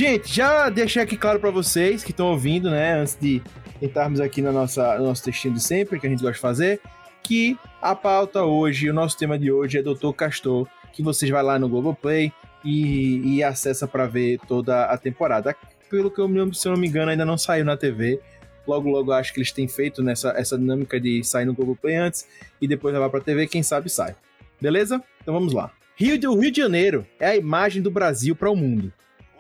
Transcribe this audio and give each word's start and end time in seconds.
Gente, 0.00 0.34
já 0.34 0.71
deixei 0.71 1.03
aqui 1.03 1.15
claro 1.15 1.38
para 1.38 1.50
vocês 1.50 2.03
que 2.03 2.11
estão 2.11 2.28
ouvindo, 2.28 2.71
né, 2.71 2.94
antes 2.94 3.19
de 3.21 3.43
entrarmos 3.83 4.19
aqui 4.19 4.41
na 4.41 4.50
nossa, 4.50 4.97
no 4.97 5.05
nosso 5.05 5.22
textinho 5.22 5.53
de 5.53 5.62
sempre, 5.62 6.00
que 6.00 6.06
a 6.06 6.09
gente 6.09 6.22
gosta 6.22 6.37
de 6.37 6.41
fazer, 6.41 6.81
que 7.22 7.59
a 7.83 7.94
pauta 7.94 8.43
hoje, 8.43 8.89
o 8.89 8.94
nosso 8.94 9.19
tema 9.19 9.39
de 9.39 9.53
hoje 9.53 9.77
é 9.77 9.83
Doutor 9.83 10.15
Castor, 10.15 10.66
que 10.91 11.03
vocês 11.03 11.31
vai 11.31 11.43
lá 11.43 11.59
no 11.59 11.69
Globoplay 11.69 12.33
e, 12.65 13.37
e 13.37 13.44
acessa 13.44 13.87
para 13.87 14.06
ver 14.06 14.41
toda 14.49 14.87
a 14.87 14.97
temporada. 14.97 15.55
Pelo 15.91 16.10
que 16.10 16.19
eu 16.19 16.27
me 16.27 16.39
lembro, 16.39 16.55
se 16.55 16.66
eu 16.66 16.72
não 16.72 16.81
me 16.81 16.89
engano, 16.89 17.10
ainda 17.10 17.27
não 17.27 17.37
saiu 17.37 17.66
na 17.66 17.77
TV. 17.77 18.19
Logo, 18.66 18.89
logo 18.89 19.12
acho 19.12 19.34
que 19.34 19.41
eles 19.41 19.53
têm 19.53 19.69
feito 19.69 20.03
nessa 20.03 20.31
essa 20.31 20.56
dinâmica 20.56 20.99
de 20.99 21.22
sair 21.22 21.44
no 21.44 21.53
Globoplay 21.53 21.97
antes 21.97 22.27
e 22.59 22.66
depois 22.66 22.94
levar 22.94 23.10
pra 23.10 23.21
TV, 23.21 23.47
quem 23.47 23.62
sabe 23.62 23.91
sai. 23.91 24.16
Beleza? 24.59 25.05
Então 25.21 25.34
vamos 25.34 25.53
lá. 25.53 25.71
Rio 25.94 26.16
de, 26.16 26.27
Rio 26.27 26.50
de 26.50 26.59
Janeiro 26.59 27.06
é 27.19 27.27
a 27.27 27.37
imagem 27.37 27.83
do 27.83 27.91
Brasil 27.91 28.34
para 28.34 28.50
o 28.50 28.56
mundo. 28.56 28.91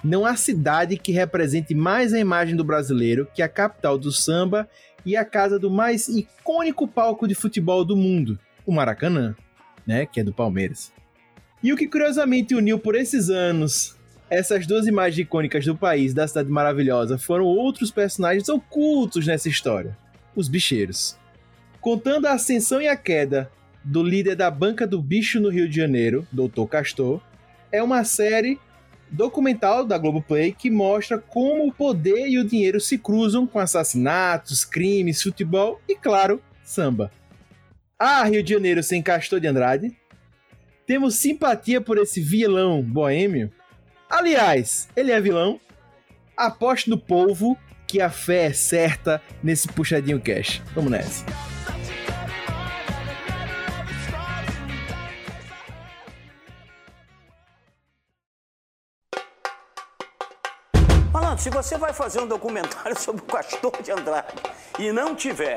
Não 0.02 0.24
há 0.24 0.34
cidade 0.34 0.96
que 0.96 1.12
represente 1.12 1.74
mais 1.74 2.14
a 2.14 2.18
imagem 2.18 2.56
do 2.56 2.64
brasileiro 2.64 3.28
que 3.34 3.42
a 3.42 3.48
capital 3.48 3.98
do 3.98 4.10
samba 4.10 4.68
e 5.04 5.16
a 5.16 5.24
casa 5.24 5.58
do 5.58 5.70
mais 5.70 6.08
icônico 6.08 6.88
palco 6.88 7.28
de 7.28 7.34
futebol 7.34 7.84
do 7.84 7.96
mundo, 7.96 8.38
o 8.64 8.72
Maracanã, 8.72 9.34
né, 9.86 10.06
que 10.06 10.20
é 10.20 10.24
do 10.24 10.32
Palmeiras. 10.32 10.92
E 11.62 11.72
o 11.72 11.76
que 11.76 11.86
curiosamente 11.86 12.54
uniu 12.54 12.78
por 12.78 12.94
esses 12.94 13.28
anos 13.28 13.98
essas 14.30 14.64
duas 14.64 14.86
imagens 14.86 15.18
icônicas 15.18 15.64
do 15.64 15.76
país, 15.76 16.14
da 16.14 16.26
cidade 16.26 16.48
maravilhosa, 16.48 17.18
foram 17.18 17.44
outros 17.44 17.90
personagens 17.90 18.48
ocultos 18.48 19.26
nessa 19.26 19.48
história, 19.48 19.98
os 20.36 20.48
bicheiros. 20.48 21.18
Contando 21.80 22.26
a 22.26 22.34
ascensão 22.34 22.80
e 22.80 22.86
a 22.86 22.96
queda 22.96 23.50
do 23.82 24.02
líder 24.02 24.36
da 24.36 24.48
banca 24.48 24.86
do 24.86 25.02
bicho 25.02 25.40
no 25.40 25.48
Rio 25.48 25.68
de 25.68 25.76
Janeiro, 25.76 26.26
Dr. 26.30 26.64
Castor, 26.68 27.20
é 27.72 27.82
uma 27.82 28.04
série 28.04 28.58
documental 29.10 29.84
da 29.84 29.98
Globoplay 29.98 30.52
que 30.52 30.70
mostra 30.70 31.18
como 31.18 31.66
o 31.66 31.72
poder 31.72 32.28
e 32.28 32.38
o 32.38 32.44
dinheiro 32.44 32.80
se 32.80 32.96
cruzam 32.96 33.46
com 33.46 33.58
assassinatos, 33.58 34.64
crimes, 34.64 35.22
futebol 35.22 35.80
e, 35.88 35.96
claro, 35.96 36.40
samba. 36.64 37.10
Ah, 37.98 38.24
Rio 38.24 38.42
de 38.42 38.54
Janeiro 38.54 38.82
sem 38.82 39.02
Castor 39.02 39.40
de 39.40 39.46
Andrade? 39.46 39.96
Temos 40.86 41.16
simpatia 41.16 41.80
por 41.80 41.98
esse 41.98 42.20
vilão 42.20 42.82
boêmio? 42.82 43.52
Aliás, 44.08 44.88
ele 44.96 45.12
é 45.12 45.20
vilão? 45.20 45.60
Aposte 46.36 46.88
no 46.88 46.98
polvo 46.98 47.56
que 47.86 48.00
a 48.00 48.08
fé 48.08 48.46
é 48.46 48.52
certa 48.52 49.20
nesse 49.42 49.68
puxadinho 49.68 50.20
cash. 50.20 50.62
Vamos 50.74 50.90
nessa. 50.90 51.49
Se 61.40 61.48
você 61.48 61.78
vai 61.78 61.90
fazer 61.94 62.20
um 62.20 62.26
documentário 62.26 62.96
sobre 63.00 63.22
o 63.22 63.24
Castor 63.24 63.72
de 63.82 63.90
Andrade 63.90 64.34
e 64.78 64.92
não 64.92 65.14
tiver 65.14 65.56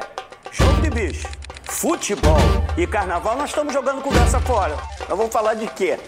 jogo 0.50 0.82
de 0.82 0.90
bicho, 0.90 1.28
futebol 1.64 2.38
e 2.78 2.88
carnaval, 2.88 3.36
nós 3.36 3.50
estamos 3.50 3.74
jogando 3.74 4.02
conversa 4.02 4.40
fora. 4.40 4.78
Nós 5.10 5.18
vamos 5.18 5.34
falar 5.34 5.56
de 5.56 5.68
quê? 5.68 6.00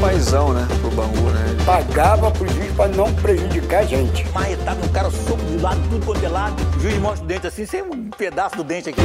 paizão, 0.00 0.52
né? 0.52 0.66
Pro 0.80 0.90
Bangu, 0.90 1.30
né? 1.30 1.56
Pagava 1.66 2.30
pro 2.30 2.46
juiz 2.48 2.72
pra 2.72 2.86
não 2.86 3.12
prejudicar 3.16 3.80
a 3.80 3.84
gente. 3.84 4.24
Marretado, 4.30 4.86
o 4.86 4.88
cara 4.90 5.10
soco 5.10 5.42
de 5.44 5.58
lado, 5.58 5.80
tudo 5.90 6.06
quanto 6.06 6.24
é 6.24 6.28
lado. 6.28 6.54
O 6.76 6.80
juiz 6.80 6.98
mostra 6.98 7.24
o 7.24 7.26
dente 7.26 7.46
assim, 7.48 7.66
sem 7.66 7.82
um 7.82 8.08
pedaço 8.10 8.56
do 8.56 8.64
dente 8.64 8.88
aqui. 8.88 9.02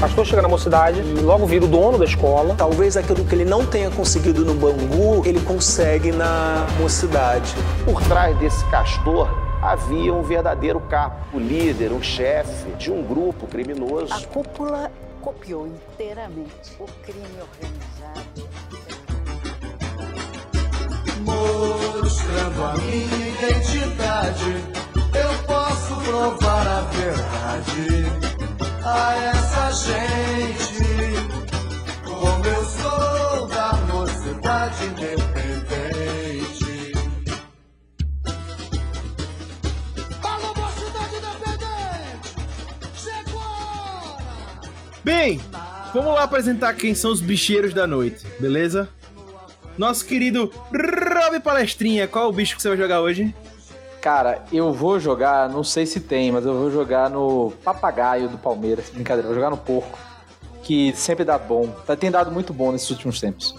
Pastor 0.00 0.24
chega 0.24 0.40
na 0.40 0.48
mocidade 0.48 0.98
e 0.98 1.20
logo 1.20 1.44
vira 1.44 1.66
o 1.66 1.68
dono 1.68 1.98
da 1.98 2.06
escola. 2.06 2.54
Talvez 2.56 2.96
aquilo 2.96 3.22
que 3.22 3.34
ele 3.34 3.44
não 3.44 3.66
tenha 3.66 3.90
conseguido 3.90 4.46
no 4.46 4.54
Bangu, 4.54 5.26
ele 5.26 5.38
consegue 5.40 6.10
na 6.10 6.66
mocidade. 6.80 7.54
Por 7.84 8.02
trás 8.04 8.34
desse 8.38 8.64
castor 8.70 9.28
havia 9.60 10.14
um 10.14 10.22
verdadeiro 10.22 10.80
capo, 10.80 11.36
o 11.36 11.38
líder, 11.38 11.92
o 11.92 12.02
chefe 12.02 12.70
de 12.78 12.90
um 12.90 13.02
grupo 13.02 13.46
criminoso. 13.46 14.14
A 14.14 14.22
cúpula 14.22 14.90
copiou 15.20 15.66
inteiramente 15.66 16.72
o 16.78 16.86
crime 17.02 17.20
organizado. 17.38 18.48
Mostrando 21.26 22.64
a 22.64 22.74
minha 22.78 23.28
identidade, 23.28 24.64
eu 25.14 25.46
posso 25.46 25.94
provar 25.96 26.66
a 26.66 26.80
verdade 26.90 28.29
a 28.84 29.14
essa 29.14 29.70
gente. 29.72 30.84
Como 32.04 32.44
eu 32.46 32.64
sou 32.64 33.46
da 33.48 33.72
mocidade 33.92 34.84
independente. 34.86 36.92
Alô, 40.22 40.54
mocidade 40.54 41.16
independente! 41.16 42.34
Chegou! 42.96 43.42
Bem, 45.04 45.40
vamos 45.92 46.14
lá 46.14 46.22
apresentar 46.24 46.72
quem 46.74 46.94
são 46.94 47.12
os 47.12 47.20
bicheiros 47.20 47.74
da 47.74 47.86
noite, 47.86 48.26
beleza? 48.38 48.88
Nosso 49.78 50.04
querido 50.04 50.52
Rob 50.72 51.40
Palestrinha, 51.40 52.06
qual 52.06 52.26
é 52.26 52.28
o 52.28 52.32
bicho 52.32 52.54
que 52.56 52.62
você 52.62 52.68
vai 52.68 52.76
jogar 52.76 53.00
hoje? 53.00 53.34
Cara, 54.00 54.42
eu 54.50 54.72
vou 54.72 54.98
jogar, 54.98 55.48
não 55.48 55.62
sei 55.62 55.84
se 55.84 56.00
tem, 56.00 56.32
mas 56.32 56.46
eu 56.46 56.54
vou 56.54 56.70
jogar 56.70 57.10
no 57.10 57.52
papagaio 57.62 58.28
do 58.28 58.38
Palmeiras. 58.38 58.88
Brincadeira, 58.88 59.28
vou 59.28 59.34
jogar 59.34 59.50
no 59.50 59.58
porco. 59.58 59.98
Que 60.62 60.92
sempre 60.94 61.24
dá 61.24 61.36
bom. 61.36 61.68
Tá, 61.86 61.94
tem 61.94 62.10
dado 62.10 62.30
muito 62.30 62.52
bom 62.54 62.72
nesses 62.72 62.88
últimos 62.90 63.20
tempos. 63.20 63.54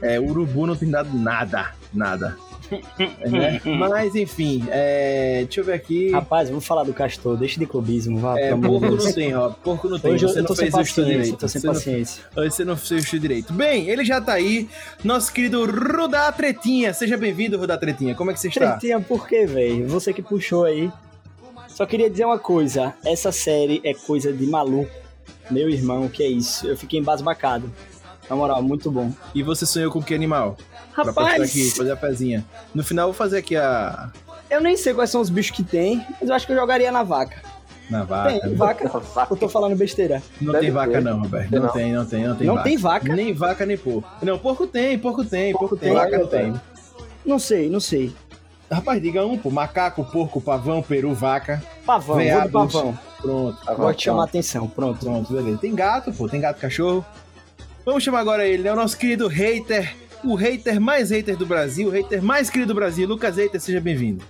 É, 0.00 0.18
urubu 0.18 0.66
não 0.66 0.76
tem 0.76 0.90
dado 0.90 1.16
nada, 1.16 1.72
nada. 1.92 2.36
Né? 3.30 3.60
Mas 3.78 4.14
enfim, 4.14 4.64
é, 4.70 5.42
deixa 5.44 5.60
eu 5.60 5.64
ver 5.64 5.74
aqui. 5.74 6.10
Rapaz, 6.10 6.48
vamos 6.48 6.66
falar 6.66 6.84
do 6.84 6.92
Castor, 6.92 7.36
deixa 7.36 7.58
de 7.58 7.66
clubismo, 7.66 8.18
vá. 8.18 8.38
É, 8.38 8.48
pelo 8.50 8.54
amor 8.54 8.80
de 8.80 8.80
porco 8.80 8.88
Deus. 8.96 9.04
não 9.04 9.12
tem, 9.12 9.34
ó. 9.34 9.50
Porco 9.50 9.88
não 9.88 9.98
tem. 9.98 10.12
Hoje 10.12 10.24
eu- 10.24 10.28
você 10.28 10.38
eu 10.38 10.42
não 10.44 10.48
sem 10.54 10.56
fez 10.56 10.74
o 10.74 10.80
estudo 10.80 11.04
paciência, 11.04 11.22
direito. 11.22 11.38
tô 11.38 11.48
sem 11.48 11.60
Você 11.60 11.66
não- 11.66 11.74
paciência. 11.74 12.24
Você 12.34 12.64
não 12.64 12.76
fez 12.76 12.90
o 12.90 13.04
estudo 13.04 13.20
direito. 13.20 13.52
Bem, 13.52 13.88
ele 13.88 14.04
já 14.04 14.20
tá 14.20 14.32
aí. 14.34 14.68
Nosso 15.02 15.32
querido 15.32 15.64
Rudá 15.66 16.30
Tretinha. 16.32 16.92
Seja 16.94 17.16
bem-vindo, 17.16 17.58
Rudá 17.58 17.76
Tretinha. 17.76 18.14
Como 18.14 18.30
é 18.30 18.34
que 18.34 18.40
você 18.40 18.48
está? 18.48 18.72
Tretinha, 18.72 19.00
por 19.00 19.26
quê, 19.28 19.46
velho? 19.46 19.86
Você 19.88 20.12
que 20.12 20.22
puxou 20.22 20.64
aí. 20.64 20.90
Só 21.68 21.84
queria 21.86 22.08
dizer 22.08 22.24
uma 22.24 22.38
coisa. 22.38 22.94
Essa 23.04 23.32
série 23.32 23.80
é 23.84 23.92
coisa 23.94 24.32
de 24.32 24.46
maluco. 24.46 24.90
Meu 25.50 25.68
irmão, 25.68 26.08
que 26.08 26.22
é 26.22 26.28
isso? 26.28 26.66
Eu 26.66 26.76
fiquei 26.76 26.98
embasbacado. 27.00 27.70
Na 28.30 28.36
moral, 28.36 28.62
muito 28.62 28.90
bom. 28.90 29.12
E 29.34 29.42
você 29.42 29.66
sonhou 29.66 29.90
com 29.90 30.02
que 30.02 30.14
animal? 30.14 30.56
Pra 30.94 31.04
Rapaz! 31.04 31.28
postar 31.38 31.42
aqui, 31.44 31.70
fazer 31.70 31.90
a 31.92 31.96
pezinha. 31.96 32.44
No 32.74 32.84
final, 32.84 33.08
eu 33.08 33.12
vou 33.12 33.18
fazer 33.18 33.38
aqui 33.38 33.56
a. 33.56 34.10
Eu 34.50 34.60
nem 34.60 34.76
sei 34.76 34.94
quais 34.94 35.10
são 35.10 35.20
os 35.20 35.28
bichos 35.30 35.56
que 35.56 35.64
tem, 35.64 36.04
mas 36.20 36.28
eu 36.28 36.34
acho 36.34 36.46
que 36.46 36.52
eu 36.52 36.56
jogaria 36.56 36.92
na 36.92 37.02
vaca. 37.02 37.36
Na 37.90 38.04
vaca. 38.04 38.40
Tem, 38.40 38.54
vaca? 38.54 38.90
Eu 39.30 39.36
tô 39.36 39.48
falando 39.48 39.76
besteira. 39.76 40.22
Não 40.40 40.52
Deve 40.52 40.66
tem 40.66 40.74
vaca, 40.74 40.92
ter. 40.92 41.00
não, 41.02 41.20
Roberto. 41.20 41.50
Tem 41.50 41.58
Não, 41.60 41.66
não. 41.66 41.72
tem, 41.72 41.92
não 41.92 42.06
tem, 42.06 42.24
não 42.26 42.36
tem 42.36 42.46
Não 42.46 42.54
vaca. 42.54 42.68
tem 42.68 42.76
vaca? 42.78 43.14
Nem 43.14 43.32
vaca, 43.34 43.66
nem 43.66 43.76
porco. 43.76 44.08
Não, 44.22 44.38
porco 44.38 44.66
tem, 44.66 44.98
porco 44.98 45.24
tem, 45.24 45.52
porco 45.52 45.76
tem, 45.76 45.88
tem, 45.90 45.98
vaca 45.98 46.16
não 46.16 46.24
vaca 46.24 46.36
tem. 46.38 46.54
Não 47.26 47.38
sei, 47.38 47.68
não 47.68 47.80
sei. 47.80 48.14
Rapaz, 48.70 49.02
diga 49.02 49.24
um, 49.26 49.36
pô. 49.36 49.50
Macaco, 49.50 50.04
porco, 50.04 50.40
pavão, 50.40 50.82
peru, 50.82 51.12
vaca. 51.12 51.62
Pavão, 51.84 52.16
vou 52.16 52.24
veados. 52.24 52.46
do 52.46 52.52
pavão. 52.52 52.98
Pronto. 53.20 53.58
Gosto 53.76 53.98
de 53.98 54.04
chamar 54.04 54.22
a 54.22 54.24
atenção, 54.26 54.66
pronto. 54.68 55.00
Pronto, 55.00 55.32
beleza. 55.32 55.58
Tem 55.58 55.74
gato, 55.74 56.12
pô. 56.12 56.28
Tem 56.28 56.40
gato, 56.40 56.60
cachorro. 56.60 57.04
Vamos 57.84 58.02
chamar 58.02 58.20
agora 58.20 58.46
ele, 58.46 58.62
né? 58.62 58.72
O 58.72 58.76
nosso 58.76 58.96
querido 58.96 59.28
hater. 59.28 59.94
O 60.24 60.34
hater 60.34 60.80
mais 60.80 61.10
hater 61.10 61.36
do 61.36 61.44
Brasil. 61.46 61.88
O 61.88 61.90
hater 61.90 62.22
mais 62.22 62.48
querido 62.50 62.72
do 62.72 62.76
Brasil. 62.76 63.06
Lucas 63.06 63.36
Hater, 63.36 63.60
seja 63.60 63.80
bem-vindo. 63.80 64.24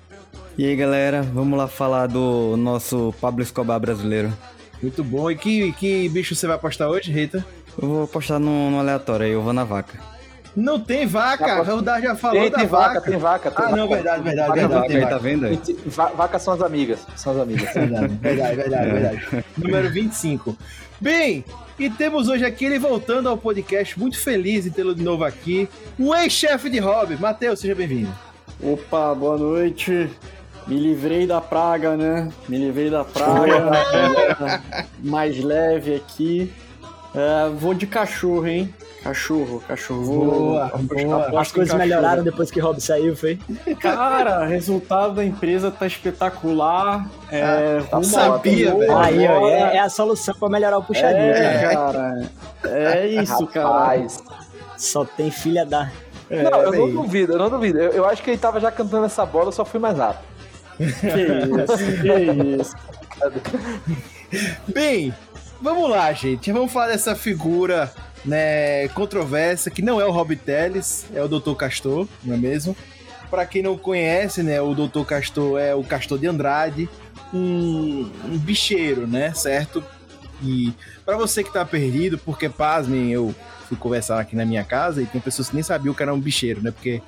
E 0.58 0.64
aí, 0.66 0.76
galera, 0.76 1.22
vamos 1.22 1.58
lá 1.58 1.66
falar 1.68 2.06
do 2.06 2.56
nosso 2.56 3.14
Pablo 3.20 3.42
Escobar 3.42 3.78
brasileiro. 3.80 4.32
Muito 4.82 5.02
bom. 5.04 5.30
E 5.30 5.36
que, 5.36 5.72
que 5.72 6.08
bicho 6.08 6.34
você 6.34 6.46
vai 6.46 6.56
apostar 6.56 6.88
hoje, 6.88 7.10
hater? 7.12 7.44
Eu 7.80 7.88
vou 7.88 8.02
apostar 8.04 8.38
no, 8.38 8.70
no 8.70 8.78
aleatório 8.78 9.26
aí, 9.26 9.32
eu 9.32 9.42
vou 9.42 9.52
na 9.52 9.64
vaca. 9.64 9.98
Não 10.54 10.78
tem 10.78 11.04
vaca. 11.06 11.60
O 11.60 11.64
Rudá 11.64 12.00
já 12.00 12.14
falou 12.14 12.42
Tem, 12.42 12.50
da 12.50 12.58
tem 12.58 12.66
vaca. 12.66 12.94
vaca, 12.94 13.10
tem 13.10 13.18
vaca. 13.18 13.50
Tem 13.50 13.64
Ah, 13.66 13.70
não, 13.70 13.88
vaca. 13.88 13.94
verdade, 14.02 14.22
verdade, 14.22 14.48
Vaca, 14.48 14.60
verdade. 14.60 14.74
vaca, 14.80 14.88
tem 14.88 15.00
vaca. 15.00 15.12
Tá 15.12 15.18
vendo 15.18 15.46
aí? 15.46 15.60
Va- 15.86 16.12
Vacas 16.16 16.42
são 16.42 16.54
as 16.54 16.62
amigas. 16.62 17.00
São 17.16 17.32
as 17.32 17.38
amigas. 17.40 17.74
Verdade, 17.74 18.14
verdade, 18.20 18.56
verdade, 18.56 18.90
verdade. 18.92 19.44
Número 19.58 19.90
25. 19.90 20.56
Bem, 21.00 21.44
e 21.78 21.90
temos 21.90 22.28
hoje 22.28 22.44
aqui 22.44 22.64
ele 22.64 22.78
voltando 22.78 23.28
ao 23.28 23.36
podcast, 23.36 23.98
muito 23.98 24.18
feliz 24.18 24.66
em 24.66 24.70
tê-lo 24.70 24.94
de 24.94 25.02
novo 25.02 25.24
aqui, 25.24 25.68
o 25.98 26.14
ex-chefe 26.14 26.70
de 26.70 26.78
hobby. 26.78 27.16
Matheus, 27.16 27.60
seja 27.60 27.74
bem-vindo. 27.74 28.12
Opa, 28.62 29.14
boa 29.14 29.36
noite. 29.36 30.08
Me 30.66 30.78
livrei 30.78 31.26
da 31.26 31.40
praga, 31.40 31.96
né? 31.96 32.30
Me 32.48 32.56
livrei 32.56 32.88
da 32.88 33.04
praga. 33.04 34.62
mais 35.02 35.38
leve 35.42 35.96
aqui. 35.96 36.50
É, 37.14 37.50
vou 37.50 37.74
de 37.74 37.86
cachorro, 37.86 38.46
hein? 38.46 38.74
Cachorro, 39.04 39.62
cachorro. 39.68 40.02
Boa, 40.06 40.70
boa. 40.78 41.40
As 41.40 41.52
coisas 41.52 41.72
cachorro. 41.72 41.78
melhoraram 41.78 42.24
depois 42.24 42.50
que 42.50 42.58
Rob 42.58 42.80
saiu, 42.80 43.14
foi? 43.14 43.38
Cara, 43.78 44.46
resultado 44.46 45.16
da 45.16 45.24
empresa 45.24 45.70
tá 45.70 45.86
espetacular. 45.86 47.06
É, 47.30 47.82
Ah, 47.92 47.96
rumo 47.96 48.04
sabia, 48.04 48.74
velho. 48.74 48.96
Aí, 48.96 49.28
ó, 49.28 49.48
é, 49.48 49.76
é 49.76 49.78
a 49.80 49.90
solução 49.90 50.34
pra 50.34 50.48
melhorar 50.48 50.78
o 50.78 50.82
puxadinho. 50.82 51.20
É, 51.20 51.74
cara. 51.74 52.30
cara. 52.62 52.78
É 52.94 53.06
isso, 53.06 53.46
cara. 53.48 53.68
Rapaz. 53.68 54.24
Só 54.78 55.04
tem 55.04 55.30
filha 55.30 55.66
da. 55.66 55.90
não, 56.30 56.62
eu 56.62 56.72
não 56.72 57.02
duvido, 57.02 57.34
eu 57.34 57.38
não 57.38 57.50
duvido. 57.50 57.78
Eu, 57.78 57.92
eu 57.92 58.08
acho 58.08 58.22
que 58.22 58.30
ele 58.30 58.38
tava 58.38 58.58
já 58.58 58.72
cantando 58.72 59.04
essa 59.04 59.26
bola, 59.26 59.48
eu 59.48 59.52
só 59.52 59.66
fui 59.66 59.78
mais 59.78 59.98
rápido. 59.98 60.24
Que 60.78 60.82
isso, 61.62 62.00
que 62.00 62.62
isso. 62.62 62.74
Bem, 64.72 65.14
vamos 65.60 65.90
lá, 65.90 66.10
gente. 66.12 66.50
Vamos 66.50 66.72
falar 66.72 66.88
dessa 66.88 67.14
figura, 67.14 67.90
né, 68.24 68.88
controversa, 68.88 69.70
que 69.70 69.82
não 69.82 70.00
é 70.00 70.06
o 70.06 70.10
Rob 70.10 70.34
Teles, 70.36 71.06
é 71.14 71.22
o 71.22 71.28
Dr. 71.28 71.54
Castor, 71.54 72.08
não 72.22 72.34
é 72.34 72.38
mesmo? 72.38 72.76
Pra 73.30 73.44
quem 73.44 73.62
não 73.62 73.76
conhece, 73.76 74.42
né, 74.42 74.60
o 74.60 74.74
Dr. 74.74 75.04
Castor 75.04 75.58
é 75.58 75.74
o 75.74 75.82
Castor 75.84 76.18
de 76.18 76.26
Andrade, 76.26 76.88
um, 77.32 78.10
um 78.24 78.38
bicheiro, 78.38 79.06
né, 79.06 79.32
certo? 79.34 79.84
E 80.42 80.72
pra 81.04 81.16
você 81.16 81.42
que 81.42 81.52
tá 81.52 81.64
perdido, 81.64 82.18
porque, 82.18 82.48
pasmem, 82.48 83.10
eu 83.12 83.34
fui 83.68 83.76
conversar 83.76 84.20
aqui 84.20 84.36
na 84.36 84.44
minha 84.44 84.64
casa 84.64 85.02
e 85.02 85.06
tem 85.06 85.20
pessoas 85.20 85.48
que 85.48 85.54
nem 85.54 85.62
sabiam 85.62 85.94
que 85.94 86.02
era 86.02 86.14
um 86.14 86.20
bicheiro, 86.20 86.62
né, 86.62 86.70
porque 86.70 87.02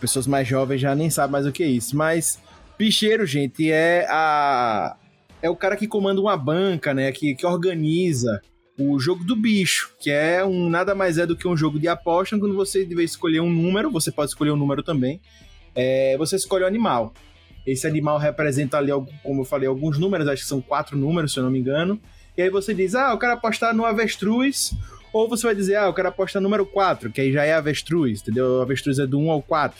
pessoas 0.00 0.26
mais 0.26 0.46
jovens 0.46 0.80
já 0.80 0.94
nem 0.94 1.10
sabem 1.10 1.32
mais 1.32 1.46
o 1.46 1.52
que 1.52 1.62
é 1.62 1.66
isso, 1.66 1.96
mas 1.96 2.38
bicheiro, 2.78 3.26
gente, 3.26 3.70
é 3.70 4.06
a 4.08 4.96
é 5.42 5.48
o 5.48 5.56
cara 5.56 5.76
que 5.76 5.86
comanda 5.86 6.20
uma 6.20 6.36
banca, 6.36 6.92
né? 6.92 7.12
Que, 7.12 7.34
que 7.34 7.46
organiza 7.46 8.40
o 8.78 8.98
jogo 9.00 9.24
do 9.24 9.34
bicho, 9.34 9.90
que 10.00 10.10
é 10.10 10.44
um 10.44 10.70
nada 10.70 10.94
mais 10.94 11.18
é 11.18 11.26
do 11.26 11.36
que 11.36 11.48
um 11.48 11.56
jogo 11.56 11.78
de 11.80 11.88
aposta, 11.88 12.38
quando 12.38 12.54
você 12.54 12.84
deve 12.84 13.02
escolher 13.02 13.40
um 13.40 13.52
número, 13.52 13.90
você 13.90 14.12
pode 14.12 14.30
escolher 14.30 14.52
um 14.52 14.56
número 14.56 14.82
também. 14.82 15.20
é, 15.74 16.16
você 16.16 16.36
escolhe 16.36 16.64
o 16.64 16.66
animal. 16.66 17.12
Esse 17.66 17.86
animal 17.86 18.18
representa 18.18 18.78
ali, 18.78 18.90
como 19.22 19.42
eu 19.42 19.44
falei, 19.44 19.68
alguns 19.68 19.98
números, 19.98 20.26
acho 20.26 20.42
que 20.42 20.48
são 20.48 20.60
quatro 20.60 20.96
números, 20.96 21.32
se 21.32 21.38
eu 21.38 21.44
não 21.44 21.50
me 21.50 21.58
engano. 21.58 22.00
E 22.36 22.42
aí 22.42 22.50
você 22.50 22.72
diz, 22.72 22.94
ah, 22.94 23.10
eu 23.10 23.18
quero 23.18 23.32
apostar 23.32 23.74
no 23.74 23.84
avestruz, 23.84 24.72
ou 25.12 25.28
você 25.28 25.46
vai 25.46 25.54
dizer, 25.54 25.76
ah, 25.76 25.86
eu 25.86 25.92
quero 25.94 26.08
apostar 26.08 26.40
no 26.40 26.48
número 26.48 26.64
4, 26.64 27.10
que 27.10 27.20
aí 27.20 27.32
já 27.32 27.44
é 27.44 27.52
avestruz, 27.52 28.22
entendeu? 28.22 28.58
O 28.58 28.62
avestruz 28.62 28.98
é 28.98 29.06
do 29.06 29.18
1 29.18 29.30
ao 29.30 29.42
4. 29.42 29.78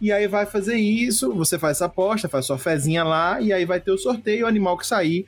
E 0.00 0.12
aí 0.12 0.28
vai 0.28 0.46
fazer 0.46 0.76
isso, 0.76 1.34
você 1.34 1.58
faz 1.58 1.78
essa 1.78 1.86
aposta, 1.86 2.28
faz 2.28 2.46
sua 2.46 2.58
fezinha 2.58 3.02
lá, 3.02 3.40
e 3.40 3.52
aí 3.52 3.64
vai 3.64 3.80
ter 3.80 3.90
o 3.90 3.98
sorteio, 3.98 4.44
o 4.44 4.48
animal 4.48 4.78
que 4.78 4.86
sair, 4.86 5.26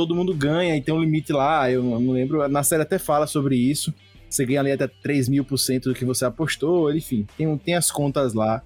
todo 0.00 0.14
mundo 0.14 0.34
ganha, 0.34 0.74
e 0.74 0.80
tem 0.80 0.94
um 0.94 1.00
limite 1.00 1.30
lá, 1.30 1.70
eu 1.70 1.82
não 1.82 2.12
lembro, 2.12 2.48
na 2.48 2.62
série 2.62 2.82
até 2.82 2.98
fala 2.98 3.26
sobre 3.26 3.54
isso. 3.54 3.92
Você 4.30 4.46
ganha 4.46 4.60
ali 4.60 4.72
até 4.72 4.86
3 4.86 5.28
mil 5.28 5.44
por 5.44 5.58
cento 5.58 5.90
do 5.90 5.94
que 5.94 6.06
você 6.06 6.24
apostou, 6.24 6.94
enfim, 6.94 7.26
tem, 7.36 7.58
tem 7.58 7.74
as 7.74 7.90
contas 7.90 8.32
lá, 8.32 8.62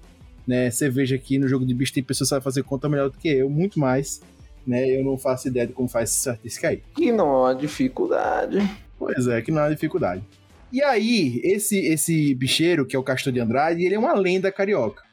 né? 0.47 0.71
Você 0.71 0.89
veja 0.89 1.17
que 1.17 1.37
no 1.37 1.47
jogo 1.47 1.65
de 1.65 1.73
bicho 1.73 1.93
tem 1.93 2.03
pessoas 2.03 2.29
que 2.29 2.35
sabem 2.35 2.43
fazer 2.43 2.63
conta 2.63 2.87
melhor 2.87 3.09
do 3.09 3.17
que 3.17 3.27
eu, 3.27 3.49
muito 3.49 3.77
mais, 3.77 4.21
né? 4.65 4.87
Eu 4.87 5.03
não 5.03 5.17
faço 5.17 5.49
ideia 5.49 5.67
de 5.67 5.73
como 5.73 5.89
faz 5.89 6.11
essa 6.11 6.31
estatística 6.31 6.69
aí. 6.69 6.81
Que 6.95 7.11
não 7.11 7.45
há 7.45 7.53
dificuldade. 7.53 8.59
Pois 8.97 9.27
é, 9.27 9.41
que 9.41 9.51
não 9.51 9.63
há 9.63 9.69
dificuldade. 9.69 10.23
E 10.71 10.81
aí, 10.81 11.41
esse 11.43 11.77
esse 11.79 12.33
bicheiro, 12.35 12.85
que 12.85 12.95
é 12.95 12.99
o 12.99 13.03
Castor 13.03 13.33
de 13.33 13.41
Andrade, 13.41 13.83
ele 13.83 13.95
é 13.95 13.99
uma 13.99 14.13
lenda 14.13 14.51
carioca. 14.51 15.03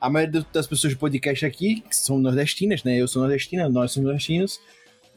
A 0.00 0.08
maioria 0.08 0.46
das 0.52 0.66
pessoas 0.66 0.94
do 0.94 0.98
podcast 0.98 1.44
aqui 1.44 1.82
que 1.82 1.94
são 1.94 2.18
nordestinas, 2.18 2.82
né? 2.82 2.96
Eu 2.96 3.06
sou 3.06 3.20
nordestina, 3.20 3.68
nós 3.68 3.92
somos 3.92 4.06
nordestinos. 4.06 4.58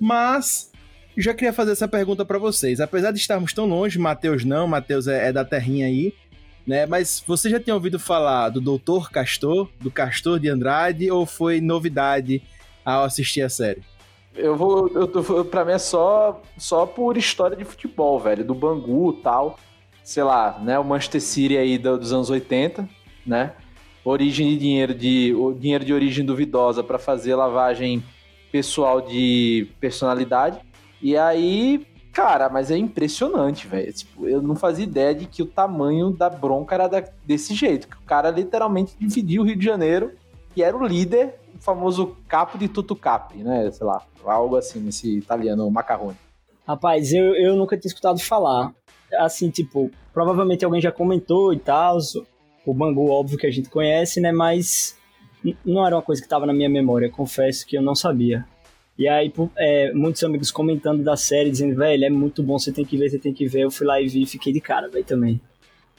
Mas 0.04 0.70
já 1.18 1.34
queria 1.34 1.54
fazer 1.54 1.72
essa 1.72 1.88
pergunta 1.88 2.26
pra 2.26 2.38
vocês. 2.38 2.82
Apesar 2.82 3.12
de 3.12 3.20
estarmos 3.20 3.54
tão 3.54 3.66
longe, 3.66 3.98
Matheus 3.98 4.44
não, 4.44 4.68
Matheus 4.68 5.08
é, 5.08 5.30
é 5.30 5.32
da 5.32 5.46
terrinha 5.46 5.86
aí, 5.88 6.14
né? 6.68 6.86
Mas 6.86 7.24
você 7.26 7.50
já 7.50 7.58
tinha 7.60 7.74
ouvido 7.74 7.98
falar 7.98 8.50
do 8.50 8.60
Doutor 8.60 9.10
Castor, 9.10 9.70
do 9.80 9.90
Castor 9.90 10.40
de 10.40 10.50
Andrade, 10.50 11.10
ou 11.10 11.26
foi 11.26 11.62
novidade 11.62 12.44
ao 12.84 13.04
assistir 13.06 13.42
a 13.44 13.50
série? 13.50 13.82
Eu 14.36 14.58
vou. 14.58 14.90
Eu 14.94 15.08
tô, 15.08 15.46
pra 15.46 15.64
mim 15.64 15.72
é 15.74 15.78
só, 15.78 16.42
só 16.58 16.86
por 16.86 17.16
história 17.16 17.56
de 17.56 17.64
futebol, 17.64 18.20
velho. 18.20 18.44
Do 18.44 18.54
Bangu 18.56 19.14
tal. 19.14 19.58
Sei 20.04 20.24
lá, 20.24 20.60
né? 20.62 20.78
O 20.78 20.84
Manchester 20.84 21.22
City 21.22 21.56
aí 21.58 21.78
do- 21.78 21.98
dos 21.98 22.12
anos 22.12 22.30
80, 22.30 22.90
né? 23.26 23.54
Origem 24.04 24.50
de 24.50 24.58
dinheiro 24.58 24.94
de. 24.94 25.34
Dinheiro 25.60 25.86
de 25.86 25.94
origem 25.94 26.26
duvidosa 26.26 26.84
pra 26.84 27.00
fazer 27.00 27.36
lavagem 27.36 28.04
pessoal 28.54 29.02
de 29.02 29.68
personalidade. 29.80 30.60
E 31.02 31.18
aí, 31.18 31.86
cara, 32.14 32.48
mas 32.50 32.70
é 32.70 32.78
impressionante, 32.78 33.68
velho. 33.68 33.92
Tipo, 33.92 34.28
eu 34.30 34.44
não 34.44 34.56
fazia 34.56 34.84
ideia 34.84 35.16
de 35.16 35.26
que 35.26 35.42
o 35.42 35.46
tamanho 35.48 36.12
da 36.12 36.30
bronca 36.30 36.76
era 36.76 36.88
da- 36.88 37.04
desse 37.26 37.56
jeito. 37.56 37.88
Que 37.88 37.98
o 37.98 38.02
cara 38.06 38.30
literalmente 38.30 38.94
dividiu 39.00 39.42
o 39.42 39.46
Rio 39.46 39.58
de 39.58 39.66
Janeiro 39.66 40.12
e 40.56 40.62
era 40.62 40.78
o 40.78 40.86
líder, 40.86 41.34
o 41.56 41.60
famoso 41.60 42.16
capo 42.28 42.60
de 42.60 42.68
Tutucapi, 42.68 43.40
né? 43.40 43.72
Sei 43.72 43.86
lá, 43.88 44.04
algo 44.24 44.56
assim, 44.56 44.80
nesse 44.80 45.18
italiano 45.18 45.70
macarrone. 45.72 46.16
Rapaz, 46.66 47.12
eu, 47.12 47.34
eu 47.36 47.56
nunca 47.56 47.76
tinha 47.76 47.90
escutado 47.90 48.20
falar. 48.20 48.72
Assim, 49.18 49.50
tipo, 49.50 49.90
provavelmente 50.14 50.64
alguém 50.64 50.80
já 50.80 50.92
comentou 50.92 51.52
e 51.54 51.58
tal. 51.60 51.98
O 52.66 52.74
Bangu, 52.74 53.10
óbvio 53.10 53.38
que 53.38 53.48
a 53.48 53.52
gente 53.52 53.68
conhece, 53.70 54.22
né? 54.22 54.32
Mas 54.32 54.96
não 55.66 55.86
era 55.86 55.96
uma 55.96 56.02
coisa 56.02 56.22
que 56.22 56.26
estava 56.26 56.46
na 56.46 56.54
minha 56.54 56.70
memória. 56.70 57.10
Confesso 57.10 57.66
que 57.66 57.78
eu 57.78 57.82
não 57.82 57.96
sabia. 57.96 58.46
E 58.98 59.08
aí, 59.08 59.34
é, 59.58 59.92
muitos 59.92 60.24
amigos 60.24 60.52
comentando 60.52 61.04
da 61.04 61.18
série, 61.18 61.50
dizendo, 61.50 61.76
velho, 61.76 62.06
é 62.06 62.10
muito 62.10 62.44
bom, 62.44 62.60
você 62.60 62.72
tem 62.72 62.86
que 62.86 62.96
ver, 62.96 63.10
você 63.10 63.18
tem 63.18 63.34
que 63.34 63.48
ver. 63.48 63.62
Eu 63.62 63.72
fui 63.72 63.88
lá 63.88 64.00
e 64.00 64.08
vi 64.08 64.22
e 64.22 64.28
fiquei 64.28 64.54
de 64.54 64.62
cara, 64.62 64.88
velho, 64.88 65.04
também. 65.04 65.42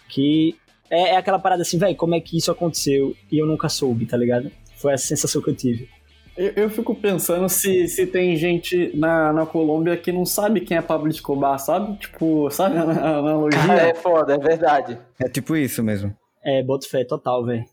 Que 0.09 0.57
é, 0.89 1.11
é 1.11 1.17
aquela 1.17 1.39
parada 1.39 1.63
assim, 1.63 1.79
velho, 1.79 1.97
como 1.97 2.15
é 2.15 2.21
que 2.21 2.37
isso 2.37 2.53
aconteceu? 2.53 3.15
E 3.31 3.39
eu 3.39 3.47
nunca 3.47 3.69
soube, 3.69 4.07
tá 4.07 4.17
ligado? 4.17 4.51
Foi 4.77 4.93
a 4.93 4.99
sensação 4.99 5.43
que 5.43 5.51
eu 5.51 5.57
tive. 5.57 5.89
Eu, 6.37 6.53
eu 6.57 6.71
fico 6.71 6.95
pensando 6.95 7.49
se, 7.49 7.87
se 7.89 8.07
tem 8.07 8.37
gente 8.37 8.91
na, 8.97 9.33
na 9.33 9.47
Colômbia 9.47 9.97
que 9.97 10.13
não 10.13 10.25
sabe 10.25 10.61
quem 10.61 10.77
é 10.77 10.83
Pablo 10.83 11.09
Escobar, 11.09 11.59
sabe? 11.59 11.97
Tipo, 11.97 12.51
sabe 12.51 12.77
a, 12.77 12.83
a 12.83 13.19
analogia? 13.19 13.61
é 13.91 13.95
foda, 13.95 14.35
é 14.35 14.39
verdade. 14.39 14.99
É 15.21 15.29
tipo 15.29 15.57
isso 15.57 15.83
mesmo. 15.83 16.15
É, 16.45 16.63
boto 16.63 16.89
fé 16.89 17.05
total, 17.05 17.45
velho. 17.45 17.65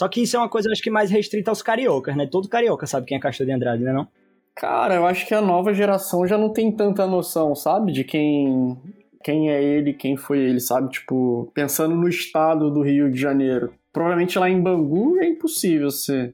Só 0.00 0.08
que 0.08 0.22
isso 0.22 0.34
é 0.34 0.38
uma 0.38 0.48
coisa, 0.48 0.70
acho 0.72 0.80
que 0.80 0.88
mais 0.88 1.10
restrita 1.10 1.50
aos 1.50 1.60
cariocas, 1.60 2.16
né? 2.16 2.26
Todo 2.26 2.48
carioca 2.48 2.86
sabe 2.86 3.04
quem 3.04 3.18
é 3.18 3.20
Castor 3.20 3.44
de 3.44 3.52
Andrade, 3.52 3.84
né 3.84 3.92
não? 3.92 4.08
Cara, 4.56 4.94
eu 4.94 5.04
acho 5.04 5.26
que 5.26 5.34
a 5.34 5.42
nova 5.42 5.74
geração 5.74 6.26
já 6.26 6.38
não 6.38 6.54
tem 6.54 6.72
tanta 6.72 7.06
noção, 7.06 7.54
sabe? 7.54 7.92
De 7.92 8.02
quem, 8.02 8.78
quem 9.22 9.50
é 9.50 9.62
ele, 9.62 9.92
quem 9.92 10.16
foi 10.16 10.38
ele, 10.38 10.58
sabe? 10.58 10.88
Tipo, 10.88 11.52
pensando 11.52 11.94
no 11.94 12.08
estado 12.08 12.70
do 12.70 12.80
Rio 12.80 13.10
de 13.10 13.20
Janeiro. 13.20 13.74
Provavelmente 13.92 14.38
lá 14.38 14.48
em 14.48 14.58
Bangu 14.58 15.18
é 15.18 15.28
impossível 15.28 15.90
você, 15.90 16.32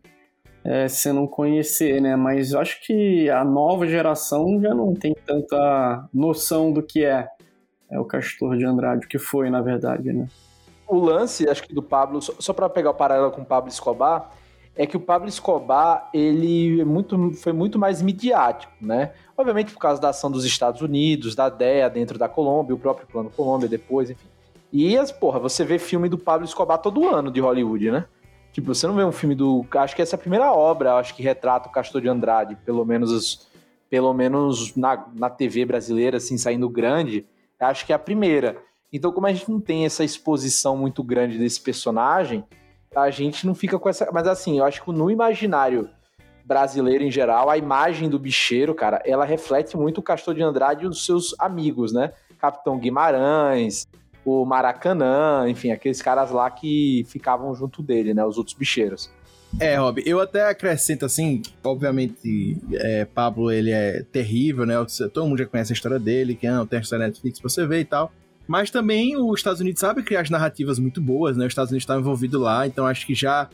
é, 0.62 0.86
você 0.86 1.12
não 1.12 1.26
conhecer, 1.26 2.00
né? 2.00 2.14
Mas 2.14 2.52
eu 2.52 2.60
acho 2.60 2.80
que 2.86 3.28
a 3.28 3.44
nova 3.44 3.84
geração 3.84 4.60
já 4.62 4.72
não 4.72 4.94
tem 4.94 5.12
tanta 5.26 6.08
noção 6.14 6.72
do 6.72 6.84
que 6.84 7.04
é, 7.04 7.26
é 7.90 7.98
o 7.98 8.04
Castor 8.04 8.56
de 8.56 8.64
Andrade, 8.64 9.06
o 9.06 9.08
que 9.08 9.18
foi, 9.18 9.50
na 9.50 9.60
verdade, 9.60 10.12
né? 10.12 10.28
O 10.86 10.98
lance, 10.98 11.48
acho 11.48 11.62
que 11.62 11.74
do 11.74 11.82
Pablo, 11.82 12.20
só, 12.22 12.32
só 12.38 12.52
para 12.52 12.68
pegar 12.68 12.90
o 12.90 12.94
paralelo 12.94 13.30
com 13.30 13.42
o 13.42 13.44
Pablo 13.44 13.68
Escobar, 13.68 14.30
é 14.76 14.86
que 14.86 14.96
o 14.96 15.00
Pablo 15.00 15.28
Escobar 15.28 16.10
ele 16.12 16.80
é 16.80 16.84
muito, 16.84 17.32
foi 17.32 17.52
muito 17.52 17.78
mais 17.78 18.02
midiático, 18.02 18.72
né? 18.80 19.12
Obviamente 19.36 19.72
por 19.72 19.80
causa 19.80 20.00
da 20.00 20.10
ação 20.10 20.30
dos 20.30 20.44
Estados 20.44 20.82
Unidos, 20.82 21.34
da 21.34 21.48
DEA 21.48 21.88
dentro 21.88 22.18
da 22.18 22.28
Colômbia, 22.28 22.74
o 22.74 22.78
próprio 22.78 23.06
Plano 23.06 23.30
Colômbia 23.30 23.68
depois, 23.68 24.10
enfim. 24.10 24.28
E 24.72 24.96
as, 24.96 25.10
porra, 25.10 25.38
você 25.38 25.64
vê 25.64 25.78
filme 25.78 26.08
do 26.08 26.18
Pablo 26.18 26.44
Escobar 26.44 26.78
todo 26.78 27.08
ano 27.08 27.30
de 27.30 27.40
Hollywood, 27.40 27.90
né? 27.90 28.04
Tipo, 28.52 28.74
você 28.74 28.86
não 28.86 28.94
vê 28.94 29.04
um 29.04 29.12
filme 29.12 29.34
do. 29.34 29.66
Acho 29.70 29.94
que 29.94 30.02
essa 30.02 30.14
é 30.14 30.18
a 30.18 30.20
primeira 30.20 30.52
obra, 30.52 30.94
acho 30.94 31.14
que 31.14 31.22
retrata 31.22 31.68
o 31.68 31.72
Castor 31.72 32.00
de 32.00 32.08
Andrade, 32.08 32.56
pelo 32.64 32.84
menos, 32.84 33.48
pelo 33.88 34.12
menos 34.14 34.74
na, 34.76 35.06
na 35.14 35.30
TV 35.30 35.64
brasileira, 35.64 36.16
assim, 36.16 36.38
saindo 36.38 36.68
grande. 36.68 37.26
Acho 37.60 37.86
que 37.86 37.92
é 37.92 37.96
a 37.96 37.98
primeira. 37.98 38.56
Então, 38.96 39.12
como 39.12 39.26
a 39.26 39.32
gente 39.32 39.50
não 39.50 39.60
tem 39.60 39.84
essa 39.84 40.02
exposição 40.02 40.74
muito 40.74 41.04
grande 41.04 41.36
desse 41.38 41.60
personagem, 41.60 42.42
a 42.94 43.10
gente 43.10 43.46
não 43.46 43.54
fica 43.54 43.78
com 43.78 43.90
essa. 43.90 44.08
Mas 44.10 44.26
assim, 44.26 44.58
eu 44.58 44.64
acho 44.64 44.82
que 44.82 44.90
no 44.90 45.10
imaginário 45.10 45.90
brasileiro 46.46 47.04
em 47.04 47.10
geral, 47.10 47.50
a 47.50 47.58
imagem 47.58 48.08
do 48.08 48.18
bicheiro, 48.18 48.74
cara, 48.74 49.02
ela 49.04 49.26
reflete 49.26 49.76
muito 49.76 49.98
o 49.98 50.02
Castor 50.02 50.34
de 50.34 50.42
Andrade 50.42 50.84
e 50.84 50.88
os 50.88 51.04
seus 51.04 51.34
amigos, 51.38 51.92
né? 51.92 52.12
Capitão 52.38 52.78
Guimarães, 52.78 53.86
o 54.24 54.46
Maracanã, 54.46 55.44
enfim, 55.46 55.72
aqueles 55.72 56.00
caras 56.00 56.30
lá 56.30 56.50
que 56.50 57.04
ficavam 57.08 57.54
junto 57.54 57.82
dele, 57.82 58.14
né? 58.14 58.24
Os 58.24 58.38
outros 58.38 58.56
bicheiros. 58.56 59.10
É, 59.60 59.76
Rob, 59.76 60.02
eu 60.06 60.20
até 60.20 60.48
acrescento 60.48 61.04
assim, 61.04 61.42
obviamente, 61.62 62.56
é, 62.72 63.04
Pablo, 63.04 63.52
ele 63.52 63.72
é 63.72 64.02
terrível, 64.04 64.64
né? 64.64 64.74
Todo 65.12 65.26
mundo 65.26 65.38
já 65.38 65.46
conhece 65.46 65.72
a 65.72 65.74
história 65.74 65.98
dele, 65.98 66.34
que 66.34 66.48
não 66.48 66.66
tem 66.66 66.78
a 66.78 66.82
história 66.82 67.06
Netflix 67.06 67.40
pra 67.40 67.50
você 67.50 67.66
ver 67.66 67.80
e 67.80 67.84
tal. 67.84 68.10
Mas 68.46 68.70
também 68.70 69.16
os 69.16 69.40
Estados 69.40 69.60
Unidos 69.60 69.80
sabe 69.80 70.02
criar 70.02 70.20
as 70.20 70.30
narrativas 70.30 70.78
muito 70.78 71.00
boas, 71.00 71.36
né? 71.36 71.46
Os 71.46 71.50
Estados 71.50 71.70
Unidos 71.70 71.82
estão 71.82 71.98
envolvido 71.98 72.38
lá, 72.38 72.66
então 72.66 72.86
acho 72.86 73.06
que 73.06 73.14
já 73.14 73.48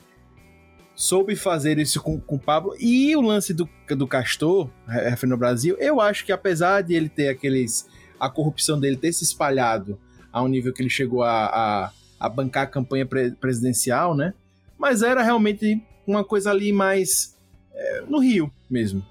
soube 0.95 1.35
fazer 1.35 1.79
isso 1.79 2.01
com, 2.03 2.21
com 2.21 2.37
o 2.37 2.39
Pablo. 2.39 2.75
E 2.79 3.15
o 3.17 3.21
lance 3.21 3.55
do, 3.55 3.69
do 3.97 4.07
Castor, 4.07 4.69
referindo 4.87 5.35
no 5.35 5.39
Brasil, 5.39 5.77
eu 5.79 6.01
acho 6.01 6.25
que 6.25 6.33
apesar 6.33 6.83
de 6.83 6.95
ele 6.95 7.09
ter 7.09 7.29
aqueles. 7.29 7.89
a 8.21 8.29
corrupção 8.29 8.79
dele 8.79 8.97
ter 8.97 9.13
se 9.13 9.25
espalhado 9.25 9.99
a 10.33 10.43
um 10.43 10.49
nível 10.49 10.73
que 10.73 10.83
ele 10.83 10.91
chegou 10.91 11.23
a, 11.23 11.47
a, 11.47 11.93
a 12.21 12.29
bancar 12.29 12.65
a 12.65 12.67
campanha 12.67 13.07
pre, 13.07 13.33
presidencial, 13.33 14.15
né? 14.15 14.35
Mas 14.79 15.03
era 15.03 15.23
realmente 15.23 15.83
uma 16.07 16.25
coisa 16.25 16.51
ali 16.51 16.73
mais. 16.73 17.37
É, 17.75 18.03
no 18.03 18.19
Rio 18.19 18.53
mesmo. 18.69 19.05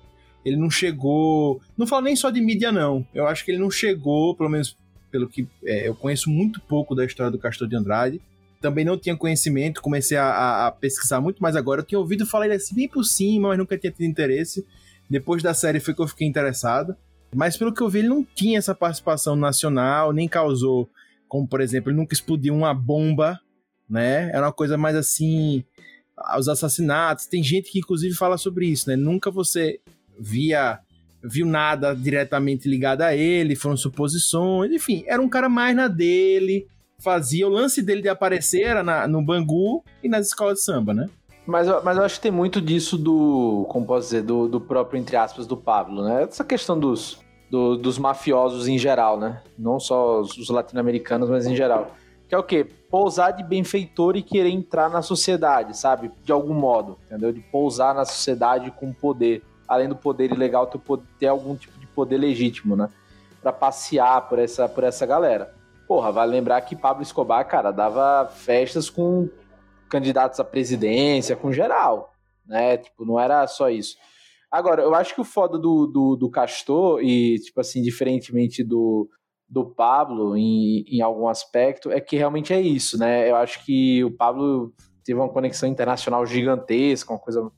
Ele 0.45 0.57
não 0.57 0.69
chegou. 0.69 1.61
Não 1.77 1.87
falo 1.87 2.03
nem 2.03 2.15
só 2.15 2.29
de 2.29 2.41
mídia, 2.41 2.71
não. 2.71 3.05
Eu 3.13 3.27
acho 3.27 3.43
que 3.43 3.51
ele 3.51 3.59
não 3.59 3.71
chegou, 3.71 4.35
pelo 4.35 4.49
menos 4.49 4.77
pelo 5.11 5.27
que 5.27 5.47
é, 5.63 5.87
eu 5.87 5.93
conheço 5.93 6.29
muito 6.29 6.61
pouco 6.61 6.95
da 6.95 7.05
história 7.05 7.31
do 7.31 7.37
Castor 7.37 7.67
de 7.67 7.75
Andrade. 7.75 8.21
Também 8.59 8.85
não 8.85 8.97
tinha 8.97 9.15
conhecimento, 9.17 9.81
comecei 9.81 10.17
a, 10.17 10.67
a 10.67 10.71
pesquisar 10.71 11.19
muito 11.19 11.41
mais 11.41 11.55
agora. 11.55 11.81
Eu 11.81 11.85
tinha 11.85 11.99
ouvido 11.99 12.25
falar 12.25 12.45
ele 12.45 12.55
assim 12.55 12.75
bem 12.75 12.87
por 12.87 13.03
cima, 13.03 13.49
mas 13.49 13.57
nunca 13.57 13.77
tinha 13.77 13.91
tido 13.91 14.05
interesse. 14.05 14.65
Depois 15.09 15.43
da 15.43 15.53
série 15.53 15.79
foi 15.79 15.93
que 15.93 16.01
eu 16.01 16.07
fiquei 16.07 16.27
interessado. 16.27 16.95
Mas 17.35 17.57
pelo 17.57 17.73
que 17.73 17.81
eu 17.81 17.89
vi, 17.89 17.99
ele 17.99 18.09
não 18.09 18.23
tinha 18.23 18.57
essa 18.57 18.75
participação 18.75 19.35
nacional, 19.35 20.11
nem 20.11 20.27
causou, 20.27 20.89
como 21.27 21.47
por 21.47 21.61
exemplo, 21.61 21.89
ele 21.89 21.97
nunca 21.97 22.13
explodiu 22.13 22.53
uma 22.53 22.73
bomba, 22.73 23.39
né? 23.89 24.29
Era 24.29 24.47
uma 24.47 24.53
coisa 24.53 24.77
mais 24.77 24.95
assim, 24.95 25.63
os 26.37 26.47
assassinatos. 26.47 27.25
Tem 27.25 27.43
gente 27.43 27.71
que 27.71 27.79
inclusive 27.79 28.15
fala 28.15 28.37
sobre 28.37 28.67
isso, 28.67 28.89
né? 28.89 28.95
Nunca 28.95 29.31
você 29.31 29.79
via 30.19 30.79
viu 31.23 31.45
nada 31.45 31.95
diretamente 31.95 32.67
ligado 32.67 33.01
a 33.01 33.15
ele, 33.15 33.55
foram 33.55 33.77
suposições, 33.77 34.71
enfim, 34.71 35.03
era 35.05 35.21
um 35.21 35.29
cara 35.29 35.47
mais 35.47 35.75
na 35.75 35.87
dele, 35.87 36.67
fazia 36.99 37.47
o 37.47 37.51
lance 37.51 37.81
dele 37.81 38.01
de 38.01 38.09
aparecer 38.09 38.61
era 38.61 38.83
na, 38.83 39.07
no 39.07 39.21
Bangu 39.21 39.83
e 40.03 40.09
nas 40.09 40.27
escolas 40.27 40.59
de 40.59 40.63
samba, 40.63 40.93
né? 40.93 41.09
Mas, 41.45 41.67
mas 41.83 41.97
eu 41.97 42.03
acho 42.03 42.15
que 42.15 42.21
tem 42.21 42.31
muito 42.31 42.61
disso 42.61 42.97
do, 42.97 43.65
como 43.69 43.85
posso 43.85 44.07
dizer, 44.07 44.21
do, 44.21 44.47
do 44.47 44.61
próprio, 44.61 44.99
entre 44.99 45.17
aspas, 45.17 45.47
do 45.47 45.57
Pablo, 45.57 46.03
né? 46.03 46.23
Essa 46.23 46.43
questão 46.43 46.79
dos, 46.79 47.19
do, 47.49 47.75
dos 47.75 47.97
mafiosos 47.97 48.67
em 48.67 48.77
geral, 48.77 49.19
né? 49.19 49.41
Não 49.57 49.79
só 49.79 50.21
os, 50.21 50.37
os 50.37 50.49
latino-americanos, 50.49 51.29
mas 51.29 51.45
em 51.47 51.55
geral. 51.55 51.95
Que 52.29 52.35
é 52.35 52.37
o 52.37 52.43
quê? 52.43 52.65
Pousar 52.89 53.31
de 53.31 53.43
benfeitor 53.43 54.15
e 54.15 54.23
querer 54.23 54.49
entrar 54.49 54.89
na 54.89 55.01
sociedade, 55.01 55.77
sabe? 55.77 56.11
De 56.23 56.31
algum 56.31 56.53
modo, 56.53 56.97
entendeu? 57.05 57.33
De 57.33 57.41
pousar 57.41 57.93
na 57.93 58.05
sociedade 58.05 58.71
com 58.71 58.93
poder 58.93 59.43
além 59.71 59.87
do 59.87 59.95
poder 59.95 60.29
ilegal, 60.33 60.67
ter, 60.67 60.81
ter 61.17 61.27
algum 61.27 61.55
tipo 61.55 61.79
de 61.79 61.87
poder 61.87 62.17
legítimo, 62.17 62.75
né? 62.75 62.89
Pra 63.41 63.53
passear 63.53 64.27
por 64.27 64.37
essa, 64.37 64.67
por 64.67 64.83
essa 64.83 65.05
galera. 65.05 65.55
Porra, 65.87 66.11
vale 66.11 66.33
lembrar 66.33 66.59
que 66.59 66.75
Pablo 66.75 67.01
Escobar, 67.01 67.47
cara, 67.47 67.71
dava 67.71 68.29
festas 68.29 68.89
com 68.89 69.29
candidatos 69.89 70.41
à 70.41 70.43
presidência, 70.43 71.37
com 71.37 71.53
geral, 71.53 72.11
né? 72.45 72.77
Tipo, 72.77 73.05
não 73.05 73.17
era 73.17 73.47
só 73.47 73.69
isso. 73.69 73.95
Agora, 74.51 74.81
eu 74.81 74.93
acho 74.93 75.15
que 75.15 75.21
o 75.21 75.25
foda 75.25 75.57
do, 75.57 75.87
do, 75.87 76.17
do 76.17 76.29
Castor, 76.29 77.01
e, 77.01 77.39
tipo 77.39 77.61
assim, 77.61 77.81
diferentemente 77.81 78.65
do, 78.65 79.09
do 79.47 79.65
Pablo 79.65 80.35
em, 80.35 80.83
em 80.85 81.01
algum 81.01 81.29
aspecto, 81.29 81.89
é 81.89 82.01
que 82.01 82.17
realmente 82.17 82.51
é 82.51 82.59
isso, 82.59 82.97
né? 82.97 83.29
Eu 83.29 83.37
acho 83.37 83.63
que 83.63 84.03
o 84.03 84.11
Pablo 84.11 84.73
teve 85.05 85.17
uma 85.17 85.29
conexão 85.29 85.69
internacional 85.69 86.25
gigantesca, 86.25 87.13
uma 87.13 87.19
coisa 87.19 87.49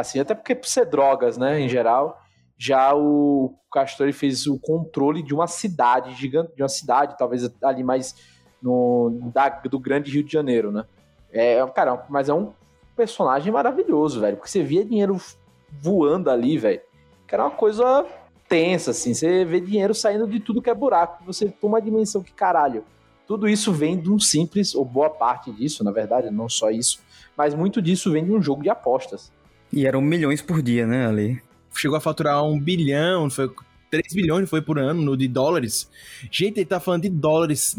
assim, 0.00 0.20
até 0.20 0.34
porque 0.34 0.54
por 0.54 0.66
ser 0.66 0.86
drogas, 0.86 1.36
né, 1.38 1.60
em 1.60 1.68
geral, 1.68 2.20
já 2.58 2.94
o 2.94 3.54
Castor 3.72 4.12
fez 4.12 4.46
o 4.46 4.58
controle 4.58 5.22
de 5.22 5.32
uma 5.32 5.46
cidade 5.46 6.14
gigante, 6.14 6.54
de 6.54 6.62
uma 6.62 6.68
cidade, 6.68 7.16
talvez 7.16 7.50
ali 7.62 7.82
mais 7.82 8.14
no 8.62 9.18
da, 9.32 9.48
do 9.48 9.78
grande 9.78 10.10
Rio 10.10 10.22
de 10.22 10.32
Janeiro, 10.32 10.70
né? 10.70 10.84
É, 11.32 11.64
cara, 11.68 12.04
mas 12.08 12.28
é 12.28 12.34
um 12.34 12.52
personagem 12.96 13.52
maravilhoso, 13.52 14.20
velho, 14.20 14.36
porque 14.36 14.50
você 14.50 14.62
via 14.62 14.84
dinheiro 14.84 15.18
voando 15.80 16.28
ali, 16.28 16.58
velho, 16.58 16.80
que 17.26 17.34
era 17.34 17.44
uma 17.44 17.50
coisa 17.50 18.04
tensa, 18.48 18.90
assim, 18.90 19.14
você 19.14 19.44
vê 19.44 19.60
dinheiro 19.60 19.94
saindo 19.94 20.26
de 20.26 20.40
tudo 20.40 20.60
que 20.60 20.68
é 20.68 20.74
buraco, 20.74 21.24
você 21.24 21.48
toma 21.48 21.78
a 21.78 21.80
dimensão 21.80 22.22
que 22.22 22.32
caralho. 22.32 22.84
Tudo 23.26 23.48
isso 23.48 23.72
vem 23.72 23.96
de 23.96 24.10
um 24.10 24.18
simples, 24.18 24.74
ou 24.74 24.84
boa 24.84 25.08
parte 25.08 25.52
disso, 25.52 25.84
na 25.84 25.92
verdade, 25.92 26.30
não 26.30 26.48
só 26.48 26.68
isso, 26.68 27.00
mas 27.36 27.54
muito 27.54 27.80
disso 27.80 28.10
vem 28.10 28.24
de 28.24 28.32
um 28.32 28.42
jogo 28.42 28.62
de 28.62 28.68
apostas. 28.68 29.32
E 29.72 29.86
eram 29.86 30.00
milhões 30.00 30.42
por 30.42 30.62
dia, 30.62 30.86
né, 30.86 31.06
ali. 31.06 31.40
Chegou 31.74 31.96
a 31.96 32.00
faturar 32.00 32.44
um 32.44 32.58
bilhão, 32.58 33.30
foi 33.30 33.48
3 33.90 34.14
bilhões 34.14 34.48
foi 34.48 34.62
por 34.62 34.78
ano 34.78 35.02
no, 35.02 35.16
de 35.16 35.26
dólares. 35.26 35.90
Gente, 36.30 36.58
ele 36.58 36.66
tá 36.66 36.78
falando 36.78 37.02
de 37.02 37.10
dólares 37.10 37.74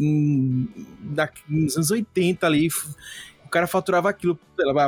da, 1.00 1.28
nos 1.48 1.76
anos 1.76 1.90
80 1.90 2.46
ali. 2.46 2.68
O 3.44 3.48
cara 3.48 3.66
faturava 3.66 4.10
aquilo, 4.10 4.38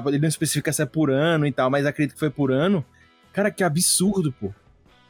ele 0.06 0.18
não 0.18 0.28
especifica 0.28 0.72
se 0.72 0.82
é 0.82 0.86
por 0.86 1.10
ano 1.10 1.46
e 1.46 1.52
tal, 1.52 1.70
mas 1.70 1.86
acredito 1.86 2.14
que 2.14 2.20
foi 2.20 2.30
por 2.30 2.52
ano. 2.52 2.84
Cara, 3.32 3.50
que 3.50 3.64
absurdo, 3.64 4.32
pô. 4.32 4.52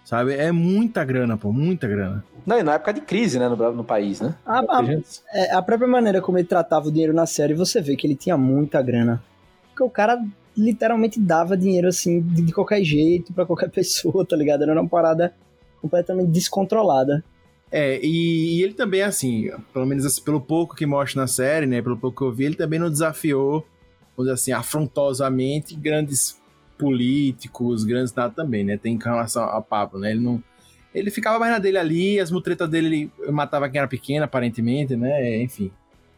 Sabe? 0.04 0.34
É 0.34 0.52
muita 0.52 1.02
grana, 1.02 1.36
pô, 1.36 1.50
muita 1.50 1.88
grana. 1.88 2.24
Não, 2.44 2.58
e 2.58 2.62
na 2.62 2.74
época 2.74 2.92
de 2.92 3.00
crise, 3.00 3.38
né, 3.38 3.48
no, 3.48 3.56
no 3.72 3.84
país, 3.84 4.20
né? 4.20 4.34
A, 4.44 4.60
a, 4.60 4.84
é, 5.32 5.54
a 5.54 5.62
própria 5.62 5.88
maneira 5.88 6.20
como 6.20 6.36
ele 6.36 6.46
tratava 6.46 6.88
o 6.88 6.92
dinheiro 6.92 7.14
na 7.14 7.24
série, 7.24 7.54
você 7.54 7.80
vê 7.80 7.96
que 7.96 8.06
ele 8.06 8.14
tinha 8.14 8.36
muita 8.36 8.82
grana. 8.82 9.22
Porque 9.70 9.82
o 9.82 9.88
cara 9.88 10.22
literalmente 10.56 11.20
dava 11.20 11.56
dinheiro 11.56 11.88
assim 11.88 12.20
de, 12.20 12.42
de 12.42 12.52
qualquer 12.52 12.82
jeito 12.82 13.32
para 13.32 13.46
qualquer 13.46 13.70
pessoa, 13.72 14.24
tá 14.24 14.36
ligado? 14.36 14.62
Era 14.62 14.80
uma 14.80 14.88
parada 14.88 15.34
completamente 15.80 16.30
descontrolada. 16.30 17.24
É, 17.70 17.98
e, 18.00 18.58
e, 18.58 18.62
ele 18.62 18.72
também, 18.72 19.02
assim, 19.02 19.50
pelo 19.72 19.84
menos 19.84 20.06
assim, 20.06 20.22
pelo 20.22 20.40
pouco 20.40 20.76
que 20.76 20.86
mostra 20.86 21.22
na 21.22 21.26
série, 21.26 21.66
né? 21.66 21.82
Pelo 21.82 21.96
pouco 21.96 22.18
que 22.18 22.24
eu 22.24 22.32
vi, 22.32 22.44
ele 22.44 22.54
também 22.54 22.78
não 22.78 22.88
desafiou, 22.88 23.66
vamos 24.16 24.30
dizer 24.30 24.32
assim, 24.32 24.52
afrontosamente 24.52 25.74
grandes 25.74 26.40
políticos, 26.78 27.84
grandes 27.84 28.14
nada 28.14 28.32
também, 28.32 28.62
né? 28.64 28.76
Tem 28.76 28.94
em 28.94 28.98
relação 28.98 29.42
a 29.42 29.60
Pablo, 29.60 29.98
né? 29.98 30.12
Ele 30.12 30.20
não. 30.20 30.42
Ele 30.94 31.10
ficava 31.10 31.40
mais 31.40 31.50
na 31.50 31.58
dele 31.58 31.76
ali, 31.76 32.20
as 32.20 32.30
mutretas 32.30 32.68
dele 32.68 33.10
ele 33.26 33.32
matava 33.32 33.68
quem 33.68 33.80
era 33.80 33.88
pequeno, 33.88 34.24
aparentemente, 34.24 34.94
né? 34.94 35.42
Enfim. 35.42 35.72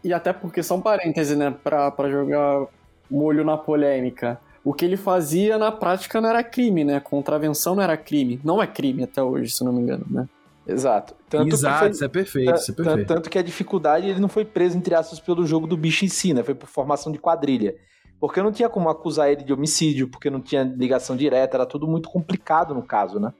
E 0.04 0.12
até 0.12 0.34
porque 0.34 0.62
são 0.62 0.82
parênteses, 0.82 1.38
né? 1.38 1.54
Pra, 1.64 1.90
pra 1.90 2.10
jogar 2.10 2.66
molho 3.10 3.44
na 3.44 3.56
polêmica. 3.56 4.38
o 4.64 4.74
que 4.74 4.84
ele 4.84 4.96
fazia 4.96 5.56
na 5.58 5.70
prática 5.70 6.20
não 6.20 6.28
era 6.28 6.42
crime, 6.42 6.82
né? 6.82 6.98
Contravenção 6.98 7.76
não 7.76 7.82
era 7.84 7.96
crime. 7.96 8.40
Não 8.42 8.60
é 8.60 8.66
crime 8.66 9.04
até 9.04 9.22
hoje, 9.22 9.52
se 9.52 9.62
não 9.62 9.72
me 9.72 9.80
engano, 9.80 10.04
né? 10.10 10.28
Exato. 10.66 11.14
Tanto 11.30 11.54
Exato, 11.54 11.78
foi- 11.78 11.90
isso 11.90 12.04
é 12.04 12.08
perfeito, 12.08 12.54
isso 12.56 12.72
é 12.72 12.74
perfeito. 12.74 13.06
Tanto 13.06 13.30
que 13.30 13.38
a 13.38 13.42
dificuldade, 13.42 14.08
ele 14.08 14.18
não 14.18 14.28
foi 14.28 14.44
preso, 14.44 14.76
entre 14.76 14.92
aspas, 14.96 15.20
pelo 15.20 15.46
jogo 15.46 15.68
do 15.68 15.76
bicho 15.76 16.04
em 16.04 16.08
si, 16.08 16.34
né? 16.34 16.42
Foi 16.42 16.52
por 16.54 16.66
formação 16.68 17.12
de 17.12 17.18
quadrilha. 17.18 17.76
Porque 18.18 18.42
não 18.42 18.50
tinha 18.50 18.68
como 18.68 18.88
acusar 18.88 19.30
ele 19.30 19.44
de 19.44 19.52
homicídio, 19.52 20.08
porque 20.08 20.28
não 20.28 20.40
tinha 20.40 20.64
ligação 20.64 21.14
direta, 21.16 21.56
era 21.56 21.66
tudo 21.66 21.86
muito 21.86 22.08
complicado 22.08 22.74
no 22.74 22.82
caso, 22.82 23.20
né? 23.20 23.32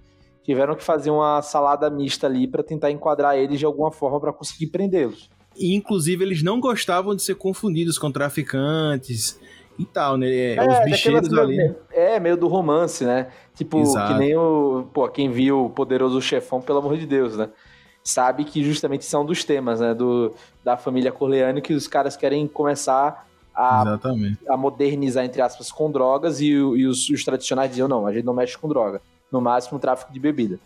Tiveram 0.44 0.76
que 0.76 0.84
fazer 0.84 1.10
uma 1.10 1.42
salada 1.42 1.90
mista 1.90 2.28
ali 2.28 2.46
pra 2.46 2.62
tentar 2.62 2.92
enquadrar 2.92 3.36
eles 3.36 3.58
de 3.58 3.64
alguma 3.66 3.90
forma 3.90 4.20
pra 4.20 4.32
conseguir 4.32 4.68
prendê-los. 4.68 5.28
E, 5.56 5.74
inclusive, 5.74 6.22
eles 6.22 6.40
não 6.40 6.60
gostavam 6.60 7.16
de 7.16 7.22
ser 7.22 7.34
confundidos 7.34 7.98
com 7.98 8.12
traficantes 8.12 9.40
e 9.78 9.84
tal, 9.84 10.16
né? 10.16 10.28
É, 10.28 10.50
Os 10.52 10.56
daquelas 10.56 10.84
bicheiros 10.84 11.28
meio- 11.28 11.42
ali. 11.42 11.74
É, 11.92 12.18
meio 12.20 12.36
do 12.36 12.48
romance, 12.48 13.04
né? 13.04 13.28
Tipo, 13.54 13.80
Exato. 13.80 14.12
que 14.12 14.18
nem 14.18 14.36
o. 14.36 14.86
Pô, 14.92 15.08
quem 15.08 15.30
viu 15.30 15.66
o 15.66 15.70
Poderoso 15.70 16.20
Chefão, 16.20 16.60
pelo 16.60 16.78
amor 16.78 16.96
de 16.96 17.06
Deus, 17.06 17.36
né? 17.36 17.48
Sabe 18.02 18.44
que 18.44 18.62
justamente 18.62 19.04
são 19.04 19.24
dos 19.24 19.42
temas, 19.44 19.80
né? 19.80 19.92
Do, 19.94 20.32
da 20.64 20.76
família 20.76 21.10
Corleone, 21.10 21.60
que 21.60 21.74
os 21.74 21.88
caras 21.88 22.16
querem 22.16 22.46
começar 22.46 23.26
a, 23.54 23.82
Exatamente. 23.82 24.38
a 24.48 24.56
modernizar, 24.56 25.24
entre 25.24 25.42
aspas, 25.42 25.72
com 25.72 25.90
drogas, 25.90 26.40
e, 26.40 26.46
e 26.50 26.86
os, 26.86 27.08
os 27.08 27.24
tradicionais 27.24 27.70
diziam, 27.70 27.88
não, 27.88 28.06
a 28.06 28.12
gente 28.12 28.24
não 28.24 28.34
mexe 28.34 28.56
com 28.56 28.68
droga. 28.68 29.00
No 29.32 29.40
máximo, 29.40 29.78
tráfico 29.78 30.12
de 30.12 30.20
bebida. 30.20 30.58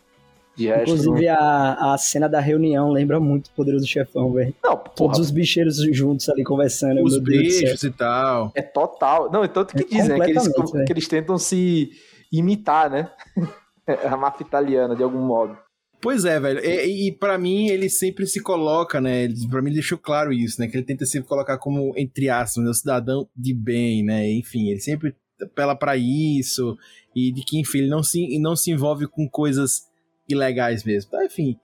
Resto, 0.57 0.83
Inclusive, 0.83 1.29
a, 1.29 1.95
a 1.95 1.99
cena 1.99 2.29
da 2.29 2.41
reunião 2.41 2.91
lembra 2.91 3.19
muito 3.19 3.47
o 3.47 3.51
Poderoso 3.53 3.87
Chefão, 3.87 4.33
velho. 4.33 4.55
Não, 4.63 4.77
Todos 4.77 5.19
os 5.19 5.31
bicheiros 5.31 5.77
juntos 5.93 6.29
ali 6.29 6.45
conversando. 6.45 7.03
Os 7.03 7.19
bichos 7.19 7.83
e 7.83 7.91
tal. 7.91 8.53
É 8.55 8.63
total. 8.63 9.31
Não, 9.31 9.45
é 9.45 9.49
tanto 9.49 9.75
que 9.75 9.83
É 9.83 9.87
dizem, 9.87 10.19
né, 10.19 10.25
que 10.25 10.31
eles, 10.33 10.49
que 10.87 10.93
eles 10.93 11.09
tentam 11.09 11.39
se 11.39 11.91
imitar, 12.33 12.91
né? 12.91 13.11
a 14.05 14.17
máfia 14.17 14.45
italiana, 14.45 14.95
de 14.95 15.03
algum 15.03 15.25
modo. 15.25 15.57
Pois 16.01 16.25
é, 16.25 16.41
velho. 16.41 16.65
E, 16.65 17.09
e 17.09 17.13
para 17.13 17.37
mim, 17.37 17.69
ele 17.69 17.91
sempre 17.91 18.27
se 18.27 18.41
coloca, 18.43 19.01
né? 19.01 19.25
Ele, 19.25 19.49
pra 19.49 19.61
mim, 19.61 19.69
ele 19.69 19.77
deixou 19.77 19.99
claro 19.99 20.33
isso, 20.33 20.61
né? 20.61 20.67
Que 20.67 20.77
ele 20.77 20.85
tenta 20.85 21.05
se 21.05 21.21
colocar 21.23 21.59
como, 21.59 21.93
entre 21.97 22.29
aspas, 22.29 22.65
né, 22.65 22.71
um 22.71 22.75
cidadão 22.75 23.29
de 23.37 23.53
bem, 23.53 24.03
né? 24.03 24.31
Enfim, 24.33 24.71
ele 24.71 24.81
sempre 24.81 25.15
apela 25.41 25.77
pra 25.77 25.97
isso. 25.97 26.77
E 27.15 27.31
de 27.33 27.43
que, 27.45 27.59
enfim, 27.59 27.79
ele 27.79 27.89
não 27.89 28.03
se, 28.03 28.39
não 28.39 28.57
se 28.57 28.71
envolve 28.71 29.07
com 29.07 29.29
coisas 29.29 29.90
ilegais 30.35 30.85
mesmo. 30.85 31.11
Tá, 31.11 31.25
enfim. 31.25 31.59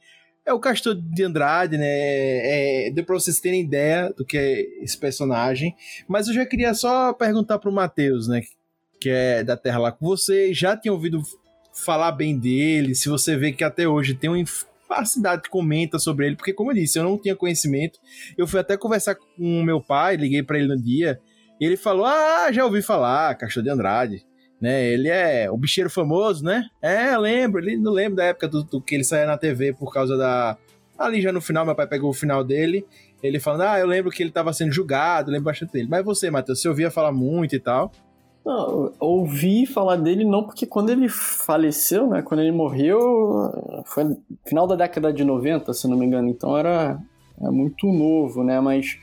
É 0.45 0.53
o 0.53 0.61
Castor 0.61 0.95
de 0.95 1.25
Andrade, 1.25 1.77
né? 1.77 1.87
É, 1.87 2.91
deu 2.93 3.05
pra 3.05 3.17
vocês 3.17 3.41
terem 3.41 3.63
ideia 3.63 4.13
do 4.17 4.25
que 4.25 4.39
é 4.39 4.61
esse 4.83 4.97
personagem. 4.97 5.75
Mas 6.07 6.29
eu 6.29 6.35
já 6.35 6.47
queria 6.47 6.73
só 6.73 7.13
perguntar 7.13 7.59
pro 7.59 7.73
Matheus, 7.73 8.29
né? 8.29 8.43
Que 9.01 9.11
é 9.11 9.43
da 9.43 9.57
Terra 9.57 9.79
lá 9.79 9.93
com 9.93 10.07
você. 10.07 10.55
Já 10.55 10.77
tinha 10.77 10.93
ouvido 10.93 11.21
falar 11.77 12.13
bem 12.13 12.39
dele, 12.39 12.95
se 12.95 13.09
você 13.09 13.37
vê 13.37 13.53
que 13.53 13.63
até 13.63 13.87
hoje 13.87 14.15
tem 14.15 14.31
uma 14.31 14.39
infacidade 14.39 15.43
que 15.43 15.51
comenta 15.51 15.99
sobre 15.99 16.27
ele, 16.27 16.37
porque 16.37 16.53
como 16.53 16.71
eu 16.71 16.75
disse, 16.75 16.99
eu 16.99 17.05
não 17.05 17.19
tinha 17.19 17.37
conhecimento. 17.37 17.99
Eu 18.37 18.47
fui 18.47 18.59
até 18.59 18.77
conversar 18.77 19.15
com 19.15 19.61
o 19.61 19.65
meu 19.65 19.81
pai, 19.81 20.17
liguei 20.17 20.43
pra 20.43 20.59
ele 20.59 20.69
no 20.69 20.81
dia, 20.81 21.21
e 21.61 21.65
ele 21.67 21.77
falou: 21.77 22.07
"Ah, 22.07 22.51
já 22.51 22.65
ouvi 22.65 22.83
falar, 22.83 23.35
Castor 23.35 23.63
de 23.63 23.71
Andrade". 23.71 24.25
Né, 24.61 24.87
ele 24.87 25.09
é 25.09 25.51
o 25.51 25.57
bicheiro 25.57 25.91
famoso, 25.91 26.43
né? 26.43 26.65
É, 26.81 27.15
eu 27.15 27.21
lembro, 27.21 27.61
ele 27.61 27.77
não 27.77 27.93
lembro 27.93 28.17
da 28.17 28.25
época 28.25 28.49
do, 28.49 28.65
do 28.65 28.81
que 28.81 28.95
ele 28.95 29.05
saía 29.05 29.27
na 29.27 29.37
TV 29.37 29.75
por 29.75 29.93
causa 29.93 30.17
da 30.17 30.57
ali 30.99 31.21
já 31.21 31.31
no 31.31 31.41
final, 31.43 31.67
meu 31.67 31.75
pai 31.75 31.87
pegou 31.87 32.11
o 32.11 32.15
final 32.15 32.43
dele, 32.43 32.87
ele 33.23 33.39
falando: 33.39 33.63
"Ah, 33.63 33.79
eu 33.79 33.87
lembro 33.87 34.11
que 34.11 34.23
ele 34.23 34.31
tava 34.31 34.53
sendo 34.53 34.73
julgado, 34.73 35.31
lembro 35.31 35.45
bastante 35.45 35.73
dele". 35.73 35.89
Mas 35.91 36.05
você, 36.05 36.31
Matheus, 36.31 36.61
você 36.61 36.69
ouvia 36.69 36.91
falar 36.91 37.13
muito 37.13 37.55
e 37.55 37.61
tal? 37.61 37.93
Não, 38.45 38.93
ouvi 39.01 39.67
falar 39.67 39.97
dele 39.97 40.25
não 40.25 40.45
porque 40.45 40.67
quando 40.67 40.91
ele 40.91 41.09
faleceu, 41.09 42.09
né? 42.09 42.23
Quando 42.23 42.41
ele 42.41 42.53
morreu, 42.53 43.83
foi 43.85 44.05
no 44.05 44.23
final 44.47 44.69
da 44.69 44.77
década 44.77 45.13
de 45.13 45.25
90, 45.25 45.73
se 45.75 45.89
não 45.89 45.99
me 45.99 46.07
engano. 46.07 46.29
Então 46.29 46.57
era, 46.57 46.97
era 47.41 47.51
muito 47.51 47.89
novo, 47.89 48.45
né? 48.45 48.61
Mas 48.61 48.99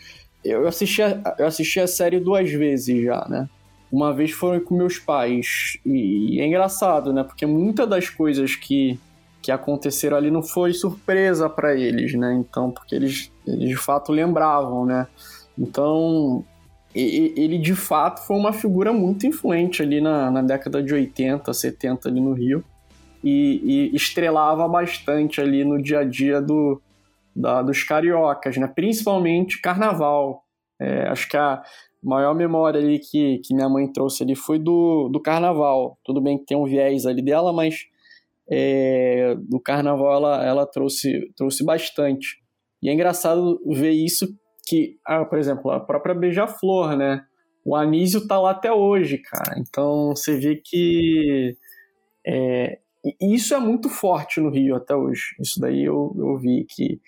eu 0.46 0.66
assisti, 0.66 1.02
a, 1.02 1.36
eu 1.38 1.46
assisti 1.46 1.80
a 1.82 1.88
série 1.88 2.22
duas 2.22 2.50
vezes 2.50 3.04
já, 3.04 3.28
né? 3.30 3.50
Uma 3.94 4.12
vez 4.12 4.32
foram 4.32 4.60
com 4.60 4.76
meus 4.76 4.98
pais. 4.98 5.78
E, 5.86 6.38
e 6.38 6.42
é 6.42 6.48
engraçado, 6.48 7.14
né? 7.14 7.24
Porque 7.24 7.46
muitas 7.46 7.88
das 7.88 8.10
coisas 8.10 8.56
que, 8.56 9.00
que 9.40 9.52
aconteceram 9.52 10.18
ali 10.18 10.32
não 10.32 10.42
foi 10.42 10.74
surpresa 10.74 11.48
para 11.48 11.76
eles, 11.76 12.16
né? 12.16 12.34
Então, 12.34 12.72
porque 12.72 12.96
eles, 12.96 13.32
eles 13.46 13.70
de 13.70 13.76
fato 13.76 14.12
lembravam, 14.12 14.84
né? 14.84 15.06
Então, 15.56 16.44
ele 16.96 17.60
de 17.60 17.76
fato 17.76 18.26
foi 18.26 18.36
uma 18.36 18.52
figura 18.52 18.92
muito 18.92 19.28
influente 19.28 19.84
ali 19.84 20.02
na, 20.02 20.32
na 20.32 20.42
década 20.42 20.82
de 20.82 20.92
80, 20.92 21.54
70 21.54 22.10
ali 22.10 22.20
no 22.20 22.34
Rio 22.34 22.64
e, 23.24 23.90
e 23.92 23.96
estrelava 23.96 24.68
bastante 24.68 25.40
ali 25.40 25.64
no 25.64 25.80
dia 25.80 26.00
a 26.00 26.04
dia 26.04 26.42
do, 26.42 26.82
da- 27.36 27.62
dos 27.62 27.84
cariocas, 27.84 28.58
né? 28.58 28.66
principalmente 28.66 29.62
carnaval. 29.62 30.44
É, 30.80 31.08
acho 31.10 31.30
que 31.30 31.38
a 31.38 31.62
maior 32.04 32.36
memória 32.36 32.80
ali 32.80 33.00
que, 33.00 33.40
que 33.40 33.54
minha 33.54 33.70
mãe 33.70 33.92
trouxe 33.92 34.24
ali 34.24 34.36
foi 34.36 34.60
do, 34.60 35.10
do 35.10 35.22
carnaval. 35.22 35.98
Tudo 36.04 36.22
bem 36.22 36.38
que 36.38 36.46
tem 36.46 36.58
um 36.58 36.66
viés 36.66 37.06
ali 37.06 37.22
dela, 37.22 37.54
mas 37.54 37.86
é, 38.50 39.36
do 39.36 39.60
carnaval 39.60 40.14
ela, 40.14 40.46
ela 40.46 40.66
trouxe, 40.66 41.32
trouxe 41.36 41.64
bastante. 41.64 42.38
E 42.82 42.90
é 42.90 42.94
engraçado 42.94 43.62
ver 43.66 43.92
isso 43.92 44.28
que, 44.66 44.98
ah, 45.06 45.26
por 45.26 45.38
exemplo, 45.38 45.72
a 45.72 45.80
própria 45.80 46.16
Beija-Flor, 46.16 46.96
né? 46.98 47.24
O 47.66 47.76
Anísio 47.76 48.28
tá 48.28 48.40
lá 48.40 48.52
até 48.52 48.72
hoje, 48.72 49.18
cara. 49.18 49.58
Então 49.58 50.10
você 50.10 50.38
vê 50.38 50.62
que 50.62 51.56
é, 52.28 52.80
isso 53.22 53.54
é 53.54 53.60
muito 53.60 53.90
forte 53.90 54.40
no 54.40 54.50
Rio 54.50 54.76
até 54.76 54.96
hoje. 54.96 55.36
Isso 55.40 55.60
daí 55.60 55.84
eu, 55.84 56.14
eu 56.18 56.38
vi 56.38 56.66
que 56.70 57.00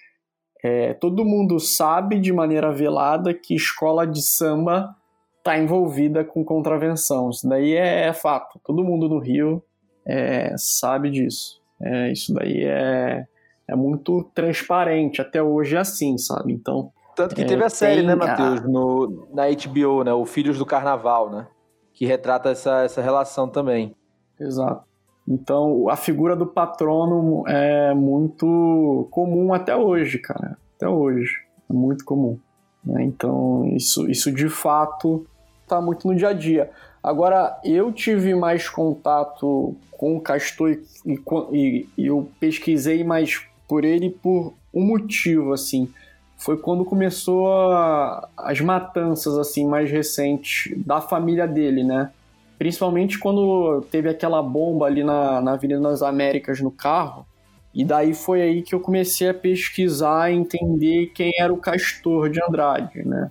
é, 0.67 0.93
todo 0.95 1.23
mundo 1.23 1.59
sabe 1.59 2.19
de 2.19 2.33
maneira 2.33 2.71
velada 2.71 3.33
que 3.33 3.53
escola 3.55 4.05
de 4.07 4.21
samba 4.21 4.95
tá 5.43 5.57
envolvida 5.59 6.23
com 6.23 6.43
contravenção. 6.43 7.29
Isso 7.29 7.47
daí 7.47 7.73
é, 7.75 8.07
é 8.07 8.13
fato. 8.13 8.59
Todo 8.65 8.83
mundo 8.83 9.07
no 9.07 9.19
Rio 9.19 9.61
é, 10.05 10.55
sabe 10.57 11.11
disso. 11.11 11.61
É, 11.79 12.11
isso 12.11 12.33
daí 12.33 12.63
é, 12.63 13.25
é 13.67 13.75
muito 13.75 14.23
transparente. 14.33 15.21
Até 15.21 15.43
hoje 15.43 15.75
é 15.75 15.79
assim, 15.79 16.17
sabe? 16.17 16.51
Então 16.51 16.91
Tanto 17.15 17.35
que 17.35 17.43
É, 17.43 17.45
teve 17.45 17.63
a 17.63 17.69
série, 17.69 17.97
tem 17.97 18.07
né, 18.07 18.13
a- 18.13 18.15
Matheus, 18.15 18.61
no, 18.63 19.27
na 19.33 19.43
HBO, 19.49 20.03
né? 20.03 20.13
O 20.13 20.25
Filhos 20.25 20.57
do 20.57 20.65
Carnaval, 20.65 21.29
né? 21.29 21.47
Que 21.93 22.05
retrata 22.05 22.49
essa, 22.49 22.81
essa 22.83 23.01
relação 23.01 23.47
também. 23.47 23.95
Exato. 24.39 24.83
Então, 25.27 25.89
a 25.89 25.95
figura 25.95 26.35
do 26.35 26.45
patrono 26.45 27.43
é 27.47 27.93
muito 27.93 29.07
comum 29.11 29.53
até 29.53 29.75
hoje, 29.75 30.19
cara. 30.19 30.57
Até 30.75 30.87
hoje. 30.87 31.31
É 31.69 31.73
muito 31.73 32.05
comum. 32.05 32.37
né? 32.83 33.03
Então, 33.03 33.65
isso, 33.75 34.07
isso 34.09 34.31
de 34.31 34.47
fato 34.49 35.25
tá 35.67 35.81
muito 35.81 36.07
no 36.07 36.15
dia 36.15 36.29
a 36.29 36.33
dia. 36.33 36.69
Agora, 37.01 37.59
eu 37.63 37.91
tive 37.91 38.35
mais 38.35 38.69
contato 38.69 39.75
com 39.91 40.15
o 40.15 40.21
Castor 40.21 40.71
e, 40.71 41.19
e- 41.51 41.89
e 41.97 42.05
eu 42.05 42.29
pesquisei 42.39 43.03
mais 43.03 43.41
por 43.67 43.83
ele 43.83 44.11
por 44.11 44.53
um 44.71 44.83
motivo, 44.85 45.53
assim. 45.53 45.89
Foi 46.37 46.57
quando 46.57 46.85
começou 46.85 47.47
a- 47.47 48.27
as 48.37 48.61
matanças, 48.61 49.35
assim, 49.39 49.65
mais 49.65 49.89
recentes 49.89 50.71
da 50.85 51.01
família 51.01 51.47
dele, 51.47 51.83
né? 51.83 52.11
Principalmente 52.57 53.19
quando 53.19 53.81
teve 53.91 54.09
aquela 54.09 54.41
bomba 54.41 54.85
ali 54.85 55.03
na, 55.03 55.41
na 55.41 55.53
Avenida 55.53 55.79
das 55.81 56.01
Américas 56.01 56.61
no 56.61 56.71
carro. 56.71 57.25
E 57.73 57.83
daí 57.83 58.13
foi 58.13 58.41
aí 58.41 58.61
que 58.61 58.73
eu 58.73 58.79
comecei 58.79 59.27
a 59.27 59.33
pesquisar 59.33 60.31
e 60.31 60.35
entender 60.35 61.07
quem 61.07 61.33
era 61.37 61.51
o 61.53 61.57
Castor 61.57 62.29
de 62.29 62.41
Andrade, 62.41 63.05
né? 63.05 63.29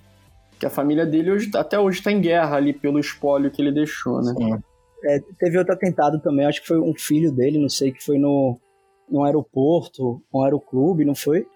Que 0.59 0.67
a 0.67 0.69
família 0.69 1.05
dele 1.05 1.31
hoje, 1.31 1.49
até 1.55 1.79
hoje 1.79 1.97
está 1.97 2.11
em 2.11 2.21
guerra 2.21 2.55
ali 2.55 2.71
pelo 2.71 2.99
espólio 2.99 3.49
que 3.49 3.59
ele 3.61 3.71
deixou, 3.71 4.21
né? 4.21 4.33
É, 5.03 5.19
teve 5.39 5.57
outro 5.57 5.73
atentado 5.73 6.19
também, 6.19 6.45
acho 6.45 6.61
que 6.61 6.67
foi 6.67 6.79
um 6.79 6.93
filho 6.95 7.31
dele, 7.31 7.57
não 7.59 7.69
sei, 7.69 7.91
que 7.91 8.03
foi 8.03 8.17
no, 8.19 8.57
no 9.09 9.23
aeroporto, 9.23 10.21
um 10.33 10.43
aeroclube, 10.43 11.03
não 11.05 11.15
foi? 11.15 11.47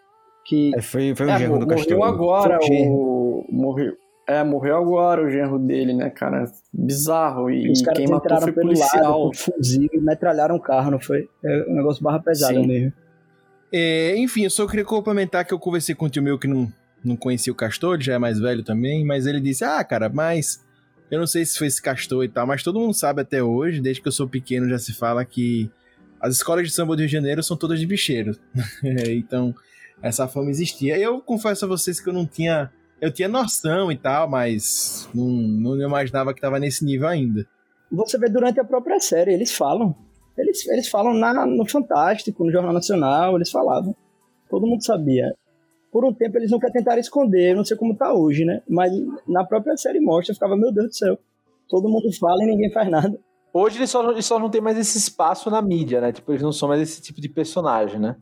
Que... 0.45 0.71
É, 0.75 0.81
foi, 0.81 1.13
foi 1.15 1.27
o 1.27 1.29
É, 1.29 1.37
genro 1.37 1.53
mo- 1.53 1.59
do 1.59 1.65
morreu 1.67 1.77
Castor. 1.77 2.03
agora 2.07 2.57
Foi 2.57 2.65
o 2.65 2.73
genro. 2.79 2.93
o... 2.95 3.45
Morreu... 3.51 3.93
É, 4.29 4.43
morreu 4.43 4.77
agora 4.77 5.25
o 5.25 5.29
genro 5.29 5.57
dele, 5.57 5.93
né, 5.93 6.09
cara? 6.09 6.45
Bizarro. 6.71 7.49
E 7.49 7.71
os 7.71 7.81
caras 7.81 7.97
quem 7.97 8.07
matou 8.07 8.25
entraram 8.25 8.43
foi 8.43 8.53
pelo 8.53 8.67
policial. 8.67 9.23
lado 9.23 9.31
com 9.31 9.33
fuzil 9.33 9.89
e 9.91 9.99
metralharam 9.99 10.55
o 10.55 10.59
carro, 10.59 10.91
não 10.91 10.99
foi? 10.99 11.27
É 11.43 11.65
um 11.67 11.73
negócio 11.73 12.03
barra 12.03 12.19
pesada 12.19 12.53
Sim. 12.53 12.67
mesmo. 12.67 12.93
É, 13.71 14.15
enfim, 14.17 14.43
eu 14.43 14.49
só 14.51 14.67
queria 14.67 14.85
complementar 14.85 15.45
que 15.45 15.53
eu 15.53 15.59
conversei 15.59 15.95
com 15.95 16.05
um 16.05 16.09
tio 16.09 16.21
meu 16.21 16.37
que 16.37 16.47
não, 16.47 16.71
não 17.03 17.15
conhecia 17.15 17.51
o 17.51 17.55
Castor, 17.55 17.95
ele 17.95 18.03
já 18.03 18.13
é 18.13 18.17
mais 18.19 18.39
velho 18.39 18.63
também, 18.63 19.03
mas 19.03 19.25
ele 19.25 19.39
disse: 19.39 19.63
Ah, 19.63 19.83
cara, 19.83 20.09
mas 20.09 20.63
eu 21.09 21.19
não 21.19 21.27
sei 21.27 21.43
se 21.43 21.57
foi 21.57 21.65
esse 21.65 21.81
Castor 21.81 22.23
e 22.23 22.29
tal, 22.29 22.45
mas 22.45 22.61
todo 22.61 22.79
mundo 22.79 22.93
sabe 22.93 23.21
até 23.21 23.41
hoje, 23.41 23.81
desde 23.81 24.01
que 24.01 24.07
eu 24.07 24.11
sou 24.11 24.27
pequeno, 24.27 24.69
já 24.69 24.77
se 24.77 24.93
fala 24.93 25.25
que 25.25 25.71
as 26.21 26.35
escolas 26.35 26.67
de 26.67 26.73
samba 26.73 26.95
do 26.95 26.99
Rio 26.99 27.07
de 27.07 27.13
Janeiro 27.13 27.41
são 27.41 27.57
todas 27.57 27.79
de 27.79 27.85
bicheiro. 27.87 28.37
então, 29.09 29.55
essa 30.03 30.27
fama 30.27 30.51
existia. 30.51 30.97
Eu 30.97 31.19
confesso 31.19 31.65
a 31.65 31.67
vocês 31.67 31.99
que 31.99 32.09
eu 32.09 32.13
não 32.13 32.25
tinha. 32.25 32.71
Eu 33.01 33.11
tinha 33.11 33.29
noção 33.29 33.91
e 33.91 33.97
tal, 33.97 34.29
mas 34.29 35.09
não, 35.13 35.25
não 35.25 35.81
imaginava 35.81 36.33
que 36.33 36.41
tava 36.41 36.59
nesse 36.59 36.83
nível 36.83 37.07
ainda. 37.07 37.47
você 37.91 38.17
vê 38.17 38.29
durante 38.29 38.59
a 38.59 38.63
própria 38.63 38.99
série, 38.99 39.33
eles 39.33 39.51
falam. 39.51 39.95
Eles, 40.37 40.67
eles 40.67 40.87
falam 40.87 41.13
na, 41.13 41.45
no 41.45 41.65
Fantástico, 41.65 42.43
no 42.43 42.51
Jornal 42.51 42.73
Nacional, 42.73 43.35
eles 43.35 43.51
falavam. 43.51 43.95
Todo 44.49 44.67
mundo 44.67 44.83
sabia. 44.83 45.33
Por 45.91 46.05
um 46.05 46.13
tempo 46.13 46.37
eles 46.37 46.51
nunca 46.51 46.71
tentaram 46.71 46.99
esconder, 46.99 47.55
não 47.55 47.65
sei 47.65 47.75
como 47.75 47.95
tá 47.95 48.13
hoje, 48.13 48.45
né? 48.45 48.61
Mas 48.67 48.91
na 49.27 49.43
própria 49.43 49.75
série 49.75 49.99
mostra, 49.99 50.31
eu 50.31 50.35
ficava, 50.35 50.55
meu 50.55 50.71
Deus 50.71 50.87
do 50.87 50.95
céu. 50.95 51.17
Todo 51.67 51.89
mundo 51.89 52.11
fala 52.17 52.43
e 52.43 52.47
ninguém 52.47 52.71
faz 52.71 52.89
nada. 52.89 53.17
Hoje 53.53 53.77
eles 53.77 53.89
só, 53.89 54.11
eles 54.11 54.25
só 54.25 54.37
não 54.37 54.49
tem 54.49 54.61
mais 54.61 54.77
esse 54.77 54.97
espaço 54.97 55.49
na 55.49 55.61
mídia, 55.61 55.99
né? 55.99 56.11
Tipo, 56.11 56.31
eles 56.31 56.41
não 56.41 56.51
são 56.51 56.69
mais 56.69 56.81
esse 56.81 57.01
tipo 57.01 57.19
de 57.19 57.29
personagem, 57.29 57.99
né? 57.99 58.15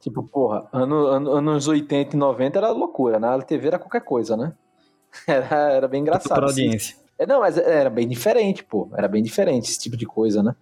Tipo, 0.00 0.22
porra, 0.22 0.66
ano, 0.72 1.06
ano, 1.06 1.30
anos 1.32 1.68
80 1.68 2.16
e 2.16 2.18
90 2.18 2.58
era 2.58 2.70
loucura, 2.70 3.20
né? 3.20 3.28
A 3.28 3.42
TV 3.42 3.68
era 3.68 3.78
qualquer 3.78 4.00
coisa, 4.00 4.36
né? 4.36 4.52
Era, 5.26 5.72
era 5.72 5.88
bem 5.88 6.02
engraçado. 6.02 6.38
Pra 6.38 6.46
assim. 6.46 6.62
audiência. 6.62 6.96
É, 7.18 7.26
não, 7.26 7.40
mas 7.40 7.58
era 7.58 7.90
bem 7.90 8.06
diferente, 8.06 8.62
pô. 8.62 8.88
Era 8.96 9.08
bem 9.08 9.20
diferente 9.22 9.68
esse 9.68 9.78
tipo 9.78 9.96
de 9.96 10.06
coisa, 10.06 10.40
né? 10.40 10.54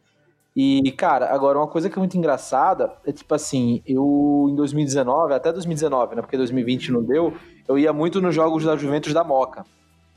E, 0.56 0.90
cara, 0.90 1.32
agora 1.32 1.58
uma 1.58 1.68
coisa 1.68 1.88
que 1.88 1.96
é 1.96 2.00
muito 2.00 2.16
engraçada 2.16 2.92
é 3.06 3.12
tipo 3.12 3.32
assim, 3.32 3.80
eu 3.86 4.48
em 4.50 4.56
2019, 4.56 5.34
até 5.34 5.52
2019, 5.52 6.16
né? 6.16 6.22
Porque 6.22 6.36
2020 6.36 6.90
não 6.90 7.02
deu, 7.02 7.36
eu 7.68 7.78
ia 7.78 7.92
muito 7.92 8.20
nos 8.20 8.34
jogos 8.34 8.64
da 8.64 8.74
Juventus 8.74 9.12
da 9.12 9.22
Moca. 9.22 9.64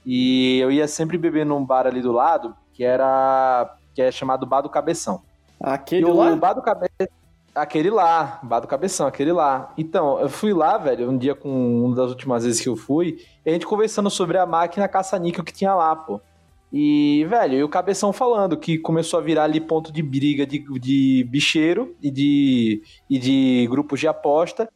E 0.04 0.58
eu 0.60 0.72
ia 0.72 0.88
sempre 0.88 1.18
beber 1.18 1.46
num 1.46 1.64
bar 1.64 1.86
ali 1.86 2.02
do 2.02 2.12
lado, 2.12 2.56
que 2.74 2.84
era. 2.84 3.76
que 3.94 4.02
é 4.02 4.12
chamado 4.12 4.46
Bar 4.48 4.62
do 4.62 4.70
Cabeção. 4.70 5.22
Aquele 5.60 6.02
e 6.02 6.06
o 6.06 6.14
lá? 6.16 6.36
Bar 6.36 6.54
do 6.54 6.62
Cabeção. 6.64 7.21
Aquele 7.54 7.90
lá, 7.90 8.40
Bar 8.44 8.62
do 8.62 8.68
Cabeção, 8.68 9.08
aquele 9.08 9.32
lá. 9.34 9.74
Então, 9.78 10.20
eu 10.20 10.30
fui 10.30 10.54
lá, 10.54 10.78
velho, 10.78 11.10
um 11.10 11.18
dia 11.18 11.36
com 11.36 11.86
uma 11.86 11.96
das 11.96 12.10
últimas 12.10 12.46
vezes 12.46 12.62
que 12.62 12.70
eu 12.70 12.78
fui, 12.78 13.18
e 13.46 13.50
a 13.50 13.54
gente 13.54 13.66
conversando 13.66 14.10
sobre 14.10 14.38
a 14.38 14.46
máquina 14.46 14.88
caça-níquel 14.88 15.44
que 15.44 15.52
tinha 15.54 15.76
lá, 15.76 15.94
pô. 15.96 16.22
E, 16.72 17.26
velho, 17.30 17.56
e 17.56 17.64
o 17.64 17.68
Cabeção 17.68 18.14
falando 18.14 18.56
que 18.56 18.78
começou 18.78 19.20
a 19.20 19.22
virar 19.22 19.44
ali 19.44 19.60
ponto 19.60 19.92
de 19.92 20.02
briga 20.02 20.46
de, 20.46 20.60
de 20.80 21.28
bicheiro 21.30 21.94
e 22.02 22.10
de, 22.10 22.82
e 23.10 23.20
de 23.20 23.68
grupos 23.70 24.00
de 24.00 24.08
aposta. 24.08 24.70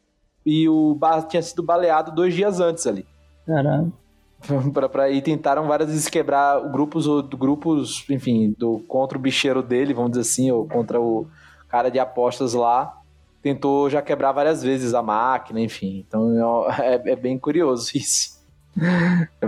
E 0.44 0.68
o 0.68 0.94
bar 0.94 1.22
tinha 1.26 1.40
sido 1.40 1.62
baleado 1.62 2.14
dois 2.14 2.34
dias 2.34 2.60
antes 2.60 2.86
ali. 2.86 3.06
Caralho. 3.46 3.90
pra, 4.74 4.88
pra, 4.88 5.10
e 5.10 5.22
tentaram 5.22 5.66
várias 5.66 5.88
vezes 5.88 6.08
quebrar 6.08 6.60
grupos, 6.70 7.06
ou- 7.06 7.22
grupos, 7.22 8.04
enfim, 8.10 8.54
do, 8.58 8.80
contra 8.86 9.16
o 9.16 9.20
bicheiro 9.20 9.62
dele, 9.62 9.94
vamos 9.94 10.10
dizer 10.10 10.20
assim, 10.22 10.50
ou 10.50 10.68
contra 10.68 11.00
o 11.00 11.26
cara 11.68 11.90
de 11.90 11.98
apostas 11.98 12.54
lá. 12.54 12.96
Tentou 13.42 13.88
já 13.88 14.02
quebrar 14.02 14.32
várias 14.32 14.62
vezes 14.62 14.92
a 14.94 15.02
máquina, 15.02 15.60
enfim. 15.60 16.04
Então 16.06 16.70
é, 16.80 17.12
é 17.12 17.16
bem 17.16 17.38
curioso 17.38 17.90
isso. 17.96 18.36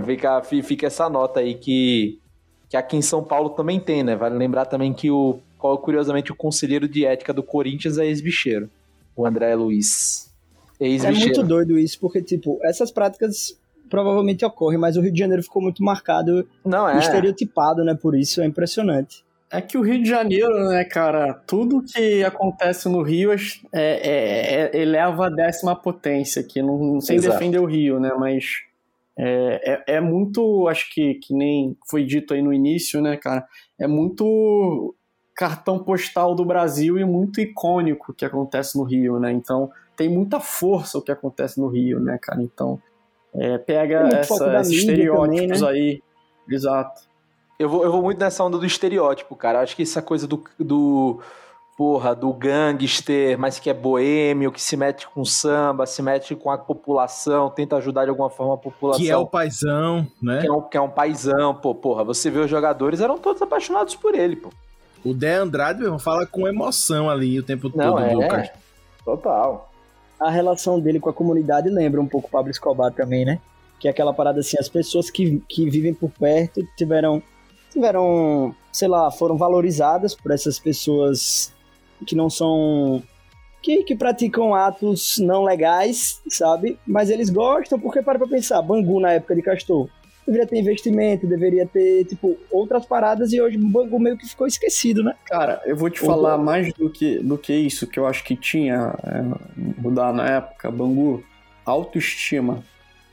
Fica, 0.05 0.41
fi- 0.43 0.63
fica 0.63 0.87
essa 0.87 1.09
nota 1.09 1.39
aí 1.39 1.55
que, 1.55 2.19
que 2.69 2.75
aqui 2.77 2.97
em 2.97 3.01
São 3.01 3.23
Paulo 3.23 3.51
também 3.51 3.79
tem, 3.79 4.03
né? 4.03 4.15
Vale 4.15 4.35
lembrar 4.37 4.65
também 4.65 4.93
que 4.93 5.11
o, 5.11 5.39
curiosamente, 5.81 6.31
o 6.31 6.35
conselheiro 6.35 6.87
de 6.87 7.05
ética 7.05 7.33
do 7.33 7.43
Corinthians 7.43 7.97
é 7.97 8.05
ex-bicheiro, 8.05 8.69
o 9.15 9.25
André 9.25 9.53
Luiz. 9.55 10.33
É 10.79 10.87
Ex-bicheiro. 10.87 11.19
muito 11.35 11.43
doido 11.43 11.77
isso, 11.77 11.99
porque, 11.99 12.21
tipo, 12.21 12.57
essas 12.63 12.89
práticas 12.89 13.59
provavelmente 13.89 14.45
ocorrem, 14.45 14.77
mas 14.79 14.95
o 14.97 15.01
Rio 15.01 15.11
de 15.11 15.19
Janeiro 15.19 15.43
ficou 15.43 15.61
muito 15.61 15.83
marcado 15.83 16.47
Não, 16.63 16.89
e 16.89 16.93
é. 16.95 16.99
estereotipado, 16.99 17.83
né? 17.83 17.93
Por 17.95 18.15
isso 18.17 18.39
é 18.41 18.45
impressionante. 18.45 19.23
É 19.51 19.61
que 19.61 19.77
o 19.77 19.81
Rio 19.81 20.01
de 20.03 20.07
Janeiro, 20.07 20.69
né, 20.69 20.83
cara, 20.85 21.33
tudo 21.33 21.81
que 21.83 22.23
acontece 22.23 22.87
no 22.87 23.01
Rio 23.01 23.31
é, 23.31 23.37
é- 23.73 24.69
é- 24.75 24.77
eleva 24.81 25.25
a 25.25 25.29
décima 25.29 25.75
potência 25.75 26.41
aqui, 26.41 26.61
não, 26.61 27.01
sem 27.01 27.15
Exato. 27.17 27.33
defender 27.33 27.59
o 27.59 27.65
Rio, 27.65 27.99
né, 27.99 28.13
mas 28.17 28.45
é, 29.17 29.73
é, 29.87 29.95
é 29.95 30.01
muito, 30.01 30.67
acho 30.67 30.93
que, 30.93 31.15
que 31.15 31.33
nem 31.33 31.75
foi 31.89 32.05
dito 32.05 32.33
aí 32.33 32.41
no 32.43 32.53
início, 32.53 33.01
né, 33.01 33.17
cara, 33.17 33.45
é 33.79 33.87
muito 33.87 34.93
cartão 35.35 35.79
postal 35.79 36.35
do 36.35 36.45
Brasil 36.45 36.99
e 36.99 37.03
muito 37.03 37.41
icônico 37.41 38.11
o 38.11 38.15
que 38.15 38.25
acontece 38.25 38.77
no 38.77 38.83
Rio, 38.83 39.19
né, 39.19 39.31
então 39.31 39.71
tem 39.97 40.07
muita 40.07 40.39
força 40.39 40.97
o 40.99 41.01
que 41.01 41.11
acontece 41.11 41.59
no 41.59 41.67
Rio, 41.69 41.99
né, 41.99 42.19
cara, 42.21 42.41
então 42.43 42.79
é, 43.33 43.57
pega 43.57 44.09
essa- 44.13 44.59
esses 44.61 44.77
estereótipos 44.77 45.41
também, 45.41 45.61
né? 45.61 45.67
aí, 45.67 46.03
exato. 46.47 47.08
Eu 47.59 47.67
vou, 47.67 47.83
eu 47.83 47.91
vou 47.91 48.01
muito 48.01 48.17
nessa 48.17 48.43
onda 48.43 48.57
do 48.57 48.65
estereótipo, 48.65 49.35
cara. 49.35 49.59
Acho 49.59 49.75
que 49.75 49.83
essa 49.83 50.01
coisa 50.01 50.25
do, 50.25 50.41
do 50.57 51.19
porra, 51.77 52.15
do 52.15 52.31
gangster, 52.33 53.37
mas 53.37 53.59
que 53.59 53.69
é 53.69 53.73
boêmio, 53.73 54.51
que 54.51 54.61
se 54.61 54.75
mete 54.75 55.07
com 55.07 55.23
samba, 55.25 55.85
se 55.85 56.01
mete 56.01 56.35
com 56.35 56.49
a 56.49 56.57
população, 56.57 57.49
tenta 57.49 57.75
ajudar 57.75 58.05
de 58.05 58.09
alguma 58.09 58.29
forma 58.29 58.53
a 58.53 58.57
população. 58.57 59.03
Que 59.03 59.11
é 59.11 59.17
o 59.17 59.25
paizão, 59.27 60.07
né? 60.21 60.41
Que 60.41 60.47
é 60.47 60.51
um, 60.51 60.61
que 60.61 60.77
é 60.77 60.81
um 60.81 60.89
paizão, 60.89 61.53
pô, 61.53 61.75
porra. 61.75 62.03
Você 62.05 62.29
vê 62.29 62.39
os 62.39 62.49
jogadores, 62.49 63.01
eram 63.01 63.17
todos 63.17 63.41
apaixonados 63.41 63.95
por 63.95 64.15
ele, 64.15 64.35
pô. 64.35 64.49
O 65.03 65.13
Dé 65.13 65.35
Andrade 65.35 65.81
meu, 65.81 65.97
fala 65.99 66.25
com 66.25 66.47
emoção 66.47 67.09
ali 67.09 67.39
o 67.39 67.43
tempo 67.43 67.71
Não, 67.75 67.95
todo. 67.95 68.23
é. 68.23 68.27
Castro. 68.27 68.59
Total. 69.05 69.71
A 70.19 70.29
relação 70.29 70.79
dele 70.79 70.99
com 70.99 71.09
a 71.09 71.13
comunidade 71.13 71.69
lembra 71.69 72.01
um 72.01 72.07
pouco 72.07 72.27
o 72.27 72.31
Pablo 72.31 72.51
Escobar 72.51 72.91
também, 72.91 73.23
né? 73.23 73.39
Que 73.79 73.87
é 73.87 73.91
aquela 73.91 74.13
parada 74.13 74.41
assim, 74.41 74.57
as 74.59 74.67
pessoas 74.67 75.09
que, 75.09 75.41
que 75.47 75.69
vivem 75.69 75.93
por 75.93 76.11
perto 76.11 76.61
tiveram, 76.75 77.23
tiveram, 77.71 78.55
sei 78.71 78.87
lá, 78.87 79.11
foram 79.11 79.37
valorizadas 79.37 80.15
por 80.15 80.31
essas 80.31 80.59
pessoas 80.59 81.53
que 82.05 82.15
não 82.15 82.29
são. 82.29 83.01
Que, 83.61 83.83
que 83.83 83.95
praticam 83.95 84.55
atos 84.55 85.17
não 85.17 85.43
legais, 85.43 86.21
sabe? 86.29 86.79
Mas 86.87 87.09
eles 87.09 87.29
gostam, 87.29 87.77
porque 87.77 88.01
para 88.01 88.17
pra 88.17 88.27
pensar, 88.27 88.61
Bangu 88.61 89.01
na 89.01 89.11
época 89.13 89.35
de 89.35 89.41
Castor 89.41 89.89
deveria 90.25 90.47
ter 90.47 90.59
investimento, 90.59 91.27
deveria 91.27 91.65
ter, 91.65 92.05
tipo, 92.05 92.37
outras 92.51 92.85
paradas 92.85 93.33
e 93.33 93.41
hoje 93.41 93.57
o 93.57 93.67
Bangu 93.67 93.99
meio 93.99 94.17
que 94.17 94.27
ficou 94.27 94.47
esquecido, 94.47 95.03
né? 95.03 95.15
Cara, 95.25 95.61
eu 95.65 95.75
vou 95.75 95.89
te 95.89 95.99
falar 95.99 96.37
mais 96.37 96.71
do 96.73 96.89
que, 96.89 97.17
do 97.19 97.37
que 97.37 97.53
isso 97.53 97.87
que 97.87 97.99
eu 97.99 98.05
acho 98.05 98.23
que 98.23 98.35
tinha 98.35 98.95
é, 99.03 99.81
mudar 99.81 100.13
na 100.13 100.27
época, 100.27 100.71
Bangu. 100.71 101.23
Autoestima. 101.65 102.63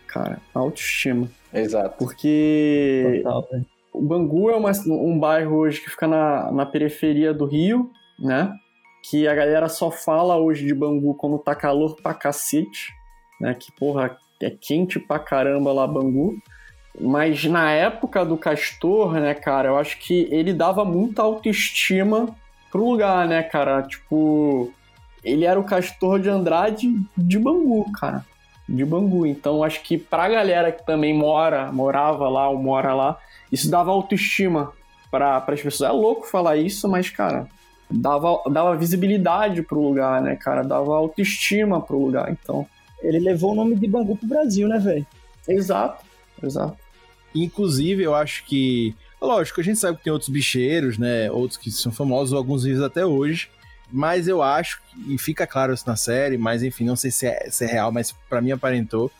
Cara, 0.06 0.40
autoestima. 0.54 1.28
Exato. 1.52 1.96
Porque 1.98 3.22
Total. 3.22 3.48
O 3.96 4.02
Bangu 4.02 4.50
é 4.50 4.56
uma- 4.56 4.72
um 4.86 5.18
bairro 5.18 5.56
hoje 5.56 5.80
que 5.80 5.90
fica 5.90 6.06
na, 6.06 6.50
na 6.52 6.66
periferia 6.66 7.32
do 7.32 7.44
Rio, 7.46 7.90
né? 8.18 8.52
Que 9.08 9.26
a 9.28 9.34
galera 9.34 9.68
só 9.68 9.90
fala 9.90 10.36
hoje 10.36 10.66
de 10.66 10.74
Bangu 10.74 11.14
quando 11.14 11.38
tá 11.38 11.54
calor 11.54 11.96
pra 12.02 12.12
cacete, 12.14 12.92
né? 13.40 13.54
Que, 13.54 13.70
porra, 13.72 14.16
é 14.42 14.50
quente 14.50 14.98
pra 14.98 15.18
caramba 15.18 15.72
lá 15.72 15.86
Bangu. 15.86 16.34
Mas 17.00 17.44
na 17.44 17.70
época 17.72 18.24
do 18.24 18.36
Castor, 18.38 19.12
né, 19.14 19.34
cara, 19.34 19.68
eu 19.68 19.76
acho 19.78 19.98
que 19.98 20.26
ele 20.30 20.52
dava 20.52 20.84
muita 20.84 21.22
autoestima 21.22 22.28
pro 22.72 22.88
lugar, 22.90 23.28
né, 23.28 23.42
cara? 23.42 23.82
Tipo, 23.82 24.72
ele 25.22 25.44
era 25.44 25.60
o 25.60 25.64
Castor 25.64 26.18
de 26.20 26.28
Andrade 26.30 26.88
de 27.16 27.38
Bangu, 27.38 27.84
cara. 27.92 28.24
De 28.68 28.84
Bangu. 28.84 29.26
Então, 29.26 29.62
acho 29.62 29.82
que 29.82 29.96
pra 29.98 30.28
galera 30.28 30.72
que 30.72 30.84
também 30.86 31.14
mora, 31.14 31.70
morava 31.70 32.28
lá 32.28 32.48
ou 32.48 32.58
mora 32.58 32.94
lá, 32.94 33.18
isso 33.50 33.70
dava 33.70 33.90
autoestima 33.90 34.72
para 35.10 35.38
as 35.38 35.62
pessoas. 35.62 35.90
É 35.90 35.92
louco 35.92 36.26
falar 36.26 36.56
isso, 36.56 36.88
mas, 36.88 37.10
cara, 37.10 37.48
dava, 37.90 38.42
dava 38.50 38.76
visibilidade 38.76 39.62
pro 39.62 39.80
lugar, 39.80 40.20
né, 40.20 40.36
cara? 40.36 40.62
Dava 40.62 40.94
autoestima 40.96 41.80
pro 41.80 41.98
lugar. 41.98 42.30
Então, 42.30 42.66
Ele 43.02 43.18
levou 43.18 43.52
o 43.52 43.54
nome 43.54 43.76
de 43.76 43.86
Bangu 43.86 44.16
pro 44.16 44.28
Brasil, 44.28 44.68
né, 44.68 44.78
velho? 44.78 45.06
exato, 45.48 46.04
exato. 46.42 46.76
Inclusive, 47.34 48.02
eu 48.02 48.14
acho 48.14 48.44
que. 48.44 48.94
Lógico, 49.20 49.60
a 49.60 49.64
gente 49.64 49.78
sabe 49.78 49.98
que 49.98 50.04
tem 50.04 50.12
outros 50.12 50.28
bicheiros, 50.28 50.98
né? 50.98 51.30
Outros 51.30 51.58
que 51.58 51.70
são 51.70 51.92
famosos, 51.92 52.34
alguns 52.34 52.64
vivos 52.64 52.82
até 52.82 53.04
hoje. 53.06 53.48
Mas 53.90 54.26
eu 54.26 54.42
acho, 54.42 54.80
e 55.06 55.16
fica 55.16 55.46
claro 55.46 55.72
isso 55.72 55.84
na 55.86 55.96
série, 55.96 56.36
mas 56.36 56.62
enfim, 56.62 56.84
não 56.84 56.96
sei 56.96 57.10
se 57.10 57.26
é, 57.26 57.48
se 57.48 57.64
é 57.64 57.68
real, 57.68 57.92
mas 57.92 58.12
pra 58.28 58.40
mim 58.40 58.50
aparentou, 58.50 59.10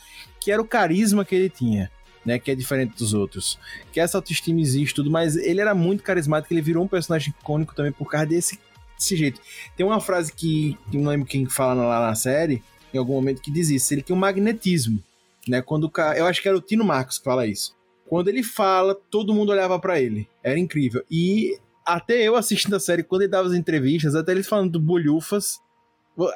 que 0.40 0.50
era 0.50 0.60
o 0.60 0.66
carisma 0.66 1.24
que 1.24 1.34
ele 1.34 1.48
tinha, 1.48 1.90
né? 2.26 2.38
Que 2.38 2.50
é 2.50 2.54
diferente 2.54 2.96
dos 2.96 3.14
outros. 3.14 3.58
Que 3.92 4.00
essa 4.00 4.18
autoestima 4.18 4.60
existe 4.60 4.94
tudo, 4.94 5.10
mas 5.10 5.36
ele 5.36 5.60
era 5.60 5.74
muito 5.74 6.02
carismático, 6.02 6.52
ele 6.52 6.60
virou 6.60 6.84
um 6.84 6.88
personagem 6.88 7.32
icônico 7.38 7.74
também 7.74 7.92
por 7.92 8.10
causa 8.10 8.26
desse, 8.26 8.58
desse 8.98 9.16
jeito. 9.16 9.40
Tem 9.76 9.86
uma 9.86 10.00
frase 10.00 10.32
que, 10.32 10.76
que 10.90 10.98
não 10.98 11.10
lembro 11.10 11.26
quem 11.26 11.46
fala 11.46 11.86
lá 11.86 12.08
na 12.08 12.14
série, 12.16 12.62
em 12.92 12.98
algum 12.98 13.14
momento, 13.14 13.40
que 13.40 13.50
diz 13.50 13.70
isso. 13.70 13.94
Ele 13.94 14.02
tem 14.02 14.14
um 14.14 14.18
magnetismo, 14.18 15.02
né? 15.48 15.62
Quando 15.62 15.84
o 15.84 15.90
cara. 15.90 16.18
Eu 16.18 16.26
acho 16.26 16.42
que 16.42 16.48
era 16.48 16.56
o 16.56 16.60
Tino 16.60 16.84
Marcos 16.84 17.18
que 17.18 17.24
fala 17.24 17.46
isso. 17.46 17.74
Quando 18.08 18.28
ele 18.28 18.42
fala, 18.42 18.94
todo 18.94 19.34
mundo 19.34 19.50
olhava 19.50 19.78
pra 19.78 20.00
ele. 20.00 20.28
Era 20.42 20.58
incrível. 20.58 21.04
E 21.10 21.58
até 21.84 22.22
eu 22.22 22.34
assistindo 22.34 22.74
a 22.74 22.80
série, 22.80 23.02
quando 23.02 23.22
ele 23.22 23.30
dava 23.30 23.48
as 23.48 23.54
entrevistas, 23.54 24.14
até 24.14 24.32
eles 24.32 24.48
falando 24.48 24.72
do 24.72 24.80
Bolhufas, 24.80 25.60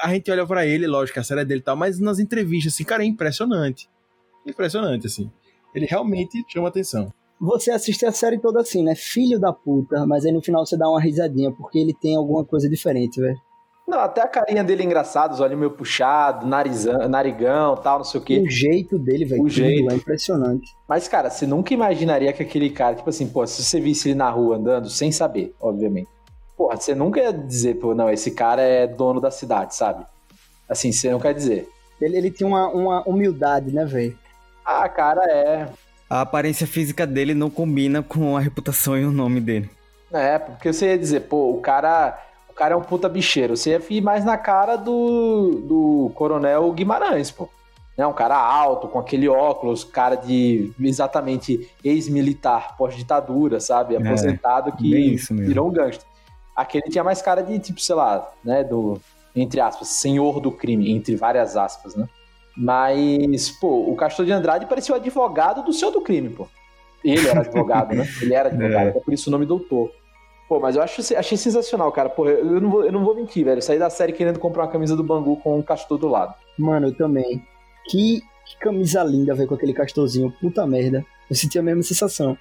a 0.01 0.13
gente 0.13 0.31
olha 0.31 0.47
pra 0.47 0.67
ele, 0.67 0.87
lógico, 0.87 1.19
a 1.19 1.25
série 1.25 1.41
é 1.41 1.45
dele 1.45 1.61
e 1.61 1.65
tal, 1.65 1.77
mas 1.77 1.99
nas 1.99 2.19
entrevistas, 2.19 2.75
assim, 2.75 2.85
cara, 2.85 3.03
é 3.03 3.07
impressionante. 3.07 3.89
Impressionante, 4.47 5.07
assim. 5.07 5.31
Ele 5.75 5.87
realmente 5.87 6.45
chama 6.49 6.69
atenção. 6.69 7.13
Você 7.41 7.71
assiste 7.71 8.05
a 8.05 8.13
série 8.13 8.39
toda 8.39 8.61
assim, 8.61 8.83
né? 8.85 8.95
Filho 8.95 9.41
da 9.41 9.53
puta, 9.53 10.07
mas 10.07 10.27
aí 10.27 10.33
no 10.33 10.43
final 10.43 10.67
você 10.67 10.77
dá 10.77 10.89
uma 10.89 11.01
risadinha, 11.01 11.51
porque 11.51 11.79
ele 11.79 11.95
tem 11.95 12.15
alguma 12.17 12.45
coisa 12.45 12.69
diferente, 12.69 13.21
velho. 13.21 13.39
Não, 13.89 13.99
até 13.99 14.21
a 14.21 14.29
carinha 14.29 14.63
dele 14.63 14.83
é 14.83 14.87
engraçada, 14.87 15.35
os 15.35 15.41
olhos 15.41 15.59
meio 15.59 15.71
puxados, 15.73 16.47
narizão, 16.49 17.09
narigão 17.09 17.75
tal, 17.77 17.99
não 17.99 18.05
sei 18.05 18.21
o 18.21 18.23
quê. 18.23 18.39
O 18.39 18.49
jeito 18.49 18.97
dele, 18.99 19.25
velho, 19.25 19.43
O 19.43 19.49
jeito. 19.49 19.91
é 19.91 19.97
impressionante. 19.97 20.71
Mas, 20.89 21.09
cara, 21.09 21.29
você 21.29 21.45
nunca 21.45 21.75
imaginaria 21.75 22.33
que 22.33 22.43
aquele 22.43 22.71
cara, 22.71 22.95
tipo 22.95 23.11
assim, 23.11 23.27
pô, 23.27 23.45
se 23.47 23.65
você 23.65 23.81
visse 23.81 24.11
ele 24.11 24.15
na 24.15 24.31
rua 24.31 24.57
andando, 24.59 24.89
sem 24.89 25.11
saber, 25.11 25.53
obviamente. 25.61 26.09
Porra, 26.57 26.77
você 26.77 26.95
nunca 26.95 27.21
ia 27.21 27.33
dizer, 27.33 27.81
pô, 27.81 27.93
não, 27.95 28.09
esse 28.09 28.31
cara 28.31 28.63
é 28.63 28.87
dono 28.87 29.21
da 29.21 29.31
cidade, 29.31 29.75
sabe? 29.75 30.07
Assim, 30.69 30.93
você 30.93 31.11
não 31.11 31.19
quer 31.19 31.35
dizer. 31.35 31.69
Ele, 32.01 32.17
ele 32.17 32.31
tinha 32.31 32.47
uma, 32.47 32.69
uma 32.69 33.03
humildade, 33.09 33.75
né, 33.75 33.85
velho? 33.85 34.17
Ah, 34.65 34.89
cara, 34.89 35.23
é. 35.25 35.69
A 36.09 36.23
aparência 36.23 36.67
física 36.67 37.07
dele 37.07 37.35
não 37.35 37.49
combina 37.49 38.03
com 38.03 38.37
a 38.37 38.41
reputação 38.41 38.99
e 38.99 39.05
o 39.05 39.13
nome 39.13 39.41
dele. 39.41 39.71
É, 40.13 40.39
porque 40.39 40.73
você 40.73 40.87
ia 40.87 40.99
dizer, 40.99 41.21
pô, 41.21 41.53
o 41.53 41.61
cara. 41.61 42.19
O 42.49 42.53
cara 42.53 42.75
é 42.75 42.77
um 42.77 42.83
puta 42.83 43.09
bicheiro. 43.09 43.57
Você 43.57 43.71
ia 43.71 43.83
ir 43.89 44.01
mais 44.03 44.25
na 44.25 44.37
cara 44.37 44.77
do, 44.77 45.63
do 45.67 46.13
Coronel 46.15 46.71
Guimarães, 46.73 47.31
pô. 47.31 47.49
Né? 47.97 48.07
Um 48.07 48.13
cara 48.13 48.37
alto, 48.37 48.89
com 48.89 48.99
aquele 48.99 49.29
óculos, 49.29 49.85
cara 49.85 50.17
de 50.17 50.73
exatamente 50.81 51.71
ex-militar, 51.83 52.77
pós-ditadura, 52.77 53.61
sabe? 53.61 53.97
Aposentado 53.97 54.73
bem 54.81 55.17
que 55.17 55.35
virou 55.35 55.69
um 55.69 55.73
gangster. 55.73 56.05
Aquele 56.55 56.91
tinha 56.91 57.05
mais 57.05 57.23
cara 57.23 57.43
de, 57.43 57.59
tipo, 57.59 57.81
sei 57.81 57.95
lá, 57.95 58.29
né? 58.45 58.65
Do, 58.65 59.01
entre 59.35 59.61
aspas, 59.61 59.89
senhor 59.89 60.41
do 60.41 60.51
crime, 60.51 60.91
entre 60.91 61.15
várias 61.17 61.57
aspas, 61.57 61.95
né? 61.95 62.09
Mas, 62.57 63.51
pô, 63.51 63.91
o 63.91 63.97
Castor 63.97 64.27
de 64.27 64.33
Andrade 64.33 64.67
parecia 64.67 64.95
o 64.95 64.99
advogado 64.99 65.63
do 65.63 65.73
senhor 65.73 65.91
do 65.91 66.01
crime, 66.01 66.31
pô. 66.31 66.47
Ele 67.03 67.27
era 67.27 67.41
advogado, 67.41 67.95
né? 67.95 68.07
Ele 68.21 68.35
era 68.35 68.49
advogado, 68.49 68.89
É. 68.89 68.99
é 68.99 69.01
por 69.01 69.15
isso 69.15 69.31
o 69.31 69.33
nome 69.33 69.47
doutor. 69.47 69.91
Pô, 70.49 70.59
mas 70.59 70.75
eu 70.77 70.83
acho, 70.83 71.01
achei 71.17 71.39
sensacional, 71.39 71.91
cara. 71.93 72.09
Pô, 72.09 72.29
eu 72.29 72.61
não, 72.61 72.71
vou, 72.71 72.85
eu 72.85 72.93
não 72.93 73.05
vou 73.05 73.15
mentir, 73.15 73.45
velho. 73.45 73.59
Eu 73.59 73.63
saí 73.63 73.79
da 73.79 73.89
série 73.89 74.13
querendo 74.13 74.39
comprar 74.39 74.65
uma 74.65 74.71
camisa 74.71 74.97
do 74.97 75.03
Bangu 75.05 75.37
com 75.37 75.57
um 75.59 75.63
Castor 75.63 75.97
do 75.97 76.09
lado. 76.09 76.35
Mano, 76.59 76.89
eu 76.89 76.95
também. 76.95 77.43
Que, 77.89 78.21
que 78.45 78.59
camisa 78.59 79.03
linda, 79.05 79.35
velho, 79.35 79.49
com 79.49 79.55
aquele 79.55 79.73
castorzinho. 79.73 80.35
Puta 80.41 80.67
merda. 80.67 81.05
Eu 81.31 81.37
senti 81.37 81.59
a 81.59 81.63
mesma 81.63 81.83
sensação. 81.85 82.37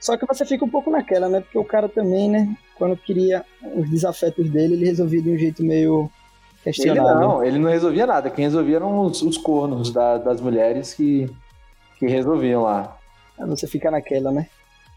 Só 0.00 0.16
que 0.16 0.24
você 0.26 0.46
fica 0.46 0.64
um 0.64 0.68
pouco 0.70 0.90
naquela, 0.90 1.28
né? 1.28 1.40
Porque 1.42 1.58
o 1.58 1.64
cara 1.64 1.86
também, 1.86 2.30
né? 2.30 2.48
Quando 2.76 2.96
queria 2.96 3.44
os 3.76 3.88
desafetos 3.90 4.48
dele, 4.48 4.72
ele 4.74 4.86
resolvia 4.86 5.20
de 5.20 5.30
um 5.30 5.36
jeito 5.36 5.62
meio 5.62 6.10
Ele 6.66 7.00
não, 7.20 7.44
ele 7.44 7.58
não 7.58 7.70
resolvia 7.70 8.06
nada. 8.06 8.28
Quem 8.30 8.44
resolvia 8.44 8.76
eram 8.76 9.00
os, 9.00 9.22
os 9.22 9.38
cornos 9.38 9.90
da- 9.90 10.18
das 10.18 10.40
mulheres 10.40 10.92
que, 10.94 11.30
que 11.98 12.06
resolviam 12.06 12.62
lá. 12.62 12.96
Aí 13.38 13.46
Você 13.48 13.66
fica 13.66 13.90
naquela, 13.90 14.30
né? 14.30 14.46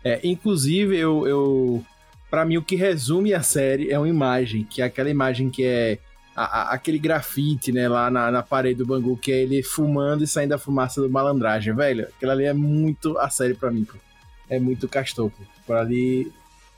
É, 0.04 0.19
inclusive, 0.23 0.97
eu, 0.97 1.26
eu. 1.28 1.84
Pra 2.30 2.43
mim, 2.45 2.58
o 2.58 2.62
que 2.63 2.76
resume 2.76 3.34
a 3.34 3.41
série 3.41 3.89
é 3.91 3.97
uma 3.97 4.10
imagem, 4.10 4.63
que 4.63 4.82
é 4.82 4.86
aquela 4.86 5.10
imagem 5.10 5.49
que 5.49 5.63
é. 5.63 5.97
a- 6.36 6.43
a- 6.63 6.73
aquele 6.73 6.97
grafite, 6.99 7.71
né, 7.71 7.88
lá 7.88 8.10
na, 8.10 8.30
na 8.32 8.41
parede 8.43 8.80
do 8.80 8.86
Bangu, 8.88 9.15
que 9.15 9.32
é 9.32 9.36
ele 9.43 9.62
fumando 9.63 10.23
e 10.23 10.28
saindo 10.28 10.49
da 10.49 10.58
fumaça 10.58 10.99
do 10.99 11.10
malandragem, 11.10 11.73
velho. 11.76 12.08
Aquilo 12.08 12.32
ali 12.32 12.43
é 12.43 12.54
muito 12.54 13.17
a 13.19 13.30
série 13.30 13.54
pra 13.54 13.69
mim, 13.71 13.86
pô. 13.86 13.93
É 14.49 14.60
muito 14.60 14.89
castor, 14.89 15.30
pô. 15.30 15.43
Por 15.65 15.76
ali 15.78 16.30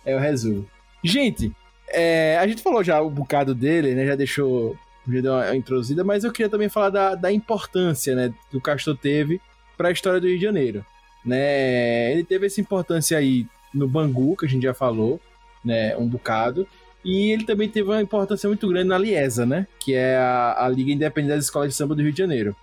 é 0.06 0.16
o 0.16 0.20
resumo. 0.20 0.68
Gente, 1.04 1.52
é, 1.90 2.38
a 2.38 2.48
gente 2.48 2.62
falou 2.62 2.84
já 2.84 3.02
um 3.02 3.10
bocado 3.10 3.54
dele, 3.54 3.94
né? 3.94 4.06
Já 4.06 4.16
deixou. 4.16 4.78
Já 5.08 5.22
deu 5.22 5.34
uma 5.34 5.56
introduzida, 5.56 6.04
mas 6.04 6.24
eu 6.24 6.32
queria 6.32 6.50
também 6.50 6.68
falar 6.68 6.90
da, 6.90 7.16
da 7.16 7.32
importância, 7.32 8.16
né? 8.16 8.34
Que 8.50 8.58
o 8.58 8.62
Castor 8.62 8.98
teve 8.98 9.40
pra 9.78 9.92
história 9.92 10.20
do 10.20 10.28
Rio 10.28 10.38
de 10.38 10.44
Janeiro. 10.44 10.86
Né? 11.24 12.12
Ele 12.12 12.24
teve 12.24 12.48
essa 12.48 12.62
importância 12.62 13.18
aí 13.18 13.46
no 13.74 13.88
Bangu, 13.88 14.36
que 14.36 14.46
a 14.46 14.50
gente 14.50 14.64
já 14.64 14.74
falou, 14.74 15.20
né? 15.64 15.96
Um 15.98 16.08
bocado. 16.08 16.68
E 17.04 17.32
ele 17.32 17.46
também 17.46 17.70
teve 17.70 17.88
uma 17.88 18.02
importância 18.02 18.48
muito 18.48 18.68
grande 18.68 18.90
na 18.90 18.98
Liesa, 18.98 19.46
né? 19.46 19.68
Que 19.80 19.94
é 19.94 20.18
a, 20.18 20.66
a 20.66 20.70
Liga 20.70 20.92
Independente 20.92 21.36
das 21.36 21.46
Escolas 21.46 21.70
de 21.70 21.76
Samba 21.76 21.94
do 21.94 22.02
Rio 22.02 22.12
de 22.12 22.18
Janeiro. 22.18 22.56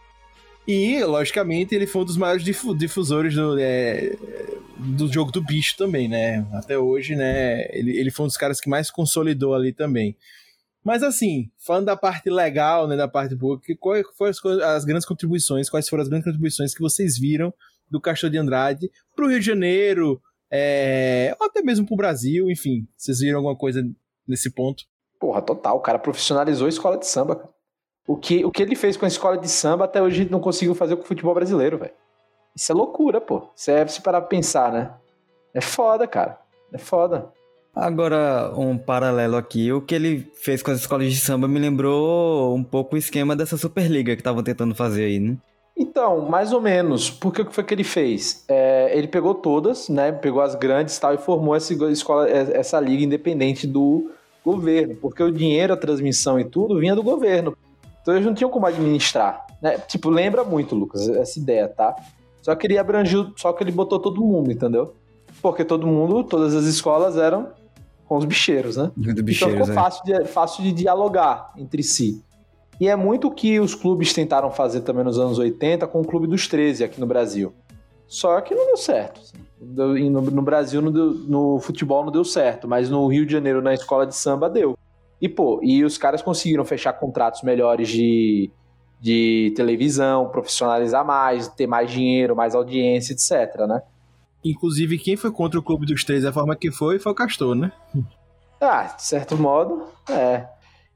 E, 0.66 1.02
logicamente, 1.04 1.74
ele 1.74 1.86
foi 1.86 2.02
um 2.02 2.04
dos 2.04 2.16
maiores 2.16 2.44
difu- 2.44 2.74
difusores 2.74 3.34
do, 3.34 3.58
é, 3.58 4.16
do 4.78 5.12
jogo 5.12 5.32
do 5.32 5.42
bicho 5.42 5.76
também, 5.76 6.08
né? 6.08 6.46
Até 6.52 6.78
hoje, 6.78 7.16
né? 7.16 7.66
Ele, 7.76 7.96
ele 7.98 8.10
foi 8.10 8.24
um 8.24 8.28
dos 8.28 8.36
caras 8.36 8.60
que 8.60 8.70
mais 8.70 8.90
consolidou 8.90 9.54
ali 9.54 9.72
também. 9.72 10.16
Mas 10.84 11.02
assim, 11.02 11.50
falando 11.58 11.86
da 11.86 11.96
parte 11.96 12.28
legal, 12.28 12.88
né, 12.88 12.96
da 12.96 13.06
parte 13.06 13.34
boa, 13.36 13.60
quais 13.78 14.38
foram 14.38 14.64
as, 14.64 14.84
grandes 14.84 15.06
contribuições, 15.06 15.70
quais 15.70 15.88
foram 15.88 16.02
as 16.02 16.08
grandes 16.08 16.24
contribuições 16.24 16.74
que 16.74 16.80
vocês 16.80 17.16
viram 17.16 17.54
do 17.88 18.00
Castor 18.00 18.28
de 18.30 18.38
Andrade 18.38 18.90
pro 19.14 19.28
Rio 19.28 19.38
de 19.38 19.46
Janeiro, 19.46 20.20
é, 20.50 21.36
ou 21.38 21.46
até 21.46 21.62
mesmo 21.62 21.86
pro 21.86 21.96
Brasil, 21.96 22.50
enfim, 22.50 22.86
vocês 22.96 23.20
viram 23.20 23.38
alguma 23.38 23.56
coisa 23.56 23.88
nesse 24.26 24.50
ponto? 24.50 24.84
Porra, 25.20 25.40
total. 25.40 25.76
O 25.76 25.80
cara 25.80 26.00
profissionalizou 26.00 26.66
a 26.66 26.70
escola 26.70 26.98
de 26.98 27.06
samba, 27.06 27.36
cara. 27.36 27.51
O 28.06 28.16
que, 28.16 28.44
o 28.44 28.50
que 28.50 28.62
ele 28.62 28.74
fez 28.74 28.96
com 28.96 29.04
a 29.04 29.08
escola 29.08 29.38
de 29.38 29.48
samba 29.48 29.84
até 29.84 30.02
hoje 30.02 30.28
não 30.30 30.40
conseguiu 30.40 30.74
fazer 30.74 30.96
com 30.96 31.02
o 31.02 31.06
futebol 31.06 31.34
brasileiro, 31.34 31.78
velho. 31.78 31.92
Isso 32.54 32.70
é 32.70 32.74
loucura, 32.74 33.20
pô. 33.20 33.48
Isso 33.56 33.70
é 33.70 33.86
se 33.86 34.02
parar 34.02 34.20
pra 34.20 34.28
pensar, 34.28 34.72
né? 34.72 34.92
É 35.54 35.60
foda, 35.60 36.06
cara. 36.06 36.38
É 36.72 36.78
foda. 36.78 37.30
Agora, 37.74 38.52
um 38.54 38.76
paralelo 38.76 39.36
aqui, 39.36 39.72
o 39.72 39.80
que 39.80 39.94
ele 39.94 40.30
fez 40.34 40.62
com 40.62 40.70
as 40.70 40.80
escolas 40.80 41.10
de 41.10 41.18
samba 41.18 41.48
me 41.48 41.58
lembrou 41.58 42.54
um 42.54 42.62
pouco 42.62 42.94
o 42.94 42.98
esquema 42.98 43.34
dessa 43.34 43.56
Superliga 43.56 44.14
que 44.14 44.20
estavam 44.20 44.42
tentando 44.42 44.74
fazer 44.74 45.04
aí, 45.04 45.18
né? 45.18 45.36
Então, 45.74 46.20
mais 46.28 46.52
ou 46.52 46.60
menos. 46.60 47.08
Porque 47.10 47.40
o 47.40 47.46
que 47.46 47.54
foi 47.54 47.64
que 47.64 47.72
ele 47.72 47.84
fez? 47.84 48.44
É, 48.46 48.96
ele 48.96 49.08
pegou 49.08 49.34
todas, 49.34 49.88
né? 49.88 50.12
Pegou 50.12 50.42
as 50.42 50.54
grandes 50.54 50.96
e 50.96 51.00
tal, 51.00 51.14
e 51.14 51.18
formou 51.18 51.56
essa 51.56 51.72
escola, 51.90 52.28
essa 52.28 52.78
liga 52.78 53.02
independente 53.02 53.66
do 53.66 54.10
governo. 54.44 54.94
Porque 54.96 55.22
o 55.22 55.32
dinheiro, 55.32 55.72
a 55.72 55.76
transmissão 55.76 56.38
e 56.38 56.44
tudo 56.44 56.78
vinha 56.78 56.94
do 56.94 57.02
governo. 57.02 57.56
Então 58.02 58.14
eles 58.14 58.26
não 58.26 58.34
tinham 58.34 58.50
como 58.50 58.66
administrar. 58.66 59.46
Né? 59.62 59.78
Tipo, 59.78 60.10
lembra 60.10 60.44
muito, 60.44 60.74
Lucas, 60.74 61.08
essa 61.08 61.38
ideia, 61.38 61.68
tá? 61.68 61.94
Só 62.42 62.54
que 62.54 62.66
ele 62.66 62.76
abrangiu, 62.76 63.32
só 63.36 63.52
que 63.52 63.62
ele 63.62 63.70
botou 63.70 64.00
todo 64.00 64.20
mundo, 64.20 64.50
entendeu? 64.50 64.94
Porque 65.40 65.64
todo 65.64 65.86
mundo, 65.86 66.24
todas 66.24 66.54
as 66.54 66.64
escolas 66.64 67.16
eram 67.16 67.50
com 68.06 68.16
os 68.16 68.24
bicheiros, 68.24 68.76
né? 68.76 68.90
Então 68.98 69.24
bicheiros, 69.24 69.56
ficou 69.56 69.72
é. 69.72 69.74
fácil 69.74 70.04
de, 70.04 70.24
fácil 70.26 70.62
de 70.64 70.72
dialogar 70.72 71.52
entre 71.56 71.82
si. 71.82 72.22
E 72.80 72.88
é 72.88 72.96
muito 72.96 73.28
o 73.28 73.30
que 73.30 73.60
os 73.60 73.74
clubes 73.74 74.12
tentaram 74.12 74.50
fazer 74.50 74.80
também 74.80 75.04
nos 75.04 75.18
anos 75.18 75.38
80 75.38 75.86
com 75.86 76.00
o 76.00 76.04
Clube 76.04 76.26
dos 76.26 76.48
13 76.48 76.82
aqui 76.82 77.00
no 77.00 77.06
Brasil. 77.06 77.54
Só 78.08 78.40
que 78.40 78.54
não 78.54 78.66
deu 78.66 78.76
certo. 78.76 79.20
assim. 79.20 79.36
No, 79.60 80.20
no 80.20 80.42
Brasil, 80.42 80.82
não 80.82 80.90
deu- 80.90 81.14
no 81.14 81.60
futebol 81.60 82.04
não 82.04 82.10
deu 82.10 82.24
certo, 82.24 82.66
mas 82.66 82.90
no 82.90 83.06
Rio 83.06 83.24
de 83.24 83.32
Janeiro, 83.32 83.62
na 83.62 83.72
escola 83.72 84.04
de 84.04 84.16
samba, 84.16 84.50
deu. 84.50 84.76
E, 85.22 85.28
pô, 85.28 85.60
e 85.62 85.84
os 85.84 85.96
caras 85.96 86.20
conseguiram 86.20 86.64
fechar 86.64 86.92
contratos 86.94 87.42
melhores 87.42 87.88
de, 87.88 88.50
de 89.00 89.52
televisão, 89.54 90.28
profissionalizar 90.28 91.06
mais, 91.06 91.46
ter 91.46 91.68
mais 91.68 91.88
dinheiro, 91.92 92.34
mais 92.34 92.56
audiência, 92.56 93.12
etc, 93.12 93.60
né? 93.68 93.82
Inclusive, 94.44 94.98
quem 94.98 95.16
foi 95.16 95.30
contra 95.30 95.60
o 95.60 95.62
Clube 95.62 95.86
dos 95.86 96.02
Três, 96.02 96.24
a 96.24 96.32
forma 96.32 96.56
que 96.56 96.72
foi, 96.72 96.98
foi 96.98 97.12
o 97.12 97.14
Castor, 97.14 97.54
né? 97.54 97.70
Ah, 98.60 98.92
de 98.96 99.04
certo 99.04 99.36
modo, 99.36 99.84
é. 100.10 100.48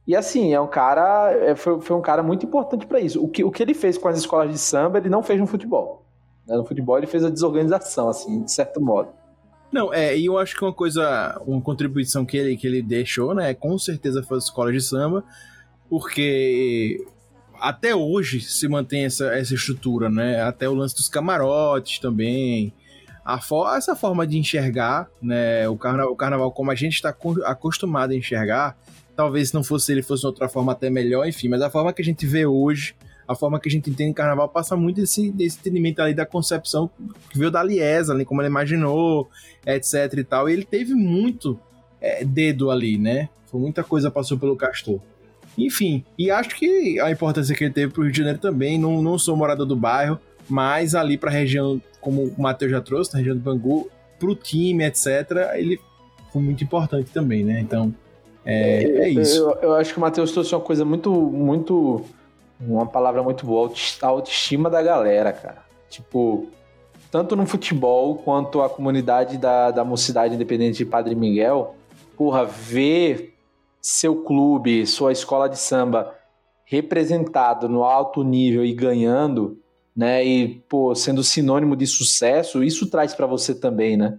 E 0.05 0.17
assim, 0.17 0.53
é 0.53 0.61
um 0.61 0.67
cara. 0.67 1.33
é, 1.33 1.55
foi, 1.55 1.81
foi 1.81 1.97
um 1.97 2.03
cara 2.03 2.23
muito 2.23 2.45
importante 2.45 2.85
pra 2.85 2.99
isso. 2.99 3.23
O 3.23 3.29
que, 3.29 3.45
o 3.45 3.51
que 3.51 3.63
ele 3.63 3.75
fez 3.75 3.97
com 3.97 4.09
as 4.09 4.19
escolas 4.19 4.51
de 4.51 4.59
samba, 4.59 4.99
ele 4.99 5.09
não 5.09 5.23
fez 5.23 5.39
no 5.41 5.47
futebol. 5.47 6.05
né? 6.47 6.57
No 6.57 6.65
futebol, 6.65 6.99
ele 6.99 7.07
fez 7.07 7.25
a 7.25 7.31
desorganização, 7.31 8.09
assim, 8.09 8.43
de 8.43 8.51
certo 8.53 8.81
modo. 8.81 9.09
Não, 9.77 9.93
é, 9.93 10.17
e 10.17 10.25
eu 10.25 10.39
acho 10.39 10.57
que 10.57 10.65
uma 10.65 10.73
coisa, 10.73 11.39
uma 11.47 11.61
contribuição 11.61 12.25
que 12.25 12.35
ele, 12.37 12.57
que 12.57 12.67
ele 12.67 12.81
deixou, 12.81 13.35
né, 13.35 13.53
com 13.53 13.77
certeza 13.79 14.23
foi 14.23 14.39
as 14.39 14.45
escolas 14.45 14.73
de 14.73 14.81
samba, 14.81 15.23
porque 15.91 17.05
até 17.61 17.95
hoje 17.95 18.41
se 18.41 18.67
mantém 18.69 19.05
essa, 19.05 19.27
essa 19.37 19.55
estrutura, 19.55 20.09
né, 20.09 20.41
até 20.43 20.69
o 20.69 20.75
lance 20.75 20.95
dos 20.95 21.09
camarotes 21.09 21.99
também, 21.99 22.73
a 23.25 23.41
fo- 23.41 23.69
essa 23.75 23.95
forma 23.95 24.27
de 24.27 24.39
enxergar, 24.39 25.09
né, 25.21 25.69
o 25.69 25.77
carnaval, 25.77 26.13
o 26.13 26.17
carnaval 26.17 26.53
como 26.53 26.71
a 26.71 26.75
gente 26.75 26.95
está 26.95 27.13
co- 27.13 27.43
acostumado 27.45 28.13
a 28.13 28.17
enxergar, 28.17 28.79
talvez 29.15 29.49
se 29.49 29.55
não 29.55 29.63
fosse 29.65 29.93
ele, 29.93 30.03
fosse 30.03 30.27
outra 30.27 30.49
forma 30.49 30.73
até 30.73 30.89
melhor, 30.89 31.27
enfim, 31.29 31.49
mas 31.49 31.61
a 31.61 31.69
forma 31.71 31.93
que 31.93 32.01
a 32.03 32.05
gente 32.05 32.27
vê 32.27 32.47
hoje, 32.47 32.95
a 33.27 33.35
forma 33.35 33.59
que 33.59 33.69
a 33.69 33.73
gente 33.73 33.91
entende 33.91 34.13
o 34.13 34.15
carnaval 34.15 34.49
passa 34.49 34.77
muito 34.77 35.01
desse, 35.01 35.31
desse 35.31 35.59
entendimento 35.59 36.01
ali 36.01 36.15
da 36.15 36.25
concepção 36.25 36.91
que 37.31 37.39
veio 37.39 37.51
da 37.51 37.63
Liesa, 37.63 38.13
ali, 38.13 38.25
como 38.25 38.41
ele 38.41 38.49
imaginou, 38.49 39.29
etc 39.65 40.13
e 40.17 40.25
tal. 40.25 40.49
E 40.49 40.53
ele 40.53 40.65
teve 40.65 40.95
muito 40.95 41.59
é, 42.01 42.25
dedo 42.25 42.71
ali, 42.71 42.99
né? 42.99 43.29
Foi 43.47 43.61
muita 43.61 43.83
coisa 43.83 44.11
passou 44.11 44.39
pelo 44.39 44.57
Castor. 44.57 45.01
Enfim, 45.59 46.05
e 46.19 46.31
acho 46.31 46.55
que 46.55 47.01
a 47.01 47.11
importância 47.11 47.55
que 47.55 47.65
ele 47.65 47.73
teve 47.73 47.93
pro 47.93 48.03
Rio 48.03 48.13
de 48.13 48.19
Janeiro 48.19 48.39
também, 48.39 48.79
não, 48.79 49.03
não 49.03 49.19
sou 49.19 49.37
morador 49.37 49.67
do 49.67 49.75
bairro, 49.75 50.21
mas 50.49 50.95
ali 50.95 51.17
pra 51.17 51.31
região, 51.31 51.81
como 52.01 52.25
o 52.25 52.43
Matheus 52.43 52.71
já 52.71 52.81
trouxe, 52.81 53.13
na 53.13 53.19
região 53.19 53.37
do 53.37 53.43
Bangu, 53.43 53.91
pro 54.19 54.35
time, 54.35 54.85
etc., 54.85 55.09
ele 55.55 55.81
foi 56.33 56.43
muito 56.43 56.63
importante 56.63 57.11
também, 57.11 57.43
né? 57.43 57.61
Então, 57.61 57.95
é, 58.45 58.85
é 58.85 59.09
isso. 59.09 59.39
Eu, 59.39 59.59
eu 59.63 59.75
acho 59.75 59.93
que 59.93 59.99
o 59.99 60.01
Matheus 60.01 60.31
trouxe 60.31 60.55
uma 60.55 60.61
coisa 60.61 60.85
muito, 60.85 61.11
muito. 61.13 62.05
Uma 62.61 62.87
palavra 62.87 63.23
muito 63.23 63.45
boa, 63.45 63.71
a 64.03 64.07
autoestima 64.07 64.71
da 64.71 64.83
galera, 64.83 65.33
cara. 65.33 65.65
Tipo, 65.89 66.47
tanto 67.11 67.37
no 67.37 67.47
futebol 67.47 68.17
quanto 68.17 68.63
a 68.63 68.69
comunidade 68.69 69.39
da, 69.39 69.71
da 69.71 69.85
mocidade 69.85 70.35
independente 70.35 70.79
de 70.79 70.87
Padre 70.87 71.15
Miguel, 71.15 71.75
porra, 72.17 72.45
ver 72.45 73.35
seu 73.81 74.23
clube, 74.23 74.87
sua 74.87 75.13
escola 75.13 75.49
de 75.49 75.59
samba 75.59 76.15
representado 76.65 77.69
no 77.69 77.85
alto 77.85 78.25
nível 78.25 78.65
e 78.65 78.73
ganhando, 78.73 79.61
né? 79.95 80.25
E 80.25 80.63
pô, 80.69 80.95
sendo 80.95 81.23
sinônimo 81.23 81.77
de 81.77 81.87
sucesso, 81.87 82.65
isso 82.65 82.91
traz 82.91 83.15
para 83.15 83.27
você 83.27 83.55
também, 83.55 83.97
né? 83.97 84.19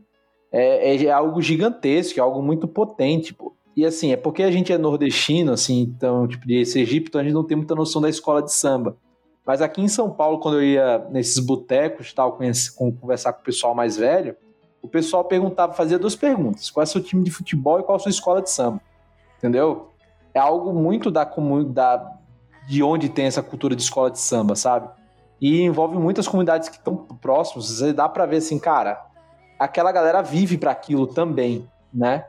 É, 0.50 0.96
é, 0.96 1.12
algo 1.12 1.42
gigantesco, 1.42 2.20
é 2.20 2.24
algo 2.24 2.42
muito 2.42 2.68
potente, 2.68 3.34
pô. 3.34 3.57
E 3.78 3.86
assim, 3.86 4.12
é 4.12 4.18
porque 4.18 4.42
a 4.42 4.50
gente 4.50 4.74
é 4.74 4.78
nordestino, 4.78 5.52
assim, 5.52 5.82
então, 5.82 6.28
tipo, 6.28 6.48
de 6.48 6.66
Sergipe, 6.66 7.10
então 7.10 7.22
a 7.22 7.24
gente 7.24 7.34
não 7.34 7.44
tem 7.44 7.56
muita 7.56 7.76
noção 7.76 8.02
da 8.02 8.10
escola 8.10 8.42
de 8.42 8.52
samba. 8.52 8.98
Mas 9.46 9.62
aqui 9.62 9.80
em 9.80 9.88
São 9.88 10.10
Paulo, 10.10 10.40
quando 10.40 10.56
eu 10.56 10.64
ia 10.64 11.08
nesses 11.12 11.38
botecos 11.38 12.12
tal, 12.12 12.40
conversar 13.00 13.34
com 13.34 13.42
o 13.42 13.44
pessoal 13.44 13.76
mais 13.76 13.96
velho, 13.96 14.36
o 14.82 14.88
pessoal 14.88 15.24
perguntava, 15.24 15.74
fazia 15.74 16.00
duas 16.00 16.16
perguntas: 16.16 16.72
qual 16.72 16.82
é 16.82 16.86
o 16.86 16.88
seu 16.88 17.04
time 17.04 17.24
de 17.24 17.30
futebol 17.30 17.80
e 17.80 17.84
qual 17.84 17.98
é 17.98 18.00
a 18.00 18.02
sua 18.02 18.10
escola 18.10 18.42
de 18.42 18.50
samba? 18.50 18.82
Entendeu? 19.38 19.92
É 20.34 20.40
algo 20.40 20.74
muito 20.74 21.12
da 21.12 21.24
comunidade 21.24 22.12
de 22.68 22.82
onde 22.82 23.10
tem 23.10 23.26
essa 23.26 23.44
cultura 23.44 23.76
de 23.76 23.84
escola 23.84 24.10
de 24.10 24.20
samba, 24.20 24.56
sabe? 24.56 24.90
E 25.40 25.62
envolve 25.62 26.00
muitas 26.00 26.28
comunidades 26.28 26.68
que 26.68 26.78
estão 26.78 26.96
próximas. 26.96 27.80
Dá 27.94 28.10
para 28.10 28.26
ver 28.26 28.38
assim, 28.38 28.58
cara, 28.58 29.06
aquela 29.60 29.92
galera 29.92 30.24
vive 30.24 30.58
para 30.58 30.72
aquilo 30.72 31.06
também, 31.06 31.70
né? 31.94 32.26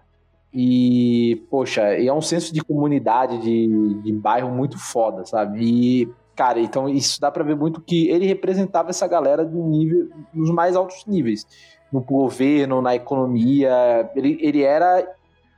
E, 0.52 1.44
poxa, 1.50 1.82
é 1.82 2.12
um 2.12 2.22
senso 2.22 2.52
de 2.52 2.60
comunidade, 2.62 3.38
de, 3.38 4.02
de 4.02 4.12
bairro 4.12 4.50
muito 4.50 4.78
foda, 4.78 5.24
sabe? 5.24 5.58
E, 5.60 6.08
cara, 6.34 6.58
então 6.58 6.88
isso 6.88 7.20
dá 7.20 7.30
pra 7.30 7.44
ver 7.44 7.56
muito 7.56 7.80
que 7.80 8.08
ele 8.08 8.26
representava 8.26 8.90
essa 8.90 9.06
galera 9.06 9.44
de 9.44 9.56
nível, 9.56 10.08
nos 10.32 10.50
mais 10.50 10.74
altos 10.74 11.04
níveis. 11.06 11.46
No 11.92 12.00
governo, 12.00 12.82
na 12.82 12.94
economia. 12.94 14.10
Ele, 14.14 14.38
ele 14.42 14.62
era, 14.62 15.06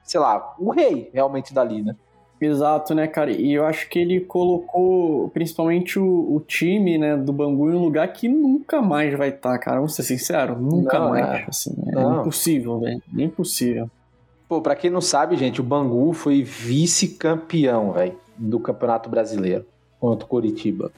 sei 0.05 0.21
lá, 0.21 0.55
o 0.59 0.71
rei 0.71 1.11
realmente 1.13 1.53
dali, 1.53 1.83
né? 1.83 1.97
Exato, 2.41 2.95
né, 2.95 3.07
cara? 3.07 3.31
E 3.31 3.53
eu 3.53 3.67
acho 3.67 3.89
que 3.89 3.99
ele 3.99 4.21
colocou 4.21 5.29
principalmente 5.29 5.99
o, 5.99 6.35
o 6.35 6.41
time, 6.41 6.97
né, 6.97 7.17
do 7.17 7.33
Bangu 7.33 7.71
em 7.71 7.75
um 7.75 7.83
lugar 7.83 8.11
que 8.13 8.29
nunca 8.29 8.81
mais 8.81 9.17
vai 9.17 9.29
estar, 9.29 9.53
tá, 9.53 9.59
cara. 9.59 9.77
Vamos 9.77 9.95
ser 9.95 10.05
sinceros, 10.05 10.59
nunca 10.59 10.99
não, 10.99 11.11
mais. 11.11 11.27
É. 11.27 11.45
Assim, 11.47 11.75
é 11.87 12.01
impossível, 12.01 12.81
velho. 12.81 13.03
Impossível. 13.15 13.91
Pô, 14.51 14.61
pra 14.61 14.75
quem 14.75 14.91
não 14.91 15.01
sabe, 15.01 15.37
gente, 15.37 15.61
o 15.61 15.63
Bangu 15.63 16.13
foi 16.13 16.43
vice-campeão, 16.43 17.93
velho, 17.93 18.19
do 18.37 18.59
Campeonato 18.59 19.09
Brasileiro 19.09 19.65
contra 20.01 20.27
o 20.27 20.29
Coritiba. 20.29 20.91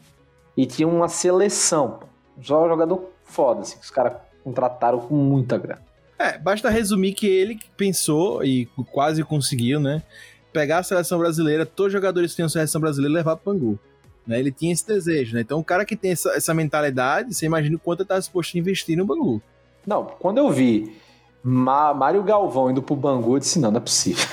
E 0.56 0.64
tinha 0.64 0.88
uma 0.88 1.06
seleção, 1.06 1.98
pô. 2.00 2.06
Só 2.40 2.64
um 2.64 2.68
jogador 2.68 3.10
foda, 3.24 3.60
assim, 3.60 3.76
que 3.76 3.84
os 3.84 3.90
caras 3.90 4.14
contrataram 4.42 5.00
com 5.00 5.14
muita 5.14 5.58
grana. 5.58 5.82
É, 6.18 6.38
basta 6.38 6.70
resumir 6.70 7.12
que 7.12 7.26
ele 7.26 7.60
pensou 7.76 8.42
e 8.42 8.64
quase 8.90 9.22
conseguiu, 9.22 9.78
né? 9.78 10.02
Pegar 10.50 10.78
a 10.78 10.82
seleção 10.82 11.18
brasileira, 11.18 11.66
todos 11.66 11.88
os 11.88 11.92
jogadores 11.92 12.30
que 12.30 12.36
tinham 12.36 12.46
a 12.46 12.48
seleção 12.48 12.80
brasileira 12.80 13.12
levar 13.12 13.36
pro 13.36 13.52
Bangu. 13.52 13.78
Né? 14.26 14.38
Ele 14.38 14.50
tinha 14.50 14.72
esse 14.72 14.86
desejo, 14.86 15.34
né? 15.34 15.42
Então 15.42 15.58
o 15.58 15.64
cara 15.64 15.84
que 15.84 15.94
tem 15.94 16.12
essa, 16.12 16.30
essa 16.30 16.54
mentalidade, 16.54 17.34
você 17.34 17.44
imagina 17.44 17.76
o 17.76 17.78
quanto 17.78 18.00
ele 18.00 18.08
tá 18.08 18.18
disposto 18.18 18.56
a 18.56 18.58
investir 18.58 18.96
no 18.96 19.04
Bangu. 19.04 19.42
Não, 19.86 20.06
quando 20.06 20.38
eu 20.38 20.48
vi 20.48 20.96
Mário 21.42 22.22
Galvão 22.22 22.70
indo 22.70 22.82
pro 22.82 22.96
Bangu, 22.96 23.36
eu 23.36 23.40
disse, 23.40 23.58
não, 23.58 23.70
não 23.70 23.78
é 23.78 23.80
possível. 23.80 24.24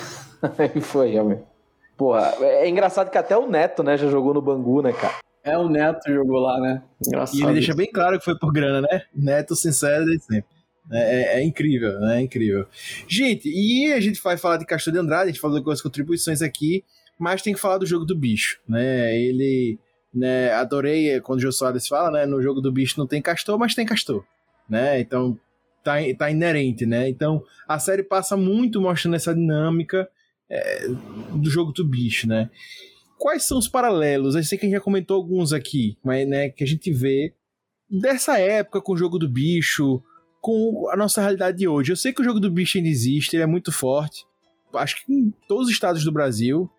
Aí 0.58 0.82
foi, 0.82 1.12
realmente. 1.12 1.43
Porra, 1.98 2.34
é 2.39 2.69
engraçado 2.69 3.10
que 3.10 3.17
até 3.17 3.38
o 3.38 3.50
Neto, 3.50 3.84
né, 3.84 3.98
já 3.98 4.08
jogou 4.08 4.34
no 4.34 4.41
Bangu, 4.41 4.82
né, 4.82 4.93
cara? 4.93 5.15
É, 5.43 5.58
o 5.58 5.67
Neto 5.67 6.12
jogou 6.12 6.39
lá, 6.39 6.60
né? 6.60 6.82
Engraçado. 7.06 7.38
E 7.38 7.43
ele 7.43 7.54
deixa 7.54 7.74
bem 7.74 7.89
claro 7.91 8.17
que 8.19 8.26
foi 8.26 8.38
por 8.38 8.52
grana, 8.52 8.82
né? 8.82 9.02
Neto 9.13 9.56
sincero 9.56 10.06
desde 10.06 10.24
sempre. 10.24 10.60
É, 10.91 11.38
é, 11.38 11.39
é, 11.39 11.43
incrível, 11.43 12.00
né? 12.00 12.17
É 12.17 12.22
incrível. 12.22 12.65
Gente, 13.08 13.48
e 13.48 13.91
a 13.93 14.00
gente 14.00 14.22
vai 14.22 14.38
falar 14.38 14.58
de 14.58 14.65
Castor 14.65 14.91
de 14.93 15.00
Andrade, 15.00 15.24
a 15.24 15.28
gente 15.28 15.39
falou 15.39 15.58
algumas 15.58 15.82
contribuições 15.82 16.41
aqui, 16.41 16.84
mas 17.17 17.41
tem 17.41 17.54
que 17.54 17.60
falar 17.60 17.78
do 17.78 17.86
jogo 17.86 18.06
do 18.06 18.15
bicho, 18.15 18.60
né? 18.67 19.15
Ele, 19.17 19.78
né, 20.13 20.52
adorei 20.54 21.19
quando 21.22 21.39
o 21.39 21.41
Jô 21.41 21.52
Soares 21.52 21.88
fala, 21.88 22.12
né? 22.12 22.26
No 22.26 22.41
jogo 22.41 22.60
do 22.60 22.72
bicho 22.72 22.95
não 22.98 23.06
tem 23.06 23.22
Castor, 23.22 23.58
mas 23.58 23.76
tem 23.76 23.86
Castor, 23.86 24.24
né? 24.67 25.00
Então, 25.00 25.38
tá, 25.84 25.96
tá 26.18 26.32
inerente, 26.32 26.86
né? 26.86 27.10
Então 27.10 27.44
a 27.68 27.80
série 27.80 28.04
passa 28.04 28.36
muito 28.36 28.82
mostrando 28.82 29.15
essa 29.15 29.34
dinâmica 29.34 30.10
é, 30.50 30.88
do 31.34 31.50
jogo 31.50 31.72
do 31.72 31.86
bicho, 31.86 32.28
né? 32.28 32.50
Quais 33.18 33.44
são 33.44 33.58
os 33.58 33.68
paralelos? 33.68 34.36
Eu 34.36 34.44
sei 34.44 34.58
que 34.58 34.65
a 34.65 34.70
gente 34.70 34.78
já 34.78 34.82
comentou 34.82 35.18
alguns 35.18 35.52
aqui, 35.52 35.98
mas 36.04 36.28
né, 36.28 36.50
que 36.50 36.63
a 36.63 36.68
gente 36.68 36.92
vê 36.92 37.34
dessa 37.89 38.39
época 38.39 38.82
com 38.82 38.94
o 38.94 38.98
jogo 38.98 39.20
do 39.20 39.28
bicho, 39.28 40.02
com 40.39 40.89
a 40.89 40.96
nossa 40.96 41.22
realidade 41.22 41.58
de 41.58 41.68
hoje. 41.68 41.92
Eu 41.92 41.98
sei 41.98 42.13
que 42.13 42.22
o 42.22 42.24
jogo 42.24 42.39
do 42.39 42.50
bicho 42.50 42.78
ainda 42.78 42.89
existe, 42.89 43.36
ele 43.36 43.44
é 43.44 43.48
muito 43.48 43.72
forte. 43.72 44.26
Acho 44.74 45.06
que 45.06 45.12
em 45.12 45.34
todos 45.48 45.68
os 45.68 45.74
estados 45.74 46.04
do 46.04 46.12
Brasil 46.12 46.70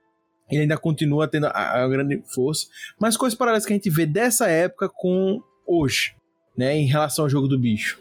ele 0.51 0.63
ainda 0.63 0.77
continua 0.77 1.29
tendo 1.29 1.47
a, 1.47 1.85
a 1.85 1.89
grande 1.89 2.23
força. 2.27 2.67
Mas 2.99 3.17
coisas 3.17 3.39
paralelas 3.39 3.65
que 3.65 3.73
a 3.73 3.77
gente 3.77 3.91
vê 3.91 4.07
dessa 4.07 4.49
época 4.49 4.89
com 4.89 5.41
hoje, 5.67 6.15
né, 6.57 6.77
em 6.77 6.87
relação 6.87 7.25
ao 7.25 7.31
jogo 7.31 7.47
do 7.47 7.59
bicho. 7.59 8.01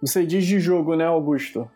Você 0.00 0.24
diz 0.24 0.46
de 0.46 0.58
jogo, 0.58 0.96
né, 0.96 1.04
Augusto? 1.04 1.70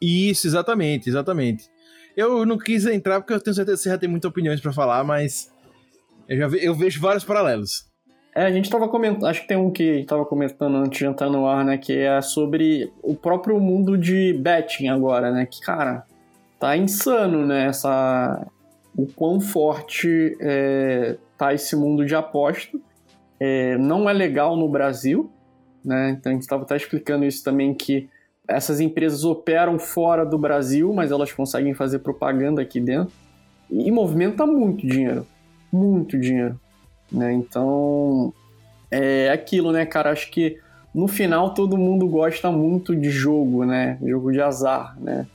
Isso, 0.00 0.46
exatamente, 0.46 1.08
exatamente. 1.08 1.70
Eu 2.16 2.44
não 2.46 2.58
quis 2.58 2.86
entrar 2.86 3.20
porque 3.20 3.32
eu 3.32 3.40
tenho 3.40 3.54
certeza 3.54 3.76
que 3.76 3.82
você 3.82 3.90
já 3.90 3.98
tem 3.98 4.08
muitas 4.08 4.30
opiniões 4.30 4.60
para 4.60 4.72
falar, 4.72 5.04
mas 5.04 5.52
eu 6.28 6.36
já 6.36 6.48
ve 6.48 6.64
eu 6.64 6.74
vejo 6.74 7.00
vários 7.00 7.24
paralelos. 7.24 7.86
É, 8.34 8.44
a 8.44 8.50
gente 8.50 8.68
tava 8.68 8.86
comentando, 8.88 9.26
acho 9.26 9.40
que 9.42 9.48
tem 9.48 9.56
um 9.56 9.70
que 9.70 10.04
tava 10.06 10.26
comentando 10.26 10.76
antes 10.76 10.98
de 10.98 11.06
entrar 11.06 11.30
no 11.30 11.46
ar, 11.46 11.64
né, 11.64 11.78
que 11.78 11.96
é 11.96 12.20
sobre 12.20 12.92
o 13.02 13.14
próprio 13.14 13.58
mundo 13.58 13.96
de 13.96 14.34
betting 14.34 14.88
agora, 14.88 15.30
né, 15.30 15.46
que, 15.46 15.60
cara, 15.60 16.04
tá 16.58 16.76
insano, 16.76 17.46
né, 17.46 17.66
essa... 17.66 18.46
o 18.94 19.06
quão 19.06 19.40
forte 19.40 20.36
é, 20.38 21.16
tá 21.38 21.54
esse 21.54 21.74
mundo 21.74 22.04
de 22.04 22.14
aposta. 22.14 22.78
É, 23.40 23.78
não 23.78 24.08
é 24.08 24.12
legal 24.12 24.56
no 24.56 24.68
Brasil, 24.68 25.30
né? 25.86 26.10
Então 26.10 26.30
a 26.30 26.34
gente 26.34 26.42
estava 26.42 26.64
até 26.64 26.76
explicando 26.76 27.24
isso 27.24 27.44
também 27.44 27.72
que 27.72 28.08
essas 28.48 28.80
empresas 28.80 29.24
operam 29.24 29.78
fora 29.78 30.24
do 30.24 30.36
Brasil, 30.36 30.92
mas 30.92 31.10
elas 31.10 31.32
conseguem 31.32 31.74
fazer 31.74 32.00
propaganda 32.00 32.60
aqui 32.60 32.80
dentro 32.80 33.12
e 33.70 33.90
movimenta 33.90 34.46
muito 34.46 34.86
dinheiro, 34.86 35.26
muito 35.72 36.18
dinheiro, 36.18 36.58
né? 37.10 37.32
Então 37.32 38.32
é 38.90 39.30
aquilo, 39.30 39.72
né, 39.72 39.86
cara? 39.86 40.10
Acho 40.10 40.30
que 40.30 40.58
no 40.94 41.08
final 41.08 41.54
todo 41.54 41.76
mundo 41.76 42.08
gosta 42.08 42.50
muito 42.50 42.94
de 42.94 43.10
jogo, 43.10 43.64
né? 43.64 43.98
Jogo 44.02 44.32
de 44.32 44.40
azar, 44.40 44.96
né? 45.00 45.26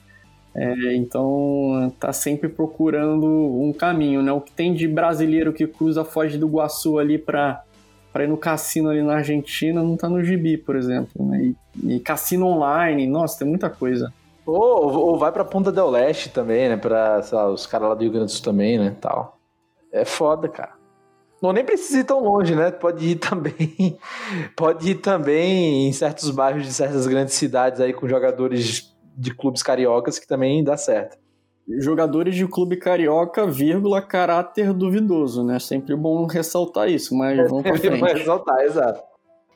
É, 0.54 0.96
então 0.96 1.94
tá 1.98 2.12
sempre 2.12 2.50
procurando 2.50 3.26
um 3.26 3.72
caminho, 3.72 4.22
né? 4.22 4.32
O 4.34 4.42
que 4.42 4.52
tem 4.52 4.74
de 4.74 4.88
brasileiro 4.88 5.54
que 5.54 5.66
cruza 5.66 6.02
a 6.02 6.06
Foz 6.06 6.36
do 6.38 6.48
Iguaçu 6.48 7.00
ali 7.00 7.18
para 7.18 7.64
para 8.12 8.24
ir 8.24 8.28
no 8.28 8.38
cassino 8.38 8.90
ali 8.90 9.02
na 9.02 9.16
Argentina 9.16 9.82
não 9.82 9.96
tá 9.96 10.10
no 10.10 10.24
gibi, 10.24 10.58
por 10.58 10.76
exemplo. 10.76 11.26
Né? 11.26 11.54
E, 11.76 11.96
e 11.96 12.00
cassino 12.00 12.48
online, 12.48 13.08
nossa, 13.08 13.40
tem 13.40 13.48
muita 13.48 13.70
coisa. 13.70 14.14
Ou, 14.46 14.94
ou 14.94 15.18
vai 15.18 15.32
pra 15.32 15.46
Ponta 15.46 15.72
del 15.72 15.90
Leste 15.90 16.30
também, 16.30 16.70
né? 16.70 16.78
Pra, 16.78 17.22
lá, 17.32 17.50
os 17.50 17.66
caras 17.66 17.90
lá 17.90 17.96
do 17.96 18.02
Rio 18.02 18.12
Grande 18.12 18.28
do 18.28 18.32
Sul 18.32 18.44
também, 18.44 18.78
né? 18.78 18.96
Tal. 19.00 19.38
É 19.92 20.04
foda, 20.04 20.50
cara. 20.50 20.74
Não 21.42 21.54
nem 21.54 21.64
precisa 21.64 22.00
ir 22.00 22.04
tão 22.04 22.24
longe, 22.24 22.56
né? 22.56 22.70
Pode 22.72 23.06
ir 23.06 23.16
também. 23.16 23.98
Pode 24.56 24.92
ir 24.92 24.96
também 24.96 25.88
em 25.88 25.94
certos 25.94 26.30
bairros 26.30 26.66
de 26.66 26.74
certas 26.74 27.08
grandes 27.08 27.34
cidades 27.36 27.80
aí 27.80 27.94
com 27.94 28.08
jogadores 28.08 28.96
de 29.16 29.34
clubes 29.34 29.64
cariocas 29.64 30.20
que 30.20 30.28
também 30.28 30.64
dá 30.64 30.78
certo 30.78 31.21
jogadores 31.80 32.36
de 32.36 32.48
clube 32.48 32.78
carioca, 32.78 33.46
vírgula, 33.48 34.02
caráter 34.02 34.74
duvidoso, 34.74 35.44
né? 35.44 35.60
Sempre 35.60 35.96
bom 35.96 36.26
ressaltar 36.26 36.90
isso, 36.90 37.16
mas 37.16 37.38
vamos 37.50 37.64
pra 37.64 37.78
frente. 37.78 38.02
ressaltar, 38.02 38.60
exato. 38.62 39.04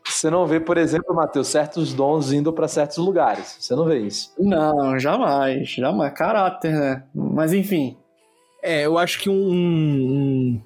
Você 0.08 0.30
não 0.30 0.46
vê, 0.46 0.60
por 0.60 0.78
exemplo, 0.78 1.16
Matheus, 1.16 1.48
certos 1.48 1.94
dons 1.94 2.32
indo 2.32 2.54
para 2.54 2.68
certos 2.68 2.98
lugares. 2.98 3.58
Você 3.60 3.76
não 3.76 3.86
vê 3.86 4.00
isso. 4.00 4.32
Não, 4.38 5.00
jamais, 5.00 5.70
jamais. 5.70 6.14
Caráter, 6.14 6.74
né? 6.74 7.04
Mas 7.14 7.54
enfim. 7.54 7.98
É, 8.62 8.86
eu 8.86 8.98
acho 8.98 9.20
que 9.20 9.30
um. 9.30 9.34
um 9.34 10.62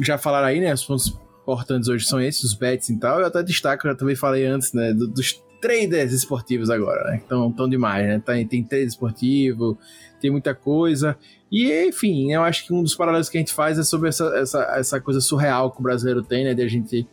já 0.00 0.16
falaram 0.16 0.46
aí, 0.46 0.60
né? 0.60 0.72
Os 0.72 0.84
pontos 0.84 1.18
importantes 1.42 1.88
hoje 1.88 2.06
são 2.06 2.20
esses, 2.20 2.44
os 2.44 2.54
bets 2.54 2.88
e 2.88 2.98
tal. 2.98 3.20
Eu 3.20 3.26
até 3.26 3.42
destaco, 3.42 3.86
eu 3.86 3.92
já 3.92 3.96
também 3.96 4.14
falei 4.14 4.46
antes, 4.46 4.72
né? 4.72 4.92
Dos 4.92 5.42
traders 5.66 6.12
esportivos 6.12 6.70
agora, 6.70 7.10
né? 7.10 7.20
Então, 7.24 7.50
tão 7.50 7.68
demais, 7.68 8.06
né? 8.06 8.22
Tem, 8.24 8.46
tem 8.46 8.62
trade 8.62 8.86
esportivo, 8.86 9.76
tem 10.20 10.30
muita 10.30 10.54
coisa. 10.54 11.18
E, 11.50 11.88
enfim, 11.88 12.32
eu 12.32 12.42
acho 12.42 12.64
que 12.64 12.72
um 12.72 12.84
dos 12.84 12.94
paralelos 12.94 13.28
que 13.28 13.36
a 13.36 13.40
gente 13.40 13.52
faz 13.52 13.76
é 13.76 13.82
sobre 13.82 14.08
essa, 14.08 14.24
essa, 14.36 14.62
essa 14.76 15.00
coisa 15.00 15.20
surreal 15.20 15.72
que 15.72 15.80
o 15.80 15.82
brasileiro 15.82 16.22
tem, 16.22 16.44
né? 16.44 16.54
De 16.54 16.62
a 16.62 16.68
gente, 16.68 17.04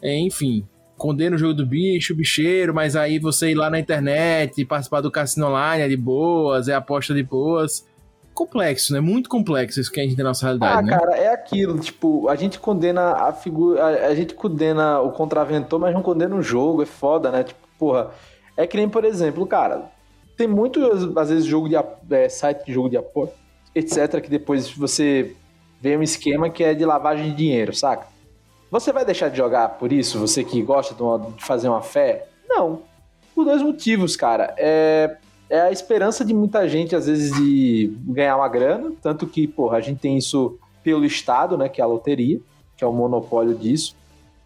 é, 0.00 0.16
enfim, 0.20 0.64
condena 0.96 1.34
o 1.34 1.38
jogo 1.38 1.54
do 1.54 1.66
bicho, 1.66 2.14
bicheiro, 2.14 2.72
mas 2.72 2.94
aí 2.94 3.18
você 3.18 3.50
ir 3.50 3.54
lá 3.56 3.68
na 3.68 3.80
internet 3.80 4.60
e 4.60 4.64
participar 4.64 5.00
do 5.00 5.10
cassino 5.10 5.48
online 5.48 5.82
é 5.82 5.88
de 5.88 5.96
boas, 5.96 6.68
é 6.68 6.74
aposta 6.74 7.12
de 7.12 7.24
boas. 7.24 7.84
Complexo, 8.32 8.92
né? 8.92 9.00
Muito 9.00 9.28
complexo 9.28 9.80
isso 9.80 9.90
que 9.90 9.98
a 9.98 10.04
gente 10.04 10.14
tem 10.14 10.22
na 10.22 10.30
nossa 10.30 10.46
realidade. 10.46 10.78
Ah, 10.78 10.82
né? 10.82 10.96
cara, 10.96 11.16
é 11.16 11.34
aquilo, 11.34 11.76
tipo, 11.80 12.28
a 12.28 12.36
gente 12.36 12.60
condena 12.60 13.14
a 13.14 13.32
figura. 13.32 13.82
A, 13.82 13.88
a 14.06 14.14
gente 14.14 14.32
condena 14.32 15.00
o 15.00 15.10
contraventor, 15.10 15.80
mas 15.80 15.92
não 15.92 16.02
condena 16.02 16.36
o 16.36 16.42
jogo, 16.42 16.82
é 16.82 16.86
foda, 16.86 17.32
né? 17.32 17.42
Tipo, 17.42 17.69
porra. 17.80 18.10
É 18.56 18.66
que 18.66 18.76
nem, 18.76 18.88
por 18.88 19.06
exemplo, 19.06 19.46
cara, 19.46 19.90
tem 20.36 20.46
muito, 20.46 20.84
às 21.18 21.30
vezes, 21.30 21.46
jogo 21.46 21.66
de 21.66 21.76
é, 22.14 22.28
site 22.28 22.66
de 22.66 22.72
jogo 22.72 22.90
de 22.90 22.98
aposta. 22.98 23.34
etc., 23.74 24.20
que 24.20 24.28
depois 24.28 24.70
você 24.70 25.34
vê 25.80 25.96
um 25.96 26.02
esquema 26.02 26.50
que 26.50 26.62
é 26.62 26.74
de 26.74 26.84
lavagem 26.84 27.30
de 27.30 27.36
dinheiro, 27.36 27.74
saca? 27.74 28.06
Você 28.70 28.92
vai 28.92 29.04
deixar 29.04 29.30
de 29.30 29.36
jogar 29.36 29.70
por 29.70 29.92
isso? 29.92 30.18
Você 30.18 30.44
que 30.44 30.62
gosta 30.62 30.94
de, 30.94 31.02
uma, 31.02 31.18
de 31.18 31.42
fazer 31.42 31.68
uma 31.68 31.80
fé? 31.80 32.28
Não. 32.48 32.82
Por 33.34 33.44
dois 33.44 33.62
motivos, 33.62 34.14
cara. 34.14 34.54
É, 34.58 35.16
é 35.48 35.60
a 35.62 35.72
esperança 35.72 36.24
de 36.24 36.34
muita 36.34 36.68
gente, 36.68 36.94
às 36.94 37.06
vezes, 37.06 37.32
de 37.32 37.92
ganhar 38.06 38.36
uma 38.36 38.48
grana. 38.48 38.92
Tanto 39.02 39.26
que, 39.26 39.48
porra, 39.48 39.78
a 39.78 39.80
gente 39.80 39.98
tem 39.98 40.16
isso 40.16 40.58
pelo 40.84 41.04
Estado, 41.04 41.58
né? 41.58 41.68
Que 41.68 41.80
é 41.80 41.84
a 41.84 41.86
loteria, 41.86 42.40
que 42.76 42.84
é 42.84 42.86
o 42.86 42.92
monopólio 42.92 43.54
disso. 43.54 43.96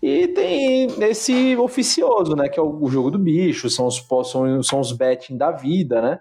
E 0.07 0.29
tem 0.29 0.87
esse 1.05 1.57
oficioso, 1.57 2.37
né? 2.37 2.47
Que 2.47 2.61
é 2.61 2.63
o 2.63 2.87
jogo 2.89 3.11
do 3.11 3.19
bicho, 3.19 3.71
são 3.71 3.87
os, 3.87 4.07
são, 4.31 4.63
são 4.63 4.79
os 4.79 4.93
betting 4.93 5.35
da 5.35 5.51
vida, 5.51 6.03
né? 6.03 6.21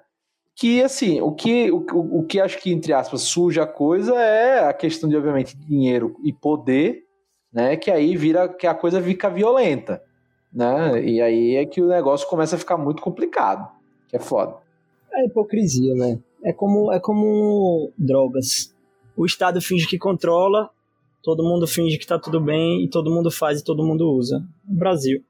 Que, 0.56 0.82
assim, 0.82 1.20
o 1.20 1.34
que, 1.34 1.70
o, 1.70 1.84
o 2.20 2.26
que 2.26 2.40
acho 2.40 2.62
que, 2.62 2.72
entre 2.72 2.94
aspas, 2.94 3.24
suja 3.24 3.64
a 3.64 3.68
coisa 3.68 4.16
é 4.16 4.70
a 4.70 4.72
questão 4.72 5.10
de, 5.10 5.18
obviamente, 5.18 5.58
dinheiro 5.58 6.16
e 6.24 6.32
poder, 6.32 7.04
né? 7.52 7.76
Que 7.76 7.92
aí 7.92 8.16
vira, 8.16 8.48
que 8.48 8.66
a 8.66 8.74
coisa 8.74 9.02
fica 9.02 9.30
violenta, 9.30 10.02
né? 10.54 11.04
E 11.04 11.22
aí 11.22 11.56
é 11.58 11.66
que 11.66 11.82
o 11.82 11.90
negócio 11.90 12.26
começa 12.30 12.56
a 12.56 12.60
ficar 12.60 12.78
muito 12.78 13.02
complicado, 13.02 13.70
que 14.08 14.16
é 14.16 14.20
foda. 14.20 14.56
É 15.12 15.26
hipocrisia, 15.26 15.94
né? 15.94 16.20
É 16.42 16.54
como, 16.54 16.90
é 16.94 17.02
como 17.02 17.92
drogas. 17.98 18.74
O 19.18 19.26
Estado 19.26 19.62
finge 19.62 19.86
que 19.88 19.98
controla, 19.98 20.70
todo 21.24 21.42
mundo 21.42 21.66
finge 21.66 21.98
que 21.98 22.06
tá 22.06 22.20
tudo 22.20 22.40
bem 22.40 22.84
e 22.84 22.90
todo 22.90 23.10
mundo 23.10 23.32
faz 23.32 23.62
e 23.62 23.64
todo 23.64 23.84
mundo 23.84 24.12
usa. 24.12 24.44
Brasil. 24.64 25.24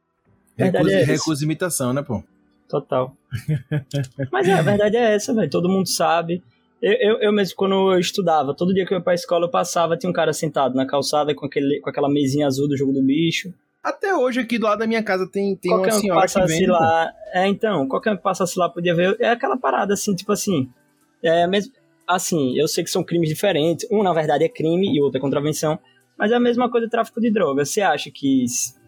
Recusa, 0.57 0.91
é 0.91 1.03
recusa 1.03 1.43
imitação, 1.45 1.93
né, 1.93 2.01
pô? 2.01 2.23
Total. 2.67 3.15
Mas 4.31 4.47
é, 4.47 4.53
a 4.53 4.61
verdade 4.61 4.97
é 4.97 5.13
essa, 5.13 5.33
velho. 5.33 5.49
Todo 5.49 5.69
mundo 5.69 5.87
sabe. 5.87 6.43
Eu, 6.81 6.93
eu, 6.93 7.19
eu, 7.21 7.31
mesmo, 7.31 7.55
quando 7.55 7.93
eu 7.93 7.99
estudava, 7.99 8.53
todo 8.53 8.73
dia 8.73 8.85
que 8.85 8.93
eu 8.93 8.97
ia 8.97 9.03
pra 9.03 9.13
escola, 9.13 9.45
eu 9.45 9.49
passava, 9.51 9.95
tinha 9.95 10.09
um 10.09 10.13
cara 10.13 10.33
sentado 10.33 10.75
na 10.75 10.85
calçada 10.85 11.33
com, 11.33 11.45
aquele, 11.45 11.79
com 11.79 11.89
aquela 11.89 12.09
mesinha 12.09 12.47
azul 12.47 12.67
do 12.67 12.75
jogo 12.75 12.91
do 12.91 13.01
bicho. 13.01 13.53
Até 13.81 14.15
hoje, 14.15 14.39
aqui 14.39 14.57
do 14.57 14.65
lado 14.65 14.79
da 14.79 14.87
minha 14.87 15.03
casa, 15.03 15.29
tem, 15.29 15.55
tem 15.55 15.71
qualquer 15.71 15.91
uma 15.91 15.97
um 15.97 16.01
senhora 16.01 16.21
que, 16.21 16.33
passasse 16.33 16.53
vende, 16.53 16.65
lá. 16.67 17.13
É, 17.33 17.47
então, 17.47 17.87
qualquer 17.87 18.13
um 18.13 18.17
que 18.17 18.23
passasse 18.23 18.57
lá 18.57 18.67
podia 18.67 18.95
ver. 18.95 19.15
É 19.19 19.29
aquela 19.29 19.57
parada 19.57 19.93
assim, 19.93 20.15
tipo 20.15 20.31
assim. 20.31 20.69
É 21.21 21.47
mesmo. 21.47 21.71
Assim, 22.08 22.58
eu 22.58 22.68
sei 22.68 22.84
que 22.84 22.89
são 22.89 23.04
crimes 23.04 23.30
diferentes. 23.30 23.88
Um, 23.91 24.04
na 24.04 24.14
verdade, 24.14 24.43
é 24.43 24.49
crime 24.49 24.93
e 24.93 25.01
outro 25.01 25.18
é 25.18 25.22
contravenção. 25.22 25.80
Mas 26.18 26.32
é 26.32 26.36
a 26.36 26.39
mesma 26.39 26.70
coisa 26.70 26.89
tráfico 26.89 27.20
de 27.20 27.32
drogas. 27.32 27.70
Você 27.70 27.82
acha 27.82 28.12
que, 28.12 28.45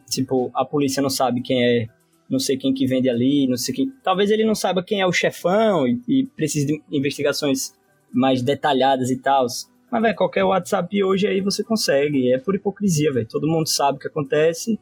tipo, 0.09 0.51
a 0.53 0.66
polícia 0.66 1.01
não 1.01 1.09
sabe 1.09 1.41
quem 1.41 1.63
é 1.63 1.88
não 2.30 2.39
sei 2.39 2.57
quem 2.57 2.74
que 2.74 2.88
vende 2.88 3.09
ali, 3.09 3.47
não 3.47 3.57
sei 3.57 3.74
quem. 3.74 3.93
Talvez 4.03 4.32
ele 4.32 4.43
não 4.43 4.55
saiba 4.55 4.84
quem 4.84 4.99
é 4.99 5.05
o 5.05 5.11
chefão 5.11 5.88
e, 5.88 6.01
e 6.07 6.26
precise 6.36 6.66
de 6.66 6.82
investigações 6.91 7.74
mais 8.11 8.41
detalhadas 8.41 9.09
e 9.11 9.18
tal. 9.18 9.45
Mas, 9.91 10.01
velho, 10.01 10.16
qualquer 10.16 10.43
WhatsApp 10.43 11.03
hoje 11.03 11.28
aí 11.28 11.41
você 11.41 11.63
consegue. 11.63 12.34
É 12.34 12.39
por 12.39 12.55
hipocrisia, 12.55 13.13
velho. 13.13 13.28
Todo 13.28 13.47
mundo 13.47 13.68
sabe 13.68 13.97
o 13.97 14.01
que 14.01 14.07
acontece. 14.07 14.80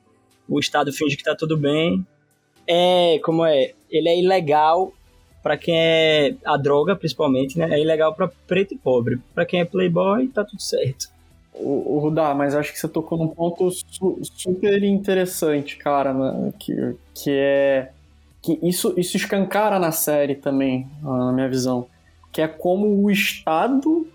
O 0.47 0.59
Estado 0.59 0.91
finge 0.91 1.17
que 1.17 1.23
tá 1.23 1.35
tudo 1.35 1.57
bem. 1.57 2.05
É, 2.65 3.19
como 3.23 3.45
é? 3.45 3.73
Ele 3.89 4.07
é 4.07 4.19
ilegal 4.19 4.93
para 5.43 5.57
quem 5.57 5.77
é 5.77 6.35
a 6.45 6.55
droga, 6.55 6.95
principalmente, 6.95 7.59
né? 7.59 7.67
É 7.69 7.81
ilegal 7.81 8.15
para 8.15 8.31
preto 8.47 8.73
e 8.73 8.77
pobre. 8.77 9.19
Para 9.35 9.45
quem 9.45 9.59
é 9.59 9.65
playboy, 9.65 10.27
tá 10.29 10.45
tudo 10.45 10.61
certo. 10.61 11.09
O, 11.53 11.97
o 11.97 11.99
Rudá, 11.99 12.33
mas 12.33 12.55
acho 12.55 12.71
que 12.71 12.79
você 12.79 12.87
tocou 12.87 13.17
num 13.17 13.27
ponto 13.27 13.69
su 13.69 14.19
super 14.23 14.81
interessante, 14.81 15.77
cara, 15.77 16.13
né? 16.13 16.53
que, 16.57 16.95
que 17.13 17.29
é 17.29 17.91
que 18.41 18.59
isso, 18.61 18.93
isso 18.97 19.15
escancara 19.15 19.79
na 19.79 19.91
série 19.91 20.35
também, 20.35 20.87
na 21.01 21.31
minha 21.31 21.47
visão, 21.47 21.87
que 22.31 22.41
é 22.41 22.47
como 22.47 22.87
o 22.87 23.09
Estado 23.09 24.05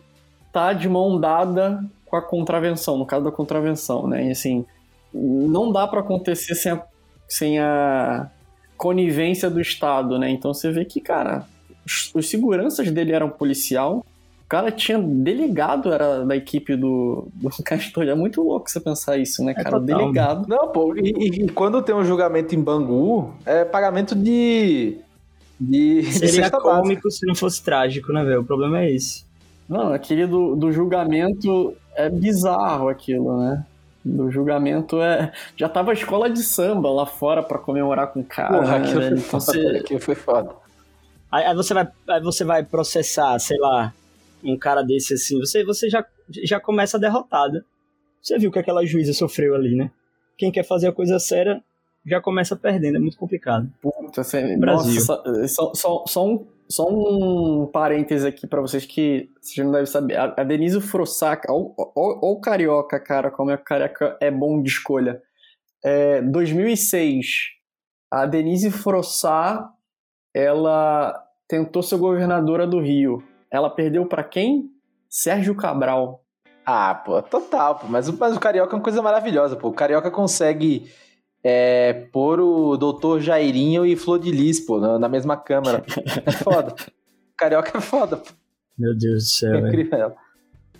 tá 0.53 0.73
de 0.75 0.87
mão 0.89 1.19
dada 1.19 1.83
com 2.05 2.17
a 2.17 2.23
contravenção, 2.23 2.99
no 2.99 3.07
caso 3.07 3.25
da 3.25 3.31
contravenção, 3.31 4.07
né? 4.07 4.27
E 4.27 4.31
assim, 4.31 4.67
não 5.15 5.73
dá 5.73 5.87
para 5.87 6.01
acontecer 6.01 6.55
sem 6.55 6.73
a, 6.73 6.83
sem 7.27 7.59
a 7.59 8.31
conivência 8.79 9.51
do 9.51 9.61
Estado, 9.61 10.19
né? 10.19 10.31
Então 10.31 10.55
você 10.55 10.71
vê 10.71 10.85
que, 10.85 11.01
cara, 11.01 11.45
os, 11.85 12.11
os 12.15 12.31
seguranças 12.31 12.91
dele 12.91 13.13
eram 13.13 13.29
policial, 13.29 14.07
o 14.45 14.49
cara 14.49 14.71
tinha 14.71 14.99
delegado, 14.99 15.93
era 15.93 16.25
da 16.25 16.35
equipe 16.35 16.77
do, 16.77 17.29
do 17.35 17.51
Castor. 17.63 18.05
É 18.05 18.15
muito 18.15 18.43
louco 18.43 18.71
você 18.71 18.81
pensar 18.81 19.19
isso, 19.19 19.45
né, 19.45 19.53
cara? 19.53 19.77
É 19.77 19.81
delegado. 19.81 20.49
Não, 20.49 20.69
pô, 20.69 20.95
e, 20.97 21.11
e, 21.11 21.49
quando 21.51 21.83
tem 21.83 21.95
um 21.95 22.05
julgamento 22.05 22.55
em 22.55 22.63
Bangu, 22.63 23.35
é 23.45 23.65
pagamento 23.65 24.15
de. 24.15 24.97
de 25.61 26.05
Seria 26.15 26.51
cômico 26.51 27.11
se 27.11 27.27
não 27.27 27.35
fosse 27.35 27.63
trágico, 27.63 28.13
né, 28.13 28.25
velho? 28.25 28.41
O 28.41 28.45
problema 28.45 28.81
é 28.81 28.95
esse. 28.95 29.27
Não, 29.69 29.93
aquele 29.93 30.27
do, 30.27 30.57
do 30.57 30.73
julgamento 30.73 31.75
é 31.95 32.09
bizarro 32.09 32.89
aquilo, 32.89 33.39
né? 33.39 33.67
Do 34.05 34.31
julgamento 34.31 35.01
é. 35.03 35.33
Já 35.57 35.69
tava 35.69 35.91
a 35.91 35.95
escola 35.95 36.31
de 36.31 36.43
samba 36.43 36.91
lá 36.91 37.05
fora 37.05 37.43
para 37.43 37.59
comemorar 37.59 38.09
com 38.13 38.21
o 38.21 38.25
cara. 38.25 38.59
Porra, 38.59 38.79
né, 38.79 38.85
aquilo, 38.85 39.01
velho? 39.01 39.17
foi 39.19 39.27
Então 39.29 39.41
foda, 39.41 39.53
você- 39.53 39.77
aquilo 39.79 40.01
foi 40.01 40.15
foda. 40.15 40.51
Aí, 41.31 41.45
aí 41.45 41.55
você 41.55 41.75
vai, 41.75 41.89
aí 42.09 42.23
você 42.23 42.45
vai 42.45 42.63
processar, 42.65 43.39
sei 43.39 43.59
lá, 43.59 43.93
um 44.43 44.57
cara 44.57 44.83
desse 44.83 45.15
assim, 45.15 45.39
você, 45.39 45.63
você 45.65 45.91
já, 45.91 46.05
já 46.45 46.59
começa 46.59 46.99
derrotado. 46.99 47.63
Você 48.23 48.39
viu 48.39 48.51
que 48.51 48.59
aquela 48.59 48.85
juíza 48.87 49.13
sofreu 49.13 49.55
ali, 49.55 49.75
né? 49.75 49.91
Quem 50.39 50.51
quer 50.51 50.65
fazer 50.65 50.87
a 50.89 50.93
coisa 50.93 51.19
séria 51.19 51.63
já 52.07 52.21
começa 52.21 52.57
perdendo, 52.57 52.97
é 52.97 53.01
muito 53.01 53.19
complicado. 53.19 53.69
Puta, 53.83 54.23
você- 54.25 54.57
Brasil. 54.57 54.95
Nossa, 54.95 55.49
só, 55.49 55.75
só, 55.75 56.05
só 56.07 56.27
um, 56.27 56.47
só 56.69 56.87
um 56.89 57.67
parêntese 57.73 58.27
aqui 58.27 58.47
pra 58.47 58.61
vocês 58.61 58.85
que 58.85 59.31
vocês 59.41 59.65
não 59.65 59.73
devem 59.73 59.87
saber. 59.87 60.17
A, 60.17 60.45
Denise 60.45 60.81
Frossaca, 60.81 61.53
ou 61.53 61.75
o 61.77 62.41
Carioca, 62.41 63.01
cara, 63.01 63.31
como 63.31 63.51
é 63.51 63.57
que 63.57 63.63
o 63.63 63.67
Carioca 63.67 64.17
é 64.21 64.31
bom 64.31 64.63
de 64.63 64.69
escolha. 64.69 65.23
É, 65.83 66.21
2006, 66.23 67.27
a 68.11 68.27
Denise 68.27 68.71
Frossá, 68.71 69.71
ela 70.35 71.15
tentou 71.49 71.83
ser 71.83 71.97
governadora 71.97 72.67
do 72.67 72.81
Rio. 72.81 73.23
Ela 73.51 73.71
perdeu 73.71 74.05
pra 74.07 74.23
quem? 74.23 74.71
Sérgio 75.09 75.55
Cabral. 75.55 76.23
Ah, 76.67 76.95
pô, 76.95 77.23
total, 77.23 77.77
pô. 77.77 77.87
Mas, 77.87 78.11
mas 78.11 78.37
o 78.37 78.41
Carioca 78.41 78.75
é 78.75 78.77
uma 78.77 78.83
coisa 78.83 79.01
maravilhosa, 79.01 79.57
pô. 79.57 79.69
O 79.69 79.73
Carioca 79.73 80.11
consegue 80.11 80.93
é, 81.43 81.93
pôr 82.13 82.41
o 82.41 82.77
doutor 82.77 83.21
Jairinho 83.21 83.87
e 83.87 83.97
Flor 83.97 84.19
de 84.19 84.31
Lis, 84.31 84.61
pô, 84.61 84.79
na, 84.79 84.99
na 84.99 85.09
mesma 85.09 85.37
câmara. 85.37 85.85
É 86.27 86.33
foda. 86.33 86.75
Carioca 87.37 87.79
é 87.79 87.81
foda, 87.81 88.17
pô. 88.17 88.31
Meu 88.79 88.97
Deus 88.97 89.25
do 89.25 89.29
céu, 89.29 89.55
É 89.55 89.69
incrível. 89.69 90.13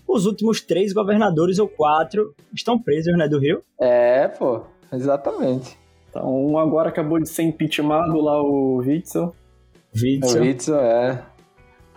Os 0.07 0.25
últimos 0.25 0.61
três 0.61 0.93
governadores 0.93 1.59
ou 1.59 1.69
quatro 1.69 2.35
estão 2.55 2.79
presos, 2.79 3.17
né, 3.17 3.29
do 3.29 3.39
Rio? 3.39 3.63
É, 3.81 4.29
pô, 4.29 4.63
exatamente. 4.93 5.77
Então, 6.09 6.47
um 6.47 6.59
agora 6.59 6.89
acabou 6.89 7.19
de 7.19 7.29
ser 7.29 7.43
impeachmentado 7.43 8.19
lá, 8.21 8.43
o 8.43 8.77
Witzel. 8.77 9.35
O 9.95 10.41
Witzel, 10.41 10.81
é. 10.81 11.23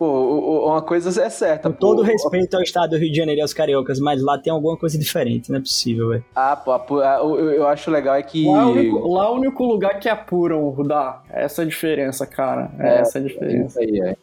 Pô, 0.01 0.65
uma 0.67 0.81
coisa 0.81 1.09
é 1.21 1.29
certa. 1.29 1.69
Com 1.69 1.75
todo 1.75 1.97
pô, 1.97 2.01
respeito 2.01 2.55
ao 2.55 2.63
estado 2.63 2.89
do 2.89 2.97
Rio 2.97 3.11
de 3.11 3.17
Janeiro 3.17 3.37
e 3.37 3.41
aos 3.43 3.53
cariocas, 3.53 3.99
mas 3.99 4.19
lá 4.19 4.35
tem 4.35 4.51
alguma 4.51 4.75
coisa 4.75 4.97
diferente, 4.97 5.51
não 5.51 5.59
é 5.59 5.61
possível, 5.61 6.09
velho. 6.09 6.25
Ah, 6.35 6.55
pô, 6.55 6.73
eu, 7.03 7.51
eu 7.51 7.67
acho 7.67 7.91
legal 7.91 8.15
é 8.15 8.23
que. 8.23 8.47
Lá 8.47 8.61
é, 8.61 8.65
o 8.65 8.71
único, 8.71 9.07
lá 9.13 9.25
é 9.25 9.29
o 9.29 9.33
único 9.33 9.63
lugar 9.63 9.99
que 9.99 10.09
apuram, 10.09 10.67
Rudá. 10.69 11.21
Essa 11.29 11.61
é 11.61 11.65
a 11.65 11.67
diferença, 11.67 12.25
cara. 12.25 12.71
É, 12.79 12.97
essa 13.01 13.19
é 13.19 13.21
a 13.21 13.25
diferença. 13.25 13.83
Isso 13.83 13.93
aí, 13.93 14.01
é. 14.01 14.15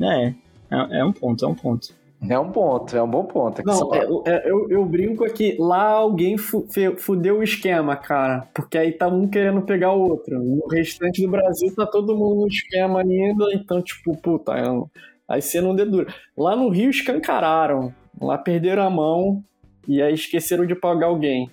É, 0.00 0.26
é, 0.70 0.98
é 1.00 1.04
um 1.04 1.12
ponto, 1.12 1.44
é 1.44 1.48
um 1.48 1.54
ponto. 1.56 1.88
É 2.30 2.38
um 2.38 2.52
ponto, 2.52 2.96
é 2.96 3.02
um 3.02 3.10
bom 3.10 3.24
ponto. 3.24 3.60
É 3.60 3.64
Não, 3.64 3.74
só- 3.74 3.90
é, 3.92 4.06
é, 4.36 4.48
eu, 4.48 4.70
eu 4.70 4.84
brinco 4.84 5.24
aqui, 5.24 5.56
lá 5.58 5.82
alguém 5.88 6.38
fu- 6.38 6.64
fudeu 6.96 7.38
o 7.38 7.42
esquema, 7.42 7.96
cara. 7.96 8.46
Porque 8.54 8.78
aí 8.78 8.92
tá 8.92 9.08
um 9.08 9.26
querendo 9.26 9.62
pegar 9.62 9.92
o 9.94 10.10
outro. 10.10 10.38
No 10.38 10.64
restante 10.68 11.20
do 11.22 11.28
Brasil 11.28 11.74
tá 11.74 11.84
todo 11.84 12.16
mundo 12.16 12.42
no 12.42 12.46
esquema 12.46 13.00
ainda, 13.00 13.46
então, 13.52 13.82
tipo, 13.82 14.16
puta, 14.16 14.52
eu- 14.52 14.88
aí 15.28 15.42
você 15.42 15.60
não 15.60 15.74
dedura. 15.74 16.12
Lá 16.36 16.56
no 16.56 16.68
Rio 16.68 16.90
escancararam. 16.90 17.94
Lá 18.20 18.38
perderam 18.38 18.84
a 18.84 18.90
mão 18.90 19.42
e 19.88 20.00
aí 20.00 20.14
esqueceram 20.14 20.66
de 20.66 20.74
pagar 20.74 21.06
alguém. 21.06 21.50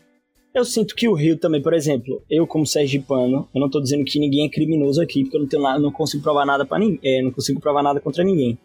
Eu 0.54 0.66
sinto 0.66 0.96
que 0.96 1.08
o 1.08 1.14
Rio 1.14 1.38
também, 1.38 1.62
por 1.62 1.74
exemplo, 1.74 2.22
eu 2.30 2.46
como 2.46 2.68
sergipano, 2.68 3.48
eu 3.56 3.62
não 3.62 3.70
tô 3.70 3.80
dizendo 3.80 4.04
que 4.04 4.20
ninguém 4.20 4.46
é 4.46 4.50
criminoso 4.50 5.02
aqui, 5.02 5.24
porque 5.24 5.38
eu 5.38 5.42
não, 5.42 5.48
tenho 5.48 5.64
nada, 5.64 5.80
não 5.80 5.92
consigo 5.92 6.22
provar 6.22 6.46
nada 6.46 6.66
para 6.66 6.78
ninguém, 6.78 7.00
é, 7.04 7.22
não 7.22 7.32
consigo 7.32 7.62
provar 7.62 7.82
nada 7.82 8.02
contra 8.02 8.22
ninguém. 8.22 8.58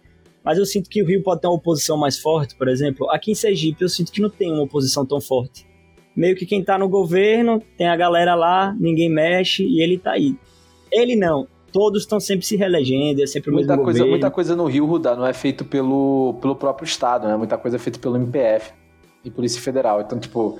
Mas 0.45 0.59
eu 0.59 0.67
sinto 0.67 0.91
que 0.91 1.01
o 1.01 1.07
Rio 1.07 1.23
pode 1.23 1.41
ter 1.41 1.47
uma 1.47 1.55
oposição 1.55 1.97
mais 1.97 2.19
forte, 2.19 2.57
por 2.57 2.69
exemplo. 2.69 3.09
Aqui 3.11 3.31
em 3.31 3.35
Sergipe 3.37 3.83
eu 3.83 3.89
sinto 3.89 4.11
que 4.11 4.21
não 4.21 4.29
tem 4.29 4.53
uma 4.53 4.63
oposição 4.63 5.07
tão 5.07 5.21
forte. 5.21 5.65
Meio 6.15 6.35
que 6.35 6.47
quem 6.47 6.65
tá 6.65 6.77
no 6.77 6.89
governo, 6.89 7.63
tem 7.77 7.87
a 7.87 7.97
galera 7.97 8.35
lá, 8.35 8.75
ninguém 8.79 9.09
mexe 9.09 9.65
e 9.65 9.81
ele 9.81 9.97
tá 9.97 10.13
aí. 10.13 10.37
Ele 10.91 11.15
não, 11.15 11.47
todos 11.77 12.05
estão 12.05 12.19
sempre 12.19 12.47
se 12.47 12.57
reelegendo, 12.57 13.23
é 13.23 13.27
sempre 13.27 13.51
o 13.51 13.53
Muita 13.53 13.75
mesmo 13.75 13.85
coisa, 13.85 13.99
governo. 13.99 14.11
muita 14.13 14.31
coisa 14.31 14.57
no 14.57 14.65
Rio, 14.65 14.87
Rudá, 14.87 15.15
não 15.15 15.27
é 15.27 15.35
feito 15.35 15.63
pelo, 15.63 16.39
pelo 16.41 16.57
próprio 16.57 16.87
Estado, 16.87 17.29
né? 17.29 17.37
Muita 17.37 17.59
coisa 17.59 17.77
é 17.77 17.79
feita 17.79 17.99
pelo 17.99 18.17
MPF 18.17 18.73
e 19.23 19.31
Polícia 19.31 19.61
Federal. 19.61 20.01
Então, 20.01 20.19
tipo, 20.19 20.59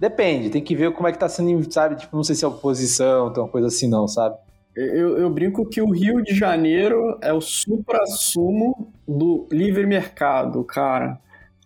depende, 0.00 0.50
tem 0.50 0.60
que 0.60 0.74
ver 0.74 0.92
como 0.92 1.06
é 1.06 1.12
que 1.12 1.18
tá 1.18 1.28
sendo, 1.28 1.72
sabe? 1.72 1.94
Tipo, 1.94 2.16
não 2.16 2.24
sei 2.24 2.34
se 2.34 2.44
é 2.44 2.48
oposição, 2.48 3.28
então 3.28 3.44
uma 3.44 3.48
coisa 3.48 3.68
assim 3.68 3.88
não, 3.88 4.08
sabe? 4.08 4.34
Eu, 4.74 5.16
eu 5.18 5.30
brinco 5.30 5.64
que 5.68 5.80
o 5.80 5.88
Rio 5.88 6.20
de 6.20 6.34
Janeiro 6.34 7.16
é 7.22 7.32
o 7.32 7.40
supra-sumo 7.40 8.92
do 9.06 9.46
livre 9.52 9.86
mercado, 9.86 10.64
cara. 10.64 11.20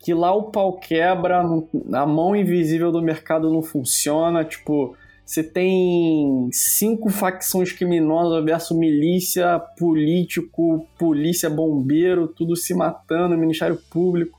Que 0.04 0.12
lá 0.12 0.34
o 0.34 0.50
pau 0.50 0.74
quebra, 0.74 1.40
a 1.40 2.06
mão 2.06 2.36
invisível 2.36 2.92
do 2.92 3.00
mercado 3.00 3.50
não 3.50 3.62
funciona. 3.62 4.44
Tipo, 4.44 4.94
você 5.30 5.44
tem 5.44 6.48
cinco 6.52 7.08
facções 7.08 7.70
criminosas 7.70 8.44
versus 8.44 8.76
milícia, 8.76 9.60
político, 9.78 10.88
polícia, 10.98 11.48
bombeiro, 11.48 12.26
tudo 12.26 12.56
se 12.56 12.74
matando, 12.74 13.38
Ministério 13.38 13.78
Público. 13.90 14.36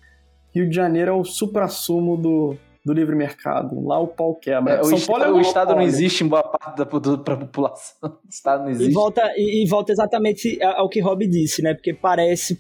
Rio 0.53 0.67
de 0.69 0.75
Janeiro 0.75 1.11
é 1.11 1.13
o 1.13 1.23
supra-sumo 1.23 2.17
do, 2.17 2.57
do 2.85 2.91
livre 2.91 3.15
mercado. 3.15 3.79
Lá 3.87 3.99
o 3.99 4.07
pau 4.07 4.35
quebra. 4.35 4.73
É, 4.73 4.81
o, 4.81 4.83
São 4.83 4.97
est- 4.97 5.07
Paulo 5.07 5.23
é 5.23 5.31
o 5.31 5.39
Estado 5.39 5.73
não 5.73 5.81
existe 5.81 6.25
em 6.25 6.27
boa 6.27 6.43
parte 6.43 6.75
da 6.77 6.83
do- 6.83 7.19
pra 7.19 7.37
população. 7.37 7.95
O 8.25 8.29
Estado 8.29 8.63
não 8.63 8.69
E 8.69 8.73
existe. 8.73 8.91
volta, 8.91 9.21
e, 9.37 9.63
e 9.63 9.67
volta 9.69 9.93
exatamente 9.93 10.61
ao 10.61 10.89
que 10.89 10.99
Rob 10.99 11.25
disse, 11.25 11.61
né? 11.61 11.73
Porque 11.73 11.93
parece 11.93 12.59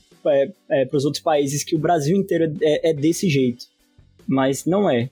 é, 0.69 0.85
para 0.85 0.95
os 0.97 1.03
outros 1.03 1.21
países 1.21 1.65
que 1.65 1.75
o 1.75 1.79
Brasil 1.79 2.15
inteiro 2.15 2.55
é, 2.61 2.91
é 2.91 2.93
desse 2.93 3.27
jeito. 3.29 3.65
Mas 4.25 4.65
não 4.65 4.89
é. 4.89 5.09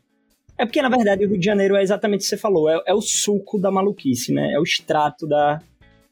É 0.60 0.66
porque, 0.66 0.82
na 0.82 0.90
verdade, 0.90 1.26
o 1.26 1.30
Rio 1.30 1.40
de 1.40 1.46
Janeiro 1.46 1.76
é 1.78 1.82
exatamente 1.82 2.20
o 2.20 2.24
que 2.24 2.28
você 2.30 2.38
falou. 2.38 2.70
É, 2.70 2.82
é 2.88 2.94
o 2.94 3.02
suco 3.02 3.58
da 3.58 3.72
maluquice, 3.72 4.34
né? 4.34 4.52
É 4.54 4.60
o 4.60 4.64
extrato 4.64 5.26
da. 5.26 5.62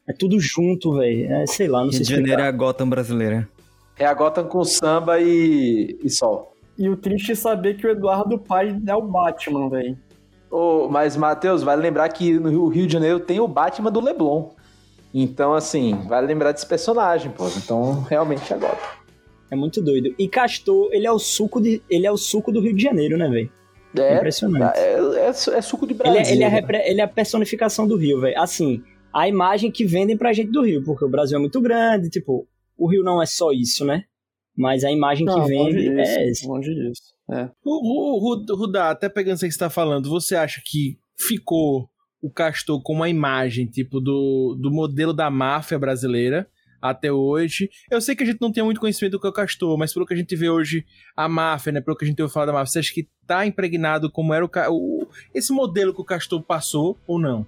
É 0.08 0.12
tudo 0.12 0.40
junto, 0.40 0.94
velho. 0.96 1.30
É, 1.30 1.46
sei 1.46 1.68
lá, 1.68 1.80
não 1.80 1.90
Rio 1.90 1.92
sei 1.92 2.02
de 2.02 2.10
Janeiro 2.10 2.40
é 2.40 2.44
explicar. 2.46 2.48
a 2.48 2.56
Gotham 2.56 2.88
brasileira. 2.88 3.48
É 3.98 4.06
a 4.06 4.14
Gotham 4.14 4.44
com 4.44 4.64
samba 4.64 5.20
e, 5.20 5.98
e 6.02 6.08
sol. 6.08 6.54
E 6.78 6.88
o 6.88 6.96
triste 6.96 7.32
é 7.32 7.34
saber 7.34 7.76
que 7.76 7.86
o 7.86 7.90
Eduardo 7.90 8.38
Paz 8.38 8.74
é 8.86 8.94
o 8.94 9.02
Batman, 9.02 9.68
velho. 9.68 9.98
Ô, 10.50 10.88
mas, 10.88 11.14
Matheus, 11.14 11.62
vale 11.62 11.82
lembrar 11.82 12.08
que 12.08 12.32
no 12.38 12.48
Rio- 12.48 12.68
Rio 12.68 12.86
de 12.86 12.92
Janeiro 12.94 13.20
tem 13.20 13.38
o 13.40 13.46
Batman 13.48 13.90
do 13.92 14.00
Leblon. 14.00 14.48
Então, 15.12 15.52
assim, 15.52 15.94
vale 16.08 16.26
lembrar 16.26 16.52
desse 16.52 16.66
personagem, 16.66 17.30
pô. 17.32 17.46
Então, 17.56 18.02
realmente 18.08 18.50
é 18.50 18.56
Gotham. 18.56 18.78
É 19.50 19.56
muito 19.56 19.82
doido. 19.82 20.14
E 20.18 20.26
Castor, 20.28 20.88
ele 20.92 21.06
é 21.06 21.12
o 21.12 21.18
suco, 21.18 21.60
de, 21.60 21.82
ele 21.90 22.06
é 22.06 22.10
o 22.12 22.16
suco 22.16 22.50
do 22.52 22.60
Rio 22.60 22.74
de 22.74 22.82
Janeiro, 22.82 23.18
né, 23.18 23.28
velho? 23.28 23.50
É, 24.02 24.16
Impressionante. 24.16 24.78
É, 24.78 24.94
é, 24.94 25.28
é 25.28 25.62
suco 25.62 25.86
de 25.86 25.92
Ele 25.92 25.98
Brasil. 25.98 26.20
é, 26.22 26.32
ele, 26.32 26.42
é 26.42 26.46
a 26.46 26.50
repre- 26.50 26.82
ele 26.86 27.00
é 27.00 27.04
a 27.04 27.08
personificação 27.08 27.86
do 27.86 27.96
Rio, 27.96 28.20
velho. 28.20 28.38
Assim, 28.40 28.82
a 29.12 29.28
imagem 29.28 29.70
que 29.70 29.84
vendem 29.84 30.16
pra 30.16 30.32
gente 30.32 30.50
do 30.50 30.62
Rio, 30.62 30.82
porque 30.84 31.04
o 31.04 31.08
Brasil 31.08 31.36
é 31.36 31.40
muito 31.40 31.60
grande, 31.60 32.08
tipo, 32.10 32.46
o 32.76 32.86
Rio 32.90 33.02
não 33.02 33.20
é 33.22 33.26
só 33.26 33.50
isso, 33.52 33.84
né? 33.84 34.04
Mas 34.56 34.82
a 34.84 34.90
imagem 34.90 35.24
Não, 35.24 35.34
que 35.34 35.40
longe 35.54 35.72
vende 35.76 35.88
disso, 35.90 36.10
é 36.10 36.30
essa. 36.30 36.48
Longe 36.48 36.74
disso. 36.74 37.02
É. 37.30 37.48
O, 37.64 38.16
o, 38.16 38.18
Ru- 38.18 38.56
Rudá, 38.56 38.90
até 38.90 39.08
pegando 39.08 39.36
isso 39.36 39.44
que 39.46 39.52
você 39.52 39.58
tá 39.58 39.70
falando, 39.70 40.08
você 40.10 40.34
acha 40.34 40.60
que 40.64 40.98
ficou 41.16 41.88
o 42.20 42.28
Castor 42.30 42.82
com 42.82 42.92
uma 42.94 43.08
imagem, 43.08 43.66
tipo, 43.66 44.00
do, 44.00 44.56
do 44.60 44.70
modelo 44.70 45.12
da 45.12 45.30
máfia 45.30 45.78
brasileira 45.78 46.48
até 46.80 47.12
hoje? 47.12 47.70
Eu 47.90 48.00
sei 48.00 48.14
que 48.14 48.22
a 48.22 48.26
gente 48.26 48.40
não 48.40 48.52
tem 48.52 48.62
muito 48.62 48.80
conhecimento 48.80 49.12
do 49.12 49.20
que 49.20 49.26
é 49.26 49.30
o 49.30 49.32
Castor, 49.32 49.76
mas 49.76 49.92
pelo 49.92 50.06
que 50.06 50.14
a 50.14 50.16
gente 50.16 50.34
vê 50.36 50.48
hoje, 50.48 50.84
a 51.16 51.28
máfia, 51.28 51.72
né, 51.72 51.80
pelo 51.80 51.96
que 51.96 52.04
a 52.04 52.08
gente 52.08 52.20
ouve 52.22 52.32
falar 52.32 52.46
da 52.46 52.52
máfia, 52.52 52.72
você 52.72 52.78
acha 52.78 52.94
que 52.94 53.08
tá 53.26 53.46
impregnado 53.46 54.10
como 54.10 54.32
era 54.32 54.44
o, 54.44 54.50
o 54.70 55.08
esse 55.34 55.52
modelo 55.52 55.94
que 55.94 56.00
o 56.00 56.04
Castor 56.04 56.42
passou 56.42 56.98
ou 57.06 57.18
não? 57.18 57.46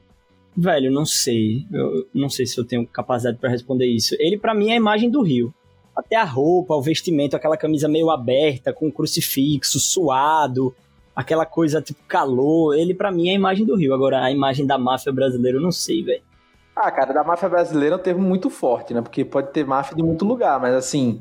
Velho, 0.56 0.90
não 0.90 1.06
sei. 1.06 1.66
Eu 1.72 2.08
não 2.12 2.28
sei 2.28 2.46
se 2.46 2.58
eu 2.58 2.64
tenho 2.64 2.86
capacidade 2.86 3.38
pra 3.38 3.48
responder 3.50 3.86
isso. 3.86 4.16
Ele, 4.18 4.36
pra 4.36 4.54
mim, 4.54 4.70
é 4.70 4.72
a 4.72 4.76
imagem 4.76 5.10
do 5.10 5.22
Rio. 5.22 5.54
Até 5.96 6.16
a 6.16 6.24
roupa, 6.24 6.74
o 6.74 6.82
vestimento, 6.82 7.36
aquela 7.36 7.56
camisa 7.56 7.88
meio 7.88 8.10
aberta, 8.10 8.72
com 8.72 8.88
um 8.88 8.90
crucifixo, 8.90 9.78
suado, 9.78 10.74
aquela 11.14 11.46
coisa 11.46 11.80
tipo 11.80 12.00
calor. 12.06 12.74
Ele, 12.74 12.94
pra 12.94 13.10
mim, 13.10 13.28
é 13.28 13.32
a 13.32 13.36
imagem 13.36 13.64
do 13.64 13.76
Rio. 13.76 13.94
Agora, 13.94 14.22
a 14.22 14.30
imagem 14.30 14.66
da 14.66 14.78
máfia 14.78 15.12
brasileira, 15.12 15.58
eu 15.58 15.62
não 15.62 15.72
sei, 15.72 16.02
velho. 16.02 16.22
Ah, 16.82 16.90
cara, 16.90 17.12
da 17.12 17.22
máfia 17.22 17.48
brasileira 17.48 17.96
é 17.96 17.98
um 17.98 18.02
termo 18.02 18.22
muito 18.22 18.48
forte, 18.48 18.94
né? 18.94 19.02
Porque 19.02 19.24
pode 19.24 19.48
ter 19.52 19.66
máfia 19.66 19.94
de 19.94 20.02
muito 20.02 20.24
lugar, 20.24 20.58
mas 20.58 20.74
assim. 20.74 21.20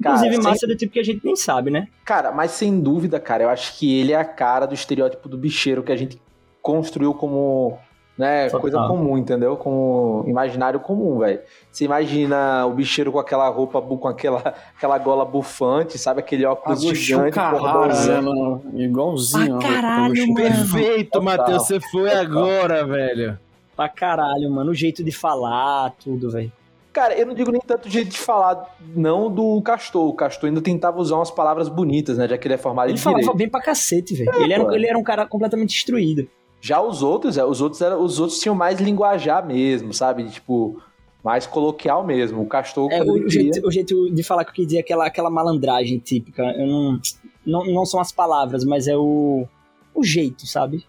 Cara, 0.00 0.16
Inclusive, 0.16 0.42
sem- 0.42 0.50
máfia 0.52 0.68
do 0.68 0.76
tipo 0.76 0.92
que 0.92 1.00
a 1.00 1.04
gente 1.04 1.24
nem 1.24 1.34
sabe, 1.34 1.70
né? 1.70 1.86
Cara, 2.04 2.30
mas 2.32 2.52
sem 2.52 2.80
dúvida, 2.80 3.18
cara, 3.20 3.42
eu 3.44 3.48
acho 3.50 3.76
que 3.78 4.00
ele 4.00 4.12
é 4.12 4.16
a 4.16 4.24
cara 4.24 4.66
do 4.66 4.74
estereótipo 4.74 5.28
do 5.28 5.36
bicheiro 5.36 5.82
que 5.82 5.92
a 5.92 5.96
gente 5.96 6.20
construiu 6.60 7.12
como, 7.14 7.78
né, 8.16 8.44
Total. 8.46 8.60
coisa 8.60 8.78
comum, 8.86 9.18
entendeu? 9.18 9.56
Como 9.56 10.24
imaginário 10.26 10.78
comum, 10.80 11.18
velho. 11.18 11.40
Você 11.70 11.84
imagina 11.84 12.64
o 12.66 12.72
bicheiro 12.74 13.10
com 13.12 13.18
aquela 13.18 13.48
roupa, 13.48 13.80
com 13.82 14.08
aquela, 14.08 14.54
aquela 14.76 14.98
gola 14.98 15.24
bufante, 15.24 15.98
sabe? 15.98 16.20
Aquele 16.20 16.44
óculos 16.46 16.78
Agostinho 16.84 17.18
gigante, 17.18 17.34
Carrara, 17.34 18.20
né? 18.22 18.60
Igualzinho. 18.74 19.58
Pra 19.58 19.68
a 19.68 19.68
roupa 19.68 19.68
do 19.68 19.72
caralho, 19.72 20.26
mano. 20.28 20.34
Perfeito, 20.34 21.10
Total. 21.10 21.22
Matheus, 21.22 21.62
você 21.66 21.80
foi 21.80 22.12
agora, 22.12 22.84
velho. 22.86 23.38
Pra 23.82 23.88
caralho, 23.88 24.50
mano. 24.50 24.70
O 24.70 24.74
jeito 24.74 25.02
de 25.02 25.12
falar, 25.12 25.90
tudo, 26.02 26.30
velho. 26.30 26.52
Cara, 26.92 27.14
eu 27.18 27.24
não 27.26 27.34
digo 27.34 27.50
nem 27.50 27.60
tanto 27.60 27.88
jeito 27.88 28.10
de 28.10 28.18
falar, 28.18 28.76
não 28.94 29.30
do 29.32 29.60
Castor. 29.62 30.06
O 30.08 30.12
Castor 30.12 30.48
ainda 30.48 30.60
tentava 30.60 31.00
usar 31.00 31.16
umas 31.16 31.30
palavras 31.30 31.68
bonitas, 31.68 32.18
né? 32.18 32.28
Já 32.28 32.36
que 32.36 32.46
ele 32.46 32.54
é 32.54 32.58
formado 32.58 32.88
Ele 32.90 32.98
em 32.98 33.00
falava 33.00 33.20
direito. 33.22 33.36
bem 33.38 33.48
pra 33.48 33.62
cacete, 33.62 34.14
velho. 34.14 34.30
É, 34.34 34.42
ele, 34.42 34.52
era, 34.52 34.62
um- 34.62 34.66
pô. 34.66 34.72
ele 34.72 34.86
era 34.86 34.98
um 34.98 35.02
cara 35.02 35.26
completamente 35.26 35.70
destruído. 35.70 36.28
Já 36.60 36.80
os 36.82 37.02
outros, 37.02 37.38
é, 37.38 37.44
os 37.44 37.60
outros 37.62 37.80
eram, 37.80 38.02
os 38.04 38.20
outros 38.20 38.38
tinham 38.38 38.54
mais 38.54 38.78
linguajar 38.78 39.44
mesmo, 39.46 39.92
sabe? 39.94 40.28
Tipo, 40.28 40.80
mais 41.24 41.46
coloquial 41.46 42.04
mesmo. 42.04 42.42
O 42.42 42.46
Castor 42.46 42.92
É, 42.92 43.02
o, 43.02 43.16
ele 43.16 43.30
jeito, 43.30 43.66
o 43.66 43.70
jeito 43.70 44.14
de 44.14 44.22
falar 44.22 44.44
que 44.44 44.50
eu 44.50 44.54
queria 44.54 44.66
dizer 44.66 44.76
é 44.78 44.80
aquela, 44.80 45.06
aquela 45.06 45.30
malandragem 45.30 45.98
típica. 45.98 46.42
Eu 46.42 46.66
não, 46.66 47.00
não. 47.46 47.64
Não 47.64 47.86
são 47.86 47.98
as 48.00 48.12
palavras, 48.12 48.64
mas 48.64 48.86
é 48.86 48.96
o. 48.96 49.46
O 49.94 50.04
jeito, 50.04 50.46
sabe? 50.46 50.84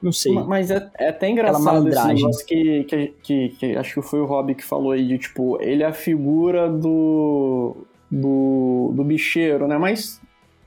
Não 0.00 0.12
sei. 0.12 0.32
Ma- 0.32 0.44
Mas 0.44 0.70
é, 0.70 0.90
é 0.98 1.08
até 1.08 1.28
engraçado 1.28 1.88
esse 1.88 2.06
negócio 2.06 2.46
que, 2.46 2.84
que, 2.84 3.06
que, 3.22 3.48
que 3.50 3.76
acho 3.76 3.94
que 4.00 4.02
foi 4.08 4.20
o 4.20 4.26
Rob 4.26 4.54
que 4.54 4.64
falou 4.64 4.92
aí, 4.92 5.06
de 5.06 5.18
tipo, 5.18 5.60
ele 5.60 5.82
é 5.82 5.86
a 5.86 5.92
figura 5.92 6.68
do, 6.70 7.76
do, 8.10 8.92
do 8.94 9.04
bicheiro, 9.04 9.66
né? 9.66 9.76
Mas 9.76 10.20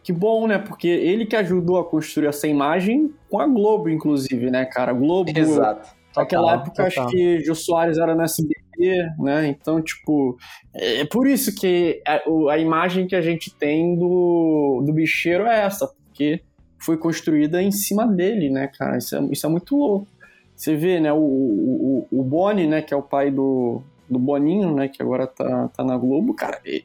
que 0.03 0.11
bom, 0.11 0.47
né? 0.47 0.57
Porque 0.57 0.87
ele 0.87 1.25
que 1.25 1.35
ajudou 1.35 1.77
a 1.79 1.85
construir 1.85 2.27
essa 2.27 2.47
imagem 2.47 3.13
com 3.29 3.39
a 3.39 3.47
Globo, 3.47 3.89
inclusive, 3.89 4.49
né, 4.51 4.65
cara? 4.65 4.91
Globo. 4.93 5.31
Exato. 5.33 5.89
Naquela 6.15 6.41
Total, 6.51 6.59
época, 6.65 6.83
acho 6.87 6.95
total. 6.97 7.11
que 7.11 7.39
Jô 7.39 7.55
Soares 7.55 7.97
era 7.97 8.13
no 8.13 8.21
SBT, 8.23 9.09
né? 9.19 9.47
Então, 9.47 9.81
tipo, 9.81 10.37
é 10.75 11.05
por 11.05 11.25
isso 11.25 11.55
que 11.55 12.01
a, 12.05 12.19
a 12.51 12.57
imagem 12.57 13.07
que 13.07 13.15
a 13.15 13.21
gente 13.21 13.53
tem 13.55 13.95
do, 13.95 14.83
do 14.85 14.91
bicheiro 14.91 15.45
é 15.45 15.61
essa, 15.61 15.87
porque 15.87 16.41
foi 16.81 16.97
construída 16.97 17.61
em 17.61 17.71
cima 17.71 18.05
dele, 18.07 18.49
né, 18.49 18.67
cara? 18.67 18.97
Isso 18.97 19.15
é, 19.15 19.21
isso 19.31 19.45
é 19.45 19.49
muito 19.49 19.75
louco. 19.75 20.07
Você 20.55 20.75
vê, 20.75 20.99
né, 20.99 21.11
o, 21.11 21.17
o, 21.17 22.07
o 22.11 22.23
Boni, 22.23 22.67
né, 22.67 22.81
que 22.81 22.93
é 22.93 22.97
o 22.97 23.01
pai 23.01 23.31
do, 23.31 23.81
do 24.11 24.19
Boninho, 24.19 24.75
né, 24.75 24.89
que 24.89 25.01
agora 25.01 25.25
tá, 25.25 25.69
tá 25.69 25.83
na 25.83 25.97
Globo, 25.97 26.33
cara, 26.33 26.59
ele, 26.65 26.83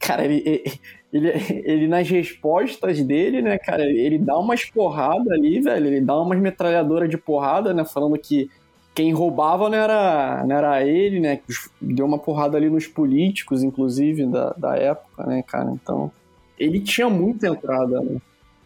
cara, 0.00 0.24
ele, 0.24 0.64
ele, 1.12 1.30
ele 1.64 1.86
nas 1.86 2.08
respostas 2.08 3.00
dele, 3.02 3.42
né, 3.42 3.58
cara, 3.58 3.84
ele 3.84 4.18
dá 4.18 4.38
umas 4.38 4.64
porradas 4.64 5.30
ali, 5.30 5.60
velho, 5.60 5.86
ele 5.86 6.00
dá 6.00 6.18
umas 6.18 6.40
metralhadoras 6.40 7.10
de 7.10 7.18
porrada, 7.18 7.74
né, 7.74 7.84
falando 7.84 8.18
que 8.18 8.50
quem 8.94 9.12
roubava 9.12 9.68
não 9.68 9.76
era, 9.76 10.42
não 10.46 10.56
era 10.56 10.82
ele, 10.82 11.20
né, 11.20 11.38
deu 11.80 12.06
uma 12.06 12.18
porrada 12.18 12.56
ali 12.56 12.70
nos 12.70 12.86
políticos, 12.86 13.62
inclusive, 13.62 14.24
da, 14.26 14.54
da 14.56 14.76
época, 14.76 15.26
né, 15.26 15.44
cara, 15.46 15.70
então, 15.70 16.10
ele 16.58 16.80
tinha 16.80 17.10
muita 17.10 17.48
entrada, 17.48 18.00
né. 18.00 18.16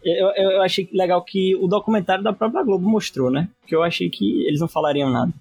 Eu, 0.03 0.31
eu, 0.35 0.51
eu 0.51 0.61
achei 0.61 0.89
legal 0.91 1.23
que 1.23 1.55
o 1.55 1.67
documentário 1.67 2.23
da 2.23 2.33
própria 2.33 2.63
Globo 2.63 2.89
mostrou, 2.89 3.29
né? 3.29 3.49
Porque 3.59 3.75
eu 3.75 3.83
achei 3.83 4.09
que 4.09 4.45
eles 4.47 4.59
não 4.59 4.67
falariam 4.67 5.09
nada. 5.09 5.31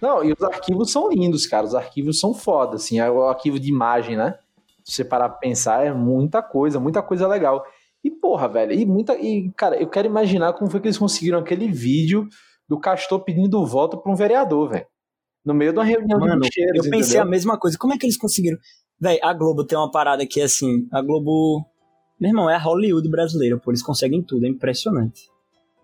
Não, 0.00 0.24
e 0.24 0.32
os 0.32 0.42
arquivos 0.42 0.90
são 0.90 1.10
lindos, 1.10 1.46
cara. 1.46 1.66
Os 1.66 1.74
arquivos 1.74 2.18
são 2.18 2.32
foda, 2.32 2.76
assim. 2.76 3.00
É 3.00 3.10
o 3.10 3.22
arquivo 3.24 3.58
de 3.58 3.68
imagem, 3.68 4.16
né? 4.16 4.38
Se 4.84 4.94
você 4.94 5.04
parar 5.04 5.28
pra 5.28 5.38
pensar, 5.38 5.84
é 5.84 5.92
muita 5.92 6.42
coisa, 6.42 6.80
muita 6.80 7.02
coisa 7.02 7.26
legal. 7.26 7.64
E, 8.02 8.10
porra, 8.10 8.48
velho, 8.48 8.72
e 8.72 8.86
muita. 8.86 9.14
E, 9.18 9.50
cara, 9.56 9.76
eu 9.76 9.88
quero 9.88 10.06
imaginar 10.06 10.52
como 10.52 10.70
foi 10.70 10.80
que 10.80 10.86
eles 10.86 10.98
conseguiram 10.98 11.40
aquele 11.40 11.68
vídeo 11.70 12.28
do 12.68 12.78
Castor 12.78 13.20
pedindo 13.20 13.64
voto 13.66 13.98
pra 13.98 14.10
um 14.12 14.14
vereador, 14.14 14.70
velho. 14.70 14.86
No 15.44 15.52
meio 15.54 15.72
de 15.72 15.78
uma 15.78 15.84
reunião 15.84 16.18
Mano, 16.18 16.40
de 16.40 16.48
bicheiros, 16.48 16.84
eu 16.84 16.90
pensei 16.90 17.10
entendeu? 17.10 17.22
a 17.22 17.24
mesma 17.24 17.58
coisa. 17.58 17.76
Como 17.78 17.92
é 17.92 17.98
que 17.98 18.06
eles 18.06 18.16
conseguiram? 18.16 18.58
Véi, 19.00 19.18
a 19.22 19.32
Globo 19.32 19.64
tem 19.64 19.78
uma 19.78 19.90
parada 19.90 20.26
que 20.26 20.40
é 20.40 20.44
assim. 20.44 20.86
A 20.92 21.02
Globo. 21.02 21.64
Meu 22.20 22.30
irmão, 22.30 22.50
é 22.50 22.54
a 22.54 22.58
Hollywood 22.58 23.08
brasileira, 23.08 23.56
pô. 23.56 23.70
Eles 23.70 23.82
conseguem 23.82 24.22
tudo, 24.22 24.44
é 24.46 24.48
impressionante. 24.48 25.30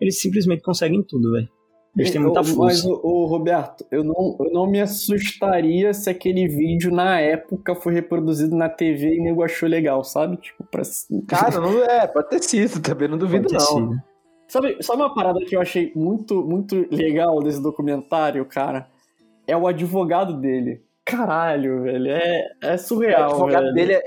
Eles 0.00 0.20
simplesmente 0.20 0.62
conseguem 0.62 1.02
tudo, 1.02 1.32
velho. 1.32 1.48
Eles 1.96 2.10
têm 2.10 2.20
muita 2.20 2.40
Eu- 2.40 2.44
força. 2.44 2.82
Mas, 2.82 2.84
ô, 2.84 3.00
ô, 3.04 3.26
Roberto, 3.26 3.86
eu 3.88 4.02
não, 4.02 4.36
eu 4.40 4.50
não 4.52 4.66
me 4.66 4.80
assustaria 4.80 5.94
se 5.94 6.10
aquele 6.10 6.48
vídeo 6.48 6.90
na 6.92 7.20
época 7.20 7.74
foi 7.76 7.94
reproduzido 7.94 8.56
na 8.56 8.68
TV 8.68 9.14
e 9.14 9.20
nego 9.20 9.44
achou 9.44 9.68
legal, 9.68 10.02
sabe? 10.02 10.36
Tipo, 10.38 10.64
pra... 10.64 10.82
Cara, 11.28 11.60
não 11.60 11.82
é, 11.84 12.06
pode 12.08 12.30
ter 12.30 12.42
sido 12.42 12.80
também, 12.82 13.06
não 13.06 13.16
duvido 13.16 13.48
Pode 13.48 13.56
ter 13.64 13.72
não. 13.72 13.90
sido. 13.90 14.02
Sabe, 14.48 14.76
sabe 14.82 15.02
uma 15.02 15.14
parada 15.14 15.38
que 15.44 15.54
eu 15.56 15.60
achei 15.60 15.92
muito, 15.94 16.42
muito 16.44 16.84
legal 16.90 17.40
desse 17.40 17.62
documentário, 17.62 18.44
cara? 18.44 18.88
É 19.46 19.56
o 19.56 19.66
advogado 19.66 20.34
dele. 20.40 20.82
Caralho, 21.04 21.82
velho. 21.82 22.08
É, 22.10 22.44
é 22.62 22.74
O 22.74 22.78
surreal. 22.78 23.30
advogado 23.30 23.62
velho. 23.72 23.74
dele, 23.74 23.92
é, 23.94 24.02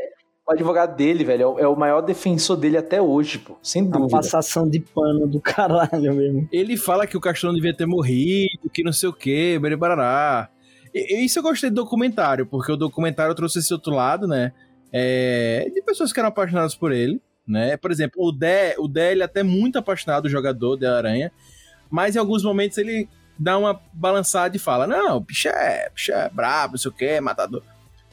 o 0.48 0.52
advogado 0.54 0.95
dele, 0.95 1.24
velho, 1.24 1.41
é 1.41 1.45
o- 1.48 1.60
é 1.60 1.68
o 1.68 1.76
maior 1.76 2.02
defensor 2.02 2.56
dele 2.56 2.78
até 2.78 3.02
hoje, 3.02 3.38
pô. 3.39 3.58
Sem 3.62 3.84
A 3.84 3.89
dúvida. 3.91 4.10
passação 4.10 4.70
de 4.70 4.80
pano 4.80 5.28
do 5.28 5.41
caralho 5.41 6.14
mesmo. 6.16 6.48
Ele 6.52 6.78
fala 6.78 7.06
que 7.06 7.18
o 7.18 7.22
Castor 7.22 7.50
não 7.50 7.56
devia 7.56 7.76
ter 7.76 7.86
morrido, 7.86 8.70
que 8.74 8.84
não 8.84 8.93
sei 8.93 9.10
o 9.10 9.14
que, 9.14 9.60
barará. 9.78 10.50
Isso 10.93 11.39
eu 11.39 11.43
gostei 11.43 11.70
do 11.70 11.76
documentário, 11.76 12.45
porque 12.45 12.72
o 12.72 12.78
documentário 12.78 13.36
trouxe 13.36 13.60
esse 13.60 13.74
outro 13.74 13.93
lado, 13.93 14.26
né? 14.28 14.54
É, 14.91 15.70
de 15.74 15.82
pessoas 15.82 16.14
que 16.14 16.20
eram 16.20 16.30
apaixonadas 16.30 16.74
por 16.74 16.91
ele, 16.93 17.22
né? 17.45 17.76
Por 17.78 17.91
exemplo, 17.91 18.24
o 18.26 18.32
Dé, 18.32 18.74
o 18.80 18.88
Dé 18.88 19.12
ele 19.12 19.22
é 19.22 19.26
até 19.26 19.43
muito 19.43 19.78
apaixonado 19.78 20.24
do 20.24 20.30
jogador 20.30 20.78
da 20.78 20.95
Aranha, 20.98 21.30
mas 21.89 22.16
em 22.16 22.20
alguns 22.20 22.41
momentos 22.43 22.78
ele 22.78 23.08
dá 23.38 23.58
uma 23.58 23.80
balançada 23.93 24.56
e 24.56 24.60
fala: 24.60 24.88
Não, 24.88 25.18
o 25.18 25.20
bicho 25.20 25.50
é, 25.50 25.89
bicho 25.93 26.14
é 26.14 26.30
brabo, 26.30 26.74
não 26.74 26.78
sei 26.80 26.89
o 26.89 26.93
que, 26.93 27.06
é 27.06 27.22
matador. 27.22 27.62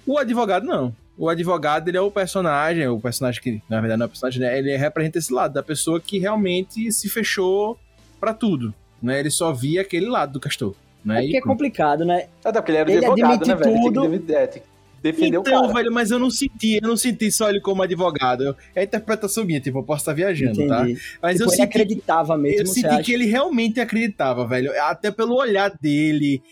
O 0.04 0.18
advogado 0.18 0.66
não. 0.66 0.94
O 1.16 1.28
advogado, 1.28 1.88
ele 1.88 1.96
é 1.96 2.00
o 2.00 2.10
personagem, 2.10 2.86
o 2.88 2.98
personagem 2.98 3.40
que, 3.40 3.62
na 3.70 3.80
verdade, 3.80 3.98
não 3.98 4.04
é 4.04 4.06
o 4.06 4.10
personagem, 4.10 4.40
né? 4.40 4.58
ele 4.58 4.76
representa 4.76 5.18
esse 5.18 5.32
lado, 5.32 5.54
da 5.54 5.62
pessoa 5.62 6.00
que 6.00 6.18
realmente 6.18 6.90
se 6.90 7.08
fechou 7.08 7.78
pra 8.20 8.34
tudo, 8.34 8.74
né? 9.02 9.20
Ele 9.20 9.30
só 9.30 9.52
via 9.52 9.82
aquele 9.82 10.06
lado 10.06 10.32
do 10.32 10.40
castor, 10.40 10.74
né? 11.04 11.18
É 11.18 11.22
porque 11.22 11.36
é 11.36 11.40
complicado, 11.40 12.04
né? 12.04 12.26
Até 12.44 12.60
porque 12.60 12.72
ele 12.72 12.78
era 12.78 12.90
Ele 12.90 12.98
advogado, 13.06 13.32
admite 13.32 13.48
né, 13.48 13.54
velho? 13.54 13.80
tudo. 13.92 14.20
Que, 14.26 14.32
é, 14.34 14.46
tem 14.48 14.62
que 14.62 14.68
defender 15.02 15.38
o 15.38 15.40
então, 15.42 15.62
cara. 15.62 15.72
velho, 15.74 15.92
mas 15.92 16.10
eu 16.10 16.18
não 16.18 16.30
senti, 16.30 16.80
eu 16.82 16.88
não 16.88 16.96
senti 16.96 17.30
só 17.30 17.48
ele 17.50 17.60
como 17.60 17.82
advogado. 17.82 18.56
É 18.74 18.80
a 18.80 18.84
interpretação 18.84 19.44
minha, 19.44 19.60
tipo, 19.60 19.78
eu 19.78 19.82
posso 19.84 20.00
estar 20.00 20.14
viajando, 20.14 20.62
Entendi. 20.62 20.68
tá? 20.68 20.82
Mas 21.22 21.34
Tipo, 21.36 21.44
eu 21.44 21.46
ele 21.46 21.50
senti, 21.50 21.62
acreditava 21.62 22.36
mesmo, 22.36 22.60
eu 22.62 22.66
senti 22.66 22.86
acha? 22.86 23.02
que 23.02 23.12
ele 23.12 23.26
realmente 23.26 23.80
acreditava, 23.80 24.44
velho. 24.48 24.72
Até 24.82 25.10
pelo 25.12 25.36
olhar 25.36 25.70
dele. 25.80 26.42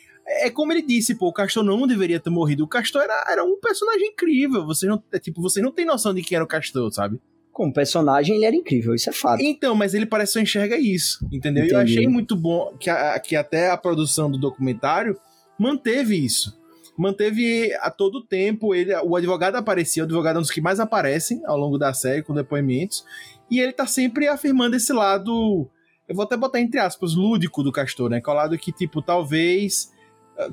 É 0.40 0.50
como 0.50 0.72
ele 0.72 0.82
disse, 0.82 1.14
pô, 1.14 1.28
o 1.28 1.32
Castor 1.32 1.62
não 1.62 1.86
deveria 1.86 2.18
ter 2.20 2.30
morrido. 2.30 2.64
O 2.64 2.68
Castor 2.68 3.02
era, 3.02 3.24
era 3.28 3.44
um 3.44 3.58
personagem 3.60 4.08
incrível. 4.08 4.64
Você 4.66 4.86
não, 4.86 5.02
é, 5.12 5.18
tipo, 5.18 5.40
você 5.42 5.60
não 5.60 5.70
tem 5.72 5.84
noção 5.84 6.14
de 6.14 6.22
quem 6.22 6.36
era 6.36 6.44
o 6.44 6.48
Castor, 6.48 6.90
sabe? 6.92 7.20
Como 7.52 7.72
personagem, 7.72 8.36
ele 8.36 8.46
era 8.46 8.56
incrível, 8.56 8.94
isso 8.94 9.10
é 9.10 9.12
fato. 9.12 9.42
Então, 9.42 9.74
mas 9.74 9.92
ele 9.92 10.06
parece 10.06 10.30
que 10.32 10.38
só 10.38 10.42
enxerga 10.42 10.78
isso, 10.78 11.26
entendeu? 11.30 11.64
E 11.64 11.68
eu 11.70 11.76
Entendi. 11.80 11.98
achei 11.98 12.08
muito 12.08 12.34
bom 12.34 12.74
que, 12.80 12.88
a- 12.88 13.18
que 13.20 13.36
até 13.36 13.70
a 13.70 13.76
produção 13.76 14.30
do 14.30 14.38
documentário 14.38 15.18
manteve 15.58 16.16
isso. 16.16 16.58
Manteve 16.96 17.72
a 17.80 17.90
todo 17.90 18.22
tempo, 18.24 18.74
ele, 18.74 18.94
o 19.04 19.16
advogado 19.16 19.56
aparecia, 19.56 20.02
o 20.02 20.06
advogado 20.06 20.36
é 20.36 20.38
um 20.38 20.42
dos 20.42 20.50
que 20.50 20.60
mais 20.60 20.78
aparecem 20.80 21.42
ao 21.46 21.58
longo 21.58 21.76
da 21.78 21.92
série, 21.92 22.22
com 22.22 22.32
depoimentos, 22.34 23.04
e 23.50 23.60
ele 23.60 23.72
tá 23.72 23.86
sempre 23.86 24.28
afirmando 24.28 24.76
esse 24.76 24.92
lado, 24.92 25.68
eu 26.08 26.14
vou 26.14 26.24
até 26.24 26.36
botar 26.36 26.60
entre 26.60 26.78
aspas, 26.80 27.14
lúdico 27.14 27.62
do 27.62 27.72
Castor, 27.72 28.08
né? 28.10 28.20
Que 28.20 28.28
é 28.30 28.32
o 28.32 28.36
lado 28.36 28.58
que, 28.58 28.72
tipo, 28.72 29.02
talvez 29.02 29.90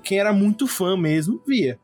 quem 0.03 0.19
era 0.19 0.31
muito 0.33 0.67
fã 0.67 0.95
mesmo 0.97 1.41
via. 1.47 1.79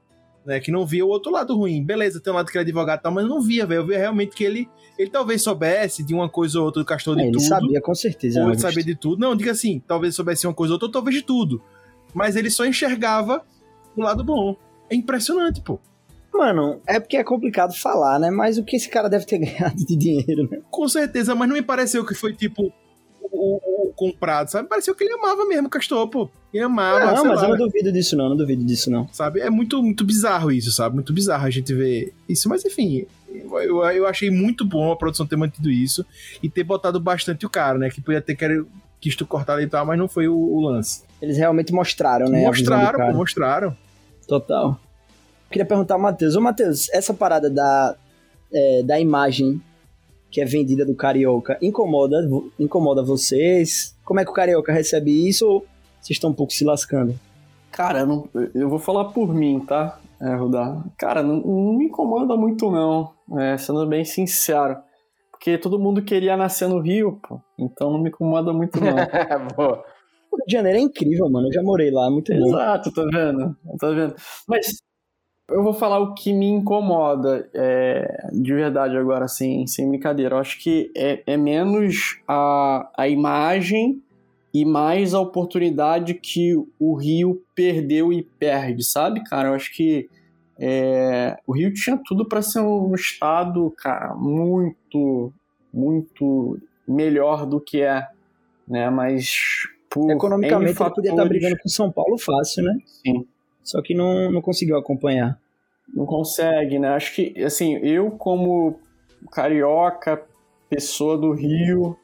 Né, 0.46 0.60
que 0.60 0.72
não 0.72 0.86
via 0.86 1.04
o 1.04 1.10
outro 1.10 1.32
lado 1.32 1.58
ruim. 1.58 1.84
Beleza, 1.84 2.20
tem 2.20 2.32
um 2.32 2.36
lado 2.36 2.52
que 2.52 2.56
ele 2.56 2.62
é 2.62 2.66
advogado 2.68 3.00
e 3.00 3.02
tal, 3.02 3.12
mas 3.12 3.28
não 3.28 3.42
via, 3.42 3.66
velho. 3.66 3.80
Eu 3.82 3.88
via 3.88 3.98
realmente 3.98 4.36
que 4.36 4.44
ele, 4.44 4.70
ele 4.96 5.10
talvez 5.10 5.42
soubesse 5.42 6.04
de 6.04 6.14
uma 6.14 6.30
coisa 6.30 6.60
ou 6.60 6.66
outra 6.66 6.84
do 6.84 6.86
Castor 6.86 7.16
de 7.16 7.22
É, 7.22 7.26
ele 7.26 7.32
tudo. 7.32 7.48
sabia, 7.48 7.82
com 7.82 7.96
certeza. 7.96 8.44
Ou 8.44 8.52
ele 8.52 8.60
sabia 8.60 8.84
de 8.84 8.94
tudo. 8.96 9.20
Não, 9.20 9.36
diga 9.36 9.50
assim, 9.52 9.82
talvez 9.88 10.14
soubesse 10.14 10.46
uma 10.46 10.54
coisa 10.54 10.74
ou 10.74 10.76
outra, 10.76 10.86
ou 10.86 10.92
talvez 10.92 11.16
de 11.16 11.24
tudo. 11.24 11.64
Mas 12.14 12.36
ele 12.36 12.52
só 12.52 12.64
enxergava 12.64 13.44
o 13.98 14.02
lado 14.04 14.24
bom. 14.24 14.56
É 14.88 14.94
impressionante, 14.96 15.62
pô. 15.62 15.80
Mano, 16.32 16.80
é 16.86 17.00
porque 17.00 17.18
é 17.18 17.24
complicado 17.24 17.74
falar, 17.74 18.20
né? 18.20 18.30
Mas 18.30 18.60
o 18.60 18.64
que 18.64 18.76
esse 18.76 18.88
cara 18.88 19.10
deve 19.10 19.26
ter 19.26 19.40
ganhado 19.44 19.84
de 19.84 19.96
dinheiro, 19.96 20.48
né? 20.52 20.60
Com 20.70 20.88
certeza, 20.88 21.34
mas 21.34 21.48
não 21.50 21.56
me 21.56 21.64
pareceu 21.64 22.06
que 22.06 22.14
foi 22.14 22.34
tipo 22.34 22.72
o, 23.36 23.88
o- 23.90 23.94
comprado, 23.96 24.50
sabe? 24.50 24.68
Pareceu 24.68 24.96
que 24.96 25.04
ele 25.04 25.14
amava 25.14 25.46
mesmo 25.46 25.68
o 25.68 25.70
Castor, 25.70 26.08
pô. 26.08 26.30
Ele 26.54 26.64
amava, 26.64 27.14
não, 27.14 27.26
mas 27.26 27.42
lá, 27.42 27.48
eu 27.48 27.58
não 27.58 27.66
duvido 27.66 27.92
disso, 27.92 28.16
não. 28.16 28.30
Não 28.30 28.36
duvido 28.36 28.64
disso, 28.64 28.90
não. 28.90 29.08
sabe? 29.12 29.40
É 29.40 29.50
muito, 29.50 29.82
muito 29.82 30.04
bizarro 30.04 30.52
isso, 30.52 30.72
sabe? 30.72 30.96
Muito 30.96 31.14
bizarro 31.14 31.46
a 31.46 31.50
gente 31.50 31.74
ver 31.74 32.14
isso. 32.28 32.48
Mas 32.50 32.64
enfim, 32.66 33.06
eu, 33.34 33.84
eu, 33.86 34.08
achei 34.08 34.30
muito 34.30 34.66
bom 34.66 34.92
a 34.92 34.96
produção 34.96 35.26
ter 35.26 35.36
mantido 35.36 35.70
isso 35.70 36.06
e 36.42 36.50
ter 36.50 36.64
botado 36.64 37.00
bastante 37.00 37.46
o 37.46 37.50
cara, 37.50 37.78
né? 37.78 37.90
Que 37.90 38.02
podia 38.02 38.22
ter 38.22 38.36
querido, 38.36 38.68
quis 39.00 39.16
tu 39.16 39.26
cortar 39.26 39.62
e 39.62 39.68
tal, 39.68 39.86
mas 39.86 40.00
não 40.00 40.08
foi 40.08 40.28
o, 40.28 40.36
o 40.36 40.62
lance. 40.62 41.04
Eles 41.22 41.38
realmente 41.38 41.74
mostraram, 41.74 42.28
né? 42.28 42.46
mostraram, 42.46 43.08
pô, 43.08 43.18
mostraram. 43.18 43.76
Total. 44.28 44.80
Queria 45.50 45.66
perguntar 45.66 45.96
ao 45.96 46.00
Matheus. 46.00 46.36
Ô, 46.36 46.42
Matheus, 46.42 46.90
essa 46.90 47.14
parada 47.14 47.50
da, 47.50 47.96
é, 48.52 48.84
da 48.84 49.00
imagem 49.00 49.62
que 50.36 50.42
é 50.42 50.46
vendida 50.46 50.86
do 50.86 50.94
Carioca 50.94 51.58
incomoda, 51.62 52.18
incomoda 52.60 53.02
vocês? 53.02 53.96
Como 54.04 54.20
é 54.20 54.26
que 54.26 54.32
o 54.32 54.34
Carioca 54.34 54.74
recebe 54.74 55.10
isso 55.30 55.48
ou 55.48 55.60
vocês 56.02 56.18
estão 56.18 56.32
um 56.32 56.34
pouco 56.34 56.52
se 56.52 56.66
lascando? 56.66 57.18
Cara, 57.72 58.00
eu, 58.00 58.06
não- 58.06 58.28
eu 58.54 58.68
vou 58.70 58.78
falar 58.78 59.06
por 59.06 59.34
mim, 59.34 59.62
tá? 59.62 59.98
É, 60.22 60.36
Rudá. 60.36 60.84
Cara, 60.98 61.24
não, 61.24 61.38
não 61.38 61.74
me 61.78 61.86
incomoda 61.86 62.36
muito, 62.36 62.70
não. 62.70 63.12
É, 63.40 63.58
sendo 63.58 63.88
bem 63.88 64.04
sincero. 64.04 64.76
Porque 65.32 65.58
todo 65.58 65.80
mundo 65.80 66.02
queria 66.02 66.36
nascer 66.36 66.68
no 66.68 66.80
Rio, 66.82 67.18
pô. 67.26 67.40
Então 67.58 67.90
não 67.90 68.02
me 68.02 68.10
incomoda 68.10 68.52
muito, 68.52 68.78
não. 68.82 68.94
Boa. 69.56 69.86
O 70.30 70.36
Rio 70.36 70.46
de 70.48 70.52
Janeiro 70.52 70.80
é 70.80 70.82
incrível, 70.82 71.30
mano. 71.30 71.48
Eu 71.48 71.54
já 71.54 71.64
morei 71.64 71.92
lá, 71.92 72.08
é 72.08 72.10
muito 72.10 72.34
bom. 72.34 72.46
Exato, 72.46 72.92
tá 72.92 73.04
vendo? 73.10 73.56
Tá 73.80 73.90
vendo? 73.90 74.16
Mas 74.50 74.82
eu 75.50 75.64
vou 75.64 75.74
falar 75.74 76.00
o 76.00 76.14
que 76.14 76.34
me 76.34 76.48
incomoda 76.48 77.50
é, 77.54 78.30
de 78.34 78.54
verdade 78.54 78.98
agora, 78.98 79.26
assim, 79.26 79.68
sem 79.68 79.88
brincadeira. 79.88 80.36
Eu 80.36 80.40
acho 80.40 80.60
que 80.60 80.92
é, 80.96 81.22
é 81.26 81.38
menos 81.38 82.20
a, 82.28 82.90
a 82.98 83.08
imagem 83.08 84.02
e 84.54 84.66
mais 84.66 85.14
a 85.14 85.20
oportunidade 85.20 86.14
que 86.16 86.56
o 86.80 86.96
Rio 86.96 87.44
perdeu 87.54 88.12
e 88.12 88.24
perde, 88.24 88.84
sabe, 88.84 89.24
cara? 89.24 89.50
Eu 89.50 89.54
acho 89.54 89.74
que 89.74 90.10
é, 90.58 91.38
o 91.46 91.54
Rio 91.54 91.74
tinha 91.74 92.00
tudo 92.04 92.28
para 92.28 92.42
ser 92.42 92.62
um 92.62 92.96
estado, 92.96 93.72
cara, 93.78 94.16
muito, 94.16 95.32
muito 95.74 96.58
melhor 96.88 97.46
do 97.46 97.60
que 97.60 97.82
é, 97.82 98.08
né? 98.68 98.90
Mas 98.90 99.68
por 99.90 100.10
Economicamente, 100.10 100.64
N 100.64 100.70
ele 100.70 100.74
podia 100.74 101.12
estar 101.12 101.12
fatores- 101.12 101.30
brigando 101.30 101.62
com 101.62 101.70
São 101.70 101.92
Paulo 101.92 102.18
fácil, 102.18 102.64
né? 102.64 102.78
Sim. 102.86 103.28
Só 103.66 103.82
que 103.82 103.96
não, 103.96 104.32
não 104.32 104.42
conseguiu 104.42 104.78
acompanhar. 104.78 105.38
Não 105.94 106.06
consegue, 106.06 106.78
né? 106.80 106.90
Acho 106.90 107.14
que, 107.16 107.44
assim, 107.44 107.78
eu 107.78 108.12
como 108.12 108.80
carioca, 109.32 110.24
pessoa 110.70 111.18
do 111.18 111.34
Rio, 111.34 111.98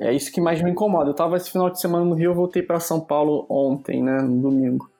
é 0.00 0.12
isso 0.12 0.32
que 0.32 0.40
mais 0.40 0.60
me 0.60 0.70
incomoda. 0.70 1.10
Eu 1.10 1.14
tava 1.14 1.36
esse 1.36 1.50
final 1.50 1.70
de 1.70 1.80
semana 1.80 2.04
no 2.04 2.14
Rio, 2.14 2.32
eu 2.32 2.34
voltei 2.34 2.62
pra 2.62 2.80
São 2.80 3.00
Paulo 3.00 3.46
ontem, 3.48 4.02
né, 4.02 4.20
no 4.20 4.42
domingo. 4.42 4.90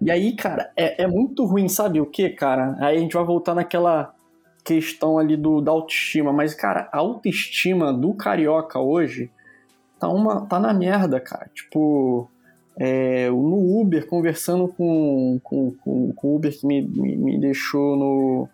E 0.00 0.10
aí, 0.10 0.34
cara, 0.34 0.72
é, 0.76 1.02
é 1.02 1.06
muito 1.06 1.44
ruim, 1.44 1.68
sabe 1.68 2.00
o 2.00 2.06
que, 2.06 2.30
cara? 2.30 2.76
Aí 2.78 2.96
a 2.96 3.00
gente 3.00 3.14
vai 3.14 3.24
voltar 3.24 3.54
naquela 3.54 4.14
questão 4.64 5.18
ali 5.18 5.36
do, 5.36 5.60
da 5.60 5.72
autoestima, 5.72 6.32
mas, 6.32 6.54
cara, 6.54 6.88
a 6.92 6.98
autoestima 6.98 7.92
do 7.92 8.14
carioca 8.14 8.78
hoje 8.78 9.30
tá, 9.98 10.08
uma, 10.08 10.46
tá 10.46 10.58
na 10.58 10.72
merda, 10.72 11.20
cara. 11.20 11.50
Tipo, 11.52 12.29
é, 12.82 13.28
no 13.28 13.78
Uber, 13.78 14.06
conversando 14.06 14.66
com, 14.66 15.38
com, 15.44 15.70
com, 15.72 16.12
com 16.14 16.28
o 16.28 16.36
Uber 16.36 16.58
que 16.58 16.66
me, 16.66 16.80
me, 16.80 17.14
me 17.14 17.38
deixou 17.38 17.94
no, 17.94 18.48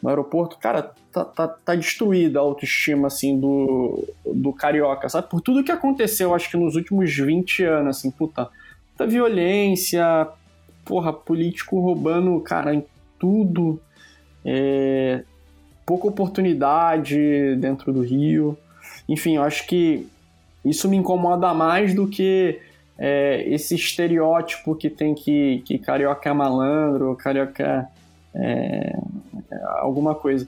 no 0.00 0.08
aeroporto, 0.08 0.56
cara, 0.56 0.94
tá, 1.10 1.24
tá, 1.24 1.48
tá 1.48 1.74
destruída 1.74 2.38
a 2.38 2.42
autoestima, 2.42 3.08
assim, 3.08 3.40
do, 3.40 4.08
do 4.24 4.52
carioca, 4.52 5.08
sabe? 5.08 5.28
Por 5.28 5.40
tudo 5.40 5.64
que 5.64 5.72
aconteceu, 5.72 6.32
acho 6.32 6.48
que 6.48 6.56
nos 6.56 6.76
últimos 6.76 7.12
20 7.12 7.64
anos, 7.64 7.96
assim, 7.96 8.12
puta, 8.12 8.48
muita 8.90 9.04
violência, 9.12 10.28
porra, 10.84 11.12
político 11.12 11.80
roubando, 11.80 12.40
cara, 12.40 12.72
em 12.72 12.84
tudo, 13.18 13.80
é, 14.44 15.24
pouca 15.84 16.06
oportunidade 16.06 17.56
dentro 17.56 17.92
do 17.92 18.02
Rio, 18.02 18.56
enfim, 19.08 19.38
eu 19.38 19.42
acho 19.42 19.66
que 19.66 20.06
isso 20.64 20.88
me 20.88 20.96
incomoda 20.96 21.52
mais 21.52 21.92
do 21.92 22.06
que 22.06 22.60
é, 23.04 23.42
esse 23.48 23.74
estereótipo 23.74 24.76
que 24.76 24.88
tem 24.88 25.12
que, 25.12 25.60
que 25.64 25.76
carioca 25.76 26.30
é 26.30 26.32
malandro, 26.32 27.16
carioca 27.16 27.88
é, 28.32 28.96
é 29.50 29.62
alguma 29.80 30.14
coisa. 30.14 30.46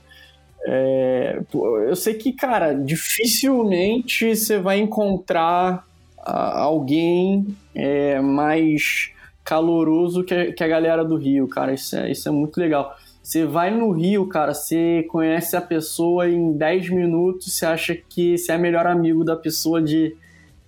É, 0.65 1.41
eu 1.53 1.95
sei 1.97 2.13
que, 2.13 2.31
cara, 2.31 2.71
dificilmente 2.71 4.33
você 4.33 4.57
vai 4.57 4.79
encontrar 4.79 5.85
alguém 6.23 7.45
é, 7.75 8.21
mais 8.21 9.11
caloroso 9.43 10.23
que 10.23 10.33
a, 10.33 10.53
que 10.53 10.63
a 10.63 10.67
galera 10.69 11.03
do 11.03 11.17
Rio, 11.17 11.49
cara. 11.49 11.73
Isso 11.73 11.97
é, 11.97 12.09
isso 12.09 12.29
é 12.29 12.31
muito 12.31 12.57
legal. 12.57 12.95
Você 13.21 13.45
vai 13.45 13.69
no 13.69 13.91
Rio, 13.91 14.27
cara, 14.29 14.53
você 14.53 15.05
conhece 15.09 15.57
a 15.57 15.61
pessoa 15.61 16.29
em 16.29 16.53
10 16.53 16.89
minutos, 16.89 17.51
você 17.51 17.65
acha 17.65 17.93
que 17.93 18.37
você 18.37 18.53
é 18.53 18.57
melhor 18.57 18.87
amigo 18.87 19.25
da 19.25 19.35
pessoa 19.35 19.81
de, 19.81 20.15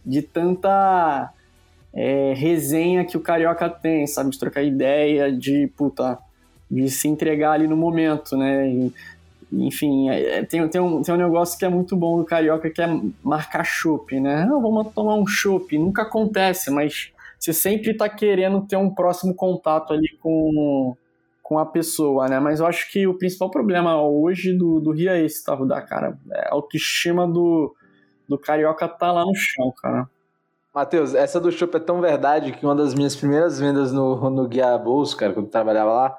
de 0.05 0.21
tanta 0.21 1.31
é, 1.97 2.31
resenha 2.35 3.03
que 3.03 3.17
o 3.17 3.21
carioca 3.21 3.67
tem, 3.67 4.05
sabe? 4.05 4.29
De 4.29 4.37
trocar 4.37 4.61
ideia, 4.61 5.31
de, 5.31 5.65
puta, 5.75 6.19
de 6.69 6.87
se 6.91 7.07
entregar 7.07 7.53
ali 7.53 7.67
no 7.67 7.75
momento, 7.75 8.37
né? 8.37 8.69
E, 8.69 8.93
enfim, 9.51 10.07
é, 10.07 10.43
tem, 10.43 10.67
tem, 10.69 10.79
um, 10.79 11.01
tem 11.01 11.15
um 11.15 11.17
negócio 11.17 11.57
que 11.57 11.65
é 11.65 11.69
muito 11.69 11.95
bom 11.95 12.19
do 12.19 12.23
carioca 12.23 12.69
que 12.69 12.79
é 12.79 13.01
marcar 13.23 13.63
chopp, 13.63 14.19
né? 14.19 14.45
Não, 14.45 14.61
vamos 14.61 14.93
tomar 14.93 15.15
um 15.15 15.25
chopp. 15.25 15.75
Nunca 15.75 16.03
acontece, 16.03 16.69
mas 16.69 17.11
você 17.39 17.51
sempre 17.51 17.95
tá 17.95 18.07
querendo 18.07 18.61
ter 18.61 18.77
um 18.77 18.93
próximo 18.93 19.33
contato 19.33 19.91
ali 19.91 20.15
com, 20.21 20.95
com 21.41 21.57
a 21.57 21.65
pessoa, 21.65 22.27
né? 22.27 22.39
Mas 22.39 22.59
eu 22.59 22.67
acho 22.67 22.91
que 22.91 23.07
o 23.07 23.15
principal 23.15 23.49
problema 23.49 23.99
hoje 23.99 24.53
do, 24.53 24.79
do 24.79 24.91
Rio 24.91 25.09
é 25.09 25.19
esse, 25.23 25.43
tá, 25.43 25.55
da 25.55 25.81
cara? 25.81 26.15
É, 26.31 26.49
a 26.49 26.53
autoestima 26.53 27.27
do, 27.27 27.75
do 28.29 28.37
carioca 28.37 28.87
tá 28.87 29.11
lá 29.11 29.25
no 29.25 29.33
chão, 29.33 29.73
cara. 29.81 30.07
Matheus, 30.77 31.15
essa 31.15 31.39
do 31.39 31.51
Chopp 31.51 31.75
é 31.75 31.79
tão 31.79 31.99
verdade 31.99 32.51
que 32.51 32.63
uma 32.63 32.75
das 32.75 32.93
minhas 32.93 33.15
primeiras 33.15 33.59
vendas 33.59 33.91
no, 33.91 34.29
no 34.29 34.47
Guia 34.47 34.77
Bolso, 34.77 35.17
cara, 35.17 35.33
quando 35.33 35.47
eu 35.47 35.51
trabalhava 35.51 35.91
lá, 35.91 36.17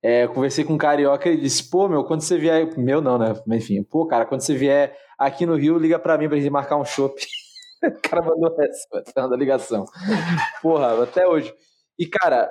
é, 0.00 0.22
eu 0.22 0.32
conversei 0.32 0.64
com 0.64 0.74
um 0.74 0.78
carioca 0.78 1.28
e 1.28 1.32
ele 1.32 1.42
disse, 1.42 1.68
pô, 1.68 1.88
meu, 1.88 2.04
quando 2.04 2.20
você 2.20 2.38
vier... 2.38 2.78
Meu 2.78 3.00
não, 3.00 3.18
né? 3.18 3.34
Enfim, 3.48 3.82
pô, 3.82 4.06
cara, 4.06 4.24
quando 4.24 4.42
você 4.42 4.54
vier 4.54 4.96
aqui 5.18 5.44
no 5.44 5.56
Rio, 5.56 5.76
liga 5.76 5.98
pra 5.98 6.16
mim 6.16 6.28
pra 6.28 6.38
gente 6.38 6.48
marcar 6.48 6.76
um 6.76 6.84
chopp. 6.84 7.20
o 7.82 8.08
cara 8.08 8.22
mandou 8.22 8.54
essa, 8.60 9.28
da 9.28 9.36
ligação. 9.36 9.84
Porra, 10.62 11.02
até 11.02 11.26
hoje. 11.26 11.52
E, 11.98 12.06
cara, 12.06 12.48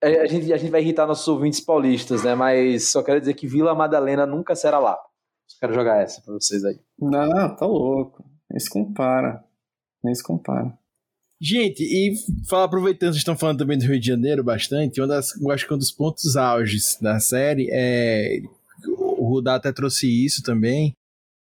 a, 0.00 0.06
a, 0.06 0.26
gente, 0.26 0.52
a 0.52 0.56
gente 0.56 0.70
vai 0.70 0.82
irritar 0.82 1.04
nossos 1.04 1.26
ouvintes 1.26 1.58
paulistas, 1.58 2.22
né? 2.22 2.36
Mas 2.36 2.92
só 2.92 3.02
quero 3.02 3.18
dizer 3.18 3.34
que 3.34 3.48
Vila 3.48 3.74
Madalena 3.74 4.24
nunca 4.24 4.54
será 4.54 4.78
lá. 4.78 4.96
Quero 5.58 5.74
jogar 5.74 6.00
essa 6.00 6.22
pra 6.22 6.34
vocês 6.34 6.64
aí. 6.64 6.78
Não, 6.96 7.56
tá 7.56 7.66
louco. 7.66 8.24
Se 8.56 8.70
compara. 8.70 9.44
Nem 10.02 10.14
se 10.14 10.22
compara. 10.22 10.76
Gente, 11.40 11.82
e 11.82 12.14
falar, 12.48 12.64
aproveitando, 12.64 13.10
vocês 13.10 13.18
estão 13.18 13.36
falando 13.36 13.58
também 13.58 13.76
do 13.76 13.84
Rio 13.84 14.00
de 14.00 14.06
Janeiro 14.06 14.42
bastante, 14.42 15.00
uma 15.00 15.06
das, 15.06 15.38
eu 15.38 15.50
acho 15.50 15.66
que 15.66 15.74
um 15.74 15.78
dos 15.78 15.92
pontos 15.92 16.36
auges 16.36 16.96
da 17.00 17.20
série 17.20 17.68
é. 17.70 18.40
O 19.18 19.28
Rudá 19.28 19.56
até 19.56 19.72
trouxe 19.72 20.06
isso 20.06 20.42
também, 20.42 20.94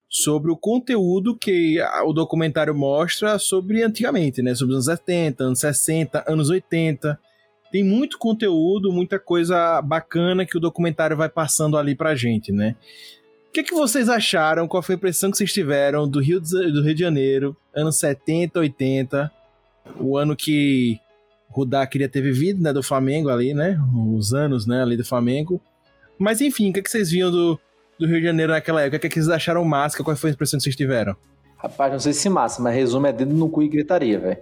sobre 0.10 0.50
o 0.50 0.58
conteúdo 0.58 1.38
que 1.38 1.78
o 2.06 2.14
documentário 2.14 2.74
mostra 2.74 3.38
sobre 3.38 3.84
antigamente, 3.84 4.42
né? 4.42 4.56
Sobre 4.56 4.76
os 4.76 4.88
anos 4.88 5.00
70, 5.00 5.44
anos 5.44 5.60
60, 5.60 6.24
anos 6.28 6.50
80. 6.50 7.20
Tem 7.72 7.84
muito 7.84 8.18
conteúdo, 8.18 8.92
muita 8.92 9.20
coisa 9.20 9.82
bacana 9.82 10.46
que 10.46 10.58
o 10.58 10.62
documentário 10.62 11.18
vai 11.18 11.28
passando 11.28 11.78
ali 11.78 11.96
pra 11.96 12.16
gente, 12.16 12.52
né? 12.52 12.76
O 13.56 13.60
que, 13.64 13.64
que 13.64 13.74
vocês 13.74 14.10
acharam? 14.10 14.68
Qual 14.68 14.84
foi 14.84 14.96
a 14.96 14.98
impressão 14.98 15.32
que 15.32 15.38
vocês 15.38 15.54
tiveram 15.54 16.06
do 16.06 16.20
Rio 16.20 16.42
de, 16.42 16.72
do 16.74 16.84
Rio 16.84 16.94
de 16.94 17.00
Janeiro, 17.00 17.56
anos 17.74 17.98
70, 17.98 18.60
80? 18.60 19.32
o 19.98 20.18
ano 20.18 20.36
que 20.36 21.00
Rudá 21.50 21.86
queria 21.86 22.10
ter 22.10 22.22
vivido, 22.22 22.62
né, 22.62 22.74
do 22.74 22.84
Flamengo 22.84 23.30
ali, 23.30 23.54
né, 23.54 23.80
os 24.14 24.34
anos, 24.34 24.66
né, 24.66 24.82
ali 24.82 24.98
do 24.98 25.06
Flamengo. 25.06 25.62
Mas 26.18 26.42
enfim, 26.42 26.70
o 26.70 26.74
que, 26.74 26.82
que 26.82 26.90
vocês 26.90 27.12
viam 27.12 27.32
do, 27.32 27.60
do 28.00 28.08
Rio 28.08 28.20
de 28.20 28.26
Janeiro 28.26 28.52
naquela 28.52 28.82
época? 28.82 28.98
O 28.98 29.00
que, 29.00 29.10
que 29.10 29.16
vocês 29.16 29.30
acharam 29.30 29.64
massa? 29.64 30.04
Qual 30.04 30.16
foi 30.16 30.32
a 30.32 30.34
impressão 30.34 30.58
que 30.58 30.64
vocês 30.64 30.76
tiveram? 30.76 31.16
Rapaz, 31.58 31.92
não 31.92 32.00
sei 32.00 32.14
se 32.14 32.30
massa, 32.30 32.62
mas 32.62 32.76
resumo 32.76 33.08
é 33.08 33.14
dedo 33.14 33.34
no 33.34 33.50
cu 33.50 33.64
e 33.64 33.70
gritaria, 33.70 34.20
velho. 34.20 34.38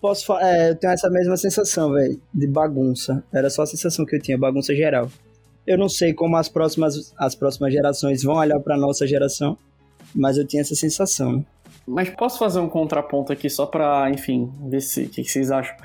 Posso 0.00 0.26
falar, 0.26 0.42
é, 0.42 0.70
eu 0.70 0.76
tenho 0.76 0.92
essa 0.92 1.08
mesma 1.08 1.36
sensação, 1.36 1.92
velho, 1.92 2.20
de 2.32 2.46
bagunça. 2.46 3.24
Era 3.32 3.48
só 3.48 3.62
a 3.62 3.66
sensação 3.66 4.04
que 4.04 4.16
eu 4.16 4.20
tinha, 4.20 4.36
bagunça 4.36 4.74
geral. 4.74 5.10
Eu 5.66 5.76
não 5.76 5.88
sei 5.88 6.14
como 6.14 6.36
as 6.36 6.48
próximas, 6.48 7.12
as 7.18 7.34
próximas 7.34 7.72
gerações 7.72 8.22
vão 8.22 8.36
olhar 8.36 8.60
pra 8.60 8.76
nossa 8.76 9.06
geração, 9.06 9.58
mas 10.14 10.38
eu 10.38 10.46
tinha 10.46 10.60
essa 10.60 10.74
sensação. 10.74 11.44
Mas 11.86 12.08
posso 12.10 12.38
fazer 12.38 12.60
um 12.60 12.68
contraponto 12.68 13.32
aqui 13.32 13.50
só 13.50 13.66
pra, 13.66 14.10
enfim, 14.10 14.52
ver 14.68 14.80
se 14.80 15.04
o 15.04 15.08
que, 15.08 15.22
que, 15.22 15.30
vocês 15.30 15.50
acham. 15.50 15.76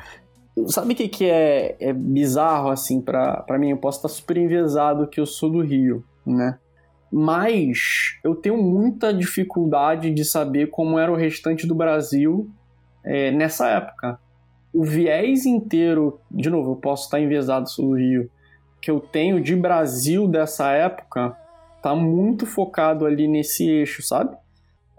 Sabe 0.68 0.94
o 0.94 0.96
que, 0.96 1.08
que 1.08 1.26
é, 1.26 1.76
é 1.80 1.94
bizarro, 1.94 2.70
assim, 2.70 3.02
pra 3.02 3.58
mim? 3.58 3.72
Eu 3.72 3.78
posso 3.78 4.00
estar 4.00 4.10
super 4.10 4.38
enviesado 4.38 5.08
que 5.08 5.20
eu 5.20 5.26
sou 5.26 5.50
do 5.50 5.62
Rio, 5.62 6.04
né? 6.26 6.58
Mas 7.12 8.18
eu 8.24 8.36
tenho 8.36 8.58
muita 8.58 9.14
dificuldade 9.14 10.12
de 10.12 10.24
saber 10.24 10.70
como 10.70 10.98
era 10.98 11.12
o 11.12 11.16
restante 11.16 11.68
do 11.68 11.76
Brasil 11.76 12.50
é, 13.04 13.32
nessa 13.32 13.70
época. 13.70 14.20
O 14.74 14.84
viés 14.84 15.46
inteiro, 15.46 16.20
de 16.32 16.50
novo, 16.50 16.72
eu 16.72 16.76
posso 16.78 17.06
estar 17.06 17.20
enviesado 17.20 17.70
sou 17.70 17.90
do 17.90 17.96
Rio, 17.96 18.30
que 18.82 18.90
eu 18.90 19.00
tenho 19.00 19.40
de 19.40 19.56
Brasil 19.56 20.28
dessa 20.28 20.72
época, 20.72 21.36
tá 21.82 21.96
muito 21.96 22.46
focado 22.46 23.06
ali 23.06 23.28
nesse 23.28 23.70
eixo, 23.70 24.02
sabe? 24.02 24.36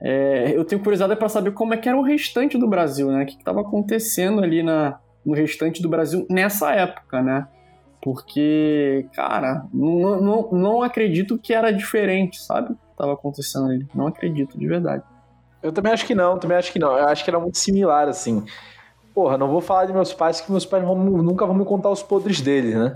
É, 0.01 0.53
eu 0.57 0.65
tenho 0.65 0.83
curiosidade 0.83 1.19
para 1.19 1.29
saber 1.29 1.53
como 1.53 1.75
é 1.75 1.77
que 1.77 1.89
era 1.89 1.97
o 1.97 2.03
restante 2.03 2.59
do 2.59 2.69
Brasil, 2.69 3.11
né? 3.11 3.23
O 3.23 3.27
que 3.27 3.37
estava 3.37 3.61
acontecendo 3.61 4.43
ali 4.43 4.63
na, 4.63 4.99
no 5.25 5.33
restante 5.33 5.81
do 5.81 5.89
Brasil 5.89 6.27
nessa 6.29 6.73
época, 6.73 7.23
né? 7.23 7.47
Porque, 8.01 9.07
cara, 9.15 9.65
não, 9.73 10.21
não, 10.21 10.51
não 10.51 10.83
acredito 10.83 11.39
que 11.39 11.55
era 11.55 11.71
diferente, 11.71 12.43
sabe? 12.43 12.77
Estava 12.91 13.13
acontecendo 13.13 13.67
ali. 13.67 13.87
Não 13.95 14.09
acredito, 14.09 14.59
de 14.59 14.67
verdade. 14.67 15.05
Eu 15.63 15.73
também 15.73 15.93
acho 15.93 16.05
que 16.05 16.15
não, 16.15 16.37
também 16.37 16.57
acho 16.57 16.73
que 16.73 16.81
não. 16.81 16.99
Eu 16.99 17.07
acho 17.07 17.23
que 17.23 17.31
era 17.31 17.39
muito 17.39 17.59
similar, 17.59 18.09
assim. 18.09 18.45
Porra, 19.15 19.39
não 19.39 19.49
vou 19.49 19.61
falar 19.61 19.85
de 19.85 19.93
meus 19.93 20.13
pais, 20.13 20.41
que 20.41 20.51
meus 20.51 20.67
pais 20.67 20.83
vão, 20.83 20.97
nunca 20.97 21.47
vão 21.47 21.55
me 21.55 21.65
contar 21.65 21.91
os 21.91 22.03
podres 22.03 22.41
deles, 22.41 22.75
né? 22.75 22.93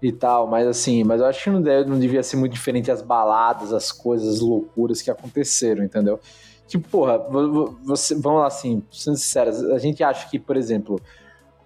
E 0.00 0.12
tal, 0.12 0.46
mas 0.46 0.66
assim, 0.66 1.04
mas 1.04 1.20
eu 1.20 1.26
acho 1.26 1.44
que 1.44 1.50
não, 1.50 1.62
deve, 1.62 1.88
não 1.88 1.98
devia 1.98 2.22
ser 2.22 2.36
muito 2.36 2.52
diferente 2.52 2.90
as 2.90 3.00
baladas, 3.00 3.72
as 3.72 3.90
coisas, 3.90 4.34
as 4.34 4.40
loucuras 4.40 5.00
que 5.00 5.10
aconteceram, 5.10 5.82
entendeu? 5.82 6.20
Tipo, 6.68 6.88
porra, 6.88 7.18
você, 7.82 8.14
vamos 8.14 8.40
lá 8.40 8.46
assim, 8.46 8.82
sendo 8.92 9.16
sinceros, 9.16 9.62
a 9.70 9.78
gente 9.78 10.02
acha 10.02 10.28
que, 10.28 10.38
por 10.38 10.56
exemplo, 10.56 11.00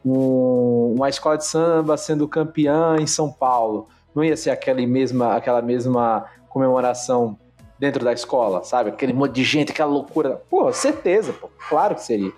um, 0.04 0.94
uma 0.96 1.08
escola 1.08 1.38
de 1.38 1.44
samba 1.44 1.96
sendo 1.96 2.28
campeã 2.28 2.96
em 3.00 3.06
São 3.06 3.32
Paulo, 3.32 3.88
não 4.14 4.22
ia 4.22 4.36
ser 4.36 4.50
aquela 4.50 4.80
mesma, 4.86 5.34
aquela 5.34 5.62
mesma 5.62 6.26
comemoração 6.48 7.38
dentro 7.78 8.04
da 8.04 8.12
escola, 8.12 8.62
sabe? 8.62 8.90
Aquele 8.90 9.12
monte 9.12 9.32
de 9.32 9.44
gente, 9.44 9.72
aquela 9.72 9.90
loucura. 9.90 10.42
Pô, 10.50 10.70
certeza, 10.72 11.34
claro 11.68 11.94
que 11.94 12.02
seria. 12.02 12.32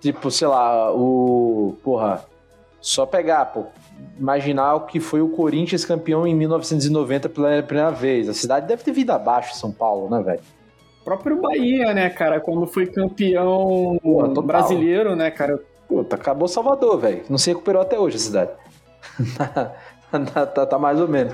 Tipo, 0.00 0.30
sei 0.30 0.46
lá, 0.46 0.92
o. 0.94 1.76
Porra, 1.82 2.24
só 2.80 3.04
pegar, 3.04 3.46
pô, 3.46 3.64
imaginar 4.18 4.74
o 4.74 4.80
que 4.86 5.00
foi 5.00 5.20
o 5.20 5.28
Corinthians 5.28 5.84
campeão 5.84 6.26
em 6.26 6.34
1990 6.34 7.28
pela 7.28 7.62
primeira 7.62 7.90
vez. 7.90 8.28
A 8.28 8.34
cidade 8.34 8.66
deve 8.66 8.82
ter 8.82 8.92
vindo 8.92 9.10
abaixo, 9.10 9.56
São 9.56 9.70
Paulo, 9.70 10.08
né, 10.10 10.22
velho? 10.22 10.40
próprio 11.06 11.40
Bahia, 11.40 11.94
né, 11.94 12.10
cara, 12.10 12.40
quando 12.40 12.66
foi 12.66 12.84
campeão 12.86 13.96
Pô, 14.02 14.42
brasileiro, 14.42 15.14
né, 15.14 15.30
cara. 15.30 15.60
Puta, 15.86 16.16
acabou 16.16 16.48
Salvador, 16.48 16.98
velho. 16.98 17.22
Não 17.30 17.38
se 17.38 17.50
recuperou 17.50 17.80
até 17.80 17.96
hoje 17.96 18.16
a 18.16 18.18
cidade. 18.18 18.50
tá, 20.34 20.46
tá, 20.46 20.66
tá, 20.66 20.78
mais 20.80 21.00
ou 21.00 21.06
menos. 21.06 21.32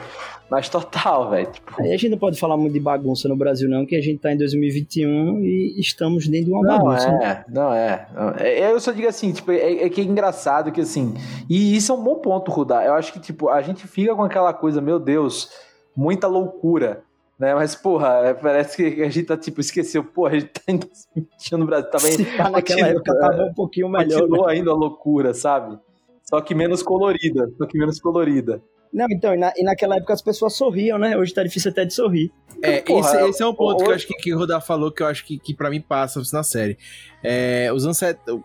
Mas 0.52 0.68
total, 0.68 1.30
velho. 1.30 1.50
Tipo... 1.50 1.80
Aí 1.80 1.94
a 1.94 1.96
gente 1.96 2.10
não 2.10 2.18
pode 2.18 2.38
falar 2.38 2.58
muito 2.58 2.74
de 2.74 2.78
bagunça 2.78 3.26
no 3.26 3.34
Brasil, 3.34 3.70
não, 3.70 3.86
que 3.86 3.96
a 3.96 4.02
gente 4.02 4.18
tá 4.18 4.30
em 4.30 4.36
2021 4.36 5.40
e 5.40 5.80
estamos 5.80 6.28
dentro 6.28 6.48
de 6.48 6.52
uma 6.52 6.60
não 6.60 6.76
bagunça. 6.76 7.08
É, 7.08 7.44
não 7.48 7.72
é, 7.72 8.06
não 8.14 8.30
é. 8.36 8.70
Eu 8.70 8.78
só 8.78 8.92
digo 8.92 9.08
assim, 9.08 9.32
tipo, 9.32 9.50
é, 9.50 9.84
é, 9.84 9.88
que 9.88 10.02
é 10.02 10.04
engraçado 10.04 10.70
que 10.70 10.82
assim. 10.82 11.14
E 11.48 11.74
isso 11.74 11.90
é 11.90 11.94
um 11.94 12.04
bom 12.04 12.16
ponto, 12.16 12.50
Rudá. 12.50 12.84
Eu 12.84 12.92
acho 12.92 13.14
que, 13.14 13.18
tipo, 13.18 13.48
a 13.48 13.62
gente 13.62 13.86
fica 13.86 14.14
com 14.14 14.24
aquela 14.24 14.52
coisa, 14.52 14.78
meu 14.78 14.98
Deus, 14.98 15.48
muita 15.96 16.26
loucura 16.26 17.02
né? 17.38 17.54
Mas, 17.54 17.74
porra, 17.74 18.08
é, 18.24 18.34
parece 18.34 18.76
que 18.76 19.02
a 19.02 19.08
gente 19.08 19.24
tá, 19.24 19.36
tipo, 19.36 19.60
esqueceu, 19.60 20.04
porra, 20.04 20.32
a 20.32 20.38
gente 20.38 20.48
tá 20.52 20.60
em 20.68 20.76
2020 20.76 21.52
no 21.56 21.66
Brasil, 21.66 21.90
tava 21.90 22.06
Se 22.06 22.24
tá 22.36 22.50
naquela 22.50 22.88
época 22.88 23.18
tava 23.18 23.42
um 23.44 23.54
pouquinho 23.54 23.88
melhor. 23.88 24.20
Continuou 24.20 24.46
né? 24.46 24.52
ainda 24.52 24.70
a 24.70 24.74
loucura, 24.74 25.32
sabe? 25.32 25.78
Só 26.22 26.42
que 26.42 26.54
menos 26.54 26.82
colorida, 26.82 27.50
só 27.56 27.66
que 27.66 27.78
menos 27.78 27.98
colorida. 27.98 28.62
Não, 28.92 29.06
então, 29.10 29.34
e, 29.34 29.38
na, 29.38 29.52
e, 29.56 29.64
naquela 29.64 29.96
época 29.96 30.12
as 30.12 30.20
pessoas 30.20 30.54
sorriam, 30.54 30.98
né? 30.98 31.16
Hoje 31.16 31.32
tá 31.32 31.42
difícil 31.42 31.70
até 31.70 31.84
de 31.84 31.94
sorrir. 31.94 32.30
É, 32.62 32.82
Porra, 32.82 33.08
esse, 33.08 33.30
esse, 33.30 33.42
é 33.42 33.46
um 33.46 33.54
ponto 33.54 33.82
que 33.82 33.90
eu 33.90 33.94
acho 33.94 34.06
que, 34.06 34.14
que 34.14 34.34
o 34.34 34.38
Rodar 34.38 34.60
falou, 34.60 34.92
que 34.92 35.02
eu 35.02 35.06
acho 35.06 35.24
que, 35.24 35.38
que 35.38 35.54
pra 35.54 35.70
mim 35.70 35.80
passa 35.80 36.20
na 36.32 36.42
série. 36.42 36.76
É, 37.22 37.72
os 37.72 37.84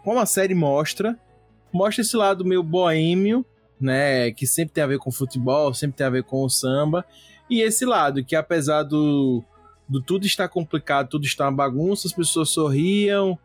como 0.04 0.20
a 0.20 0.26
série 0.26 0.56
mostra, 0.56 1.20
mostra 1.72 2.02
esse 2.02 2.16
lado 2.16 2.46
meio 2.46 2.64
boêmio, 2.64 3.46
né? 3.80 4.32
Que 4.32 4.48
sempre 4.48 4.74
tem 4.74 4.84
a 4.84 4.88
ver 4.88 5.00
com 5.00 5.12
futebol, 5.12 5.74
sempre 5.74 5.98
tem 5.98 6.08
a 6.08 6.12
ver 6.12 6.24
com 6.24 6.42
o 6.44 6.50
samba. 6.50 7.06
E 7.50 7.62
esse 7.62 7.86
lado, 7.86 8.24
que 8.24 8.36
apesar 8.36 8.84
do, 8.84 9.44
do 9.88 10.02
tudo 10.02 10.26
estar 10.26 10.48
complicado, 10.48 11.10
tudo 11.10 11.26
estar 11.26 11.46
uma 11.46 11.52
bagunça, 11.52 12.08
as 12.08 12.14
pessoas 12.14 12.50
sorriam, 12.50 13.38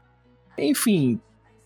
enfim, 0.57 1.21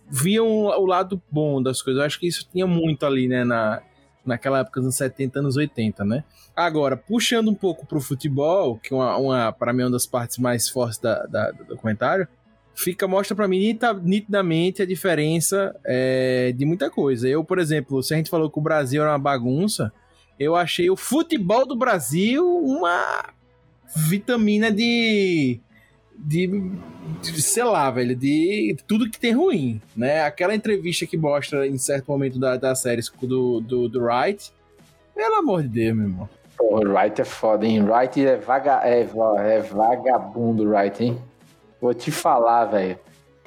viam 0.09 0.47
o 0.47 0.87
lado 0.87 1.21
bom 1.31 1.63
das 1.63 1.83
coisas. 1.83 2.01
Eu 2.01 2.07
acho 2.07 2.19
que 2.19 2.27
isso 2.27 2.49
tinha 2.51 2.67
muito 2.67 3.05
ali, 3.05 3.29
né, 3.29 3.45
na, 3.45 3.83
naquela 4.27 4.61
época 4.61 4.81
dos 4.81 4.95
70, 4.97 5.39
anos 5.39 5.57
80, 5.57 6.05
né? 6.05 6.25
Agora, 6.55 6.97
puxando 6.97 7.49
um 7.49 7.55
pouco 7.55 7.87
pro 7.87 8.01
futebol, 8.01 8.79
que 8.79 8.93
uma, 8.93 9.17
uma 9.17 9.53
para 9.53 9.73
mim 9.73 9.83
é 9.83 9.85
uma 9.85 9.93
das 9.93 10.07
partes 10.07 10.39
mais 10.39 10.69
fortes 10.69 10.99
da, 10.99 11.25
da 11.27 11.51
do 11.51 11.65
documentário, 11.65 12.27
fica 12.75 13.09
mostra 13.09 13.35
para 13.35 13.49
mim 13.49 13.79
nitidamente 14.03 14.83
a 14.83 14.87
diferença 14.87 15.75
é, 15.85 16.53
de 16.53 16.65
muita 16.67 16.91
coisa. 16.91 17.27
Eu, 17.27 17.43
por 17.43 17.59
exemplo, 17.59 18.03
se 18.03 18.13
a 18.13 18.17
gente 18.17 18.29
falou 18.31 18.51
que 18.51 18.59
o 18.59 18.63
Brasil 18.63 19.03
era 19.03 19.13
uma 19.13 19.19
bagunça, 19.19 19.93
eu 20.39 20.55
achei 20.55 20.91
o 20.91 20.97
futebol 20.97 21.67
do 21.67 21.75
Brasil 21.75 22.47
uma 22.47 23.33
vitamina 23.95 24.71
de, 24.71 25.61
de, 26.19 26.71
de, 27.21 27.43
sei 27.43 27.65
lá, 27.65 27.91
velho, 27.91 28.15
de 28.15 28.77
tudo 28.87 29.11
que 29.11 29.19
tem 29.19 29.33
ruim, 29.33 29.81
né? 29.97 30.23
Aquela 30.23 30.55
entrevista 30.55 31.07
que 31.07 31.17
mostra 31.17 31.67
em 31.67 31.79
certo 31.79 32.11
momento 32.11 32.39
da, 32.39 32.57
da 32.57 32.75
série 32.75 33.03
do, 33.23 33.61
do, 33.61 33.89
do 33.89 34.03
Wright, 34.03 34.53
pelo 35.15 35.37
amor 35.37 35.63
de 35.63 35.69
Deus, 35.69 35.97
meu 35.97 36.09
irmão. 36.09 36.29
Pô, 36.57 36.79
o 36.79 36.93
Wright 36.93 37.21
é 37.21 37.25
foda, 37.25 37.67
hein? 37.67 37.83
Wright 37.83 38.25
é, 38.25 38.37
vaga, 38.37 38.81
é, 38.85 39.01
é 39.01 39.61
vagabundo, 39.61 40.69
Wright, 40.69 41.05
hein? 41.05 41.19
Vou 41.81 41.93
te 41.93 42.11
falar, 42.11 42.65
velho. 42.67 42.99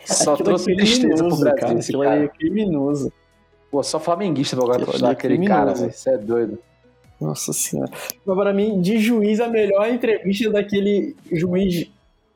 Só 0.05 0.33
Aquilo 0.33 0.49
trouxe 0.49 0.71
é 0.71 0.75
tristeza 0.75 1.27
pro 1.27 1.37
Brasil 1.37 1.55
cara, 1.55 1.79
esse 1.79 1.91
cara. 1.91 2.23
É 2.23 2.27
criminoso. 2.27 3.11
Pô, 3.69 3.83
só 3.83 3.99
flamenguista 3.99 4.55
agora 4.55 4.79
pra 4.79 4.91
estudar 4.91 5.09
é 5.09 5.11
aquele 5.11 5.45
cara, 5.45 5.73
velho. 5.73 5.91
Você 5.91 6.09
é 6.09 6.17
doido. 6.17 6.59
Nossa 7.19 7.51
senhora. 7.51 7.91
Mas 8.25 8.37
para 8.37 8.53
mim, 8.53 8.79
de 8.81 8.97
juiz, 8.97 9.39
a 9.39 9.47
melhor 9.47 9.89
entrevista 9.89 10.49
daquele 10.49 11.15
juiz 11.31 11.91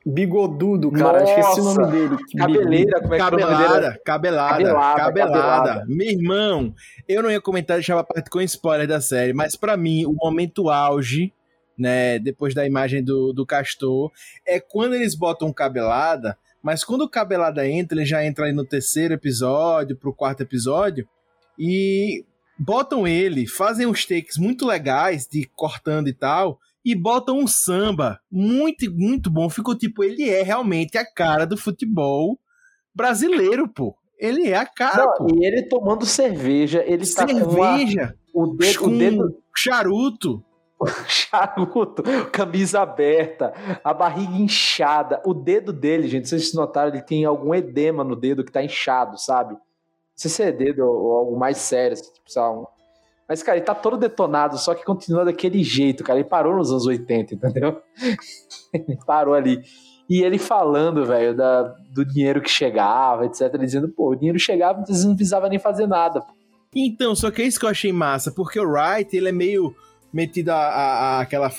Bigodudo, 0.06 0.92
cara. 0.92 1.22
Nossa. 1.22 1.40
Esqueci 1.40 1.62
o 1.62 1.74
nome 1.74 1.92
dele. 1.92 2.18
Cabeleira, 2.38 3.02
como 3.02 3.14
é 3.14 3.18
que 3.18 3.24
é 3.24 3.28
o 3.28 3.32
nome 3.32 3.44
dele? 3.44 3.50
Cabelada, 3.50 4.02
cabelada, 4.04 4.54
Cabelada, 4.54 5.00
cabelada, 5.00 5.02
cabelada. 5.02 5.86
Meu 5.88 6.10
irmão, 6.10 6.76
eu 7.08 7.24
não 7.24 7.32
ia 7.32 7.40
comentar, 7.40 7.78
deixava 7.78 8.02
a 8.02 8.04
parte 8.04 8.30
com 8.30 8.42
spoiler 8.42 8.88
da 8.88 9.00
série, 9.00 9.34
mas 9.34 9.56
pra 9.56 9.78
mim, 9.78 10.06
o 10.06 10.14
momento 10.14 10.70
auge, 10.70 11.32
né, 11.78 12.20
depois 12.20 12.54
da 12.54 12.66
imagem 12.66 13.04
do, 13.04 13.32
do 13.32 13.46
Castor, 13.46 14.12
é 14.46 14.60
quando 14.60 14.94
eles 14.94 15.16
botam 15.16 15.54
cabelada, 15.54 16.38
mas 16.62 16.84
quando 16.84 17.02
o 17.02 17.10
cabelada 17.10 17.68
entra, 17.68 17.98
ele 17.98 18.06
já 18.06 18.26
entra 18.26 18.46
ali 18.46 18.54
no 18.54 18.66
terceiro 18.66 19.14
episódio, 19.14 19.96
pro 19.96 20.14
quarto 20.14 20.42
episódio, 20.42 21.08
e 21.58 22.26
botam 22.58 23.08
ele, 23.08 23.48
fazem 23.48 23.86
uns 23.86 24.06
takes 24.06 24.38
muito 24.38 24.66
legais 24.66 25.28
de 25.28 25.50
cortando 25.56 26.08
e 26.08 26.14
tal, 26.14 26.60
e 26.86 26.96
botam 26.96 27.38
um 27.40 27.48
samba 27.48 28.20
muito, 28.32 28.92
muito 28.94 29.30
bom. 29.32 29.50
Ficou 29.50 29.76
tipo, 29.78 30.04
ele 30.04 30.30
é 30.30 30.42
realmente 30.44 30.98
a 30.98 31.06
cara 31.06 31.46
do 31.46 31.58
futebol 31.58 32.38
brasileiro, 32.94 33.68
pô. 33.68 33.96
Ele 34.20 34.48
é 34.48 34.56
a 34.56 34.66
cara, 34.66 35.06
Não, 35.06 35.14
pô. 35.14 35.28
e 35.36 35.46
ele 35.46 35.64
tomando 35.64 36.06
cerveja, 36.06 36.84
ele 36.86 37.06
tá 37.06 37.26
com 37.26 37.34
Cerveja, 37.34 38.16
o 38.34 38.48
dedo, 38.56 38.80
com 38.80 38.86
o 38.88 38.98
dedo 38.98 39.38
charuto. 39.56 40.44
charuto, 41.08 42.04
camisa 42.32 42.82
aberta, 42.82 43.54
a 43.84 43.94
barriga 43.94 44.34
inchada, 44.36 45.22
o 45.26 45.34
dedo 45.34 45.72
dele, 45.72 46.08
gente, 46.10 46.28
vocês 46.28 46.54
notaram, 46.54 46.90
ele 46.90 47.02
tem 47.02 47.24
algum 47.26 47.56
edema 47.56 48.04
no 48.04 48.16
dedo 48.16 48.44
que 48.44 48.52
tá 48.52 48.62
inchado, 48.64 49.18
sabe? 49.18 49.54
Não 49.54 49.60
sei 50.16 50.30
se 50.30 50.44
é 50.44 50.52
dedo 50.52 50.80
ou, 50.86 50.96
ou 51.04 51.18
algo 51.18 51.40
mais 51.40 51.58
sério, 51.58 51.94
assim, 51.94 52.12
tipo, 52.14 52.30
sei 52.30 52.42
lá, 52.42 52.52
um- 52.52 52.66
Mas, 53.28 53.42
cara, 53.42 53.58
ele 53.58 53.66
tá 53.66 53.74
todo 53.74 53.98
detonado, 53.98 54.58
só 54.58 54.74
que 54.76 54.84
continua 54.84 55.24
daquele 55.26 55.64
jeito, 55.64 56.04
cara. 56.04 56.20
Ele 56.20 56.28
parou 56.28 56.56
nos 56.56 56.70
anos 56.72 56.86
80, 56.86 57.36
entendeu? 57.36 57.82
ele 58.74 58.98
parou 59.06 59.34
ali. 59.34 59.62
E 60.10 60.22
ele 60.22 60.38
falando, 60.38 61.06
velho, 61.06 61.34
do 61.94 62.04
dinheiro 62.06 62.42
que 62.42 62.50
chegava, 62.50 63.26
etc. 63.26 63.42
Ele 63.54 63.66
dizendo, 63.66 63.88
pô, 63.90 64.12
o 64.12 64.16
dinheiro 64.16 64.38
chegava, 64.38 64.84
vezes 64.84 65.06
não 65.06 65.16
precisava 65.16 65.48
nem 65.48 65.58
fazer 65.58 65.88
nada. 65.88 66.22
pô. 66.22 66.34
Então, 66.76 67.16
só 67.16 67.32
que 67.32 67.42
é 67.42 67.46
isso 67.46 67.60
que 67.60 67.66
eu 67.66 67.70
achei 67.70 67.94
massa, 67.94 68.32
porque 68.32 68.60
o 68.60 68.68
Wright, 68.70 69.16
ele 69.16 69.30
é 69.30 69.32
meio 69.32 69.74
metido 70.12 70.50
a, 70.50 70.56
a- 70.56 70.94
a- 71.18 71.22
aquela, 71.22 71.52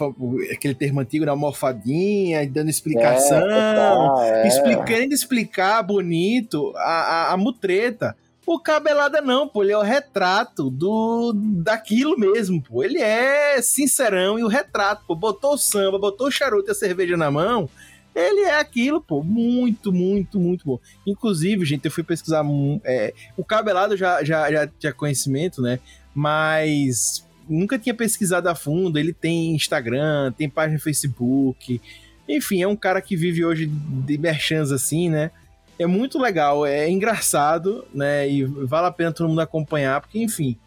aquele 0.52 0.74
termo 0.74 1.00
antigo, 1.00 1.24
né, 1.24 1.30
almofadinha, 1.30 2.46
dando 2.48 2.68
explicação, 2.68 3.38
É, 3.38 3.40
total, 3.40 4.22
é. 4.22 4.46
expli- 4.48 4.84
querendo 4.84 5.12
explicar 5.12 5.82
bonito 5.82 6.72
a, 6.76 6.82
a, 7.30 7.32
a 7.32 7.36
mutreta. 7.36 8.14
O 8.46 8.58
Cabelada 8.58 9.22
não, 9.22 9.48
pô, 9.48 9.62
ele 9.62 9.72
é 9.72 9.78
o 9.78 9.82
retrato 9.82 10.68
do 10.68 11.32
daquilo 11.34 12.18
mesmo, 12.18 12.62
pô. 12.62 12.84
Ele 12.84 12.98
é 12.98 13.60
sincerão 13.62 14.38
e 14.38 14.44
o 14.44 14.48
retrato, 14.48 15.02
pô. 15.06 15.14
Botou 15.14 15.54
o 15.54 15.58
samba, 15.58 15.98
botou 15.98 16.26
o 16.26 16.30
charuto 16.30 16.70
e 16.70 16.72
a 16.72 16.74
cerveja 16.74 17.16
na 17.16 17.30
mão, 17.30 17.70
ele 18.14 18.42
é 18.42 18.58
aquilo, 18.58 19.00
pô. 19.00 19.22
Muito, 19.22 19.92
muito, 19.92 20.38
muito 20.38 20.64
bom. 20.64 20.78
Inclusive, 21.06 21.64
gente, 21.64 21.86
eu 21.86 21.90
fui 21.90 22.04
pesquisar. 22.04 22.44
é, 22.84 23.12
o 23.36 23.44
Cabelado 23.44 23.96
já, 23.96 24.22
já, 24.22 24.50
já 24.50 24.66
tinha 24.66 24.92
conhecimento, 24.92 25.60
né? 25.60 25.80
Mas 26.14 27.26
nunca 27.48 27.78
tinha 27.78 27.94
pesquisado 27.94 28.48
a 28.48 28.54
fundo. 28.54 28.98
Ele 28.98 29.12
tem 29.12 29.54
Instagram, 29.54 30.32
tem 30.32 30.48
página 30.48 30.74
no 30.74 30.82
Facebook. 30.82 31.80
Enfim, 32.28 32.62
é 32.62 32.68
um 32.68 32.76
cara 32.76 33.00
que 33.00 33.16
vive 33.16 33.44
hoje 33.44 33.66
de 33.66 34.16
merchans 34.16 34.70
assim, 34.70 35.10
né? 35.10 35.30
É 35.78 35.86
muito 35.86 36.18
legal, 36.18 36.64
é 36.64 36.88
engraçado, 36.88 37.84
né? 37.92 38.28
E 38.28 38.44
vale 38.44 38.86
a 38.86 38.92
pena 38.92 39.12
todo 39.12 39.28
mundo 39.28 39.40
acompanhar, 39.40 40.00
porque, 40.00 40.22
enfim, 40.22 40.58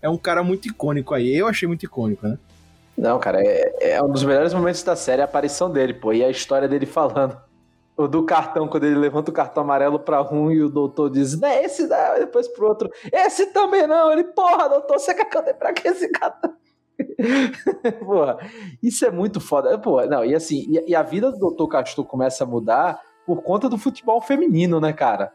é 0.00 0.08
um 0.08 0.16
cara 0.16 0.42
muito 0.42 0.66
icônico 0.66 1.14
aí. 1.14 1.36
Eu 1.36 1.46
achei 1.46 1.68
muito 1.68 1.84
icônico, 1.84 2.26
né? 2.26 2.38
Não, 2.96 3.18
cara, 3.18 3.42
é, 3.42 3.92
é 3.92 4.02
um 4.02 4.10
dos 4.10 4.24
melhores 4.24 4.54
momentos 4.54 4.82
da 4.82 4.96
série 4.96 5.20
a 5.20 5.26
aparição 5.26 5.70
dele, 5.70 5.92
pô. 5.92 6.12
E 6.12 6.24
a 6.24 6.30
história 6.30 6.66
dele 6.66 6.86
falando. 6.86 7.36
O 7.96 8.06
do 8.06 8.24
cartão, 8.24 8.68
quando 8.68 8.84
ele 8.84 8.94
levanta 8.94 9.30
o 9.30 9.34
cartão 9.34 9.62
amarelo 9.62 9.98
pra 9.98 10.22
um 10.22 10.50
e 10.50 10.62
o 10.62 10.68
doutor 10.68 11.10
diz, 11.10 11.38
não 11.38 11.48
é 11.48 11.64
esse 11.64 11.84
e 11.84 12.18
depois 12.18 12.46
pro 12.46 12.68
outro, 12.68 12.90
esse 13.10 13.46
também 13.52 13.86
não. 13.86 14.12
Ele, 14.12 14.24
porra, 14.24 14.68
doutor, 14.68 14.98
você 14.98 15.14
quer 15.14 15.24
que 15.24 15.36
eu 15.36 15.42
dê 15.42 15.54
pra 15.54 15.72
que 15.72 15.88
esse 15.88 16.08
cartão? 16.10 16.54
porra, 18.04 18.38
isso 18.82 19.04
é 19.04 19.10
muito 19.10 19.40
foda. 19.40 19.78
Porra, 19.78 20.06
não, 20.06 20.24
e 20.24 20.34
assim, 20.34 20.66
e, 20.68 20.90
e 20.90 20.94
a 20.94 21.02
vida 21.02 21.30
do 21.30 21.38
doutor 21.38 21.68
Castor 21.68 22.04
começa 22.04 22.44
a 22.44 22.46
mudar 22.46 23.00
por 23.26 23.42
conta 23.42 23.68
do 23.68 23.76
futebol 23.76 24.20
feminino, 24.20 24.80
né, 24.80 24.92
cara? 24.92 25.32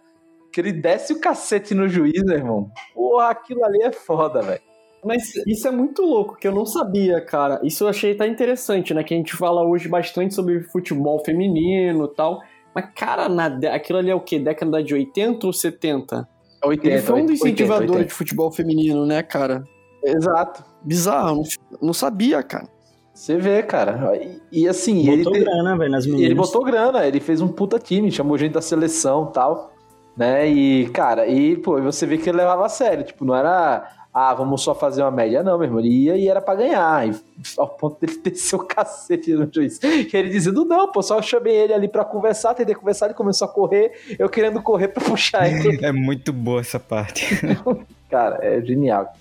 Que 0.51 0.61
ele 0.61 0.71
desce 0.71 1.13
o 1.13 1.19
cacete 1.19 1.73
no 1.73 1.87
juiz, 1.87 2.23
meu 2.23 2.35
irmão. 2.37 2.71
Porra, 2.93 3.29
aquilo 3.29 3.63
ali 3.63 3.81
é 3.83 3.91
foda, 3.91 4.41
velho. 4.41 4.61
Mas 5.03 5.35
isso 5.47 5.67
é 5.67 5.71
muito 5.71 6.03
louco, 6.03 6.35
que 6.35 6.47
eu 6.47 6.51
não 6.51 6.65
sabia, 6.65 7.19
cara. 7.21 7.59
Isso 7.63 7.83
eu 7.83 7.87
achei 7.87 8.13
tá 8.13 8.27
interessante, 8.27 8.93
né? 8.93 9.03
Que 9.03 9.13
a 9.13 9.17
gente 9.17 9.35
fala 9.35 9.63
hoje 9.63 9.87
bastante 9.89 10.33
sobre 10.35 10.61
futebol 10.65 11.23
feminino 11.25 12.05
e 12.05 12.15
tal. 12.15 12.39
Mas, 12.73 12.85
cara, 12.95 13.27
na 13.27 13.49
de- 13.49 13.67
aquilo 13.67 13.97
ali 13.99 14.11
é 14.11 14.15
o 14.15 14.21
quê? 14.21 14.39
Década 14.39 14.83
de 14.83 14.93
80 14.93 15.47
ou 15.47 15.53
70? 15.53 16.27
80, 16.63 16.87
Ele 16.87 17.01
foi 17.01 17.15
um 17.21 17.25
dos 17.25 17.41
80, 17.41 17.45
incentivadores 17.47 17.89
80. 17.91 18.07
de 18.07 18.13
futebol 18.13 18.51
feminino, 18.51 19.05
né, 19.05 19.23
cara? 19.23 19.63
Exato. 20.03 20.63
Bizarro, 20.83 21.37
não, 21.37 21.43
não 21.81 21.93
sabia, 21.93 22.43
cara. 22.43 22.67
Você 23.13 23.37
vê, 23.37 23.61
cara. 23.61 24.15
E, 24.15 24.61
e 24.63 24.67
assim, 24.67 25.07
ele, 25.09 25.23
Botou 25.23 25.39
grana, 25.39 25.77
velho, 25.77 25.91
nas 25.91 26.05
meninas. 26.05 26.25
ele 26.25 26.35
botou 26.35 26.63
grana, 26.63 27.05
ele 27.05 27.19
fez 27.19 27.41
um 27.41 27.47
puta 27.47 27.77
time, 27.77 28.11
chamou 28.11 28.37
gente 28.37 28.53
da 28.53 28.61
seleção 28.61 29.27
e 29.29 29.33
tal, 29.33 29.73
né? 30.15 30.47
E, 30.49 30.89
cara, 30.89 31.27
e, 31.27 31.57
pô, 31.57 31.77
e 31.77 31.81
você 31.81 32.05
vê 32.05 32.17
que 32.17 32.29
ele 32.29 32.37
levava 32.37 32.65
a 32.65 32.69
sério, 32.69 33.03
tipo, 33.03 33.25
não 33.25 33.35
era, 33.35 33.85
ah, 34.13 34.33
vamos 34.33 34.61
só 34.61 34.73
fazer 34.73 35.01
uma 35.03 35.11
média, 35.11 35.43
não, 35.43 35.57
meu 35.57 35.65
irmão. 35.67 35.79
Ele 35.81 35.89
ia 35.89 36.15
e 36.17 36.27
era 36.27 36.41
pra 36.41 36.55
ganhar, 36.55 37.07
e, 37.07 37.11
ao 37.59 37.67
ponto 37.67 37.99
dele 37.99 38.17
descer 38.23 38.55
o 38.55 38.59
cacete 38.65 39.33
no 39.33 39.47
juiz. 39.53 39.77
E 39.83 40.09
ele 40.13 40.29
dizendo, 40.29 40.63
não, 40.63 40.89
pô, 40.91 41.01
só 41.03 41.17
eu 41.17 41.21
chamei 41.21 41.53
ele 41.55 41.73
ali 41.73 41.87
pra 41.89 42.05
conversar, 42.05 42.53
tentei 42.53 42.73
conversar, 42.73 43.07
ele 43.07 43.13
começou 43.13 43.47
a 43.47 43.51
correr, 43.51 43.91
eu 44.17 44.29
querendo 44.29 44.61
correr 44.63 44.87
pra 44.87 45.03
puxar 45.03 45.51
ele. 45.51 45.79
É 45.85 45.91
muito 45.91 46.31
boa 46.31 46.61
essa 46.61 46.79
parte. 46.79 47.25
Cara, 48.09 48.39
é 48.41 48.61
genial. 48.61 49.13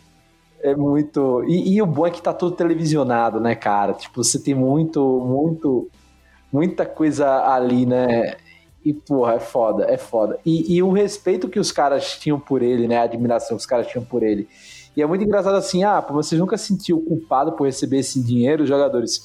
É 0.62 0.74
muito. 0.74 1.44
E, 1.46 1.74
e 1.74 1.82
o 1.82 1.86
bom 1.86 2.06
é 2.06 2.10
que 2.10 2.20
tá 2.20 2.32
tudo 2.32 2.54
televisionado, 2.54 3.40
né, 3.40 3.54
cara? 3.54 3.94
Tipo, 3.94 4.22
você 4.22 4.38
tem 4.38 4.54
muito, 4.54 5.00
muito, 5.20 5.88
muita 6.52 6.84
coisa 6.84 7.46
ali, 7.46 7.86
né? 7.86 8.36
E, 8.84 8.92
porra, 8.92 9.34
é 9.34 9.40
foda, 9.40 9.84
é 9.84 9.96
foda. 9.96 10.38
E, 10.44 10.74
e 10.74 10.82
o 10.82 10.92
respeito 10.92 11.48
que 11.48 11.58
os 11.58 11.70
caras 11.70 12.18
tinham 12.18 12.38
por 12.38 12.62
ele, 12.62 12.88
né? 12.88 12.98
A 12.98 13.02
admiração 13.02 13.56
que 13.56 13.62
os 13.62 13.66
caras 13.66 13.86
tinham 13.86 14.04
por 14.04 14.22
ele. 14.22 14.48
E 14.96 15.02
é 15.02 15.06
muito 15.06 15.24
engraçado 15.24 15.56
assim, 15.56 15.84
ah, 15.84 16.02
pô, 16.02 16.14
vocês 16.14 16.38
nunca 16.38 16.56
se 16.56 16.66
sentiu 16.66 17.00
culpado 17.00 17.52
por 17.52 17.64
receber 17.64 17.98
esse 17.98 18.20
dinheiro, 18.20 18.62
os 18.64 18.68
jogadores? 18.68 19.22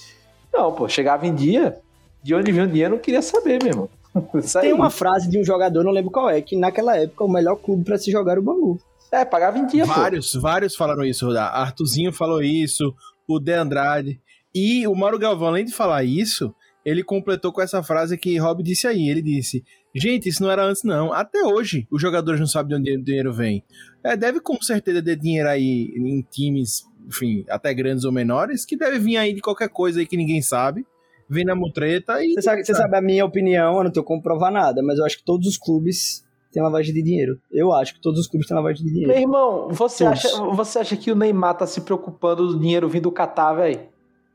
Não, 0.54 0.72
pô, 0.72 0.88
chegava 0.88 1.26
em 1.26 1.34
dia, 1.34 1.78
de 2.22 2.36
onde 2.36 2.52
vinha 2.52 2.66
o 2.66 2.68
dinheiro, 2.68 2.94
eu 2.94 2.98
não 2.98 3.02
queria 3.02 3.22
saber 3.22 3.62
mesmo. 3.64 3.90
Tem 4.62 4.72
uma 4.72 4.90
frase 4.90 5.30
de 5.30 5.40
um 5.40 5.44
jogador, 5.44 5.84
não 5.84 5.92
lembro 5.92 6.12
qual 6.12 6.30
é, 6.30 6.42
que 6.42 6.56
naquela 6.56 6.98
época 6.98 7.24
o 7.24 7.30
melhor 7.30 7.56
clube 7.58 7.84
pra 7.84 7.98
se 7.98 8.12
jogar 8.12 8.34
era 8.34 8.40
o 8.40 8.44
Bangu. 8.44 8.80
É, 9.12 9.24
pagava 9.24 9.58
em 9.58 9.66
dia, 9.66 9.86
Vários, 9.86 10.34
vários 10.34 10.76
falaram 10.76 11.06
isso, 11.06 11.26
Rodar. 11.26 11.54
Artuzinho 11.54 12.12
falou 12.12 12.42
isso, 12.42 12.94
o 13.28 13.40
De 13.40 13.54
Andrade. 13.54 14.22
E 14.54 14.88
o 14.88 14.96
Mauro 14.96 15.20
Galvão, 15.20 15.50
além 15.50 15.66
de 15.66 15.74
falar 15.74 16.04
isso, 16.04 16.54
ele 16.86 17.04
completou 17.04 17.52
com 17.52 17.62
essa 17.62 17.82
frase 17.82 18.18
que 18.18 18.38
Rob 18.38 18.64
disse 18.64 18.88
aí. 18.88 19.10
Ele 19.10 19.22
disse: 19.22 19.64
Gente, 19.94 20.30
isso 20.30 20.44
não 20.44 20.52
era 20.52 20.64
antes, 20.64 20.84
não. 20.84 21.12
Até 21.12 21.44
hoje, 21.44 21.88
os 21.90 22.02
jogadores 22.02 22.40
não 22.40 22.48
sabem 22.48 22.82
de 22.82 22.92
onde 22.92 23.02
o 23.02 23.04
dinheiro 23.04 23.34
vem. 23.34 23.64
É, 24.04 24.16
deve 24.16 24.40
com 24.40 24.62
certeza 24.62 25.02
ter 25.02 25.16
dinheiro 25.16 25.50
aí 25.50 25.92
em 25.96 26.22
times, 26.22 26.84
enfim, 27.08 27.44
até 27.50 27.74
grandes 27.74 28.04
ou 28.04 28.12
menores, 28.12 28.66
que 28.66 28.78
deve 28.78 29.00
vir 29.00 29.18
aí 29.18 29.34
de 29.34 29.42
qualquer 29.42 29.70
coisa 29.70 30.00
aí 30.00 30.06
que 30.06 30.18
ninguém 30.18 30.42
sabe. 30.42 30.86
Vem 31.30 31.46
na 31.46 31.56
mutreta 31.56 32.24
e. 32.24 32.34
Você 32.34 32.42
sabe, 32.42 32.66
você 32.66 32.76
sabe 32.76 32.98
a 32.98 33.02
minha 33.02 33.26
opinião, 33.26 33.78
eu 33.78 33.84
não 33.86 33.92
tenho 33.92 34.06
como 34.06 34.22
provar 34.22 34.52
nada, 34.52 34.84
mas 34.84 35.00
eu 35.00 35.06
acho 35.06 35.18
que 35.18 35.26
todos 35.26 35.48
os 35.48 35.58
clubes 35.58 36.25
têm 36.56 36.64
lavagem 36.64 36.94
de 36.94 37.04
dinheiro. 37.04 37.38
Eu 37.52 37.72
acho 37.74 37.94
que 37.94 38.02
todos 38.02 38.20
os 38.20 38.28
clubes 38.28 38.48
têm 38.48 38.56
lavagem 38.56 38.84
de 38.84 38.90
dinheiro. 38.90 39.12
Meu 39.12 39.22
irmão, 39.22 39.68
você 39.70 40.04
Todos. 40.06 40.26
acha, 40.26 40.44
você 40.44 40.80
acha 40.80 40.98
que 40.98 41.12
o 41.12 41.16
Neymar 41.16 41.56
tá 41.58 41.68
se 41.68 41.82
preocupando 41.82 42.48
do 42.48 42.58
dinheiro 42.60 42.90
vindo 42.90 43.04
do 43.04 43.12
Catar, 43.12 43.54
velho? 43.54 43.82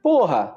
Porra! 0.03 0.55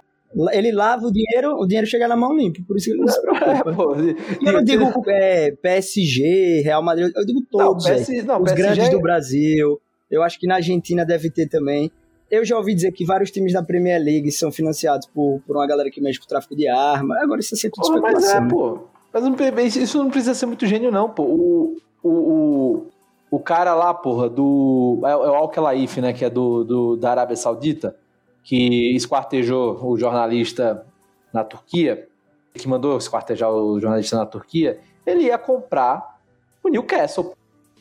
Ele 0.51 0.71
lava 0.71 1.05
o 1.05 1.11
dinheiro, 1.11 1.55
o 1.59 1.65
dinheiro 1.67 1.85
chega 1.87 2.07
na 2.07 2.15
mão 2.15 2.35
limpa, 2.35 2.59
por 2.67 2.75
isso 2.75 2.87
que 2.87 2.91
ele 2.91 3.01
não 3.01 3.07
se 3.07 3.21
preocupa. 3.21 3.53
É, 3.53 3.73
pô. 3.75 3.95
E 3.95 4.45
eu 4.47 4.51
não 4.53 4.63
digo 4.63 4.91
é, 5.07 5.51
PSG, 5.51 6.61
Real 6.63 6.81
Madrid, 6.81 7.11
eu 7.15 7.25
digo 7.25 7.41
todos, 7.49 7.85
Não. 7.85 7.95
PS 7.95 8.25
não, 8.25 8.37
os 8.41 8.51
PSG 8.51 8.55
grandes 8.55 8.87
é- 8.87 8.91
do 8.91 8.99
Brasil. 8.99 9.79
Eu 10.09 10.21
acho 10.23 10.39
que 10.39 10.47
na 10.47 10.55
Argentina 10.55 11.05
deve 11.05 11.29
ter 11.29 11.47
também. 11.47 11.91
Eu 12.31 12.43
já 12.43 12.57
ouvi 12.57 12.73
dizer 12.73 12.91
que 12.91 13.05
vários 13.05 13.29
times 13.29 13.53
da 13.53 13.61
Premier 13.61 14.01
League 14.01 14.31
são 14.31 14.51
financiados 14.51 15.07
por, 15.07 15.39
por 15.45 15.55
uma 15.55 15.67
galera 15.67 15.91
que 15.91 16.01
mexe 16.01 16.19
com 16.19 16.25
tráfico 16.25 16.55
de 16.55 16.67
arma. 16.67 17.15
Agora 17.21 17.39
isso 17.39 17.53
é 17.53 17.57
sempre 17.57 17.79
Porra, 17.79 18.01
mas 18.01 18.15
é, 18.15 18.17
especulação. 18.17 18.47
pô. 18.47 18.92
Mas 19.13 19.75
isso 19.75 19.99
não 19.99 20.09
precisa 20.09 20.33
ser 20.33 20.47
muito 20.47 20.65
gênio, 20.65 20.91
não, 20.91 21.07
pô. 21.07 21.23
O, 21.23 21.77
o, 22.01 22.09
o, 22.09 22.87
o 23.29 23.39
cara 23.39 23.75
lá, 23.75 23.93
porra, 23.93 24.27
do. 24.27 24.99
É, 25.05 25.11
é 25.11 25.15
o 25.15 25.35
Al-Khelaif, 25.35 26.01
né? 26.01 26.11
Que 26.11 26.25
é 26.25 26.29
do, 26.29 26.63
do, 26.63 26.97
da 26.97 27.11
Arábia 27.11 27.35
Saudita, 27.35 27.95
que 28.43 28.95
esquartejou 28.95 29.79
o 29.85 29.97
jornalista 29.97 30.85
na 31.31 31.43
Turquia, 31.43 32.07
que 32.53 32.67
mandou 32.67 32.97
esquartejar 32.97 33.51
o 33.51 33.79
jornalista 33.79 34.17
na 34.17 34.25
Turquia, 34.25 34.79
ele 35.05 35.23
ia 35.23 35.37
comprar 35.37 36.19
o 36.63 36.69
Newcastle. 36.69 37.33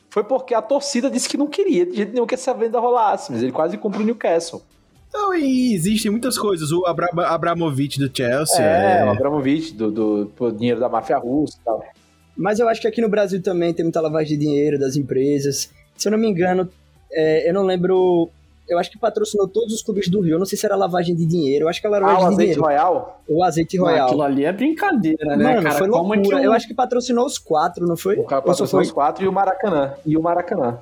Foi 0.09 0.25
porque 0.25 0.55
a 0.55 0.61
torcida 0.61 1.11
disse 1.11 1.29
que 1.29 1.37
não 1.37 1.47
queria, 1.47 1.87
de 1.87 1.97
jeito 1.97 2.13
nenhum 2.13 2.27
que 2.27 2.35
essa 2.35 2.53
venda 2.53 2.79
rolasse, 2.79 3.33
mas 3.33 3.43
ele 3.43 3.53
quase 3.53 3.79
comprou 3.79 4.03
o 4.03 4.07
Newcastle. 4.07 4.63
Então, 5.15 5.35
e 5.35 5.75
existem 5.75 6.11
muitas 6.11 6.39
coisas. 6.39 6.73
O 6.73 6.87
Abra 6.87 7.09
Abramovich 7.27 7.99
do 7.99 8.11
Chelsea. 8.17 8.65
É, 8.65 9.05
o 9.05 9.11
Abramovich, 9.11 9.75
do, 9.75 9.91
do, 9.91 10.25
do 10.25 10.53
dinheiro 10.53 10.81
da 10.81 10.89
máfia 10.89 11.19
russa 11.19 11.59
e 11.61 11.65
tal. 11.65 11.85
Mas 12.35 12.59
eu 12.59 12.67
acho 12.67 12.81
que 12.81 12.89
aqui 12.89 13.03
no 13.03 13.11
Brasil 13.11 13.43
também 13.43 13.75
tem 13.75 13.85
muita 13.85 14.01
lavagem 14.01 14.39
de 14.39 14.45
dinheiro 14.47 14.79
das 14.79 14.97
empresas. 14.97 15.71
Se 15.97 16.09
eu 16.09 16.13
não 16.13 16.19
me 16.19 16.27
engano, 16.29 16.67
é, 17.13 17.49
eu 17.49 17.53
não 17.53 17.63
lembro. 17.65 18.31
Eu 18.67 18.79
acho 18.79 18.91
que 18.91 18.99
patrocinou 18.99 19.47
todos 19.47 19.75
os 19.75 19.83
clubes 19.83 20.09
do 20.09 20.23
Rio. 20.23 20.37
Eu 20.37 20.39
não 20.39 20.47
sei 20.47 20.57
se 20.57 20.65
era 20.65 20.75
lavagem 20.77 21.15
de 21.15 21.27
dinheiro. 21.27 21.65
Eu 21.67 21.69
acho 21.69 21.79
que 21.79 21.87
era 21.87 21.99
lavagem 21.99 22.17
Ah, 22.17 22.25
o 22.25 22.29
de 22.29 22.35
azeite 22.35 22.53
dinheiro. 22.55 22.63
royal? 22.63 23.23
O 23.29 23.45
azeite 23.45 23.77
Não, 23.77 23.85
royal. 23.85 24.07
Aquilo 24.07 24.23
ali 24.23 24.45
é 24.47 24.53
brincadeira, 24.53 25.37
né, 25.37 25.45
Mano, 25.57 25.63
cara? 25.63 25.75
foi 25.79 25.89
Como 25.91 26.15
loucura. 26.15 26.39
que 26.39 26.43
o- 26.43 26.47
Eu 26.47 26.53
acho 26.55 26.67
que 26.67 26.73
patrocinou 26.73 27.27
os 27.27 27.37
quatro, 27.39 27.87
não 27.87 27.99
foi? 27.99 28.17
O 28.17 28.25
cara 28.25 28.41
Ou 28.41 28.55
só 28.55 28.63
patrocinou 28.63 28.69
foi? 28.83 28.87
os 28.87 28.93
quatro 28.93 29.23
e 29.25 29.29
o 29.29 29.33
Maracanã. 29.33 29.93
E 30.07 30.17
o 30.17 30.23
Maracanã. 30.23 30.79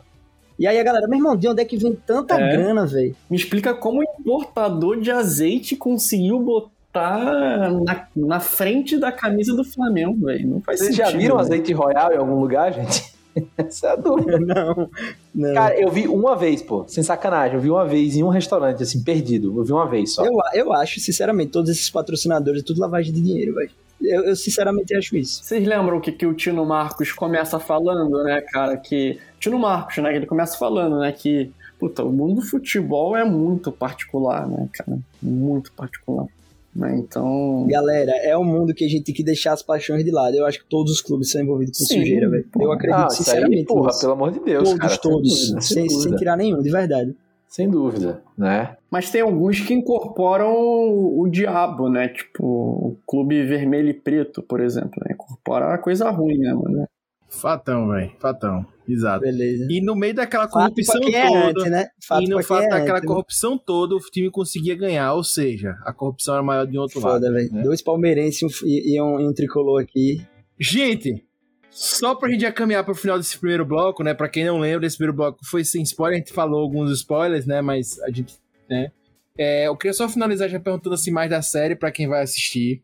E 0.60 0.66
aí 0.66 0.78
a 0.78 0.82
galera, 0.84 1.08
meu 1.08 1.16
irmão, 1.18 1.34
de 1.34 1.48
onde 1.48 1.62
é 1.62 1.64
que 1.64 1.78
vem 1.78 1.96
tanta 2.06 2.34
É. 2.38 2.52
grana, 2.54 2.86
velho? 2.86 3.16
Me 3.30 3.36
explica 3.36 3.72
como 3.72 4.00
o 4.00 4.02
importador 4.02 5.00
de 5.00 5.10
azeite 5.10 5.74
conseguiu 5.74 6.38
botar 6.38 7.72
na, 7.82 8.06
na 8.14 8.40
frente 8.40 8.98
da 8.98 9.10
camisa 9.10 9.56
do 9.56 9.64
Flamengo, 9.64 10.26
velho. 10.26 10.46
Não 10.46 10.60
faz 10.60 10.78
Vocês 10.80 10.94
sentido. 10.94 11.10
já 11.12 11.16
viram 11.16 11.36
né? 11.36 11.40
azeite 11.42 11.72
royal 11.72 12.12
em 12.12 12.16
algum 12.18 12.38
lugar, 12.38 12.74
gente? 12.74 13.10
Essa 13.56 13.86
é 13.86 13.90
a 13.92 13.96
dúvida. 13.96 14.36
Não, 14.38 14.90
não. 15.34 15.54
Cara, 15.54 15.80
eu 15.80 15.88
vi 15.88 16.06
uma 16.08 16.36
vez, 16.36 16.60
pô. 16.60 16.84
Sem 16.88 17.02
sacanagem. 17.02 17.54
Eu 17.54 17.60
vi 17.60 17.70
uma 17.70 17.86
vez 17.86 18.16
em 18.16 18.22
um 18.24 18.28
restaurante, 18.28 18.82
assim, 18.82 19.02
perdido. 19.04 19.56
Eu 19.56 19.64
vi 19.64 19.72
uma 19.72 19.86
vez 19.86 20.12
só. 20.14 20.26
Eu, 20.26 20.32
eu 20.52 20.72
acho, 20.72 20.98
sinceramente, 21.00 21.52
todos 21.52 21.70
esses 21.70 21.88
patrocinadores 21.88 22.60
é 22.62 22.64
tudo 22.66 22.80
lavagem 22.80 23.12
de 23.14 23.22
dinheiro, 23.22 23.54
velho. 23.54 23.70
Eu, 24.02 24.24
eu 24.24 24.36
sinceramente 24.36 24.94
acho 24.96 25.16
isso. 25.16 25.44
Vocês 25.44 25.66
lembram 25.66 25.98
o 25.98 26.00
que, 26.00 26.12
que 26.12 26.26
o 26.26 26.34
Tino 26.34 26.64
Marcos 26.64 27.12
começa 27.12 27.58
falando, 27.58 28.22
né, 28.24 28.40
cara? 28.40 28.76
Que. 28.76 29.18
Tino 29.38 29.58
Marcos, 29.58 29.98
né? 29.98 30.14
Ele 30.16 30.26
começa 30.26 30.56
falando, 30.58 30.98
né? 31.00 31.12
Que. 31.12 31.50
Puta, 31.78 32.04
o 32.04 32.12
mundo 32.12 32.36
do 32.36 32.42
futebol 32.42 33.16
é 33.16 33.24
muito 33.24 33.72
particular, 33.72 34.46
né, 34.48 34.68
cara? 34.72 34.98
Muito 35.22 35.72
particular. 35.72 36.26
Né? 36.74 36.96
Então. 36.98 37.66
Galera, 37.68 38.12
é 38.22 38.36
um 38.36 38.44
mundo 38.44 38.72
que 38.74 38.84
a 38.84 38.88
gente 38.88 39.02
tem 39.04 39.14
que 39.14 39.24
deixar 39.24 39.52
as 39.54 39.62
paixões 39.62 40.04
de 40.04 40.10
lado. 40.10 40.36
Eu 40.36 40.46
acho 40.46 40.60
que 40.60 40.66
todos 40.68 40.92
os 40.92 41.00
clubes 41.00 41.30
são 41.30 41.40
envolvidos 41.42 41.78
com 41.78 41.84
Sim, 41.84 42.00
sujeira, 42.00 42.28
velho. 42.28 42.46
Eu 42.60 42.70
acredito 42.72 43.00
Ah, 43.02 43.06
isso 43.10 43.20
aí, 43.20 43.24
sinceramente 43.24 43.64
porra, 43.64 43.86
nisso. 43.88 44.00
pelo 44.00 44.12
amor 44.12 44.30
de 44.32 44.40
Deus, 44.40 44.64
Todos, 44.68 44.78
cara, 44.80 44.96
todos. 44.98 45.48
sem 45.66 45.88
sem, 45.88 46.16
tirar 46.16 46.36
nenhum, 46.36 46.62
de 46.62 46.70
verdade. 46.70 47.14
Sem 47.50 47.68
dúvida, 47.68 48.22
né? 48.38 48.76
Mas 48.88 49.10
tem 49.10 49.22
alguns 49.22 49.58
que 49.60 49.74
incorporam 49.74 50.52
o, 50.54 51.22
o 51.22 51.28
diabo, 51.28 51.90
né? 51.90 52.06
Tipo, 52.08 52.44
o 52.44 52.98
clube 53.04 53.42
vermelho 53.44 53.88
e 53.88 53.92
preto, 53.94 54.40
por 54.40 54.60
exemplo. 54.60 54.92
Né? 55.04 55.14
Incorpora 55.14 55.74
a 55.74 55.78
coisa 55.78 56.08
ruim 56.10 56.38
mesmo, 56.38 56.62
né? 56.68 56.86
Fatão, 57.28 57.88
velho. 57.88 58.12
Fatão. 58.20 58.64
Exato. 58.88 59.20
Beleza. 59.22 59.66
E 59.68 59.80
no 59.80 59.96
meio 59.96 60.14
daquela 60.14 60.46
corrupção 60.48 61.00
é 61.12 61.26
toda. 61.26 61.48
antes, 61.60 61.70
né? 61.70 61.88
Fato 62.06 62.22
e 62.22 62.28
no 62.28 62.42
fato 62.42 62.62
é 62.62 62.68
daquela 62.68 62.98
antes, 62.98 63.02
né? 63.02 63.06
corrupção 63.08 63.58
toda, 63.58 63.94
o 63.96 63.98
time 64.00 64.30
conseguia 64.30 64.76
ganhar. 64.76 65.12
Ou 65.14 65.24
seja, 65.24 65.76
a 65.84 65.92
corrupção 65.92 66.34
era 66.34 66.42
maior 66.44 66.66
de 66.66 66.78
um 66.78 66.82
outro 66.82 67.00
Foda, 67.00 67.26
lado. 67.26 67.34
velho. 67.34 67.52
né? 67.52 67.62
Dois 67.62 67.82
palmeirenses 67.82 68.40
e 68.42 68.46
um- 68.46 68.68
e, 68.68 68.94
e 68.96 69.02
um, 69.02 69.20
e 69.20 69.28
um 69.28 69.32
tricolor 69.34 69.80
aqui. 69.82 70.24
Gente, 70.58 71.24
só 71.70 72.14
pra 72.14 72.28
gente 72.28 72.42
já 72.42 72.52
caminhar 72.52 72.84
pro 72.84 72.94
final 72.94 73.16
desse 73.16 73.38
primeiro 73.38 73.64
bloco, 73.64 74.02
né? 74.02 74.12
Pra 74.12 74.28
quem 74.28 74.44
não 74.44 74.58
lembra, 74.58 74.86
esse 74.86 74.96
primeiro 74.96 75.16
bloco 75.16 75.38
foi 75.44 75.64
sem 75.64 75.82
spoiler, 75.82 76.16
a 76.16 76.18
gente 76.18 76.32
falou 76.32 76.60
alguns 76.60 76.90
spoilers, 76.92 77.46
né? 77.46 77.62
Mas 77.62 77.98
a 78.00 78.10
gente, 78.10 78.34
né? 78.68 78.90
É, 79.38 79.68
eu 79.68 79.76
queria 79.76 79.94
só 79.94 80.08
finalizar 80.08 80.48
já 80.48 80.60
perguntando 80.60 80.94
assim 80.94 81.10
mais 81.10 81.30
da 81.30 81.40
série 81.40 81.76
pra 81.76 81.90
quem 81.90 82.08
vai 82.08 82.22
assistir. 82.22 82.82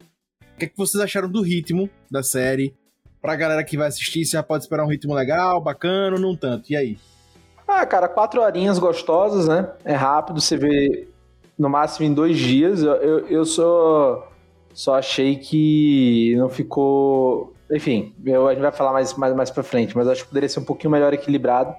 O 0.54 0.58
que, 0.58 0.64
é 0.64 0.68
que 0.68 0.76
vocês 0.76 1.02
acharam 1.02 1.30
do 1.30 1.42
ritmo 1.42 1.90
da 2.10 2.22
série? 2.22 2.74
Pra 3.20 3.36
galera 3.36 3.64
que 3.64 3.76
vai 3.76 3.88
assistir, 3.88 4.24
se 4.24 4.32
já 4.32 4.42
pode 4.42 4.64
esperar 4.64 4.84
um 4.84 4.88
ritmo 4.88 5.12
legal, 5.12 5.60
bacana 5.60 6.18
não 6.18 6.36
tanto? 6.36 6.72
E 6.72 6.76
aí? 6.76 6.96
Ah, 7.66 7.84
cara, 7.84 8.08
quatro 8.08 8.40
horinhas 8.40 8.78
gostosas, 8.78 9.48
né? 9.48 9.68
É 9.84 9.92
rápido, 9.92 10.40
você 10.40 10.56
vê 10.56 11.08
no 11.58 11.68
máximo 11.68 12.06
em 12.06 12.14
dois 12.14 12.38
dias. 12.38 12.82
Eu, 12.82 12.94
eu, 12.94 13.26
eu 13.28 13.44
só, 13.44 14.30
só 14.72 14.94
achei 14.94 15.36
que 15.36 16.34
não 16.36 16.48
ficou. 16.48 17.52
Enfim, 17.70 18.14
eu, 18.24 18.46
a 18.46 18.52
gente 18.52 18.62
vai 18.62 18.72
falar 18.72 18.92
mais, 18.92 19.14
mais, 19.14 19.34
mais 19.34 19.50
pra 19.50 19.62
frente, 19.62 19.96
mas 19.96 20.06
eu 20.06 20.12
acho 20.12 20.22
que 20.22 20.28
poderia 20.28 20.48
ser 20.48 20.60
um 20.60 20.64
pouquinho 20.64 20.90
melhor 20.90 21.12
equilibrado. 21.12 21.74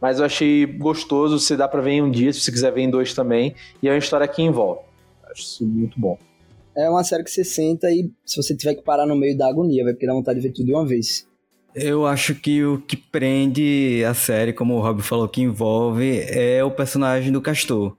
Mas 0.00 0.20
eu 0.20 0.24
achei 0.24 0.64
gostoso, 0.64 1.38
você 1.38 1.56
dá 1.56 1.66
pra 1.66 1.80
ver 1.80 1.90
em 1.90 2.02
um 2.02 2.10
dia, 2.10 2.32
se 2.32 2.40
você 2.40 2.52
quiser 2.52 2.72
ver 2.72 2.82
em 2.82 2.90
dois 2.90 3.12
também. 3.14 3.54
E 3.82 3.88
é 3.88 3.92
uma 3.92 3.98
história 3.98 4.26
que 4.28 4.40
envolve. 4.40 4.80
Acho 5.24 5.42
isso 5.42 5.66
muito 5.66 5.98
bom. 5.98 6.16
É 6.76 6.88
uma 6.88 7.02
série 7.02 7.24
que 7.24 7.30
você 7.30 7.42
senta 7.42 7.90
e 7.90 8.10
se 8.24 8.36
você 8.36 8.56
tiver 8.56 8.74
que 8.74 8.82
parar 8.82 9.04
no 9.04 9.16
meio 9.16 9.36
da 9.36 9.48
agonia, 9.48 9.82
vai 9.82 9.92
porque 9.92 10.06
dá 10.06 10.12
vontade 10.12 10.40
de 10.40 10.46
ver 10.46 10.54
tudo 10.54 10.66
de 10.66 10.72
uma 10.72 10.86
vez. 10.86 11.26
Eu 11.74 12.06
acho 12.06 12.34
que 12.34 12.64
o 12.64 12.80
que 12.80 12.96
prende 12.96 14.02
a 14.08 14.14
série, 14.14 14.52
como 14.52 14.74
o 14.74 14.80
Rob 14.80 15.02
falou, 15.02 15.28
que 15.28 15.42
envolve, 15.42 16.20
é 16.28 16.62
o 16.62 16.70
personagem 16.70 17.32
do 17.32 17.42
Castor. 17.42 17.96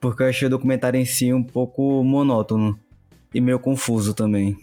Porque 0.00 0.22
eu 0.22 0.28
achei 0.28 0.46
o 0.46 0.50
documentário 0.50 1.00
em 1.00 1.04
si 1.04 1.32
um 1.32 1.42
pouco 1.42 2.02
monótono 2.04 2.78
e 3.32 3.40
meio 3.40 3.58
confuso 3.58 4.14
também. 4.14 4.56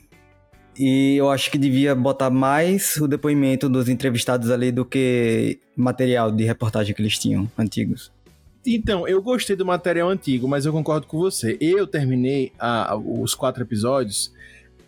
E 0.77 1.15
eu 1.15 1.29
acho 1.29 1.49
que 1.49 1.57
devia 1.57 1.95
botar 1.95 2.29
mais 2.29 2.97
o 2.97 3.07
depoimento 3.07 3.69
dos 3.69 3.87
entrevistados 3.87 4.51
ali 4.51 4.71
do 4.71 4.83
que 4.85 5.59
material 5.75 6.31
de 6.31 6.43
reportagem 6.43 6.93
que 6.93 7.01
eles 7.01 7.17
tinham, 7.17 7.49
antigos. 7.57 8.11
Então, 8.67 9.07
eu 9.07 9.21
gostei 9.21 9.55
do 9.55 9.65
material 9.65 10.09
antigo, 10.09 10.47
mas 10.47 10.65
eu 10.65 10.73
concordo 10.73 11.05
com 11.07 11.17
você. 11.19 11.57
Eu 11.61 11.85
terminei 11.87 12.51
a- 12.59 12.95
os 12.97 13.33
quatro 13.35 13.63
episódios 13.63 14.33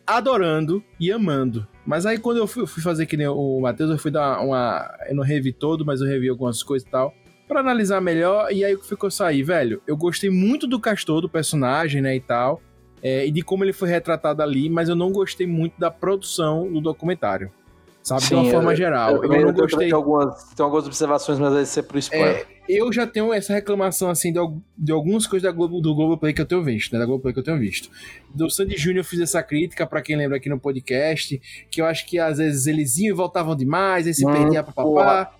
adorando 0.06 0.84
e 1.00 1.12
amando. 1.12 1.68
Mas 1.86 2.06
aí 2.06 2.18
quando 2.18 2.38
eu 2.38 2.48
fui, 2.48 2.66
fui 2.66 2.82
fazer 2.82 3.06
que 3.06 3.16
nem 3.16 3.28
o 3.28 3.60
Matheus, 3.62 3.90
eu 3.92 3.98
fui 3.98 4.12
dar 4.12 4.42
uma. 4.42 4.94
Eu 5.08 5.16
não 5.16 5.24
revi 5.24 5.54
todo, 5.54 5.86
mas 5.86 6.02
eu 6.02 6.08
revi 6.08 6.28
algumas 6.28 6.64
coisas 6.64 6.88
e 6.88 6.92
tal. 6.92 7.14
Pra 7.48 7.62
analisar 7.62 8.02
melhor, 8.02 8.52
e 8.52 8.66
aí 8.66 8.74
o 8.76 8.80
que 8.80 8.88
ficou 8.90 9.10
sair, 9.10 9.42
velho? 9.44 9.82
Eu 9.88 9.96
gostei 9.96 10.30
muito 10.30 10.68
do 10.68 10.80
Castor, 10.82 11.22
do 11.22 11.30
personagem, 11.30 12.02
né, 12.02 12.14
e 12.16 12.20
tal. 12.20 12.62
É, 13.02 13.26
e 13.26 13.32
de 13.32 13.42
como 13.42 13.64
ele 13.64 13.74
foi 13.74 13.90
retratado 13.90 14.42
ali, 14.42 14.70
mas 14.70 14.90
eu 14.90 14.96
não 14.96 15.12
gostei 15.12 15.46
muito 15.48 15.80
da 15.80 15.90
produção 15.92 16.72
do 16.72 16.82
documentário. 16.82 17.52
Sabe? 18.04 18.22
de 18.26 18.34
uma 18.36 18.44
Sim, 18.46 18.52
forma 18.52 18.72
eu- 18.72 18.76
geral. 18.78 19.12
Eu, 19.16 19.22
também 19.22 19.40
não 19.44 19.48
tenho- 19.52 19.64
gostei. 19.64 19.80
Tenho 19.80 19.96
algumas, 19.98 20.60
algumas 20.62 20.86
observações, 20.88 21.40
mas 21.40 21.52
vai 21.54 21.66
ser 21.66 21.84
pro 21.84 22.00
spoiler. 22.00 22.48
É, 22.70 22.74
eu 22.82 22.94
já 22.94 23.06
tenho 23.06 23.34
essa 23.34 23.52
reclamação, 23.54 24.10
assim, 24.10 24.32
de, 24.32 24.40
de 24.78 24.94
algumas 24.94 25.28
coisas 25.28 25.44
da 25.46 25.54
Globo, 25.54 25.82
do 25.82 25.94
Globoplay 25.94 26.32
que 26.32 26.40
eu 26.40 26.46
tenho 26.46 26.64
visto, 26.64 26.94
né? 26.94 27.00
Da 27.00 27.06
Globoplay 27.06 27.34
que 27.34 27.40
eu 27.42 27.44
tenho 27.44 27.60
visto. 27.60 27.90
Do 28.34 28.50
Sandy 28.50 28.78
Júnior 28.78 29.00
eu 29.00 29.04
fiz 29.04 29.20
essa 29.20 29.44
crítica, 29.44 29.86
pra 29.86 30.02
quem 30.02 30.16
lembra 30.16 30.38
aqui 30.38 30.48
no 30.48 30.58
podcast, 30.58 31.38
que 31.70 31.82
eu 31.82 31.86
acho 31.86 32.06
que 32.08 32.18
às 32.18 32.38
vezes 32.38 32.66
eles 32.66 32.98
iam 32.98 33.10
e 33.10 33.14
voltavam 33.14 33.54
demais, 33.58 34.08
aí 34.08 34.14
se 34.14 34.26
Hum, 34.26 34.32
perdia 34.32 34.64
pra 34.64 34.72
porra. 34.72 35.04
papá. 35.26 35.34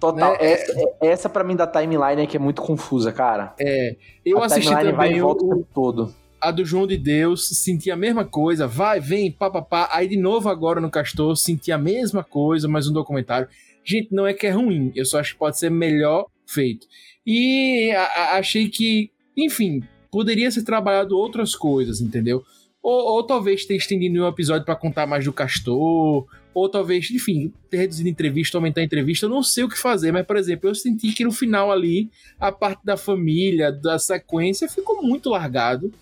Total. 0.00 0.32
né? 0.32 0.38
Essa, 0.40 0.72
é- 0.80 1.06
essa 1.08 1.28
pra 1.28 1.44
mim 1.44 1.54
da 1.56 1.66
timeline 1.66 2.22
é 2.22 2.26
que 2.26 2.38
é 2.38 2.40
muito 2.40 2.62
confusa, 2.62 3.12
cara. 3.12 3.52
É, 3.60 3.96
eu 4.24 4.42
a 4.42 4.46
assisti 4.46 4.70
timeline 4.70 4.92
vai 4.96 5.08
e 5.08 5.10
também 5.10 5.20
volta 5.22 5.44
o 5.44 5.60
o, 5.60 5.66
todo. 5.74 6.14
A 6.48 6.50
do 6.50 6.64
João 6.64 6.86
de 6.86 6.96
Deus, 6.96 7.48
senti 7.48 7.90
a 7.90 7.96
mesma 7.96 8.24
coisa, 8.24 8.66
vai, 8.66 9.00
vem, 9.00 9.30
papapá. 9.30 9.88
Aí 9.92 10.08
de 10.08 10.16
novo 10.16 10.48
agora 10.48 10.80
no 10.80 10.90
Castor, 10.90 11.36
senti 11.36 11.70
a 11.72 11.78
mesma 11.78 12.22
coisa, 12.24 12.68
mas 12.68 12.86
um 12.88 12.92
documentário. 12.92 13.48
Gente, 13.84 14.08
não 14.14 14.26
é 14.26 14.32
que 14.32 14.46
é 14.46 14.50
ruim, 14.50 14.92
eu 14.94 15.04
só 15.04 15.18
acho 15.20 15.32
que 15.34 15.38
pode 15.38 15.58
ser 15.58 15.70
melhor 15.70 16.26
feito. 16.46 16.86
E 17.26 17.90
a- 17.92 18.02
a- 18.02 18.38
achei 18.38 18.68
que, 18.68 19.10
enfim, 19.36 19.82
poderia 20.10 20.50
ser 20.50 20.62
trabalhado 20.62 21.16
outras 21.16 21.54
coisas, 21.54 22.00
entendeu? 22.00 22.42
Ou, 22.82 23.14
ou 23.16 23.22
talvez 23.26 23.64
ter 23.64 23.76
estendido 23.76 24.22
um 24.22 24.28
episódio 24.28 24.64
pra 24.64 24.76
contar 24.76 25.06
mais 25.06 25.24
do 25.24 25.32
Castor, 25.32 26.26
ou 26.54 26.68
talvez, 26.68 27.10
enfim, 27.10 27.52
ter 27.68 27.78
reduzido 27.78 28.08
entrevista, 28.08 28.56
aumentar 28.58 28.80
a 28.80 28.84
entrevista, 28.84 29.26
eu 29.26 29.30
não 29.30 29.42
sei 29.42 29.64
o 29.64 29.68
que 29.68 29.78
fazer, 29.78 30.12
mas, 30.12 30.24
por 30.26 30.36
exemplo, 30.36 30.68
eu 30.70 30.74
senti 30.74 31.12
que 31.12 31.24
no 31.24 31.32
final 31.32 31.72
ali, 31.72 32.10
a 32.38 32.52
parte 32.52 32.84
da 32.84 32.96
família, 32.96 33.72
da 33.72 33.98
sequência, 33.98 34.68
ficou 34.68 35.02
muito 35.02 35.30
largado 35.30 35.92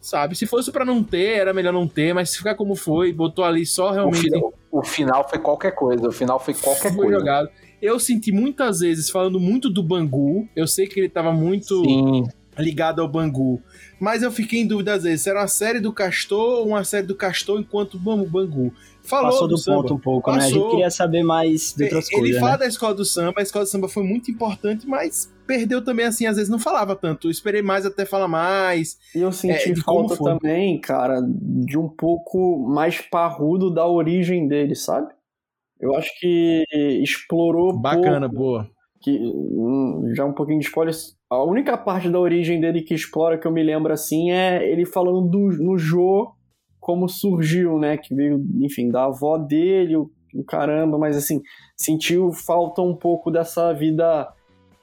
sabe? 0.00 0.34
Se 0.36 0.46
fosse 0.46 0.70
pra 0.70 0.84
não 0.84 1.02
ter, 1.02 1.38
era 1.38 1.52
melhor 1.52 1.72
não 1.72 1.86
ter, 1.86 2.14
mas 2.14 2.30
se 2.30 2.38
ficar 2.38 2.54
como 2.54 2.74
foi, 2.74 3.12
botou 3.12 3.44
ali 3.44 3.66
só 3.66 3.88
O 3.88 3.92
realmente 3.92 4.22
final, 4.22 4.54
o 4.70 4.82
final 4.82 5.28
foi 5.28 5.38
qualquer 5.38 5.72
coisa. 5.72 6.08
O 6.08 6.12
final 6.12 6.38
foi 6.40 6.54
qualquer 6.54 6.92
foi 6.92 7.04
coisa. 7.06 7.18
jogado. 7.18 7.48
Eu 7.80 7.98
senti 8.00 8.32
muitas 8.32 8.80
vezes 8.80 9.08
falando 9.08 9.38
muito 9.38 9.70
do 9.70 9.82
Bangu, 9.82 10.48
eu 10.56 10.66
sei 10.66 10.86
que 10.86 10.98
ele 10.98 11.08
tava 11.08 11.32
muito 11.32 11.80
Sim. 11.84 12.24
ligado 12.58 13.00
ao 13.00 13.06
Bangu, 13.06 13.62
mas 14.00 14.22
eu 14.24 14.32
fiquei 14.32 14.60
em 14.60 14.66
dúvida 14.66 14.94
às 14.94 15.04
vezes, 15.04 15.22
se 15.22 15.30
era 15.30 15.40
uma 15.40 15.46
série 15.46 15.78
do 15.78 15.92
Castor 15.92 16.58
ou 16.60 16.68
uma 16.68 16.82
série 16.82 17.06
do 17.06 17.14
Castor 17.14 17.60
enquanto 17.60 17.96
Bangu. 17.96 18.72
Falou 19.04 19.30
Passou 19.30 19.46
do, 19.48 19.54
do 19.54 19.58
samba, 19.58 19.82
ponto 19.82 19.94
um 19.94 19.98
pouco, 19.98 20.30
né? 20.32 20.38
A 20.38 20.40
gente 20.40 20.54
passou. 20.54 20.70
queria 20.70 20.90
saber 20.90 21.22
mais 21.22 21.72
de 21.72 21.84
outras 21.84 22.10
Ele 22.10 22.20
coisas, 22.20 22.40
fala 22.40 22.52
né? 22.52 22.58
da 22.58 22.66
escola 22.66 22.94
do 22.94 23.04
samba, 23.04 23.34
a 23.38 23.42
escola 23.42 23.64
do 23.64 23.68
samba 23.68 23.88
foi 23.88 24.02
muito 24.02 24.28
importante, 24.30 24.86
mas 24.86 25.32
perdeu 25.48 25.82
também, 25.82 26.04
assim, 26.04 26.26
às 26.26 26.36
vezes 26.36 26.50
não 26.50 26.58
falava 26.58 26.94
tanto. 26.94 27.26
Eu 27.26 27.30
esperei 27.30 27.62
mais 27.62 27.86
até 27.86 28.04
falar 28.04 28.28
mais. 28.28 28.98
E 29.14 29.20
eu 29.20 29.32
senti 29.32 29.72
É, 29.72 29.76
falta 29.76 30.16
também, 30.16 30.78
cara, 30.78 31.20
de 31.24 31.78
um 31.78 31.88
pouco 31.88 32.58
mais 32.68 33.00
parrudo 33.00 33.72
da 33.72 33.88
origem 33.88 34.46
dele, 34.46 34.74
sabe? 34.74 35.08
Eu 35.80 35.94
acho 35.94 36.10
que 36.20 36.64
explorou 37.02 37.72
Bacana, 37.72 38.28
pouco, 38.28 38.36
boa. 38.36 38.70
que 39.00 39.18
hum, 39.18 40.12
já 40.14 40.24
um 40.24 40.34
pouquinho 40.34 40.60
de 40.60 40.66
spoiler. 40.66 40.94
A 41.30 41.42
única 41.42 41.78
parte 41.78 42.10
da 42.10 42.18
origem 42.18 42.60
dele 42.60 42.82
que 42.82 42.94
explora 42.94 43.38
que 43.38 43.46
eu 43.46 43.52
me 43.52 43.62
lembro 43.62 43.92
assim 43.92 44.30
é 44.30 44.68
ele 44.70 44.84
falando 44.84 45.28
do, 45.28 45.38
no 45.62 45.78
Jô 45.78 46.32
como 46.78 47.08
surgiu, 47.08 47.78
né? 47.78 47.96
Que 47.96 48.14
veio, 48.14 48.44
enfim, 48.60 48.90
da 48.90 49.04
avó 49.04 49.38
dele, 49.38 49.96
o, 49.96 50.10
o 50.34 50.44
caramba, 50.44 50.98
mas 50.98 51.16
assim, 51.16 51.40
sentiu 51.76 52.32
falta 52.32 52.82
um 52.82 52.94
pouco 52.96 53.30
dessa 53.30 53.72
vida 53.72 54.28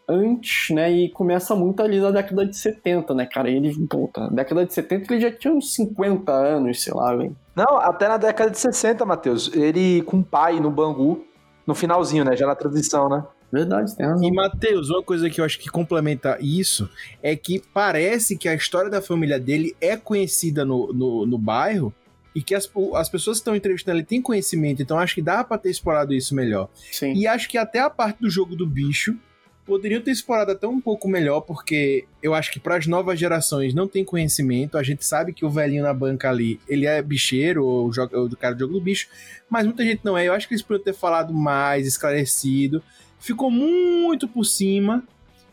antes, 0.07 0.73
né? 0.73 0.91
E 0.91 1.09
começa 1.09 1.55
muito 1.55 1.81
ali 1.81 1.99
na 1.99 2.11
década 2.11 2.45
de 2.45 2.57
70, 2.57 3.13
né, 3.13 3.25
cara? 3.25 3.49
Ele, 3.49 3.73
puta, 3.87 4.29
década 4.29 4.65
de 4.65 4.73
70 4.73 5.13
ele 5.13 5.21
já 5.21 5.31
tinha 5.31 5.53
uns 5.53 5.73
50 5.73 6.31
anos, 6.31 6.83
sei 6.83 6.93
lá, 6.93 7.15
velho. 7.15 7.35
Não, 7.55 7.77
até 7.77 8.07
na 8.07 8.17
década 8.17 8.51
de 8.51 8.57
60, 8.59 9.05
Matheus. 9.05 9.51
Ele 9.53 10.01
com 10.03 10.19
o 10.19 10.23
pai 10.23 10.59
no 10.59 10.69
Bangu, 10.69 11.25
no 11.65 11.73
finalzinho, 11.73 12.23
né? 12.25 12.35
Já 12.35 12.45
na 12.45 12.55
transição, 12.55 13.09
né? 13.09 13.23
Verdade, 13.51 13.95
tem 13.95 14.05
razão. 14.05 14.23
E, 14.27 14.31
Matheus, 14.31 14.89
uma 14.89 15.01
coisa 15.01 15.29
que 15.29 15.39
eu 15.39 15.45
acho 15.45 15.59
que 15.59 15.69
complementa 15.69 16.37
isso 16.41 16.89
é 17.23 17.35
que 17.35 17.61
parece 17.73 18.37
que 18.37 18.49
a 18.49 18.53
história 18.53 18.89
da 18.89 19.01
família 19.01 19.39
dele 19.39 19.75
é 19.79 19.95
conhecida 19.95 20.65
no, 20.65 20.91
no, 20.91 21.25
no 21.25 21.37
bairro 21.37 21.93
e 22.35 22.41
que 22.41 22.53
as, 22.53 22.69
as 22.95 23.07
pessoas 23.07 23.37
que 23.37 23.41
estão 23.41 23.55
entrevistando 23.55 23.97
ele 23.97 24.05
têm 24.05 24.21
conhecimento, 24.21 24.81
então 24.81 24.99
acho 24.99 25.15
que 25.15 25.21
dá 25.21 25.41
pra 25.41 25.57
ter 25.57 25.69
explorado 25.69 26.13
isso 26.13 26.35
melhor. 26.35 26.67
Sim. 26.91 27.13
E 27.13 27.25
acho 27.25 27.47
que 27.47 27.57
até 27.57 27.79
a 27.79 27.89
parte 27.89 28.19
do 28.19 28.29
jogo 28.29 28.57
do 28.57 28.67
bicho 28.67 29.17
poderiam 29.65 29.99
ter 29.99 30.11
explorado 30.11 30.51
até 30.51 30.67
um 30.67 30.79
pouco 30.79 31.07
melhor, 31.07 31.41
porque 31.41 32.05
eu 32.21 32.35
acho 32.35 32.51
que 32.51 32.59
para 32.59 32.77
as 32.77 32.85
novas 32.85 33.19
gerações 33.19 33.73
não 33.73 33.87
tem 33.87 34.05
conhecimento. 34.05 34.77
A 34.77 34.83
gente 34.83 35.03
sabe 35.03 35.33
que 35.33 35.43
o 35.43 35.49
velhinho 35.49 35.83
na 35.83 35.93
banca 35.93 36.29
ali, 36.29 36.59
ele 36.67 36.85
é 36.85 37.01
bicheiro, 37.01 37.65
ou, 37.65 37.89
do 38.29 38.37
cara 38.37 38.53
do 38.53 38.59
jogo 38.59 38.73
do 38.73 38.81
bicho, 38.81 39.07
mas 39.49 39.65
muita 39.65 39.83
gente 39.83 40.01
não 40.03 40.17
é. 40.17 40.27
Eu 40.27 40.33
acho 40.33 40.47
que 40.47 40.53
eles 40.53 40.61
poderiam 40.61 40.85
ter 40.85 40.93
falado 40.93 41.33
mais, 41.33 41.87
esclarecido. 41.87 42.83
Ficou 43.19 43.49
muito 43.49 44.27
por 44.27 44.45
cima, 44.45 45.03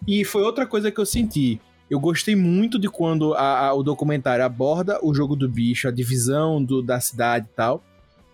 e 0.06 0.24
foi 0.24 0.42
outra 0.42 0.66
coisa 0.66 0.90
que 0.90 1.00
eu 1.00 1.06
senti. 1.06 1.60
Eu 1.88 1.98
gostei 1.98 2.36
muito 2.36 2.78
de 2.78 2.88
quando 2.88 3.34
a, 3.34 3.68
a, 3.68 3.74
o 3.74 3.82
documentário 3.82 4.44
aborda 4.44 4.98
o 5.02 5.14
jogo 5.14 5.34
do 5.34 5.48
bicho, 5.48 5.88
a 5.88 5.90
divisão 5.90 6.62
do, 6.62 6.82
da 6.82 7.00
cidade 7.00 7.46
e 7.50 7.54
tal, 7.54 7.82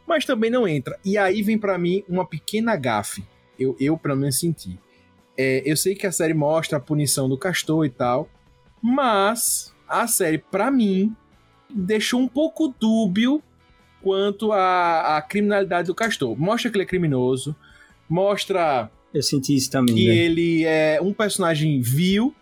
mas 0.06 0.24
também 0.24 0.50
não 0.50 0.66
entra. 0.66 0.98
E 1.04 1.16
aí 1.16 1.42
vem 1.42 1.58
para 1.58 1.78
mim 1.78 2.02
uma 2.08 2.26
pequena 2.26 2.74
gafe. 2.74 3.24
Eu, 3.58 3.76
eu 3.78 3.96
pelo 3.98 4.16
menos 4.16 4.38
senti 4.38 4.78
é, 5.38 5.62
eu 5.64 5.76
sei 5.76 5.94
que 5.94 6.04
a 6.04 6.10
série 6.10 6.34
mostra 6.34 6.78
a 6.78 6.80
punição 6.80 7.28
do 7.28 7.38
Castor 7.38 7.86
e 7.86 7.90
tal, 7.90 8.28
mas 8.82 9.72
a 9.88 10.08
série, 10.08 10.38
para 10.38 10.68
mim, 10.68 11.14
deixou 11.70 12.20
um 12.20 12.26
pouco 12.26 12.74
dúbio 12.78 13.40
quanto 14.02 14.52
à, 14.52 15.16
à, 15.16 15.22
criminalidade 15.22 15.86
do 15.86 15.94
Castor. 15.94 16.36
Mostra 16.36 16.70
que 16.70 16.76
ele 16.76 16.82
é 16.82 16.86
criminoso, 16.86 17.54
mostra. 18.08 18.90
Eu 19.14 19.22
senti 19.22 19.54
isso 19.54 19.70
também. 19.70 19.94
Que 19.94 20.08
né? 20.08 20.14
ele 20.16 20.64
é 20.64 20.98
um 21.00 21.12
personagem 21.12 21.80
vil, 21.80 22.34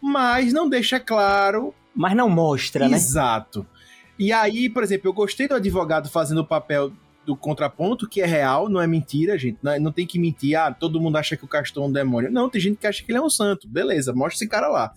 mas 0.00 0.52
não 0.52 0.68
deixa 0.68 1.00
claro. 1.00 1.74
Mas 1.94 2.14
não 2.14 2.28
mostra, 2.28 2.88
né? 2.88 2.96
Exato. 2.96 3.66
E 4.18 4.32
aí, 4.32 4.68
por 4.68 4.82
exemplo, 4.82 5.08
eu 5.08 5.14
gostei 5.14 5.48
do 5.48 5.54
advogado 5.54 6.10
fazendo 6.10 6.42
o 6.42 6.46
papel 6.46 6.92
do 7.24 7.36
contraponto, 7.36 8.08
que 8.08 8.20
é 8.20 8.26
real, 8.26 8.68
não 8.68 8.80
é 8.80 8.86
mentira, 8.86 9.38
gente. 9.38 9.58
Não, 9.62 9.72
é, 9.72 9.78
não, 9.78 9.92
tem 9.92 10.06
que 10.06 10.18
mentir, 10.18 10.58
ah, 10.58 10.72
todo 10.72 11.00
mundo 11.00 11.16
acha 11.16 11.36
que 11.36 11.44
o 11.44 11.48
Castor 11.48 11.84
é 11.84 11.86
um 11.86 11.92
demônio. 11.92 12.30
Não, 12.30 12.48
tem 12.48 12.60
gente 12.60 12.76
que 12.76 12.86
acha 12.86 13.02
que 13.02 13.10
ele 13.10 13.18
é 13.18 13.22
um 13.22 13.30
santo. 13.30 13.68
Beleza, 13.68 14.12
mostra 14.12 14.36
esse 14.36 14.48
cara 14.48 14.68
lá. 14.68 14.92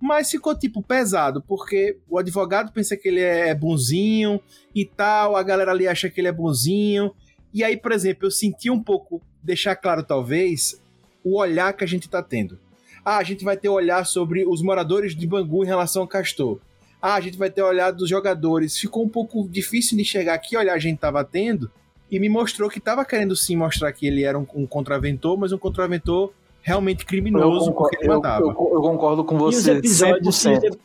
Mas 0.00 0.30
ficou, 0.30 0.56
tipo, 0.56 0.82
pesado, 0.82 1.42
porque 1.42 1.98
o 2.08 2.18
advogado 2.18 2.72
pensa 2.72 2.96
que 2.96 3.08
ele 3.08 3.20
é 3.20 3.54
bonzinho 3.54 4.40
e 4.74 4.84
tal, 4.84 5.36
a 5.36 5.42
galera 5.42 5.72
ali 5.72 5.86
acha 5.86 6.08
que 6.08 6.20
ele 6.20 6.28
é 6.28 6.32
bonzinho. 6.32 7.12
E 7.52 7.62
aí, 7.62 7.76
por 7.76 7.92
exemplo, 7.92 8.26
eu 8.26 8.30
senti 8.30 8.70
um 8.70 8.82
pouco, 8.82 9.20
deixar 9.42 9.76
claro, 9.76 10.02
talvez, 10.02 10.80
o 11.22 11.38
olhar 11.38 11.72
que 11.74 11.84
a 11.84 11.86
gente 11.86 12.08
tá 12.08 12.22
tendo. 12.22 12.58
Ah, 13.04 13.18
a 13.18 13.22
gente 13.22 13.44
vai 13.44 13.56
ter 13.56 13.68
olhar 13.68 14.04
sobre 14.04 14.46
os 14.46 14.62
moradores 14.62 15.14
de 15.14 15.26
Bangu 15.26 15.64
em 15.64 15.66
relação 15.66 16.02
ao 16.02 16.08
Castor 16.08 16.60
ah, 17.00 17.14
a 17.14 17.20
gente 17.20 17.38
vai 17.38 17.50
ter 17.50 17.62
olhado 17.62 17.98
dos 17.98 18.08
jogadores. 18.08 18.78
Ficou 18.78 19.04
um 19.04 19.08
pouco 19.08 19.48
difícil 19.48 19.96
de 19.96 20.02
enxergar 20.02 20.38
que 20.38 20.56
olhar 20.56 20.74
a 20.74 20.78
gente 20.78 20.96
estava 20.96 21.24
tendo 21.24 21.70
e 22.10 22.18
me 22.18 22.28
mostrou 22.28 22.68
que 22.68 22.78
estava 22.78 23.04
querendo 23.04 23.34
sim 23.36 23.56
mostrar 23.56 23.92
que 23.92 24.06
ele 24.06 24.24
era 24.24 24.38
um, 24.38 24.46
um 24.54 24.66
contraventor, 24.66 25.38
mas 25.38 25.52
um 25.52 25.58
contraventor 25.58 26.32
realmente 26.60 27.06
criminoso 27.06 27.70
eu 27.70 27.72
concordo, 27.72 27.74
porque 27.74 28.04
ele 28.04 28.14
matava. 28.14 28.42
Eu, 28.42 28.48
eu, 28.48 28.74
eu 28.74 28.80
concordo 28.82 29.24
com 29.24 29.38
você. 29.38 29.56
E 29.56 29.60
os 29.60 29.78
episódios, 29.78 30.36
100%. 30.36 30.78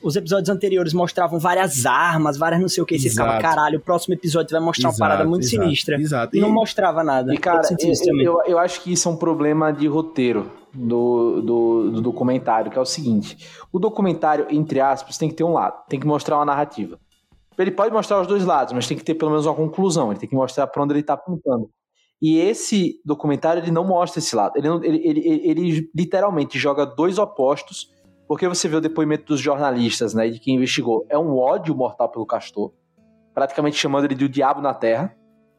Os 0.00 0.14
episódios 0.14 0.48
anteriores 0.48 0.92
mostravam 0.92 1.40
várias 1.40 1.84
armas, 1.84 2.36
várias 2.38 2.60
não 2.60 2.68
sei 2.68 2.82
o 2.82 2.86
que. 2.86 2.96
Você 2.98 3.10
ficava, 3.10 3.36
caralho, 3.40 3.78
o 3.78 3.80
próximo 3.80 4.14
episódio 4.14 4.52
vai 4.52 4.60
mostrar 4.60 4.90
exato, 4.90 5.02
uma 5.02 5.08
parada 5.08 5.28
muito 5.28 5.42
exato, 5.42 5.64
sinistra. 5.64 6.00
Exato. 6.00 6.36
E 6.36 6.40
não 6.40 6.52
mostrava 6.52 7.02
nada. 7.02 7.34
E, 7.34 7.36
cara, 7.36 7.62
eu, 7.80 8.20
eu, 8.22 8.42
eu 8.46 8.58
acho 8.58 8.80
que 8.80 8.92
isso 8.92 9.08
é 9.08 9.12
um 9.12 9.16
problema 9.16 9.72
de 9.72 9.88
roteiro 9.88 10.48
do, 10.78 11.42
do, 11.42 11.90
do, 11.90 12.00
documentário, 12.00 12.70
que 12.70 12.78
é 12.78 12.80
o 12.80 12.86
seguinte: 12.86 13.36
o 13.72 13.78
documentário, 13.78 14.46
entre 14.50 14.80
aspas, 14.80 15.18
tem 15.18 15.28
que 15.28 15.34
ter 15.34 15.44
um 15.44 15.52
lado, 15.52 15.84
tem 15.88 15.98
que 15.98 16.06
mostrar 16.06 16.36
uma 16.36 16.44
narrativa. 16.44 16.98
Ele 17.58 17.72
pode 17.72 17.92
mostrar 17.92 18.20
os 18.20 18.26
dois 18.26 18.44
lados, 18.44 18.72
mas 18.72 18.86
tem 18.86 18.96
que 18.96 19.02
ter 19.02 19.14
pelo 19.14 19.32
menos 19.32 19.44
uma 19.44 19.54
conclusão, 19.54 20.10
ele 20.10 20.20
tem 20.20 20.28
que 20.28 20.34
mostrar 20.36 20.66
para 20.68 20.82
onde 20.82 20.92
ele 20.92 21.00
está 21.00 21.14
apontando. 21.14 21.68
E 22.20 22.38
esse 22.38 23.00
documentário 23.04 23.62
ele 23.62 23.70
não 23.70 23.84
mostra 23.84 24.18
esse 24.18 24.34
lado. 24.34 24.56
Ele, 24.56 24.68
ele, 24.86 25.08
ele, 25.08 25.50
ele, 25.50 25.90
literalmente 25.94 26.58
joga 26.58 26.84
dois 26.84 27.18
opostos, 27.18 27.92
porque 28.26 28.46
você 28.48 28.68
vê 28.68 28.76
o 28.76 28.80
depoimento 28.80 29.24
dos 29.24 29.40
jornalistas, 29.40 30.14
né, 30.14 30.28
de 30.28 30.38
quem 30.38 30.56
investigou. 30.56 31.06
É 31.08 31.18
um 31.18 31.36
ódio 31.36 31.74
mortal 31.74 32.08
pelo 32.08 32.26
Castor, 32.26 32.72
praticamente 33.34 33.76
chamando 33.76 34.04
ele 34.04 34.14
de 34.14 34.24
o 34.24 34.28
diabo 34.28 34.60
na 34.60 34.74
terra. 34.74 35.16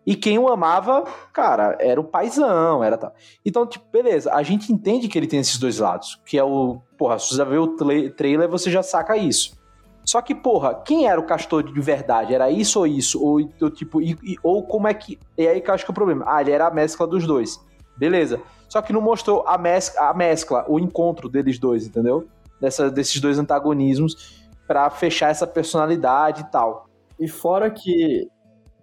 E 0.09 0.15
quem 0.15 0.39
o 0.39 0.47
amava, 0.47 1.03
cara, 1.31 1.77
era 1.79 2.01
o 2.01 2.03
paizão, 2.03 2.83
era 2.83 2.97
tal. 2.97 3.13
Então, 3.45 3.67
tipo, 3.67 3.85
beleza, 3.91 4.33
a 4.33 4.41
gente 4.41 4.73
entende 4.73 5.07
que 5.07 5.15
ele 5.15 5.27
tem 5.27 5.39
esses 5.39 5.59
dois 5.59 5.77
lados, 5.77 6.19
que 6.25 6.35
é 6.35 6.43
o, 6.43 6.81
porra, 6.97 7.19
se 7.19 7.27
você 7.27 7.35
já 7.35 7.43
vê 7.43 7.59
o 7.59 7.75
trailer, 8.17 8.49
você 8.49 8.71
já 8.71 8.81
saca 8.81 9.15
isso. 9.15 9.55
Só 10.03 10.19
que, 10.23 10.33
porra, 10.33 10.73
quem 10.73 11.07
era 11.07 11.21
o 11.21 11.27
Castor 11.27 11.61
de 11.61 11.79
verdade? 11.79 12.33
Era 12.33 12.49
isso 12.49 12.79
ou 12.79 12.87
isso? 12.87 13.23
Ou, 13.23 13.47
ou 13.61 13.69
tipo, 13.69 14.01
e, 14.01 14.17
e, 14.23 14.35
ou 14.41 14.63
como 14.63 14.87
é 14.87 14.95
que. 14.95 15.19
E 15.37 15.47
aí 15.47 15.61
que 15.61 15.69
eu 15.69 15.75
acho 15.75 15.85
que 15.85 15.91
é 15.91 15.93
o 15.93 15.93
problema. 15.93 16.25
Ah, 16.27 16.41
ele 16.41 16.49
era 16.49 16.65
a 16.65 16.71
mescla 16.71 17.05
dos 17.05 17.27
dois. 17.27 17.63
Beleza. 17.95 18.41
Só 18.67 18.81
que 18.81 18.91
não 18.91 19.01
mostrou 19.01 19.47
a, 19.47 19.59
mes 19.59 19.95
a 19.95 20.11
mescla, 20.15 20.65
o 20.67 20.79
encontro 20.79 21.29
deles 21.29 21.59
dois, 21.59 21.85
entendeu? 21.85 22.27
Dessa, 22.59 22.89
desses 22.89 23.21
dois 23.21 23.37
antagonismos 23.37 24.49
para 24.65 24.89
fechar 24.89 25.29
essa 25.29 25.45
personalidade 25.45 26.41
e 26.41 26.45
tal. 26.45 26.87
E 27.19 27.27
fora 27.27 27.69
que 27.69 28.27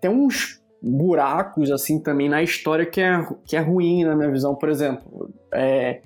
tem 0.01 0.09
uns 0.09 0.65
buracos 0.83 1.71
assim 1.71 2.01
também 2.01 2.29
na 2.29 2.43
história 2.43 2.87
que 2.87 3.01
é, 3.01 3.27
que 3.45 3.57
é 3.57 3.61
ruim 3.61 4.05
na 4.05 4.15
minha 4.15 4.31
visão. 4.31 4.55
Por 4.55 4.69
exemplo, 4.69 5.31
é, 5.53 6.01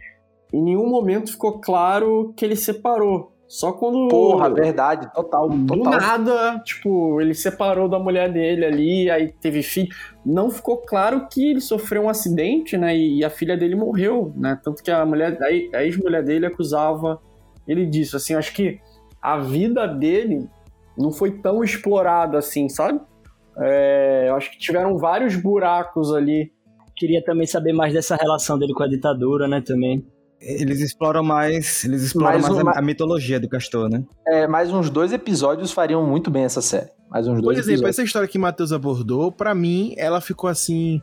em 0.52 0.62
nenhum 0.62 0.88
momento 0.88 1.32
ficou 1.32 1.60
claro 1.60 2.32
que 2.36 2.44
ele 2.44 2.56
separou. 2.56 3.32
Só 3.50 3.72
quando. 3.72 4.06
Porra, 4.06 4.48
verdade, 4.48 5.12
total. 5.12 5.48
Do 5.48 5.78
total. 5.78 6.00
nada, 6.00 6.60
tipo, 6.60 7.20
ele 7.20 7.34
separou 7.34 7.88
da 7.88 7.98
mulher 7.98 8.32
dele 8.32 8.64
ali, 8.64 9.10
aí 9.10 9.32
teve 9.40 9.60
filho. 9.60 9.88
Não 10.24 10.50
ficou 10.50 10.76
claro 10.76 11.26
que 11.28 11.50
ele 11.50 11.60
sofreu 11.60 12.02
um 12.02 12.08
acidente, 12.08 12.76
né? 12.76 12.96
E 12.96 13.24
a 13.24 13.28
filha 13.28 13.56
dele 13.56 13.74
morreu, 13.74 14.32
né? 14.36 14.56
Tanto 14.62 14.84
que 14.84 14.90
a 14.90 15.04
mulher, 15.04 15.36
a 15.74 15.82
ex-mulher 15.82 16.22
dele 16.22 16.46
acusava 16.46 17.20
ele 17.66 17.86
disso. 17.86 18.16
Assim, 18.16 18.34
acho 18.34 18.54
que 18.54 18.78
a 19.20 19.38
vida 19.38 19.84
dele 19.84 20.48
não 20.96 21.10
foi 21.10 21.32
tão 21.32 21.64
explorada 21.64 22.38
assim, 22.38 22.68
sabe? 22.68 23.00
É, 23.60 24.26
eu 24.28 24.34
acho 24.34 24.50
que 24.50 24.58
tiveram 24.58 24.96
vários 24.96 25.36
buracos 25.36 26.12
ali. 26.12 26.50
Queria 26.96 27.22
também 27.22 27.46
saber 27.46 27.72
mais 27.72 27.92
dessa 27.92 28.16
relação 28.16 28.58
dele 28.58 28.72
com 28.72 28.82
a 28.82 28.88
ditadura, 28.88 29.46
né, 29.46 29.60
também. 29.60 30.06
Eles 30.40 30.80
exploram 30.80 31.22
mais, 31.22 31.84
eles 31.84 32.02
exploram 32.02 32.40
mais, 32.40 32.48
mais 32.48 32.76
a, 32.76 32.78
a, 32.78 32.82
mitologia 32.82 33.38
do 33.38 33.46
Castor, 33.46 33.90
né? 33.90 34.02
É, 34.26 34.46
mais 34.46 34.72
uns 34.72 34.88
dois 34.88 35.12
episódios 35.12 35.70
fariam 35.70 36.06
muito 36.06 36.30
bem 36.30 36.44
essa 36.44 36.62
série. 36.62 36.88
Mais 37.10 37.26
uns 37.26 37.42
dois 37.42 37.44
Por 37.44 37.52
exemplo, 37.52 37.72
episódios. 37.72 37.98
essa 37.98 38.02
história 38.02 38.26
que 38.26 38.38
o 38.38 38.40
Matheus 38.40 38.72
abordou, 38.72 39.30
para 39.30 39.54
mim, 39.54 39.94
ela 39.98 40.18
ficou 40.18 40.48
assim 40.48 41.02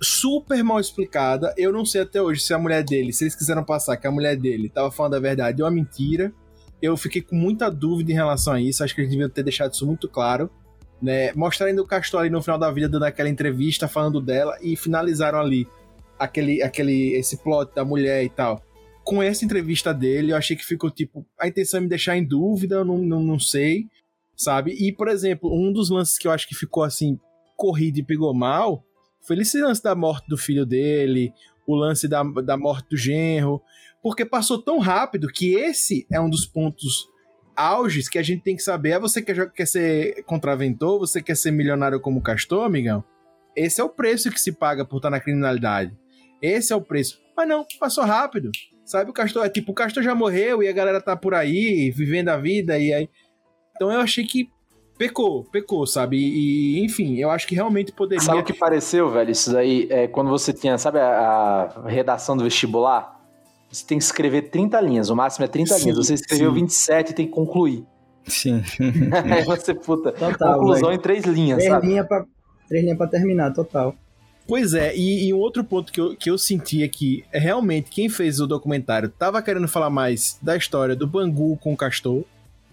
super 0.00 0.64
mal 0.64 0.80
explicada. 0.80 1.52
Eu 1.58 1.70
não 1.72 1.84
sei 1.84 2.02
até 2.02 2.22
hoje 2.22 2.40
se 2.40 2.54
a 2.54 2.58
mulher 2.58 2.82
dele, 2.82 3.12
se 3.12 3.24
eles 3.24 3.34
quiseram 3.34 3.62
passar 3.62 3.98
que 3.98 4.06
a 4.06 4.10
mulher 4.10 4.34
dele 4.36 4.70
tava 4.70 4.90
falando 4.90 5.14
a 5.14 5.20
verdade 5.20 5.60
ou 5.60 5.68
a 5.68 5.70
mentira. 5.70 6.32
Eu 6.80 6.96
fiquei 6.96 7.20
com 7.20 7.36
muita 7.36 7.70
dúvida 7.70 8.12
em 8.12 8.14
relação 8.14 8.54
a 8.54 8.60
isso. 8.60 8.82
Acho 8.82 8.94
que 8.94 9.02
eles 9.02 9.10
deviam 9.10 9.28
ter 9.28 9.42
deixado 9.42 9.74
isso 9.74 9.84
muito 9.84 10.08
claro 10.08 10.50
né? 11.00 11.32
Mostrando 11.34 11.80
o 11.80 11.86
Castor 11.86 12.20
ali 12.20 12.30
no 12.30 12.42
final 12.42 12.58
da 12.58 12.70
vida 12.70 12.88
dando 12.88 13.04
aquela 13.04 13.28
entrevista 13.28 13.88
falando 13.88 14.20
dela 14.20 14.56
e 14.60 14.76
finalizaram 14.76 15.38
ali 15.38 15.66
aquele, 16.18 16.62
aquele 16.62 17.14
esse 17.14 17.36
plot 17.38 17.74
da 17.74 17.84
mulher 17.84 18.24
e 18.24 18.28
tal. 18.28 18.62
Com 19.04 19.22
essa 19.22 19.44
entrevista 19.44 19.94
dele, 19.94 20.32
eu 20.32 20.36
achei 20.36 20.56
que 20.56 20.64
ficou 20.64 20.90
tipo 20.90 21.24
a 21.38 21.48
intenção 21.48 21.78
é 21.78 21.80
me 21.82 21.88
deixar 21.88 22.16
em 22.16 22.24
dúvida, 22.24 22.76
eu 22.76 22.84
não, 22.84 22.98
não, 22.98 23.22
não 23.22 23.38
sei, 23.38 23.86
sabe? 24.36 24.72
E 24.72 24.92
por 24.92 25.08
exemplo, 25.08 25.50
um 25.52 25.72
dos 25.72 25.88
lances 25.88 26.18
que 26.18 26.26
eu 26.26 26.32
acho 26.32 26.46
que 26.46 26.54
ficou 26.54 26.82
assim 26.82 27.18
corrido 27.56 27.98
e 27.98 28.04
pegou 28.04 28.34
mal 28.34 28.84
foi 29.26 29.38
esse 29.38 29.60
lance 29.60 29.82
da 29.82 29.94
morte 29.94 30.26
do 30.28 30.38
filho 30.38 30.64
dele, 30.64 31.32
o 31.66 31.74
lance 31.74 32.08
da, 32.08 32.22
da 32.22 32.56
morte 32.56 32.88
do 32.90 32.96
genro, 32.96 33.60
porque 34.02 34.24
passou 34.24 34.62
tão 34.62 34.78
rápido 34.78 35.28
que 35.28 35.54
esse 35.54 36.06
é 36.10 36.20
um 36.20 36.30
dos 36.30 36.46
pontos 36.46 37.08
auges 37.58 38.08
que 38.08 38.18
a 38.18 38.22
gente 38.22 38.42
tem 38.42 38.54
que 38.54 38.62
saber 38.62 38.90
é 38.90 39.00
você 39.00 39.20
quer, 39.20 39.50
quer 39.50 39.66
ser 39.66 40.22
contraventor, 40.24 40.98
você 40.98 41.20
quer 41.20 41.36
ser 41.36 41.50
milionário 41.50 42.00
como 42.00 42.22
Castor, 42.22 42.64
amigão? 42.64 43.02
Esse 43.56 43.80
é 43.80 43.84
o 43.84 43.88
preço 43.88 44.30
que 44.30 44.40
se 44.40 44.52
paga 44.52 44.84
por 44.84 44.98
estar 44.98 45.10
na 45.10 45.18
criminalidade. 45.18 45.92
Esse 46.40 46.72
é 46.72 46.76
o 46.76 46.80
preço. 46.80 47.18
Mas 47.36 47.48
não, 47.48 47.66
passou 47.80 48.04
rápido. 48.04 48.50
Sabe, 48.84 49.10
o 49.10 49.12
Castor 49.12 49.44
é 49.44 49.48
tipo, 49.48 49.72
o 49.72 49.74
Castor 49.74 50.02
já 50.02 50.14
morreu 50.14 50.62
e 50.62 50.68
a 50.68 50.72
galera 50.72 51.00
tá 51.00 51.16
por 51.16 51.34
aí, 51.34 51.90
vivendo 51.90 52.28
a 52.28 52.36
vida 52.36 52.78
e 52.78 52.92
aí. 52.92 53.08
Então 53.74 53.92
eu 53.92 54.00
achei 54.00 54.24
que 54.24 54.48
pecou, 54.96 55.44
pecou, 55.44 55.86
sabe? 55.86 56.16
E, 56.16 56.84
enfim, 56.84 57.16
eu 57.16 57.30
acho 57.30 57.46
que 57.46 57.54
realmente 57.54 57.92
poderia. 57.92 58.22
Sabe 58.22 58.40
o 58.40 58.44
que 58.44 58.52
pareceu, 58.52 59.10
velho? 59.10 59.30
Isso 59.30 59.52
daí 59.52 59.86
é 59.90 60.08
quando 60.08 60.30
você 60.30 60.52
tinha, 60.52 60.78
sabe, 60.78 60.98
a, 60.98 61.82
a 61.84 61.88
redação 61.88 62.36
do 62.36 62.44
vestibular? 62.44 63.17
Você 63.70 63.84
tem 63.86 63.98
que 63.98 64.04
escrever 64.04 64.50
30 64.50 64.80
linhas, 64.80 65.10
o 65.10 65.16
máximo 65.16 65.44
é 65.44 65.48
30 65.48 65.74
Sim, 65.74 65.80
linhas. 65.82 65.96
Você 66.06 66.14
escreveu 66.14 66.50
sim. 66.50 66.60
27 66.60 67.10
e 67.10 67.14
tem 67.14 67.26
que 67.26 67.32
concluir. 67.32 67.84
Sim. 68.26 68.62
Aí 69.30 69.44
você, 69.44 69.74
puta, 69.74 70.12
Total, 70.12 70.54
conclusão 70.58 70.88
velho. 70.90 70.98
em 70.98 71.02
três 71.02 71.24
linhas, 71.24 71.58
Três 71.58 71.70
sabe? 71.72 72.04
pra, 72.06 72.24
três 72.68 72.82
linhas 72.84 72.98
pra 72.98 73.06
terminar, 73.06 73.52
total. 73.52 73.94
Pois 74.46 74.72
é, 74.72 74.96
e, 74.96 75.26
e 75.28 75.34
um 75.34 75.38
outro 75.38 75.62
ponto 75.62 75.92
que 75.92 76.00
eu, 76.00 76.16
que 76.16 76.30
eu 76.30 76.38
senti 76.38 76.82
é 76.82 76.88
que 76.88 77.22
realmente 77.30 77.90
quem 77.90 78.08
fez 78.08 78.40
o 78.40 78.46
documentário 78.46 79.10
tava 79.10 79.42
querendo 79.42 79.68
falar 79.68 79.90
mais 79.90 80.38
da 80.40 80.56
história 80.56 80.96
do 80.96 81.06
Bangu 81.06 81.56
com 81.58 81.72
o 81.74 81.76
Castor. 81.76 82.24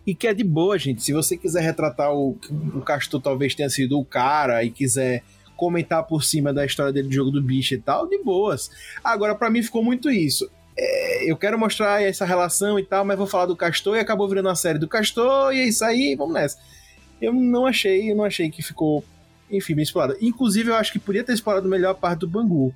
E 0.08 0.14
que 0.14 0.28
é 0.28 0.34
de 0.34 0.44
boa, 0.44 0.78
gente. 0.78 1.02
Se 1.04 1.12
você 1.12 1.36
quiser 1.36 1.62
retratar 1.64 2.14
o, 2.14 2.38
o 2.76 2.82
Castor, 2.82 3.20
talvez 3.20 3.56
tenha 3.56 3.70
sido 3.70 4.00
o 4.00 4.06
cara 4.06 4.64
e 4.64 4.70
quiser 4.70 5.24
comentar 5.58 6.04
por 6.04 6.24
cima 6.24 6.54
da 6.54 6.64
história 6.66 6.94
dele 6.94 7.08
do 7.08 7.14
jogo 7.14 7.32
do 7.32 7.42
bicho 7.42 7.74
e 7.74 7.78
tal, 7.80 8.08
de 8.08 8.22
boas. 8.24 8.70
Agora, 9.04 9.34
pra 9.36 9.50
mim 9.50 9.64
ficou 9.64 9.84
muito 9.84 10.10
isso. 10.10 10.50
É, 10.78 11.32
eu 11.32 11.38
quero 11.38 11.58
mostrar 11.58 12.04
essa 12.04 12.26
relação 12.26 12.78
e 12.78 12.84
tal, 12.84 13.06
mas 13.06 13.18
vou 13.18 13.28
falar 13.28 13.46
do 13.46 13.56
Castor 13.56 13.96
e 13.96 14.00
acabou 14.00 14.28
virando 14.28 14.50
uma 14.50 14.56
série 14.56 14.80
do 14.80 14.88
Castor 14.88 15.54
e 15.54 15.60
é 15.60 15.68
isso 15.68 15.84
aí, 15.84 16.16
vamos 16.16 16.34
nessa. 16.34 16.58
Eu 17.22 17.34
não 17.34 17.66
achei, 17.66 18.12
eu 18.12 18.16
não 18.16 18.26
achei 18.26 18.50
que 18.50 18.62
ficou 18.62 19.04
enfim, 19.50 19.76
bem 19.76 19.84
explorado. 19.84 20.18
Inclusive, 20.22 20.70
eu 20.70 20.76
acho 20.76 20.92
que 20.92 21.00
podia 21.00 21.24
ter 21.24 21.34
explorado 21.34 21.68
melhor 21.68 21.92
a 21.92 21.96
parte 21.96 22.20
do 22.20 22.28
Bangu, 22.28 22.74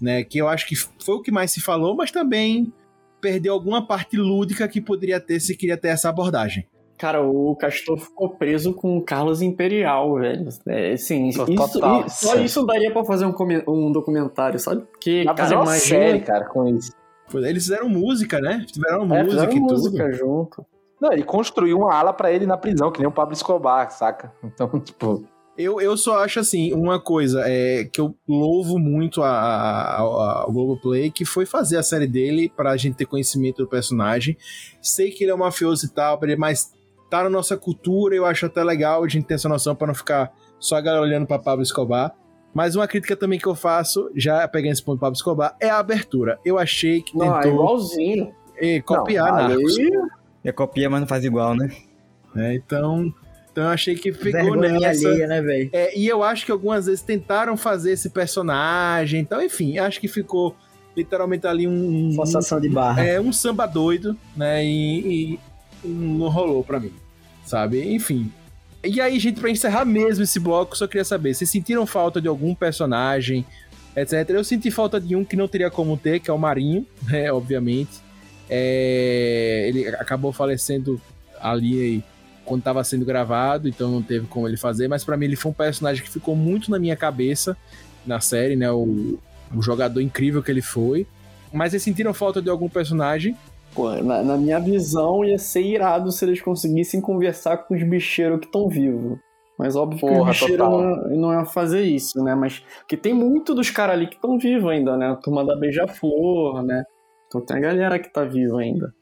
né? 0.00 0.22
Que 0.22 0.38
eu 0.38 0.48
acho 0.48 0.66
que 0.66 0.76
foi 0.76 1.14
o 1.14 1.22
que 1.22 1.30
mais 1.30 1.50
se 1.50 1.60
falou, 1.60 1.94
mas 1.94 2.10
também 2.10 2.72
perdeu 3.20 3.52
alguma 3.52 3.86
parte 3.86 4.16
lúdica 4.16 4.66
que 4.68 4.80
poderia 4.80 5.20
ter 5.20 5.40
se 5.40 5.56
queria 5.56 5.76
ter 5.76 5.88
essa 5.88 6.08
abordagem. 6.08 6.66
Cara, 6.96 7.22
o 7.22 7.56
Castor 7.56 7.98
ficou 7.98 8.28
preso 8.28 8.74
com 8.74 8.98
o 8.98 9.02
Carlos 9.02 9.40
Imperial, 9.40 10.16
velho. 10.16 10.48
É, 10.66 10.92
assim, 10.92 11.28
isso, 11.28 11.46
Total, 11.46 12.06
só 12.10 12.36
sim. 12.36 12.44
isso 12.44 12.66
daria 12.66 12.92
pra 12.92 13.02
fazer 13.04 13.24
um, 13.24 13.34
um 13.66 13.90
documentário, 13.90 14.58
sabe? 14.58 14.82
Porque, 14.82 15.24
Dá 15.24 15.32
cara, 15.32 15.48
fazer 15.48 15.54
uma 15.54 15.64
imagina... 15.64 15.98
série, 15.98 16.20
cara, 16.20 16.44
com 16.44 16.68
isso. 16.68 16.92
É, 17.38 17.50
Eles 17.50 17.62
fizeram 17.64 17.88
música, 17.88 18.40
né? 18.40 18.64
Tiveram 18.66 19.02
É, 19.02 19.22
música 19.22 19.30
fizeram 19.30 19.52
e 19.52 19.60
tudo. 19.60 19.72
música 19.72 20.12
junto. 20.12 20.66
Não, 21.00 21.12
ele 21.12 21.22
construiu 21.22 21.78
uma 21.78 21.94
ala 21.94 22.12
pra 22.12 22.30
ele 22.30 22.44
na 22.46 22.56
prisão, 22.58 22.90
que 22.92 22.98
nem 22.98 23.08
o 23.08 23.12
Pablo 23.12 23.32
Escobar, 23.34 23.90
saca? 23.90 24.32
Então, 24.44 24.68
tipo. 24.80 25.24
Eu, 25.58 25.78
eu 25.80 25.94
só 25.94 26.22
acho 26.22 26.40
assim, 26.40 26.72
uma 26.72 26.98
coisa 26.98 27.42
é 27.46 27.84
que 27.84 28.00
eu 28.00 28.14
louvo 28.26 28.78
muito 28.78 29.22
a, 29.22 29.28
a, 29.28 29.96
a- 29.98 30.42
ao 30.44 30.52
Globoplay, 30.52 31.10
que 31.10 31.24
foi 31.26 31.44
fazer 31.44 31.76
a 31.76 31.82
série 31.82 32.06
dele 32.06 32.50
pra 32.56 32.76
gente 32.78 32.94
ter 32.96 33.04
conhecimento 33.04 33.58
do 33.62 33.68
personagem. 33.68 34.38
Sei 34.80 35.10
que 35.10 35.22
ele 35.24 35.30
é 35.32 35.34
um 35.34 35.38
mafioso 35.38 35.84
e 35.84 35.88
tal, 35.90 36.18
mas 36.38 36.72
tá 37.10 37.22
na 37.24 37.28
nossa 37.28 37.58
cultura, 37.58 38.14
eu 38.14 38.24
acho 38.24 38.46
até 38.46 38.64
legal 38.64 39.04
a 39.04 39.08
gente 39.08 39.26
ter 39.26 39.34
essa 39.34 39.48
noção 39.50 39.74
pra 39.74 39.86
não 39.88 39.94
ficar 39.94 40.32
só 40.58 40.76
a 40.76 40.80
galera 40.80 41.02
olhando 41.02 41.26
pra 41.26 41.38
Pablo 41.38 41.62
Escobar. 41.62 42.14
Mas 42.52 42.74
uma 42.74 42.88
crítica 42.88 43.14
também 43.16 43.38
que 43.38 43.46
eu 43.46 43.54
faço, 43.54 44.10
já 44.14 44.46
pegando 44.48 44.72
esse 44.72 44.82
ponto 44.82 44.96
do 44.96 45.00
Pablo 45.00 45.14
Escobar, 45.16 45.54
é 45.60 45.70
a 45.70 45.78
abertura. 45.78 46.38
Eu 46.44 46.58
achei 46.58 47.00
que 47.00 47.16
Não, 47.16 47.36
é 47.38 47.42
tentou 47.42 47.52
igualzinho. 47.60 48.34
eh, 48.56 48.80
copiar 48.80 49.28
Não, 49.32 49.48
Narcos. 49.48 49.78
aí- 49.78 49.90
É 50.42 50.50
copia, 50.52 50.88
mas 50.90 51.00
não 51.00 51.06
faz 51.06 51.24
igual, 51.24 51.54
né? 51.54 51.70
É, 52.34 52.54
então, 52.54 53.12
então 53.52 53.64
eu 53.64 53.70
achei 53.70 53.94
que 53.94 54.12
ficou 54.12 54.32
Vergonha 54.32 54.78
nessa. 54.80 55.08
alheia, 55.08 55.26
né, 55.26 55.40
velho? 55.42 55.70
É, 55.72 55.96
e 55.98 56.06
eu 56.08 56.22
acho 56.22 56.46
que 56.46 56.50
algumas 56.52 56.86
vezes 56.86 57.02
tentaram 57.02 57.56
fazer 57.56 57.92
esse 57.92 58.08
personagem. 58.10 59.20
Então, 59.20 59.42
enfim, 59.42 59.78
acho 59.78 60.00
que 60.00 60.08
ficou 60.08 60.56
literalmente 60.96 61.46
ali 61.46 61.68
um. 61.68 62.08
um- 62.08 62.12
Forçação 62.14 62.58
de 62.60 62.68
barra. 62.68 63.04
É, 63.04 63.20
um 63.20 63.32
samba 63.32 63.66
doido, 63.66 64.16
né? 64.36 64.64
E, 64.64 65.34
e 65.84 65.88
não 65.88 66.28
rolou 66.28 66.64
pra 66.64 66.80
mim, 66.80 66.92
sabe? 67.44 67.94
Enfim. 67.94 68.32
E 68.82 69.00
aí, 69.00 69.18
gente, 69.18 69.40
pra 69.40 69.50
encerrar 69.50 69.84
mesmo 69.84 70.24
esse 70.24 70.40
bloco, 70.40 70.76
só 70.76 70.86
queria 70.86 71.04
saber: 71.04 71.34
vocês 71.34 71.50
sentiram 71.50 71.86
falta 71.86 72.20
de 72.20 72.28
algum 72.28 72.54
personagem, 72.54 73.44
etc? 73.94 74.30
Eu 74.30 74.44
senti 74.44 74.70
falta 74.70 75.00
de 75.00 75.14
um 75.14 75.24
que 75.24 75.36
não 75.36 75.46
teria 75.46 75.70
como 75.70 75.96
ter, 75.96 76.20
que 76.20 76.30
é 76.30 76.32
o 76.32 76.38
Marinho, 76.38 76.86
né? 77.08 77.30
Obviamente. 77.32 78.00
É, 78.48 79.66
ele 79.68 79.86
acabou 79.88 80.32
falecendo 80.32 81.00
ali 81.40 82.02
quando 82.44 82.62
estava 82.62 82.82
sendo 82.82 83.04
gravado, 83.04 83.68
então 83.68 83.92
não 83.92 84.02
teve 84.02 84.26
como 84.26 84.48
ele 84.48 84.56
fazer, 84.56 84.88
mas 84.88 85.04
pra 85.04 85.16
mim 85.16 85.26
ele 85.26 85.36
foi 85.36 85.52
um 85.52 85.54
personagem 85.54 86.02
que 86.02 86.10
ficou 86.10 86.34
muito 86.34 86.68
na 86.68 86.76
minha 86.80 86.96
cabeça 86.96 87.56
na 88.04 88.18
série, 88.18 88.56
né? 88.56 88.70
O, 88.72 89.20
o 89.54 89.62
jogador 89.62 90.00
incrível 90.00 90.42
que 90.42 90.50
ele 90.50 90.62
foi. 90.62 91.06
Mas 91.52 91.70
vocês 91.70 91.82
sentiram 91.82 92.14
falta 92.14 92.40
de 92.40 92.48
algum 92.48 92.68
personagem? 92.68 93.36
Pô, 93.74 93.90
na, 94.02 94.22
na 94.22 94.36
minha 94.36 94.58
visão, 94.58 95.24
ia 95.24 95.38
ser 95.38 95.62
irado 95.62 96.10
se 96.10 96.24
eles 96.24 96.40
conseguissem 96.40 97.00
conversar 97.00 97.58
com 97.58 97.74
os 97.74 97.82
bicheiros 97.82 98.40
que 98.40 98.46
estão 98.46 98.68
vivos. 98.68 99.18
Mas 99.58 99.76
óbvio 99.76 100.00
que 100.00 100.06
Porra, 100.06 100.30
os 100.30 100.40
bicheiros 100.40 100.56
total. 100.66 100.82
não, 100.82 101.16
não 101.16 101.32
iam 101.32 101.46
fazer 101.46 101.82
isso, 101.82 102.22
né? 102.24 102.34
Mas 102.34 102.62
que 102.88 102.96
tem 102.96 103.12
muito 103.12 103.54
dos 103.54 103.70
caras 103.70 103.94
ali 103.96 104.06
que 104.06 104.14
estão 104.16 104.38
vivos 104.38 104.70
ainda, 104.70 104.96
né? 104.96 105.10
A 105.10 105.16
turma 105.16 105.44
da 105.44 105.54
Beija-Flor, 105.54 106.62
né? 106.62 106.84
Então 107.26 107.40
tem 107.40 107.58
a 107.58 107.60
galera 107.60 107.98
que 107.98 108.12
tá 108.12 108.24
viva 108.24 108.58
ainda. 108.60 108.92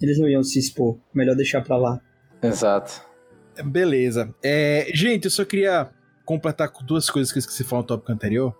Eles 0.00 0.18
não 0.18 0.28
iam 0.28 0.42
se 0.42 0.58
expor. 0.58 0.98
Melhor 1.14 1.34
deixar 1.34 1.62
pra 1.62 1.76
lá. 1.76 2.00
Exato. 2.42 3.02
Beleza. 3.64 4.34
É, 4.42 4.86
gente, 4.92 5.24
eu 5.24 5.30
só 5.30 5.44
queria 5.44 5.88
completar 6.28 6.68
com 6.68 6.84
duas 6.84 7.08
coisas 7.08 7.32
que 7.32 7.38
eu 7.38 7.40
esqueci 7.40 7.62
de 7.62 7.68
falar 7.70 7.80
no 7.80 7.88
tópico 7.88 8.12
anterior. 8.12 8.54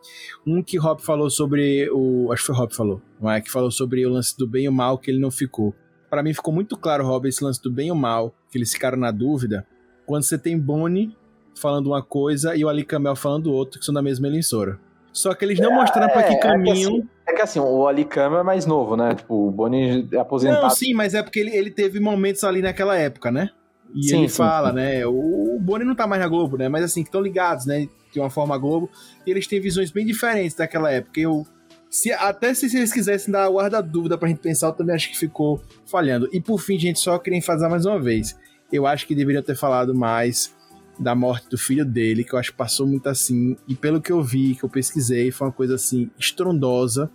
Um 0.46 0.62
que 0.62 0.78
Rob 0.78 1.02
falou 1.02 1.28
sobre 1.28 1.86
o. 1.90 2.32
Acho 2.32 2.40
que 2.40 2.46
foi 2.46 2.56
Rob 2.56 2.70
que 2.70 2.76
falou. 2.76 3.02
Não 3.20 3.30
é? 3.30 3.42
Que 3.42 3.50
falou 3.50 3.70
sobre 3.70 4.06
o 4.06 4.10
lance 4.10 4.34
do 4.38 4.48
bem 4.48 4.64
e 4.64 4.68
o 4.70 4.72
mal 4.72 4.96
que 4.96 5.10
ele 5.10 5.20
não 5.20 5.30
ficou. 5.30 5.74
Pra 6.08 6.22
mim 6.22 6.32
ficou 6.32 6.54
muito 6.54 6.78
claro, 6.78 7.04
Rob, 7.04 7.28
esse 7.28 7.44
lance 7.44 7.62
do 7.62 7.70
bem 7.70 7.88
e 7.88 7.92
o 7.92 7.94
mal, 7.94 8.34
que 8.50 8.56
eles 8.56 8.72
ficaram 8.72 8.96
na 8.96 9.10
dúvida. 9.10 9.66
Quando 10.06 10.22
você 10.22 10.38
tem 10.38 10.58
Bonnie 10.58 11.14
falando 11.54 11.88
uma 11.88 12.02
coisa 12.02 12.56
e 12.56 12.64
o 12.64 12.70
Ali 12.70 12.84
Camel 12.84 13.14
falando 13.14 13.52
outra, 13.52 13.78
que 13.78 13.84
são 13.84 13.94
da 13.94 14.00
mesma 14.00 14.28
emissora. 14.28 14.80
Só 15.12 15.34
que 15.34 15.44
eles 15.44 15.58
não 15.58 15.74
mostraram 15.74 16.10
pra 16.10 16.22
que 16.22 16.34
É, 16.34 16.38
caminho. 16.38 16.70
É 16.70 16.72
que, 16.72 16.96
assim, 16.96 17.08
é 17.26 17.32
que 17.34 17.42
assim, 17.42 17.60
o 17.60 17.86
Ali 17.86 18.08
é 18.16 18.42
mais 18.42 18.64
novo, 18.64 18.96
né? 18.96 19.14
Tipo, 19.14 19.48
o 19.48 19.50
Boni 19.50 20.08
é 20.10 20.16
aposentado. 20.16 20.62
Não, 20.62 20.70
sim, 20.70 20.94
mas 20.94 21.12
é 21.12 21.22
porque 21.22 21.40
ele, 21.40 21.54
ele 21.54 21.70
teve 21.70 22.00
momentos 22.00 22.44
ali 22.44 22.62
naquela 22.62 22.96
época, 22.96 23.30
né? 23.30 23.50
E 23.94 24.08
Sim, 24.08 24.18
ele 24.18 24.28
sim, 24.28 24.36
fala, 24.36 24.70
sim. 24.70 24.76
né? 24.76 25.06
O, 25.06 25.58
Boni 25.60 25.84
não 25.84 25.94
tá 25.94 26.06
mais 26.06 26.20
na 26.22 26.28
Globo, 26.28 26.56
né? 26.56 26.68
Mas 26.68 26.84
assim, 26.84 27.02
que 27.02 27.08
estão 27.08 27.20
ligados, 27.20 27.66
né? 27.66 27.88
De 28.12 28.20
uma 28.20 28.30
forma 28.30 28.56
Globo. 28.58 28.90
E 29.26 29.30
eles 29.30 29.46
têm 29.46 29.60
visões 29.60 29.90
bem 29.90 30.04
diferentes 30.06 30.56
daquela 30.56 30.90
época. 30.90 31.18
Eu. 31.20 31.46
Se, 31.90 32.12
até 32.12 32.52
se, 32.52 32.66
eles 32.76 32.92
quisessem 32.92 33.32
dar 33.32 33.44
a 33.44 33.48
guarda 33.48 33.82
dúvida 33.82 34.18
pra 34.18 34.28
gente 34.28 34.40
pensar, 34.40 34.66
eu 34.68 34.72
também 34.72 34.94
acho 34.94 35.08
que 35.10 35.18
ficou 35.18 35.62
falhando. 35.86 36.28
E 36.32 36.40
por 36.40 36.58
fim, 36.60 36.78
gente, 36.78 36.98
só 36.98 37.18
queria 37.18 37.38
enfatizar 37.38 37.70
mais 37.70 37.86
uma 37.86 37.98
vez. 37.98 38.36
Eu 38.70 38.86
acho 38.86 39.06
que 39.06 39.14
deveriam 39.14 39.42
ter 39.42 39.56
falado 39.56 39.94
mais 39.94 40.54
da 40.98 41.14
morte 41.14 41.48
do 41.48 41.56
filho 41.56 41.86
dele, 41.86 42.24
que 42.24 42.34
eu 42.34 42.38
acho 42.38 42.50
que 42.50 42.58
passou 42.58 42.86
muito 42.86 43.08
assim. 43.08 43.56
E 43.66 43.74
pelo 43.74 44.02
que 44.02 44.12
eu 44.12 44.22
vi, 44.22 44.54
que 44.54 44.64
eu 44.64 44.68
pesquisei, 44.68 45.30
foi 45.30 45.46
uma 45.46 45.52
coisa 45.52 45.76
assim, 45.76 46.10
estrondosa. 46.18 47.10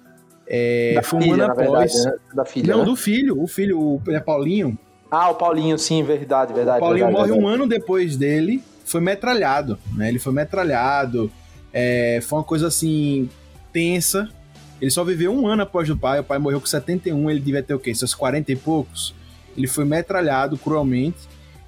É, 0.48 0.94
Da 0.96 1.04
foi 1.04 1.20
um 1.20 1.22
filha, 1.22 1.34
ano 1.44 1.54
após. 1.54 1.94
verdade, 1.94 2.06
né? 2.06 2.14
Da 2.34 2.46
filha, 2.46 2.74
Não, 2.74 2.80
né? 2.80 2.86
do 2.86 2.96
filho. 2.96 3.42
O 3.42 3.48
filho, 3.48 3.80
o 3.80 4.02
é 4.08 4.20
Paulinho. 4.20 4.78
Ah, 5.16 5.30
o 5.30 5.36
Paulinho, 5.36 5.78
sim, 5.78 6.02
verdade, 6.02 6.52
verdade. 6.54 6.78
O 6.78 6.80
Paulinho 6.80 7.06
verdade, 7.06 7.30
morre 7.30 7.40
verdade. 7.40 7.46
um 7.46 7.48
ano 7.48 7.68
depois 7.68 8.18
dele, 8.18 8.64
foi 8.84 9.00
metralhado, 9.00 9.78
né? 9.96 10.10
Ele 10.10 10.18
foi 10.18 10.34
metralhado. 10.34 11.32
é, 11.72 12.20
foi 12.24 12.40
uma 12.40 12.44
coisa 12.44 12.66
assim, 12.66 13.30
tensa. 13.72 14.28
Ele 14.82 14.90
só 14.90 15.04
viveu 15.04 15.32
um 15.32 15.46
ano 15.46 15.62
após 15.62 15.88
o 15.88 15.96
pai. 15.96 16.20
O 16.20 16.24
pai 16.24 16.40
morreu 16.40 16.60
com 16.60 16.66
71, 16.66 17.30
ele 17.30 17.40
devia 17.40 17.62
ter 17.62 17.76
o 17.76 17.80
quê? 17.80 17.94
Seus 17.94 18.16
40 18.16 18.54
e 18.54 18.56
poucos. 18.56 19.14
Ele 19.56 19.68
foi 19.68 19.86
metralhado 19.86 20.58
cruelmente, 20.58 21.20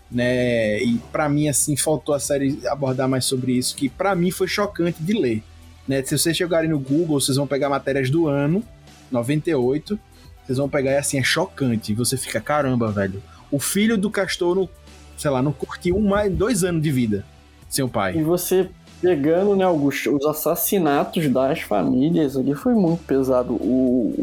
né? 0.09 0.81
E 0.81 0.97
pra 1.11 1.29
mim, 1.29 1.47
assim, 1.47 1.77
faltou 1.77 2.15
a 2.15 2.19
série 2.19 2.59
abordar 2.65 3.07
mais 3.07 3.25
sobre 3.25 3.51
isso, 3.51 3.75
que 3.75 3.89
pra 3.89 4.15
mim 4.15 4.31
foi 4.31 4.47
chocante 4.47 5.03
de 5.03 5.13
ler. 5.13 5.43
Né? 5.87 6.01
Se 6.03 6.17
vocês 6.17 6.35
chegarem 6.35 6.71
no 6.71 6.79
Google, 6.79 7.19
vocês 7.19 7.37
vão 7.37 7.45
pegar 7.45 7.69
matérias 7.69 8.09
do 8.09 8.27
ano, 8.27 8.63
98. 9.11 9.99
Vocês 10.43 10.57
vão 10.57 10.67
pegar 10.67 10.93
e 10.93 10.97
assim, 10.97 11.19
é 11.19 11.23
chocante. 11.23 11.93
Você 11.93 12.17
fica, 12.17 12.41
caramba, 12.41 12.91
velho. 12.91 13.21
O 13.55 13.59
filho 13.59 13.97
do 13.97 14.11
Castor, 14.11 14.53
não, 14.53 14.69
sei 15.15 15.31
lá, 15.31 15.41
não 15.41 15.53
curtiu 15.53 15.97
mais, 15.97 16.29
dois 16.29 16.65
anos 16.65 16.81
de 16.81 16.91
vida 16.91 17.23
sem 17.69 17.85
o 17.85 17.87
pai. 17.87 18.17
E 18.17 18.21
você 18.21 18.69
pegando, 19.01 19.55
né, 19.55 19.63
Augusto, 19.63 20.13
os 20.13 20.25
assassinatos 20.25 21.25
das 21.29 21.61
famílias 21.61 22.35
ali 22.35 22.53
foi 22.53 22.73
muito 22.73 23.05
pesado. 23.05 23.53
O, 23.53 24.13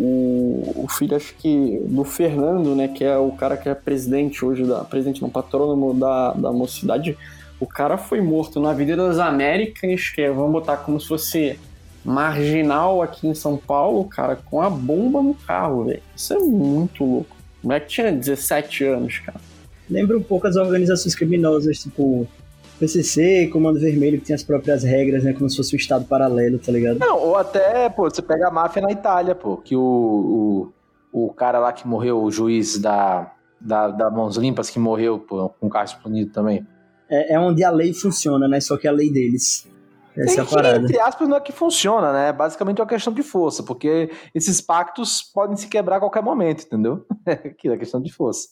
o, 0.76 0.84
o 0.84 0.88
filho, 0.88 1.16
acho 1.16 1.34
que, 1.36 1.80
do 1.86 2.04
Fernando, 2.04 2.76
né, 2.76 2.88
que 2.88 3.04
é 3.04 3.16
o 3.16 3.30
cara 3.32 3.56
que 3.56 3.70
é 3.70 3.74
presidente 3.74 4.44
hoje, 4.44 4.64
da 4.64 4.84
presidente 4.84 5.22
não, 5.22 5.30
patrônomo 5.30 5.94
da, 5.94 6.34
da 6.34 6.52
mocidade, 6.52 7.16
o 7.58 7.66
cara 7.66 7.96
foi 7.96 8.20
morto 8.20 8.60
na 8.60 8.72
Avenida 8.72 9.08
das 9.08 9.18
Américas, 9.18 10.10
que 10.10 10.20
é, 10.20 10.30
vamos 10.30 10.52
botar 10.52 10.76
como 10.76 11.00
se 11.00 11.08
fosse 11.08 11.58
marginal 12.04 13.00
aqui 13.00 13.26
em 13.26 13.34
São 13.34 13.56
Paulo, 13.56 14.04
cara, 14.04 14.36
com 14.36 14.60
a 14.60 14.68
bomba 14.68 15.22
no 15.22 15.32
carro, 15.32 15.84
velho. 15.84 16.02
Isso 16.14 16.34
é 16.34 16.38
muito 16.38 17.02
louco. 17.02 17.41
O 17.62 17.66
moleque 17.66 17.86
tinha 17.86 18.12
17 18.12 18.84
anos, 18.84 19.18
cara. 19.18 19.40
Lembra 19.88 20.16
um 20.16 20.22
pouco 20.22 20.46
as 20.46 20.56
organizações 20.56 21.14
criminosas, 21.14 21.78
tipo 21.80 22.26
PCC, 22.78 23.48
Comando 23.52 23.78
Vermelho, 23.78 24.18
que 24.18 24.26
tem 24.26 24.34
as 24.34 24.42
próprias 24.42 24.82
regras, 24.82 25.22
né? 25.22 25.32
Como 25.32 25.48
se 25.48 25.56
fosse 25.56 25.76
um 25.76 25.78
estado 25.78 26.04
paralelo, 26.04 26.58
tá 26.58 26.72
ligado? 26.72 26.98
Não, 26.98 27.18
ou 27.18 27.36
até, 27.36 27.88
pô, 27.88 28.10
você 28.10 28.20
pega 28.20 28.48
a 28.48 28.50
máfia 28.50 28.82
na 28.82 28.90
Itália, 28.90 29.34
pô, 29.34 29.56
que 29.56 29.76
o, 29.76 30.72
o, 31.12 31.26
o 31.26 31.32
cara 31.32 31.60
lá 31.60 31.72
que 31.72 31.86
morreu, 31.86 32.22
o 32.22 32.30
juiz 32.30 32.78
da, 32.78 33.32
da, 33.60 33.88
da 33.88 34.10
Mãos 34.10 34.36
Limpas, 34.36 34.68
que 34.68 34.78
morreu 34.78 35.18
pô, 35.18 35.50
com 35.60 35.68
o 35.68 35.70
carro 35.70 35.84
explodido 35.84 36.32
também. 36.32 36.66
É, 37.08 37.34
é 37.34 37.38
onde 37.38 37.62
a 37.62 37.70
lei 37.70 37.92
funciona, 37.92 38.48
né? 38.48 38.58
Só 38.60 38.76
que 38.76 38.86
é 38.86 38.90
a 38.90 38.92
lei 38.92 39.12
deles. 39.12 39.68
Essa 40.16 40.40
é 40.40 40.42
a 40.42 40.46
que, 40.46 40.54
parada. 40.54 40.84
entre 40.84 41.00
aspas, 41.00 41.28
não 41.28 41.36
é 41.36 41.40
que 41.40 41.52
funciona, 41.52 42.12
né? 42.12 42.28
É 42.28 42.32
basicamente 42.32 42.80
uma 42.80 42.86
questão 42.86 43.12
de 43.12 43.22
força, 43.22 43.62
porque 43.62 44.10
esses 44.34 44.60
pactos 44.60 45.22
podem 45.22 45.56
se 45.56 45.68
quebrar 45.68 45.96
a 45.96 46.00
qualquer 46.00 46.22
momento, 46.22 46.64
entendeu? 46.64 47.06
Aquilo 47.26 47.74
é 47.74 47.78
questão 47.78 48.00
de 48.00 48.12
força. 48.12 48.48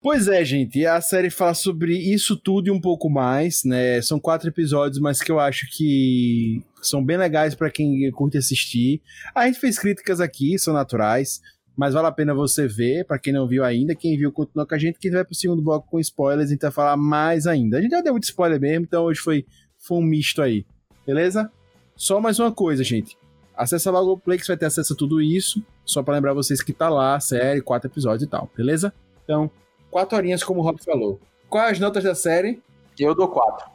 Pois 0.00 0.28
é, 0.28 0.44
gente, 0.44 0.86
a 0.86 1.00
série 1.00 1.28
fala 1.28 1.54
sobre 1.54 1.92
isso 1.92 2.36
tudo 2.36 2.68
e 2.68 2.70
um 2.70 2.80
pouco 2.80 3.10
mais, 3.10 3.64
né? 3.64 4.00
São 4.00 4.20
quatro 4.20 4.48
episódios, 4.48 5.00
mas 5.00 5.20
que 5.20 5.32
eu 5.32 5.40
acho 5.40 5.66
que 5.76 6.62
são 6.80 7.04
bem 7.04 7.16
legais 7.16 7.56
para 7.56 7.68
quem 7.68 8.08
curte 8.12 8.38
assistir. 8.38 9.02
A 9.34 9.46
gente 9.46 9.58
fez 9.58 9.76
críticas 9.76 10.20
aqui, 10.20 10.56
são 10.56 10.72
naturais, 10.72 11.40
mas 11.76 11.94
vale 11.94 12.06
a 12.06 12.12
pena 12.12 12.32
você 12.32 12.68
ver, 12.68 13.06
para 13.06 13.18
quem 13.18 13.32
não 13.32 13.48
viu 13.48 13.64
ainda. 13.64 13.92
Quem 13.92 14.16
viu, 14.16 14.30
continua 14.30 14.64
com 14.64 14.74
a 14.74 14.78
gente. 14.78 15.00
Quem 15.00 15.10
vai 15.10 15.24
pro 15.24 15.34
segundo 15.34 15.62
bloco 15.62 15.88
com 15.90 15.98
spoilers, 15.98 16.48
a 16.48 16.52
gente 16.52 16.62
vai 16.62 16.70
falar 16.70 16.96
mais 16.96 17.44
ainda. 17.48 17.78
A 17.78 17.80
gente 17.80 17.90
já 17.90 18.00
deu 18.00 18.12
muito 18.12 18.24
spoiler 18.24 18.60
mesmo, 18.60 18.84
então 18.84 19.02
hoje 19.02 19.18
foi, 19.18 19.46
foi 19.78 19.98
um 19.98 20.02
misto 20.02 20.40
aí, 20.40 20.64
beleza? 21.08 21.50
Só 21.96 22.20
mais 22.20 22.38
uma 22.38 22.52
coisa, 22.52 22.84
gente. 22.84 23.16
Acessa 23.56 23.90
logo 23.90 24.12
o 24.12 24.18
Play 24.18 24.38
que 24.38 24.44
você 24.44 24.52
vai 24.52 24.58
ter 24.58 24.66
acesso 24.66 24.92
a 24.92 24.96
tudo 24.96 25.22
isso. 25.22 25.62
Só 25.82 26.02
para 26.02 26.14
lembrar 26.14 26.34
vocês 26.34 26.60
que 26.62 26.70
tá 26.72 26.90
lá, 26.90 27.14
a 27.16 27.20
série, 27.20 27.62
quatro 27.62 27.88
episódios 27.88 28.22
e 28.24 28.26
tal, 28.26 28.48
beleza? 28.54 28.92
Então, 29.24 29.50
quatro 29.90 30.18
horinhas, 30.18 30.44
como 30.44 30.60
o 30.60 30.62
Rob 30.62 30.78
falou. 30.84 31.18
Quais 31.48 31.72
as 31.72 31.78
notas 31.80 32.04
da 32.04 32.14
série? 32.14 32.62
Eu 32.98 33.14
dou 33.14 33.26
quatro. 33.26 33.66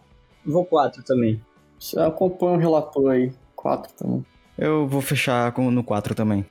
Vou 0.45 0.63
quatro 0.63 1.01
também. 1.03 1.41
Você 1.79 1.99
acompanha 1.99 2.53
o 2.53 2.59
relator 2.59 3.09
aí. 3.11 3.33
Quatro 3.55 3.91
também. 3.93 4.23
Eu 4.55 4.87
vou 4.87 5.01
fechar 5.01 5.51
com, 5.53 5.71
no 5.71 5.83
4 5.83 6.13
também. 6.13 6.45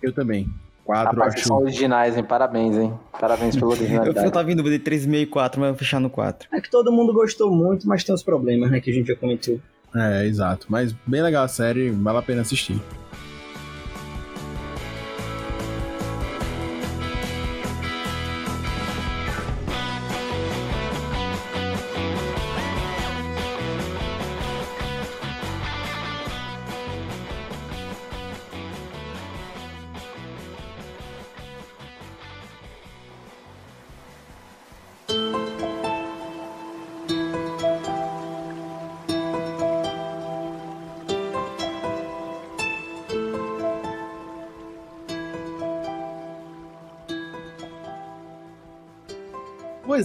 Eu 0.00 0.12
também. 0.12 0.48
Quatro, 0.84 1.16
Rapaz, 1.16 1.34
acho. 1.34 1.48
são 1.48 1.56
originais, 1.58 2.16
hein? 2.16 2.22
Parabéns, 2.22 2.76
hein? 2.76 2.94
Parabéns 3.18 3.56
pela 3.56 3.66
Eu, 3.74 3.76
originalidade. 3.76 4.24
eu 4.26 4.30
tava 4.30 4.52
em 4.52 4.56
dúvida 4.56 4.78
de 4.78 4.84
3,5 4.84 5.14
e 5.22 5.26
4, 5.26 5.60
mas 5.60 5.68
eu 5.68 5.72
vou 5.74 5.78
fechar 5.78 5.98
no 6.00 6.08
4. 6.08 6.48
É 6.52 6.60
que 6.60 6.70
todo 6.70 6.92
mundo 6.92 7.12
gostou 7.12 7.50
muito, 7.50 7.88
mas 7.88 8.04
tem 8.04 8.14
os 8.14 8.22
problemas, 8.22 8.70
né? 8.70 8.80
Que 8.80 8.90
a 8.90 8.94
gente 8.94 9.08
já 9.08 9.16
comentou. 9.16 9.60
É, 9.94 10.26
exato. 10.26 10.66
Mas 10.68 10.92
bem 11.06 11.22
legal 11.22 11.44
a 11.44 11.48
série, 11.48 11.90
vale 11.90 12.18
a 12.18 12.22
pena 12.22 12.42
assistir. 12.42 12.80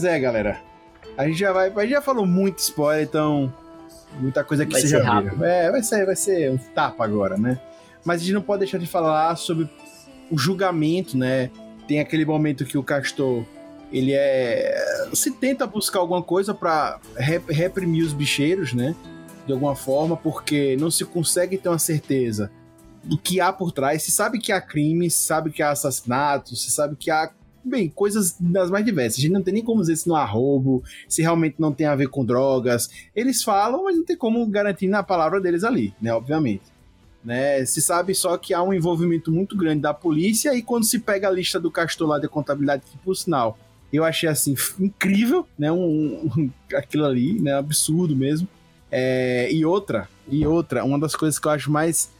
Pois 0.04 0.14
é, 0.14 0.20
galera. 0.20 0.60
A 1.18 1.26
gente 1.26 1.40
já 1.40 1.54
vai. 1.54 1.70
A 1.74 1.82
gente 1.82 1.92
já 1.92 2.02
falou 2.02 2.26
muito 2.26 2.58
spoiler, 2.60 3.06
então. 3.06 3.54
Muita 4.20 4.44
coisa 4.44 4.66
que 4.66 4.74
Vai 4.74 4.82
você 4.82 4.88
já 4.90 5.02
rápido. 5.02 5.38
viu. 5.38 5.46
É, 5.46 5.72
vai 5.72 5.82
ser, 5.82 6.06
vai 6.06 6.16
ser 6.16 6.52
um 6.52 6.58
tapa 6.58 7.04
agora, 7.06 7.38
né? 7.38 7.58
Mas 8.04 8.18
a 8.22 8.24
gente 8.26 8.34
não 8.34 8.42
pode 8.42 8.60
deixar 8.60 8.78
de 8.78 8.86
falar 8.86 9.34
sobre 9.38 9.68
o 10.30 10.38
julgamento, 10.38 11.18
né? 11.18 11.50
Tem 11.88 12.00
aquele 12.02 12.26
momento 12.26 12.66
que 12.66 12.78
o 12.78 12.84
Castor 12.84 13.46
ele 13.94 14.12
é. 14.14 15.08
se 15.14 15.32
tenta 15.32 15.66
buscar 15.66 16.00
alguma 16.00 16.22
coisa 16.22 16.54
pra 16.54 17.00
rep- 17.16 17.50
reprimir 17.50 18.04
os 18.04 18.12
bicheiros, 18.14 18.74
né? 18.74 18.94
De 19.48 19.54
alguma 19.54 19.74
forma, 19.76 20.18
porque 20.18 20.76
não 20.80 20.92
se 20.92 21.06
consegue 21.06 21.58
ter 21.58 21.70
uma 21.70 21.80
certeza 21.80 22.52
do 23.04 23.18
que 23.18 23.40
há 23.40 23.54
por 23.54 23.72
trás. 23.72 24.04
Se 24.04 24.12
sabe 24.12 24.38
que 24.38 24.52
há 24.52 24.60
crimes, 24.60 25.16
se 25.16 25.24
sabe 25.24 25.50
que 25.50 25.64
há 25.64 25.72
assassinatos, 25.72 26.62
se 26.64 26.72
sabe 26.72 26.96
que 26.98 27.10
há, 27.10 27.32
bem, 27.64 27.90
coisas 27.90 28.36
das 28.40 28.70
mais 28.70 28.86
diversas. 28.86 29.20
A 29.20 29.22
gente 29.22 29.32
não 29.32 29.42
tem 29.42 29.54
nem 29.54 29.64
como 29.64 29.82
dizer 29.82 29.96
se 29.96 30.08
não 30.08 30.16
há 30.16 30.26
roubo, 30.26 30.84
se 31.08 31.22
realmente 31.22 31.56
não 31.60 31.72
tem 31.72 31.88
a 31.88 31.96
ver 31.96 32.08
com 32.10 32.26
drogas. 32.26 32.90
Eles 33.16 33.44
falam, 33.44 33.84
mas 33.84 33.96
não 33.96 34.04
tem 34.04 34.16
como 34.18 34.46
garantir 34.48 34.88
na 34.88 35.04
palavra 35.04 35.40
deles 35.40 35.64
ali, 35.64 35.94
né? 36.02 36.14
Obviamente. 36.14 36.64
Né? 37.24 37.64
Se 37.66 37.82
sabe 37.82 38.14
só 38.14 38.38
que 38.38 38.54
há 38.54 38.62
um 38.62 38.74
envolvimento 38.74 39.32
muito 39.32 39.56
grande 39.56 39.82
da 39.82 39.94
polícia 39.94 40.54
e 40.54 40.62
quando 40.62 40.84
se 40.84 41.00
pega 41.00 41.28
a 41.30 41.32
lista 41.32 41.58
do 41.60 41.72
Castor 41.72 42.08
lá 42.08 42.20
de 42.20 42.28
contabilidade, 42.28 42.84
que 42.90 42.98
por 42.98 43.16
sinal 43.16 43.58
eu 43.94 44.04
achei 44.04 44.28
assim 44.28 44.56
incrível, 44.80 45.48
né? 45.58 45.72
Um, 45.72 46.30
um- 46.38 46.50
aquilo 46.76 47.06
ali, 47.06 47.40
né? 47.40 47.54
Absurdo 47.54 48.16
mesmo. 48.16 48.48
É, 48.92 49.50
e 49.52 49.66
outra, 49.66 50.08
e 50.28 50.46
outra, 50.46 50.84
uma 50.84 51.00
das 51.00 51.16
coisas 51.16 51.40
que 51.40 51.48
eu 51.48 51.52
acho 51.52 51.72
mais 51.72 52.12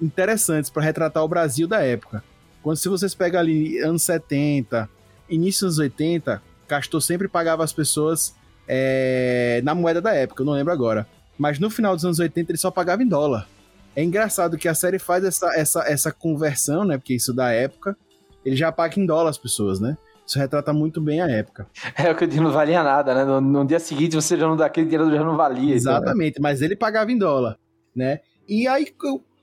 interessantes 0.00 0.70
para 0.70 0.82
retratar 0.82 1.22
o 1.24 1.28
Brasil 1.28 1.66
da 1.66 1.80
época. 1.82 2.22
Quando 2.62 2.76
se 2.76 2.88
vocês 2.88 3.14
pegam 3.14 3.40
ali 3.40 3.78
anos 3.80 4.02
70, 4.02 4.88
início 5.34 5.66
dos 5.66 5.78
80, 5.78 6.42
Castor 6.68 7.00
sempre 7.00 7.28
pagava 7.28 7.64
as 7.64 7.72
pessoas 7.72 8.34
é, 8.68 9.60
na 9.64 9.74
moeda 9.74 10.00
da 10.00 10.14
época, 10.14 10.42
eu 10.42 10.46
não 10.46 10.52
lembro 10.52 10.72
agora. 10.72 11.06
Mas 11.38 11.58
no 11.58 11.70
final 11.70 11.94
dos 11.94 12.04
anos 12.04 12.18
80 12.18 12.52
ele 12.52 12.58
só 12.58 12.70
pagava 12.70 13.02
em 13.02 13.08
dólar. 13.08 13.48
É 13.94 14.02
engraçado 14.02 14.56
que 14.56 14.68
a 14.68 14.74
série 14.74 14.98
faz 14.98 15.24
essa, 15.24 15.54
essa, 15.54 15.80
essa 15.86 16.12
conversão, 16.12 16.84
né? 16.84 16.96
Porque 16.96 17.14
isso 17.14 17.34
da 17.34 17.50
época, 17.50 17.96
ele 18.44 18.56
já 18.56 18.70
paga 18.70 18.98
em 18.98 19.06
dólar 19.06 19.30
as 19.30 19.38
pessoas, 19.38 19.80
né? 19.80 19.96
Isso 20.26 20.38
retrata 20.38 20.72
muito 20.72 21.00
bem 21.00 21.20
a 21.20 21.28
época. 21.28 21.66
É 21.96 22.10
o 22.10 22.16
que 22.16 22.24
eu 22.24 22.28
digo, 22.28 22.42
não 22.42 22.52
valia 22.52 22.82
nada, 22.82 23.14
né? 23.14 23.24
No, 23.24 23.40
no 23.40 23.66
dia 23.66 23.80
seguinte 23.80 24.14
você 24.14 24.36
já 24.36 24.46
não 24.46 24.56
daquele 24.56 24.86
dinheiro 24.86 25.10
já 25.10 25.24
não 25.24 25.36
valia. 25.36 25.64
então, 25.64 25.76
Exatamente, 25.76 26.40
mas 26.40 26.62
ele 26.62 26.76
pagava 26.76 27.10
em 27.10 27.18
dólar, 27.18 27.58
né? 27.94 28.20
E 28.48 28.66
aí, 28.66 28.86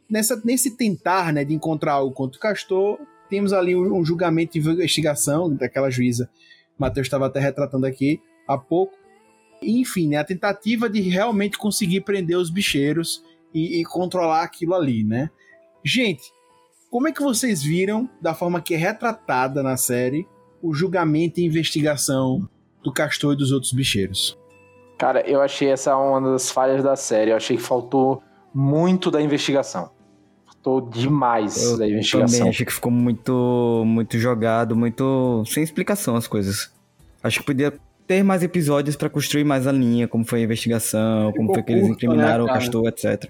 nessa, 0.10 0.42
nesse 0.44 0.76
tentar, 0.76 1.32
né, 1.32 1.44
de 1.44 1.54
encontrar 1.54 1.94
algo 1.94 2.14
contra 2.14 2.38
o 2.38 2.42
Castor, 2.42 2.98
temos 3.30 3.54
ali 3.54 3.76
um, 3.76 4.04
julgamento 4.04 4.54
de 4.54 4.60
investigação 4.60 5.54
daquela 5.54 5.90
juíza. 5.90 6.30
Matheus 6.78 7.08
estava 7.08 7.28
até 7.28 7.40
retratando 7.40 7.86
aqui 7.86 8.22
há 8.48 8.58
pouco. 8.58 8.98
Enfim, 9.62 10.08
né, 10.08 10.18
a 10.18 10.24
tentativa 10.24 10.90
de 10.90 11.02
realmente 11.02 11.58
conseguir 11.58 12.02
prender 12.02 12.38
os 12.38 12.50
bicheiros 12.50 13.24
e, 13.54 13.82
e 13.82 13.84
controlar 13.84 14.44
aquilo 14.44 14.74
ali, 14.74 15.04
né? 15.04 15.30
Gente, 15.84 16.32
como 16.90 17.08
é 17.08 17.12
que 17.12 17.22
vocês 17.22 17.62
viram, 17.62 18.10
da 18.22 18.34
forma 18.34 18.62
que 18.62 18.74
é 18.74 18.78
retratada 18.78 19.62
na 19.62 19.78
série, 19.78 20.28
o 20.62 20.74
julgamento 20.74 21.40
e 21.40 21.46
investigação 21.46 22.50
do 22.84 22.92
Castor 22.92 23.34
e 23.34 23.38
dos 23.38 23.52
outros 23.52 23.74
bicheiros? 23.74 24.38
Cara, 24.98 25.22
eu 25.22 25.42
achei 25.42 25.70
essa 25.70 25.96
uma 25.96 26.32
das 26.32 26.50
falhas 26.50 26.84
da 26.84 26.96
série. 26.96 27.32
Eu 27.32 27.38
achei 27.38 27.56
que 27.58 27.64
faltou 27.64 28.22
muito 28.54 29.12
da 29.12 29.22
investigação. 29.22 29.92
Faltou 30.70 30.82
demais 30.82 31.64
Eu 31.64 31.78
da 31.78 31.88
investigação. 31.88 32.38
também 32.38 32.50
achei 32.50 32.66
que 32.66 32.74
ficou 32.74 32.92
muito, 32.92 33.84
muito 33.86 34.20
jogado, 34.20 34.76
muito 34.76 35.44
sem 35.48 35.64
explicação 35.64 36.16
as 36.16 36.28
coisas. 36.28 36.72
Acho 37.24 37.40
que 37.40 37.46
podia 37.46 37.74
ter 38.06 38.24
mais 38.24 38.44
episódios 38.44 38.96
pra 38.96 39.10
construir 39.10 39.44
mais 39.44 39.66
a 39.66 39.72
linha, 39.72 40.08
como 40.08 40.24
foi 40.24 40.42
a 40.42 40.44
investigação, 40.44 41.32
como 41.32 41.50
Ficou 41.50 41.56
foi 41.56 41.64
que 41.64 41.72
eles 41.72 41.88
curto, 41.88 41.96
incriminaram 41.96 42.46
né, 42.46 42.52
o? 42.52 42.54
Castor, 42.54 42.88
etc. 42.88 43.30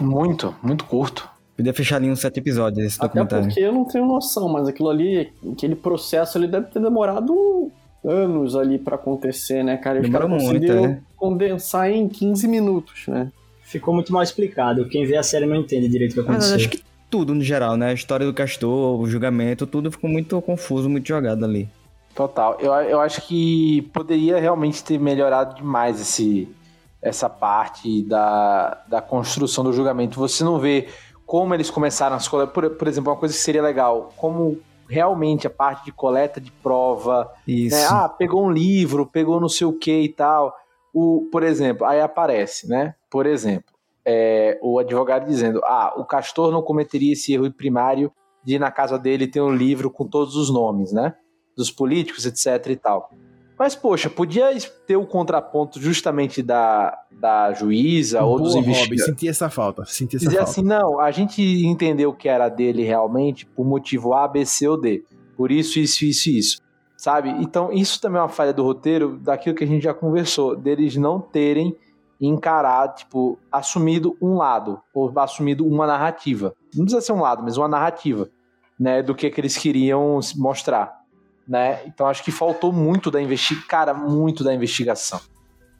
Muito, 0.00 0.54
muito 0.62 0.84
curto. 0.84 1.28
Podia 1.56 1.74
fechar 1.74 1.96
ali 1.96 2.10
uns 2.10 2.20
sete 2.20 2.40
episódios 2.40 2.86
esse 2.86 2.96
Até 2.96 3.08
documentário. 3.08 3.44
porque 3.46 3.60
eu 3.60 3.72
não 3.72 3.84
tenho 3.84 4.06
noção, 4.06 4.48
mas 4.48 4.66
aquilo 4.66 4.88
ali, 4.88 5.30
aquele 5.52 5.74
processo 5.74 6.38
ali 6.38 6.48
deve 6.48 6.68
ter 6.68 6.80
demorado 6.80 7.70
anos 8.02 8.56
ali 8.56 8.78
pra 8.78 8.94
acontecer, 8.96 9.62
né, 9.62 9.76
cara? 9.76 9.98
E 9.98 10.00
os 10.00 10.06
Demorou 10.06 10.28
caras 10.28 10.42
muito, 10.44 10.66
conseguiram 10.66 10.84
é. 10.86 11.00
condensar 11.16 11.90
em 11.90 12.08
15 12.08 12.48
minutos, 12.48 13.06
né? 13.06 13.30
Ficou 13.70 13.94
muito 13.94 14.12
mal 14.12 14.22
explicado. 14.22 14.88
Quem 14.88 15.06
vê 15.06 15.16
a 15.16 15.22
série 15.22 15.46
não 15.46 15.54
entende 15.54 15.88
direito 15.88 16.12
o 16.12 16.14
que 16.14 16.20
Mas 16.22 16.28
aconteceu. 16.28 16.56
acho 16.56 16.68
que 16.70 16.82
tudo 17.08 17.34
no 17.34 17.42
geral, 17.42 17.76
né? 17.76 17.90
A 17.90 17.92
história 17.92 18.26
do 18.26 18.34
Castor, 18.34 19.00
o 19.00 19.06
julgamento, 19.06 19.64
tudo 19.64 19.92
ficou 19.92 20.10
muito 20.10 20.40
confuso, 20.42 20.88
muito 20.88 21.06
jogado 21.06 21.44
ali. 21.44 21.68
Total. 22.14 22.56
Eu, 22.60 22.72
eu 22.72 23.00
acho 23.00 23.22
que 23.22 23.82
poderia 23.92 24.40
realmente 24.40 24.82
ter 24.82 24.98
melhorado 24.98 25.54
demais 25.54 26.00
esse, 26.00 26.48
essa 27.00 27.28
parte 27.28 28.02
da, 28.02 28.82
da 28.88 29.00
construção 29.00 29.62
do 29.62 29.72
julgamento. 29.72 30.18
Você 30.18 30.42
não 30.42 30.58
vê 30.58 30.88
como 31.24 31.54
eles 31.54 31.70
começaram 31.70 32.16
as 32.16 32.26
coletas. 32.26 32.52
Por, 32.52 32.70
por 32.70 32.88
exemplo, 32.88 33.12
uma 33.12 33.18
coisa 33.18 33.32
que 33.32 33.40
seria 33.40 33.62
legal, 33.62 34.12
como 34.16 34.58
realmente 34.88 35.46
a 35.46 35.50
parte 35.50 35.84
de 35.84 35.92
coleta 35.92 36.40
de 36.40 36.50
prova. 36.50 37.30
Isso. 37.46 37.76
né? 37.76 37.86
Ah, 37.88 38.08
pegou 38.08 38.44
um 38.44 38.50
livro, 38.50 39.06
pegou 39.06 39.40
não 39.40 39.48
sei 39.48 39.66
o 39.66 39.72
que 39.72 40.00
e 40.00 40.08
tal. 40.08 40.52
O, 40.92 41.28
por 41.30 41.42
exemplo, 41.42 41.86
aí 41.86 42.00
aparece, 42.00 42.68
né? 42.68 42.94
Por 43.10 43.26
exemplo, 43.26 43.72
é, 44.04 44.58
o 44.62 44.78
advogado 44.78 45.26
dizendo: 45.26 45.60
Ah, 45.64 45.94
o 45.96 46.04
Castor 46.04 46.50
não 46.50 46.62
cometeria 46.62 47.12
esse 47.12 47.32
erro 47.32 47.50
primário 47.52 48.10
de 48.44 48.54
ir 48.54 48.58
na 48.58 48.70
casa 48.70 48.98
dele 48.98 49.26
ter 49.26 49.40
um 49.40 49.54
livro 49.54 49.90
com 49.90 50.06
todos 50.06 50.34
os 50.36 50.50
nomes, 50.50 50.92
né? 50.92 51.14
Dos 51.56 51.70
políticos, 51.70 52.26
etc 52.26 52.66
e 52.70 52.76
tal. 52.76 53.10
Mas, 53.58 53.74
poxa, 53.74 54.08
podia 54.08 54.50
ter 54.86 54.96
o 54.96 55.04
contraponto 55.04 55.78
justamente 55.78 56.42
da, 56.42 56.98
da 57.12 57.52
juíza 57.52 58.22
ou 58.24 58.38
dos 58.40 58.54
Boa, 58.54 58.62
investigadores. 58.64 59.04
senti 59.04 59.28
essa 59.28 59.50
falta. 59.50 59.84
Senti 59.84 60.16
essa 60.16 60.24
Dizer 60.24 60.38
falta. 60.38 60.50
assim, 60.50 60.62
não, 60.62 60.98
a 60.98 61.10
gente 61.10 61.42
entendeu 61.66 62.10
que 62.14 62.26
era 62.26 62.48
dele 62.48 62.82
realmente 62.82 63.44
por 63.44 63.66
motivo 63.66 64.14
A, 64.14 64.26
B, 64.26 64.46
C 64.46 64.66
ou 64.66 64.80
D. 64.80 65.04
Por 65.36 65.52
isso, 65.52 65.78
isso, 65.78 66.06
isso 66.06 66.30
e 66.30 66.38
isso. 66.38 66.58
Sabe? 67.00 67.30
Então, 67.30 67.72
isso 67.72 67.98
também 67.98 68.18
é 68.18 68.22
uma 68.22 68.28
falha 68.28 68.52
do 68.52 68.62
roteiro, 68.62 69.16
daquilo 69.16 69.56
que 69.56 69.64
a 69.64 69.66
gente 69.66 69.82
já 69.82 69.94
conversou, 69.94 70.54
deles 70.54 70.96
não 70.96 71.18
terem 71.18 71.74
e 72.20 72.28
encarar, 72.28 72.94
tipo, 72.94 73.38
assumido 73.50 74.18
um 74.20 74.36
lado, 74.36 74.78
ou 74.92 75.10
assumido 75.18 75.66
uma 75.66 75.86
narrativa. 75.86 76.54
Não 76.74 76.84
precisa 76.84 77.00
ser 77.00 77.12
um 77.12 77.22
lado, 77.22 77.42
mas 77.42 77.56
uma 77.56 77.66
narrativa, 77.66 78.28
né, 78.78 79.02
do 79.02 79.14
que, 79.14 79.30
que 79.30 79.40
eles 79.40 79.56
queriam 79.56 80.20
mostrar, 80.36 81.00
né? 81.48 81.80
Então 81.86 82.06
acho 82.06 82.22
que 82.22 82.30
faltou 82.30 82.70
muito 82.70 83.10
da 83.10 83.18
investigação, 83.18 83.66
cara, 83.66 83.94
muito 83.94 84.44
da 84.44 84.52
investigação. 84.52 85.22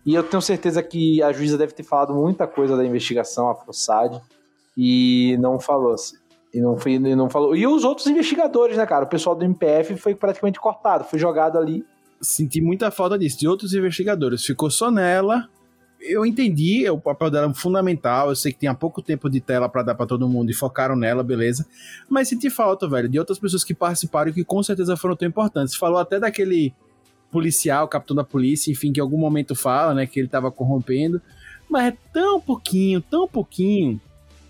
E 0.06 0.14
eu 0.14 0.22
tenho 0.22 0.40
certeza 0.40 0.82
que 0.82 1.22
a 1.22 1.34
juíza 1.34 1.59
deve 1.59 1.74
ter 1.74 1.82
falado 1.82 2.14
muita 2.14 2.47
coisa 2.47 2.78
da 2.78 2.82
investigação, 2.82 3.51
a 3.51 3.55
Fossad, 3.55 4.22
e 4.74 5.36
não 5.38 5.60
falou 5.60 5.92
assim. 5.92 6.16
E 6.52 6.60
não, 6.60 6.77
foi, 6.77 6.93
e 6.93 7.14
não 7.14 7.31
falou. 7.31 7.55
E 7.55 7.66
os 7.66 7.85
outros 7.85 8.06
investigadores, 8.06 8.77
né, 8.77 8.85
cara? 8.85 9.05
O 9.05 9.09
pessoal 9.09 9.36
do 9.36 9.44
MPF 9.44 9.97
foi 9.97 10.14
praticamente 10.14 10.59
cortado, 10.59 11.05
foi 11.05 11.18
jogado 11.18 11.56
ali. 11.59 11.85
Senti 12.20 12.60
muita 12.60 12.90
falta 12.90 13.18
disso, 13.18 13.39
de 13.39 13.48
outros 13.48 13.72
investigadores. 13.72 14.44
Ficou 14.44 14.70
só 14.70 14.90
nela. 14.90 15.48
Eu 16.01 16.24
entendi, 16.24 16.89
o 16.89 16.98
papel 16.98 17.31
dela 17.31 17.51
é 17.51 17.55
fundamental. 17.55 18.31
Eu 18.31 18.36
sei 18.36 18.52
que 18.52 18.59
tinha 18.59 18.74
pouco 18.74 19.01
tempo 19.01 19.31
de 19.31 19.40
tela 19.40 19.68
para 19.68 19.82
dar 19.82 19.94
para 19.94 20.06
todo 20.06 20.28
mundo 20.28 20.51
e 20.51 20.55
focaram 20.55 20.97
nela, 20.97 21.22
beleza. 21.22 21.66
Mas 22.09 22.28
senti 22.28 22.51
falta, 22.51 22.89
velho, 22.89 23.09
de 23.09 23.18
outras 23.18 23.39
pessoas 23.39 23.62
que 23.62 23.74
participaram 23.74 24.31
e 24.31 24.32
que 24.35 24.44
com 24.44 24.62
certeza 24.62 24.97
foram 24.97 25.14
tão 25.14 25.28
importantes. 25.28 25.74
Falou 25.77 25.98
até 25.98 26.18
daquele 26.18 26.74
policial, 27.31 27.86
capitão 27.86 28.16
da 28.16 28.24
polícia, 28.24 28.70
enfim, 28.72 28.93
que 28.93 28.98
em 28.98 29.02
algum 29.02 29.18
momento 29.18 29.55
fala, 29.55 29.94
né, 29.94 30.06
que 30.06 30.18
ele 30.18 30.28
tava 30.28 30.51
corrompendo. 30.51 31.22
Mas 31.68 31.93
é 31.93 31.97
tão 32.12 32.40
pouquinho, 32.40 33.01
tão 33.01 33.28
pouquinho, 33.28 34.01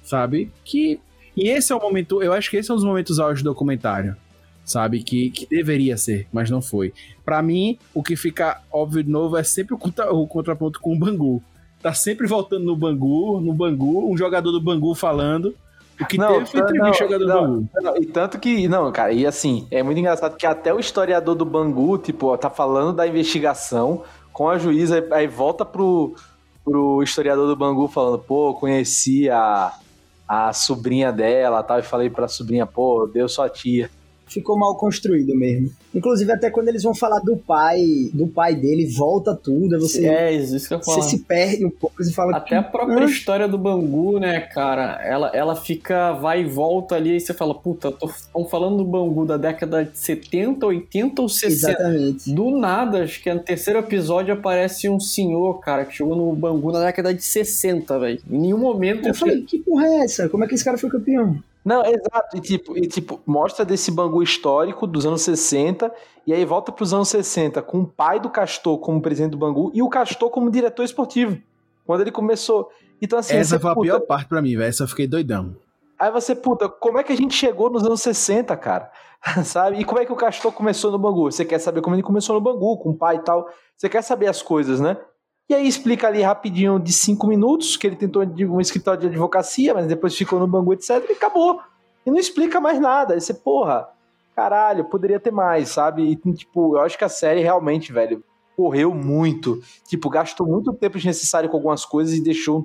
sabe? 0.03 0.51
Que. 0.65 0.99
E 1.37 1.49
esse 1.49 1.73
é 1.73 1.77
o 1.77 1.81
momento. 1.81 2.23
Eu 2.23 2.33
acho 2.33 2.51
que 2.51 2.57
esse 2.57 2.71
é 2.71 2.75
um 2.75 2.77
dos 2.77 2.85
momentos 2.85 3.19
auge 3.19 3.43
do 3.43 3.51
documentário. 3.51 4.17
Sabe? 4.65 5.03
Que, 5.03 5.31
que 5.31 5.47
deveria 5.47 5.97
ser, 5.97 6.29
mas 6.33 6.49
não 6.49 6.63
foi. 6.63 6.93
Para 7.25 7.43
mim, 7.43 7.77
o 7.93 8.03
que 8.03 8.15
fica 8.15 8.61
óbvio 8.71 9.03
de 9.03 9.11
novo 9.11 9.37
é 9.37 9.43
sempre 9.43 9.75
o, 9.75 9.79
contra, 9.79 10.13
o 10.13 10.27
contraponto 10.29 10.79
com 10.81 10.95
o 10.95 10.99
Bangu. 10.99 11.43
Tá 11.83 11.93
sempre 11.93 12.27
voltando 12.27 12.65
no 12.67 12.77
Bangu, 12.77 13.41
no 13.41 13.53
Bangu, 13.53 14.13
um 14.13 14.17
jogador 14.17 14.53
do 14.53 14.61
Bangu 14.61 14.95
falando. 14.95 15.55
O 16.01 16.05
que 16.07 16.17
Não, 16.19 16.35
teve 16.35 16.47
foi 16.47 16.61
não, 16.61 16.69
entrevista 16.69 17.05
jogador 17.05 17.25
do 17.25 17.29
não, 17.29 17.43
Bangu. 17.43 17.69
não, 17.83 17.97
E 17.97 18.07
tanto 18.07 18.39
que, 18.39 18.69
não, 18.69 18.93
cara, 18.93 19.13
e 19.13 19.27
assim, 19.27 19.67
é 19.71 19.83
muito 19.83 19.99
engraçado 19.99 20.37
que 20.37 20.47
até 20.47 20.73
o 20.73 20.79
historiador 20.79 21.35
do 21.35 21.45
Bangu, 21.45 21.99
tipo, 21.99 22.27
ó, 22.29 22.37
tá 22.37 22.49
falando 22.51 22.95
da 22.95 23.07
investigação 23.09 24.03
com 24.33 24.49
a 24.49 24.57
juíza, 24.59 24.97
aí- 24.99 25.09
aí 25.23 25.27
volta 25.27 25.65
pro, 25.65 26.15
pro 26.65 27.03
historiador 27.03 27.49
do 27.49 27.57
Bangu 27.57 27.89
falando, 27.89 28.19
pô, 28.19 28.55
conheci 28.55 29.29
a, 29.29 29.73
a 30.33 30.53
sobrinha 30.53 31.13
dela 31.13 31.61
tal, 31.61 31.81
e 31.81 31.83
falei 31.83 32.09
pra 32.09 32.29
sobrinha, 32.29 32.65
pô, 32.65 33.05
deu 33.13 33.29
sua 33.29 33.49
tia. 33.49 33.91
Ficou 34.31 34.57
mal 34.57 34.77
construído 34.77 35.35
mesmo. 35.37 35.71
Inclusive, 35.93 36.31
até 36.31 36.51
quando 36.51 36.69
eles 36.69 36.85
vão 36.85 36.95
falar 36.95 37.19
do 37.19 37.37
pai, 37.37 37.83
do 38.15 38.29
pai 38.29 38.55
dele, 38.55 38.87
volta 38.87 39.35
tudo. 39.35 39.79
Você, 39.81 40.07
É, 40.07 40.33
isso 40.33 40.69
que 40.69 40.75
eu 40.75 40.81
você 40.81 41.03
se 41.03 41.19
perde 41.25 41.65
um 41.67 41.71
pouco 41.71 42.01
e 42.01 42.13
fala. 42.13 42.37
Até 42.37 42.57
a 42.57 42.63
própria 42.63 43.01
"Hã?" 43.01 43.05
história 43.07 43.49
do 43.49 43.59
Bangu, 43.59 44.21
né, 44.21 44.39
cara? 44.41 45.01
Ela, 45.05 45.33
ela 45.35 45.57
fica, 45.57 46.13
vai 46.13 46.43
e 46.43 46.45
volta 46.45 46.95
ali, 46.95 47.17
e 47.17 47.21
você 47.21 47.35
fala, 47.35 47.53
puta, 47.55 47.93
estão 48.05 48.45
falando 48.47 48.77
do 48.77 48.85
Bangu 48.85 49.27
da 49.27 49.37
década 49.37 49.85
de 49.85 49.99
70, 49.99 50.65
80 50.65 51.23
ou 51.23 51.29
60. 51.29 51.53
Exatamente. 51.73 52.33
Do 52.33 52.53
nada, 52.53 53.03
acho 53.03 53.21
que 53.21 53.35
no 53.35 53.41
terceiro 53.41 53.81
episódio 53.81 54.33
aparece 54.33 54.89
um 54.89 55.01
senhor, 55.01 55.59
cara, 55.59 55.85
que 55.85 55.97
chegou 55.97 56.15
no 56.15 56.33
Bangu 56.37 56.71
na 56.71 56.85
década 56.85 57.13
de 57.13 57.25
60, 57.25 57.99
velho. 57.99 58.21
Em 58.31 58.39
nenhum 58.39 58.59
momento. 58.59 59.09
Eu 59.09 59.15
falei, 59.15 59.43
que 59.43 59.59
porra 59.59 59.87
é 59.87 60.05
essa? 60.05 60.29
Como 60.29 60.45
é 60.45 60.47
que 60.47 60.55
esse 60.55 60.65
cara 60.65 60.79
foi 60.79 60.89
campeão? 60.89 61.37
Não, 61.65 61.85
exato. 61.85 62.37
E 62.37 62.41
tipo, 62.41 62.77
e, 62.77 62.87
tipo, 62.87 63.21
mostra 63.27 63.65
desse 63.65 63.91
Bangu 63.91 64.23
histórico 64.23 64.87
dos 64.87 65.05
anos 65.05 65.23
60, 65.23 65.93
e 66.27 66.33
aí 66.33 66.45
volta 66.45 66.73
pros 66.73 66.95
anos 66.95 67.09
60 67.09 67.61
com 67.63 67.81
o 67.81 67.87
pai 67.87 68.19
do 68.19 68.31
Castor 68.31 68.79
como 68.79 69.01
presidente 69.01 69.33
do 69.33 69.37
Bangu 69.37 69.71
e 69.75 69.83
o 69.83 69.89
Castor 69.89 70.31
como 70.31 70.51
diretor 70.51 70.85
esportivo. 70.85 71.39
Quando 71.85 72.03
ele 72.03 72.13
começou. 72.13 72.71
Então, 73.03 73.19
assim, 73.19 73.35
Essa 73.35 73.59
foi 73.59 73.71
a 73.71 73.75
puta, 73.75 73.85
pior 73.85 74.01
parte 74.01 74.29
pra 74.29 74.41
mim, 74.41 74.57
velho. 74.57 74.69
Essa 74.69 74.85
eu 74.85 74.89
fiquei 74.89 75.07
doidão. 75.07 75.57
Aí 75.99 76.11
você, 76.11 76.35
puta, 76.35 76.69
como 76.69 76.99
é 76.99 77.05
que 77.05 77.13
a 77.13 77.17
gente 77.17 77.35
chegou 77.35 77.69
nos 77.69 77.85
anos 77.85 78.01
60, 78.01 78.57
cara? 78.57 78.91
Sabe? 79.45 79.79
E 79.79 79.85
como 79.85 80.01
é 80.01 80.07
que 80.07 80.13
o 80.13 80.17
Castor 80.17 80.53
começou 80.53 80.91
no 80.91 80.99
Bangu? 80.99 81.31
Você 81.31 81.45
quer 81.45 81.59
saber 81.59 81.83
como 81.83 81.95
ele 81.95 82.03
começou 82.03 82.35
no 82.35 82.41
Bangu, 82.41 82.79
com 82.79 82.91
o 82.91 82.97
pai 82.97 83.17
e 83.17 83.21
tal. 83.21 83.49
Você 83.77 83.89
quer 83.89 84.03
saber 84.03 84.27
as 84.29 84.41
coisas, 84.41 84.81
né? 84.81 84.97
E 85.51 85.55
aí 85.55 85.67
explica 85.67 86.07
ali 86.07 86.23
rapidinho 86.23 86.79
de 86.79 86.93
cinco 86.93 87.27
minutos 87.27 87.77
que 87.77 87.85
ele 87.85 87.97
tentou 87.97 88.25
de 88.25 88.47
um 88.47 88.61
escritório 88.61 89.01
de 89.01 89.09
advocacia, 89.09 89.75
mas 89.75 89.89
depois 89.89 90.17
ficou 90.17 90.39
no 90.39 90.47
Bangu, 90.47 90.73
etc. 90.73 91.05
E 91.11 91.13
acabou. 91.15 91.61
E 92.07 92.11
não 92.11 92.19
explica 92.19 92.61
mais 92.61 92.79
nada. 92.79 93.15
Aí 93.15 93.21
você, 93.21 93.35
porra, 93.35 93.89
caralho, 94.37 94.85
poderia 94.85 95.19
ter 95.19 95.33
mais, 95.33 95.71
sabe? 95.71 96.05
E 96.05 96.33
tipo, 96.35 96.77
eu 96.77 96.81
acho 96.83 96.97
que 96.97 97.03
a 97.03 97.09
série 97.09 97.41
realmente, 97.41 97.93
velho, 97.93 98.23
correu 98.57 98.95
muito. 98.95 99.61
Tipo, 99.89 100.09
gastou 100.09 100.47
muito 100.47 100.73
tempo 100.73 100.99
desnecessário 100.99 101.51
com 101.51 101.57
algumas 101.57 101.85
coisas 101.85 102.15
e 102.15 102.23
deixou. 102.23 102.65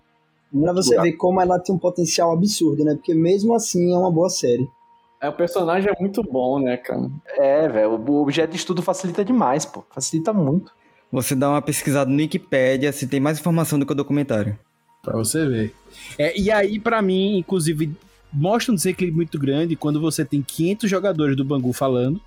Pra 0.54 0.72
você 0.72 0.96
ver 1.02 1.14
como 1.14 1.42
ela 1.42 1.58
tem 1.58 1.74
um 1.74 1.80
potencial 1.80 2.32
absurdo, 2.32 2.86
né? 2.86 2.94
Porque 2.94 3.16
mesmo 3.16 3.56
assim 3.56 3.96
é 3.96 3.98
uma 3.98 4.12
boa 4.12 4.30
série. 4.30 4.70
É, 5.20 5.28
o 5.28 5.34
personagem 5.34 5.90
é 5.92 6.00
muito 6.00 6.22
bom, 6.22 6.60
né, 6.60 6.78
cara? 6.78 7.10
É, 7.30 7.68
velho, 7.68 7.94
o 7.94 8.22
objeto 8.22 8.52
de 8.52 8.58
estudo 8.58 8.84
facilita 8.84 9.26
demais, 9.26 9.66
pô. 9.66 9.84
Facilita 9.90 10.32
muito. 10.32 10.72
Você 11.12 11.36
dá 11.36 11.50
uma 11.50 11.62
pesquisada 11.62 12.10
no 12.10 12.18
Wikipedia 12.18 12.92
se 12.92 13.08
tem 13.08 13.20
mais 13.20 13.40
informação 13.40 13.80
do 13.80 13.86
que 13.86 13.92
o 13.92 13.96
documentário. 13.96 14.58
Pra 15.02 15.14
você 15.18 15.48
ver. 15.48 15.76
É, 16.18 16.38
e 16.40 16.52
aí, 16.52 16.80
pra 16.80 17.02
mim, 17.02 17.38
inclusive, 17.38 17.96
mostra 18.34 18.72
um 18.72 18.76
desequilíbrio 18.76 19.18
muito 19.18 19.40
grande 19.40 19.76
quando 19.76 20.02
você 20.02 20.26
tem 20.26 20.42
500 20.42 20.90
jogadores 20.90 21.36
do 21.38 21.46
Bangu 21.46 21.72
falando. 21.72 22.20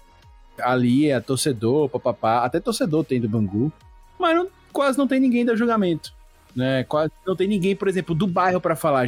Ali 0.61 1.11
é 1.11 1.21
torcedor, 1.21 1.89
papapá. 1.89 2.45
Até 2.45 2.61
torcedor 2.61 3.05
tem 3.05 3.21
do 3.21 3.29
Bangu. 3.29 3.73
Mas 4.19 4.35
não- 4.37 4.49
quase 4.73 4.97
não 4.97 5.07
tem 5.07 5.21
ninguém 5.21 5.45
da 5.45 5.55
julgamento. 5.57 6.13
Né? 6.57 6.83
Quase 6.85 7.13
não 7.27 7.37
tem 7.37 7.47
ninguém, 7.47 7.77
por 7.77 7.89
exemplo, 7.89 8.15
do 8.15 8.27
bairro 8.27 8.61
pra 8.61 8.75
falar. 8.75 9.07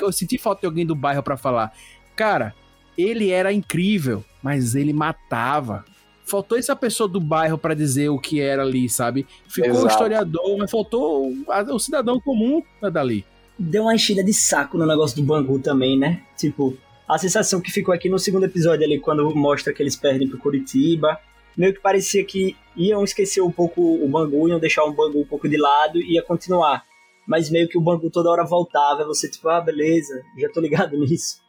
Eu 0.00 0.12
senti 0.12 0.36
falta 0.36 0.60
de 0.62 0.66
alguém 0.66 0.84
do 0.84 0.94
bairro 0.94 1.22
pra 1.22 1.36
falar. 1.36 1.72
Cara, 2.16 2.54
ele 2.98 3.30
era 3.30 3.52
incrível, 3.52 4.24
mas 4.42 4.74
ele 4.74 4.92
matava. 4.92 5.84
Faltou 6.30 6.56
essa 6.56 6.76
pessoa 6.76 7.08
do 7.08 7.20
bairro 7.20 7.58
pra 7.58 7.74
dizer 7.74 8.08
o 8.08 8.18
que 8.18 8.40
era 8.40 8.62
ali, 8.62 8.88
sabe? 8.88 9.26
Ficou 9.48 9.70
o 9.70 9.74
Exato. 9.74 9.88
historiador, 9.88 10.56
mas 10.56 10.70
faltou 10.70 11.26
o, 11.26 11.74
o 11.74 11.78
cidadão 11.80 12.20
comum 12.20 12.62
dali. 12.92 13.24
Deu 13.58 13.82
uma 13.82 13.94
enchida 13.96 14.22
de 14.22 14.32
saco 14.32 14.78
no 14.78 14.86
negócio 14.86 15.16
do 15.16 15.24
Bangu 15.24 15.58
também, 15.58 15.98
né? 15.98 16.22
Tipo, 16.36 16.78
a 17.08 17.18
sensação 17.18 17.60
que 17.60 17.72
ficou 17.72 17.92
aqui 17.92 18.08
no 18.08 18.16
segundo 18.16 18.44
episódio 18.44 18.84
ali, 18.86 19.00
quando 19.00 19.34
mostra 19.34 19.72
que 19.72 19.82
eles 19.82 19.96
perdem 19.96 20.28
pro 20.28 20.38
Curitiba, 20.38 21.18
meio 21.56 21.74
que 21.74 21.80
parecia 21.80 22.24
que 22.24 22.56
iam 22.76 23.02
esquecer 23.02 23.40
um 23.40 23.50
pouco 23.50 23.82
o 23.82 24.08
Bangu, 24.08 24.48
iam 24.48 24.60
deixar 24.60 24.84
o 24.84 24.92
Bangu 24.92 25.20
um 25.20 25.26
pouco 25.26 25.48
de 25.48 25.56
lado 25.56 25.98
e 25.98 26.14
ia 26.14 26.22
continuar. 26.22 26.84
Mas 27.26 27.50
meio 27.50 27.68
que 27.68 27.76
o 27.76 27.80
Bangu 27.80 28.08
toda 28.08 28.30
hora 28.30 28.44
voltava, 28.44 29.04
você 29.04 29.28
tipo, 29.28 29.48
ah, 29.48 29.60
beleza, 29.60 30.22
já 30.38 30.48
tô 30.48 30.60
ligado 30.60 30.96
nisso. 31.02 31.40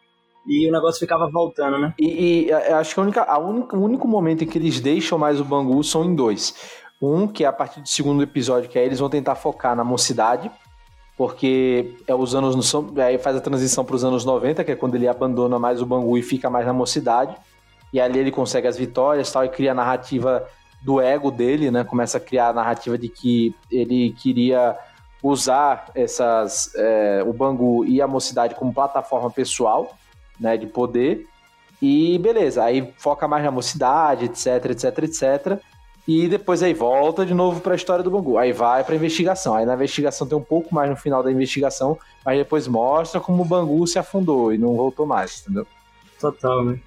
E 0.45 0.67
o 0.67 0.71
negócio 0.71 0.99
ficava 0.99 1.29
voltando, 1.29 1.77
né? 1.77 1.93
E, 1.99 2.45
e 2.45 2.49
eu 2.49 2.77
acho 2.77 2.93
que 2.93 2.99
a 2.99 3.03
única, 3.03 3.23
a 3.23 3.37
única, 3.37 3.77
o 3.77 3.83
único 3.83 4.07
momento 4.07 4.43
em 4.43 4.47
que 4.47 4.57
eles 4.57 4.79
deixam 4.79 5.17
mais 5.17 5.39
o 5.39 5.45
Bangu 5.45 5.83
são 5.83 6.03
em 6.03 6.15
dois. 6.15 6.55
Um, 7.01 7.27
que 7.27 7.43
é 7.43 7.47
a 7.47 7.53
partir 7.53 7.81
do 7.81 7.89
segundo 7.89 8.21
episódio, 8.21 8.69
que 8.69 8.77
aí 8.77 8.85
eles 8.85 8.99
vão 8.99 9.09
tentar 9.09 9.35
focar 9.35 9.75
na 9.75 9.83
mocidade, 9.83 10.51
porque 11.17 11.95
é 12.07 12.13
os 12.13 12.35
anos 12.35 12.55
não 12.55 12.61
são, 12.61 12.93
aí 12.97 13.17
faz 13.17 13.35
a 13.35 13.41
transição 13.41 13.83
para 13.85 13.95
os 13.95 14.03
anos 14.03 14.25
90, 14.25 14.63
que 14.63 14.71
é 14.71 14.75
quando 14.75 14.95
ele 14.95 15.07
abandona 15.07 15.57
mais 15.59 15.81
o 15.81 15.85
Bangu 15.85 16.17
e 16.17 16.21
fica 16.21 16.49
mais 16.49 16.65
na 16.65 16.73
mocidade. 16.73 17.35
E 17.93 17.99
ali 17.99 18.19
ele 18.19 18.31
consegue 18.31 18.67
as 18.67 18.77
vitórias 18.77 19.31
tal, 19.31 19.43
e 19.43 19.49
cria 19.49 19.71
a 19.71 19.75
narrativa 19.75 20.47
do 20.81 20.99
ego 20.99 21.29
dele, 21.29 21.69
né? 21.69 21.83
Começa 21.83 22.17
a 22.17 22.21
criar 22.21 22.49
a 22.49 22.53
narrativa 22.53 22.97
de 22.97 23.09
que 23.09 23.55
ele 23.69 24.13
queria 24.13 24.77
usar 25.21 25.91
essas 25.93 26.73
é, 26.75 27.23
o 27.25 27.33
Bangu 27.33 27.85
e 27.85 28.01
a 28.01 28.07
mocidade 28.07 28.55
como 28.55 28.73
plataforma 28.73 29.29
pessoal, 29.29 29.95
né? 30.41 30.57
De 30.57 30.65
poder. 30.65 31.27
E 31.81 32.17
beleza, 32.19 32.63
aí 32.63 32.93
foca 32.97 33.27
mais 33.27 33.43
na 33.43 33.51
mocidade, 33.51 34.25
etc, 34.25 34.65
etc, 34.71 34.97
etc. 35.03 35.59
E 36.07 36.27
depois 36.27 36.61
aí 36.61 36.73
volta 36.73 37.25
de 37.25 37.33
novo 37.33 37.61
para 37.61 37.73
a 37.73 37.75
história 37.75 38.03
do 38.03 38.11
Bangu. 38.11 38.37
Aí 38.37 38.51
vai 38.51 38.83
para 38.83 38.95
investigação. 38.95 39.55
Aí 39.55 39.65
na 39.65 39.75
investigação 39.75 40.27
tem 40.27 40.37
um 40.37 40.43
pouco 40.43 40.73
mais 40.73 40.89
no 40.89 40.95
final 40.95 41.23
da 41.23 41.31
investigação, 41.31 41.97
mas 42.25 42.37
depois 42.37 42.67
mostra 42.67 43.19
como 43.19 43.43
o 43.43 43.45
Bangu 43.45 43.85
se 43.87 43.97
afundou 43.97 44.53
e 44.53 44.57
não 44.57 44.75
voltou 44.75 45.05
mais, 45.05 45.41
entendeu? 45.41 45.65
Total, 46.19 46.65
né? 46.65 46.79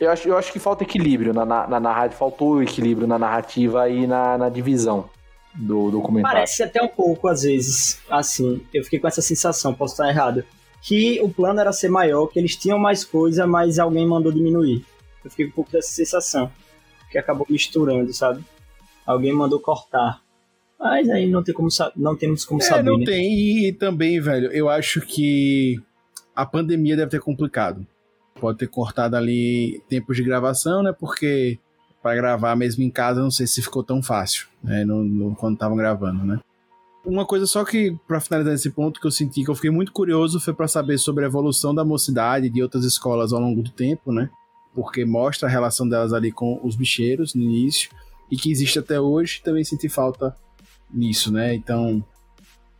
Eu 0.00 0.10
acho, 0.10 0.28
eu 0.28 0.36
acho 0.36 0.52
que 0.52 0.58
falta 0.58 0.82
equilíbrio 0.82 1.32
na, 1.32 1.44
na, 1.44 1.66
na 1.68 1.80
narrativa, 1.80 2.18
faltou 2.18 2.62
equilíbrio 2.62 3.06
na 3.06 3.18
narrativa 3.18 3.88
e 3.88 4.06
na, 4.06 4.36
na 4.36 4.48
divisão 4.48 5.08
do 5.54 5.90
documentário. 5.90 6.36
Parece 6.36 6.62
até 6.62 6.82
um 6.82 6.88
pouco, 6.88 7.28
às 7.28 7.42
vezes, 7.42 8.00
assim. 8.10 8.60
Eu 8.72 8.82
fiquei 8.82 8.98
com 8.98 9.06
essa 9.06 9.22
sensação, 9.22 9.72
posso 9.72 9.94
estar 9.94 10.08
errado. 10.08 10.44
Que 10.86 11.20
o 11.22 11.28
plano 11.28 11.60
era 11.60 11.72
ser 11.72 11.88
maior, 11.88 12.26
que 12.26 12.38
eles 12.38 12.56
tinham 12.56 12.78
mais 12.78 13.04
coisa, 13.04 13.46
mas 13.46 13.78
alguém 13.78 14.06
mandou 14.06 14.30
diminuir. 14.30 14.84
Eu 15.24 15.30
fiquei 15.30 15.46
com 15.46 15.52
um 15.52 15.54
pouco 15.54 15.72
dessa 15.72 15.90
sensação. 15.92 16.50
Que 17.10 17.16
acabou 17.18 17.46
misturando, 17.48 18.12
sabe? 18.12 18.44
Alguém 19.06 19.32
mandou 19.32 19.58
cortar. 19.60 20.20
Mas 20.78 21.08
aí 21.08 21.26
não, 21.30 21.42
tem 21.42 21.54
como, 21.54 21.68
não 21.96 22.14
temos 22.16 22.44
como 22.44 22.60
É, 22.60 22.64
saber. 22.64 22.82
não 22.90 22.98
né? 22.98 23.04
tem. 23.06 23.64
E 23.66 23.72
também, 23.72 24.20
velho, 24.20 24.50
eu 24.52 24.68
acho 24.68 25.00
que 25.00 25.80
a 26.36 26.44
pandemia 26.44 26.96
deve 26.96 27.10
ter 27.12 27.20
complicado. 27.20 27.86
Pode 28.38 28.58
ter 28.58 28.66
cortado 28.68 29.16
ali 29.16 29.80
tempos 29.88 30.16
de 30.16 30.22
gravação, 30.24 30.82
né? 30.82 30.92
Porque 30.92 31.58
pra 32.02 32.14
gravar 32.14 32.54
mesmo 32.56 32.82
em 32.82 32.90
casa, 32.90 33.22
não 33.22 33.30
sei 33.30 33.46
se 33.46 33.62
ficou 33.62 33.82
tão 33.82 34.02
fácil, 34.02 34.48
né? 34.62 34.84
No, 34.84 35.02
no- 35.02 35.34
quando 35.36 35.54
estavam 35.54 35.76
gravando, 35.76 36.24
né? 36.24 36.38
Uma 37.04 37.26
coisa 37.26 37.46
só 37.46 37.64
que, 37.64 37.94
pra 38.08 38.18
finalizar 38.18 38.54
esse 38.54 38.70
ponto, 38.70 38.98
que 38.98 39.06
eu 39.06 39.10
senti 39.10 39.44
que 39.44 39.50
eu 39.50 39.54
fiquei 39.54 39.70
muito 39.70 39.92
curioso 39.92 40.40
foi 40.40 40.54
para 40.54 40.66
saber 40.66 40.96
sobre 40.96 41.24
a 41.24 41.26
evolução 41.26 41.74
da 41.74 41.84
mocidade 41.84 42.48
de 42.48 42.62
outras 42.62 42.84
escolas 42.84 43.32
ao 43.32 43.40
longo 43.40 43.62
do 43.62 43.70
tempo, 43.70 44.10
né? 44.10 44.30
Porque 44.74 45.04
mostra 45.04 45.46
a 45.46 45.50
relação 45.50 45.86
delas 45.86 46.14
ali 46.14 46.32
com 46.32 46.58
os 46.64 46.74
bicheiros 46.74 47.34
no 47.34 47.42
início 47.42 47.90
e 48.30 48.36
que 48.36 48.50
existe 48.50 48.78
até 48.78 48.98
hoje. 48.98 49.42
Também 49.44 49.62
senti 49.64 49.88
falta 49.88 50.34
nisso, 50.90 51.30
né? 51.30 51.54
Então. 51.54 52.02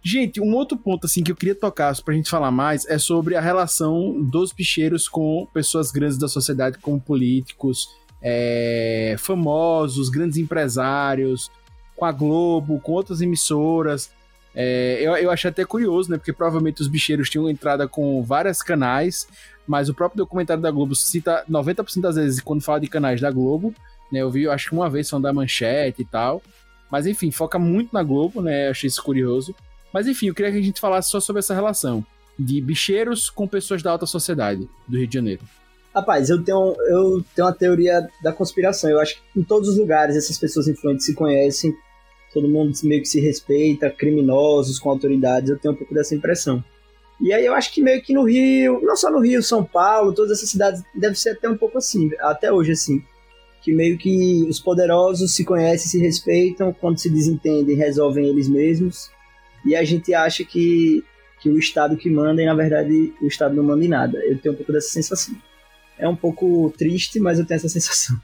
Gente, 0.03 0.41
um 0.41 0.55
outro 0.55 0.77
ponto 0.77 1.07
assim 1.07 1.23
que 1.23 1.33
eu 1.33 1.37
queria 1.37 1.55
tocar 1.55 1.95
pra 2.03 2.15
gente 2.15 2.29
falar 2.29 2.51
mais 2.51 2.87
é 2.87 2.99
sobre 2.99 3.37
a 3.37 3.41
relação 3.41 4.21
dos 4.23 4.53
bicheiros 4.53 5.09
com 5.09 5.47
pessoas 5.53 5.91
grandes 5.91 6.19
da 6.19 6.29
sociedade, 6.29 6.79
como 6.79 7.01
políticos, 7.01 7.89
é, 8.23 9.17
famosos, 9.19 10.11
grandes 10.11 10.37
empresários, 10.37 11.51
com 11.97 12.05
a 12.05 12.13
Globo, 12.13 12.81
com 12.81 12.93
outras 12.93 13.21
emissoras. 13.21 14.11
É, 14.55 14.99
eu, 15.01 15.17
eu 15.17 15.31
achei 15.31 15.51
até 15.51 15.65
curioso, 15.65 16.11
né? 16.11 16.17
Porque 16.17 16.33
provavelmente 16.33 16.81
os 16.81 16.89
bicheiros 16.89 17.29
tinham 17.29 17.51
entrada 17.51 17.89
com 17.89 18.23
vários 18.23 18.63
canais, 18.63 19.27
mas 19.67 19.89
o 19.89 19.95
próprio 19.95 20.19
documentário 20.19 20.63
da 20.63 20.71
Globo 20.71 20.95
cita 20.95 21.45
90% 21.51 22.01
das 22.01 22.17
vezes 22.17 22.41
quando 22.41 22.63
fala 22.63 22.81
de 22.81 22.87
canais 22.87 23.21
da 23.21 23.31
Globo. 23.31 23.75
Né, 24.13 24.21
eu 24.21 24.31
vi, 24.31 24.43
eu 24.43 24.53
acho 24.53 24.69
que 24.69 24.75
uma 24.75 24.89
vez 24.89 25.09
são 25.09 25.21
da 25.21 25.33
Manchete 25.33 26.03
e 26.03 26.05
tal. 26.05 26.43
Mas 26.91 27.07
enfim, 27.07 27.31
foca 27.31 27.59
muito 27.59 27.93
na 27.93 28.03
Globo, 28.03 28.41
né? 28.41 28.67
Eu 28.67 28.71
achei 28.71 28.87
isso 28.87 29.03
curioso. 29.03 29.55
Mas 29.93 30.07
enfim, 30.07 30.29
eu 30.29 30.35
queria 30.35 30.53
que 30.53 30.59
a 30.59 30.63
gente 30.63 30.81
falasse 30.81 31.11
só 31.11 31.19
sobre 31.19 31.41
essa 31.41 31.55
relação 31.55 32.05
de 32.39 32.61
bicheiros 32.61 33.31
com 33.31 33.47
pessoas 33.47 33.83
da 33.83 33.91
alta 33.91 34.07
sociedade 34.07 34.69
do 34.87 34.99
Rio 34.99 35.07
de 35.07 35.15
Janeiro. 35.15 35.43
Rapaz, 35.95 36.29
eu 36.29 36.43
tenho, 36.43 36.75
eu 36.89 37.25
tenho 37.35 37.47
uma 37.47 37.53
teoria 37.53 38.05
da 38.21 38.33
conspiração. 38.33 38.91
Eu 38.91 38.99
acho 38.99 39.15
que 39.15 39.41
em 39.41 39.45
todos 39.45 39.69
os 39.69 39.79
lugares 39.79 40.17
essas 40.17 40.37
pessoas 40.37 40.67
influentes 40.67 41.07
se 41.07 41.15
conhecem, 41.15 41.73
todo 42.33 42.49
mundo 42.49 42.73
meio 42.83 43.01
que 43.01 43.09
se 43.09 43.21
respeita, 43.21 43.89
criminosos 43.89 44.81
com 44.81 44.91
autoridades. 44.91 45.51
Eu 45.51 45.59
tenho 45.59 45.73
um 45.73 45.77
pouco 45.77 45.95
dessa 45.95 46.15
impressão. 46.15 46.63
E 47.21 47.33
aí 47.33 47.47
eu 47.47 47.55
acho 47.55 47.73
que 47.73 47.81
meio 47.81 48.03
que 48.03 48.13
no 48.13 48.25
Rio, 48.25 48.81
não 48.83 48.97
só 48.97 49.09
no 49.09 49.21
Rio, 49.21 49.41
São 49.41 49.65
Paulo, 49.65 50.13
todas 50.13 50.33
essas 50.33 50.51
cidades, 50.51 50.83
deve 50.93 51.15
ser 51.15 51.31
até 51.31 51.49
um 51.49 51.57
pouco 51.57 51.79
assim, 51.79 52.11
até 52.19 52.53
hoje 52.53 52.73
assim. 52.73 53.01
Que 53.63 53.73
meio 53.73 53.97
que 53.97 54.45
os 54.49 54.59
poderosos 54.59 55.33
se 55.33 55.45
conhecem, 55.45 55.89
se 55.89 55.99
respeitam, 56.01 56.73
quando 56.73 56.99
se 56.99 57.09
desentendem, 57.09 57.77
resolvem 57.77 58.27
eles 58.27 58.49
mesmos. 58.49 59.11
E 59.65 59.77
a 59.77 59.85
gente 59.85 60.13
acha 60.13 60.45
que, 60.45 61.05
que 61.41 61.49
o 61.49 61.57
Estado 61.57 61.97
que 61.97 62.11
manda, 62.11 62.43
e 62.43 62.47
na 62.47 62.55
verdade 62.55 63.15
o 63.23 63.27
Estado 63.27 63.55
não 63.55 63.63
manda 63.63 63.85
em 63.85 63.89
nada. 63.89 64.19
Eu 64.19 64.37
tenho 64.39 64.53
um 64.55 64.57
pouco 64.57 64.73
dessa 64.73 64.89
sensação. 64.89 65.35
É 65.99 66.09
um 66.09 66.17
pouco 66.17 66.73
triste, 66.77 67.21
mas 67.21 67.39
eu 67.39 67.47
tenho 67.47 67.57
essa 67.57 67.69
sensação. 67.71 68.17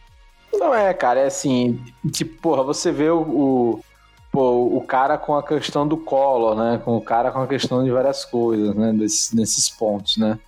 Não 0.53 0.75
é, 0.75 0.93
cara, 0.93 1.21
é 1.21 1.27
assim, 1.27 1.81
tipo, 2.13 2.41
porra, 2.41 2.63
você 2.63 2.91
vê 2.91 3.09
o, 3.09 3.21
o, 3.21 3.81
pô, 4.33 4.77
o 4.77 4.81
cara 4.81 5.17
com 5.17 5.35
a 5.35 5.43
questão 5.43 5.87
do 5.87 5.97
Collor, 5.97 6.57
né? 6.57 6.81
Com 6.85 6.97
o 6.97 7.01
cara 7.01 7.31
com 7.31 7.41
a 7.41 7.47
questão 7.47 7.85
de 7.85 7.91
várias 7.91 8.25
coisas, 8.25 8.75
né? 8.75 8.93
Desses, 8.93 9.33
nesses 9.33 9.69
pontos, 9.69 10.17
né? 10.17 10.39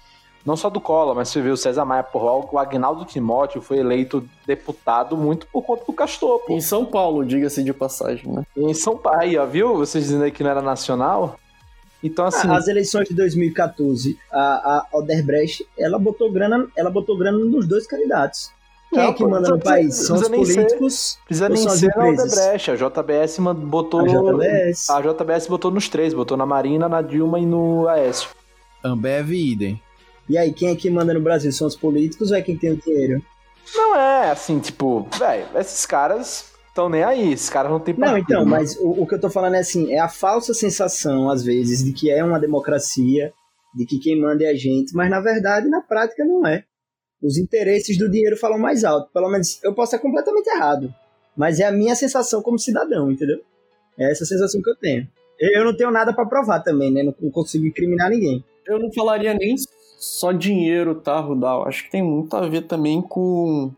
Não 0.45 0.57
só 0.57 0.69
do 0.69 0.81
Collor, 0.81 1.15
mas 1.15 1.29
você 1.29 1.41
vê 1.41 1.51
o 1.51 1.57
César 1.57 1.85
Maia, 1.85 2.03
porra, 2.03 2.49
o 2.53 2.59
Agnaldo 2.59 3.05
Timóteo 3.05 3.63
foi 3.63 3.79
eleito 3.79 4.29
deputado 4.45 5.17
muito 5.17 5.47
por 5.47 5.63
conta 5.63 5.85
do 5.85 5.93
Castor, 5.93 6.41
pô. 6.41 6.53
Em 6.53 6.61
São 6.61 6.85
Paulo, 6.85 7.25
diga-se 7.25 7.63
de 7.63 7.73
passagem, 7.73 8.31
né? 8.31 8.45
Em 8.57 8.75
São 8.75 8.97
Paulo, 8.97 9.21
aí, 9.21 9.39
ó, 9.39 9.47
viu? 9.47 9.77
Vocês 9.77 10.05
dizendo 10.05 10.25
aí 10.25 10.33
que 10.33 10.43
não 10.43 10.51
era 10.51 10.61
nacional? 10.61 11.39
Então, 12.03 12.27
assim. 12.27 12.49
As 12.51 12.67
eleições 12.69 13.09
de 13.09 13.15
2014, 13.15 14.19
a, 14.33 14.39
a 14.93 14.99
Odebrecht, 14.99 15.67
ela 15.79 15.99
botou 15.99 16.31
grana, 16.33 16.67
ela 16.77 16.91
botou 16.91 17.17
grana 17.17 17.39
nos 17.39 17.67
dois 17.67 17.87
candidatos. 17.87 18.51
Quem 18.91 18.99
Não, 18.99 19.09
é 19.11 19.13
que 19.15 19.25
manda 19.25 19.49
no 19.49 19.59
país? 19.59 19.95
São 19.95 20.17
os 20.17 20.29
nem 20.29 20.45
ser- 20.45 20.55
políticos 20.57 21.19
Precisa 21.25 21.49
nem 21.49 21.67
ser 21.69 21.87
empresas? 21.87 22.33
Odebrecht. 22.33 22.71
A 22.71 22.77
JBS 22.77 23.39
botou. 23.65 24.01
A 24.01 24.07
JBS. 24.07 24.91
A 24.91 25.01
JBS 25.01 25.47
botou 25.47 25.71
nos 25.71 25.89
três, 25.89 26.13
botou 26.13 26.37
na 26.37 26.45
Marina, 26.45 26.89
na 26.89 27.01
Dilma 27.01 27.39
e 27.39 27.47
no 27.47 27.89
Aécio. 27.89 28.29
Ambev 28.85 29.33
e 29.33 29.53
idem. 29.53 29.83
E 30.29 30.37
aí, 30.37 30.53
quem 30.53 30.69
é 30.71 30.77
que 30.77 30.91
manda 30.91 31.15
no 31.15 31.21
Brasil? 31.21 31.51
São 31.53 31.67
os 31.67 31.77
políticos 31.77 32.31
ou 32.31 32.37
é 32.37 32.43
quem 32.43 32.57
tem 32.57 32.73
o 32.73 32.77
dinheiro? 32.77 33.23
Não 33.75 33.97
é 33.97 34.31
assim, 34.31 34.59
tipo, 34.59 35.09
velho, 35.19 35.47
esses 35.57 35.87
caras 35.87 36.52
estão 36.73 36.89
nem 36.89 37.05
aí, 37.05 37.33
esses 37.33 37.51
caras 37.51 37.71
não 37.71 37.79
tem 37.79 37.95
Não, 37.95 38.09
partido, 38.09 38.25
então, 38.25 38.45
né? 38.45 38.51
mas 38.51 38.77
o, 38.79 39.03
o 39.03 39.07
que 39.07 39.15
eu 39.15 39.21
tô 39.21 39.29
falando 39.31 39.55
é 39.55 39.61
assim, 39.61 39.93
é 39.93 39.99
a 39.99 40.09
falsa 40.09 40.55
sensação, 40.55 41.31
às 41.31 41.45
vezes, 41.45 41.85
de 41.85 41.93
que 41.93 42.11
é 42.11 42.25
uma 42.25 42.41
democracia, 42.41 43.33
de 43.75 43.87
que 43.87 43.99
quem 43.99 44.21
manda 44.21 44.45
é 44.45 44.49
a 44.49 44.55
gente, 44.55 44.95
mas 44.95 45.11
na 45.11 45.21
verdade, 45.21 45.69
na 45.69 45.81
prática, 45.81 46.25
não 46.25 46.47
é. 46.47 46.65
Os 47.23 47.39
interesses 47.39 47.97
do 47.97 48.11
dinheiro 48.11 48.37
falam 48.37 48.59
mais 48.59 48.83
alto. 48.83 49.13
Pelo 49.13 49.31
menos 49.31 49.63
eu 49.63 49.73
posso 49.73 49.95
estar 49.95 50.03
completamente 50.03 50.49
errado. 50.49 50.93
Mas 51.37 51.61
é 51.61 51.65
a 51.65 51.71
minha 51.73 51.95
sensação 51.95 52.43
como 52.43 52.59
cidadão, 52.59 53.13
entendeu? 53.13 53.41
É 53.97 54.11
essa 54.11 54.25
sensação 54.25 54.61
que 54.61 54.69
eu 54.69 54.77
tenho. 54.77 55.09
Eu 55.39 55.65
não 55.65 55.77
tenho 55.77 55.91
nada 55.91 56.13
pra 56.13 56.27
provar 56.27 56.61
também, 56.61 56.93
né? 56.93 57.03
Não, 57.03 57.15
não 57.21 57.31
consigo 57.31 57.65
incriminar 57.65 58.11
ninguém. 58.11 58.45
Eu 58.67 58.79
não 58.79 58.93
falaria 58.93 59.33
nem 59.35 59.55
só 59.99 60.33
dinheiro, 60.33 60.97
tá, 60.97 61.21
Rudal? 61.21 61.67
Acho 61.67 61.85
que 61.85 61.93
tem 61.93 62.03
muito 62.03 62.37
a 62.37 62.49
ver 62.49 62.63
também 62.63 63.01
com 63.01 63.73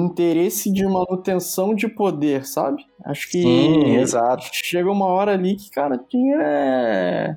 interesse 0.00 0.72
de 0.72 0.84
manutenção 0.86 1.74
de 1.74 1.88
poder, 1.88 2.44
sabe? 2.46 2.82
Acho 3.04 3.30
que 3.30 3.42
Sim, 3.42 3.96
exato. 3.96 4.44
chega 4.52 4.90
uma 4.90 5.06
hora 5.06 5.32
ali 5.32 5.56
que, 5.56 5.70
cara, 5.70 6.00
dinheiro 6.10 6.40
é. 6.42 7.36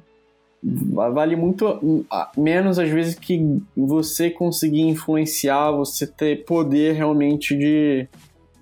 Vale 0.64 1.36
muito 1.36 2.06
menos 2.36 2.80
às 2.80 2.90
vezes 2.90 3.14
que 3.16 3.40
você 3.76 4.30
conseguir 4.30 4.82
influenciar, 4.82 5.72
você 5.72 6.06
ter 6.08 6.44
poder 6.46 6.94
realmente 6.96 7.56
de, 7.56 8.08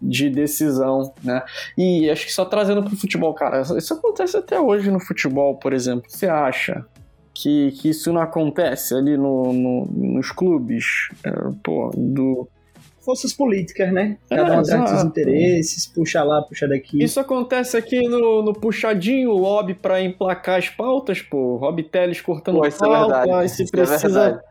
de 0.02 0.30
decisão, 0.30 1.14
né? 1.24 1.42
E 1.78 2.10
acho 2.10 2.26
que 2.26 2.34
só 2.34 2.44
trazendo 2.44 2.84
pro 2.84 2.98
futebol, 2.98 3.34
cara, 3.34 3.62
isso 3.62 3.94
acontece 3.94 4.36
até 4.36 4.60
hoje 4.60 4.92
no 4.92 5.00
futebol, 5.00 5.56
por 5.56 5.72
exemplo. 5.72 6.04
Você 6.10 6.28
acha 6.28 6.86
que, 7.34 7.72
que 7.72 7.90
isso 7.90 8.12
não 8.12 8.22
acontece 8.22 8.94
ali 8.94 9.16
no, 9.18 9.54
no- 9.54 9.86
nos 9.86 10.32
clubes? 10.32 10.86
É, 11.26 11.32
pô, 11.64 11.92
do. 11.96 12.48
Forças 13.06 13.32
políticas, 13.34 13.94
né? 13.94 14.18
É, 14.30 14.36
Cada 14.36 14.56
um 14.56 14.60
atrás 14.62 14.92
dos 14.92 15.04
interesses, 15.04 15.86
puxa 15.86 16.24
lá, 16.24 16.42
puxa 16.42 16.68
daqui. 16.68 17.04
Isso 17.04 17.20
acontece 17.20 17.78
aqui 17.78 18.08
no, 18.08 18.42
no 18.42 18.52
puxadinho, 18.54 19.30
o 19.30 19.38
lobby 19.38 19.76
pra 19.76 20.02
emplacar 20.02 20.58
as 20.58 20.70
pautas, 20.70 21.22
pô. 21.22 21.58
Rob 21.58 21.84
Teles 21.84 22.20
cortando 22.20 22.58
Pô, 22.58 22.66
isso 22.66 22.84
é 22.84 22.88
pauta, 22.88 23.14
verdade, 23.20 23.32
aí 23.42 23.50
se 23.50 23.64
isso 23.64 23.76
é 23.76 23.78
precisa. 23.86 24.22
verdade. 24.24 24.44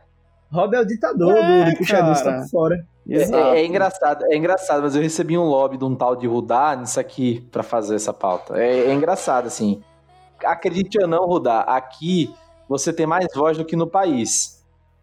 Rob 0.53 0.77
é 0.77 0.81
o 0.81 0.85
ditador 0.87 1.37
É, 1.37 1.65
do, 1.65 1.71
do 1.73 1.77
puxadista 1.79 2.25
cara. 2.31 2.43
por 2.43 2.49
fora. 2.49 2.87
É, 3.11 3.23
é- 3.23 3.61
é 3.61 3.67
engraçado, 3.67 4.25
é 4.31 4.37
engraçado, 4.37 4.83
mas 4.83 4.95
eu 4.95 5.03
recebi 5.03 5.37
um 5.37 5.43
lobby 5.45 5.77
de 5.77 5.85
um 5.85 5.95
tal 5.97 6.15
de 6.15 6.27
Rudá 6.29 6.77
nisso 6.77 7.01
aqui 7.01 7.47
pra 7.51 7.63
fazer 7.65 7.97
essa 7.97 8.13
pauta. 8.13 8.57
É, 8.57 8.87
é 8.87 8.95
engraçado, 8.95 9.47
assim. 9.47 9.83
Acredite 10.45 10.97
ou 11.03 11.09
não, 11.09 11.27
Rudá, 11.27 11.61
aqui 11.63 12.33
você 12.69 12.93
tem 12.93 13.05
mais 13.07 13.27
voz 13.35 13.59
do 13.59 13.65
que 13.65 13.75
no 13.77 13.87
país. 13.87 14.54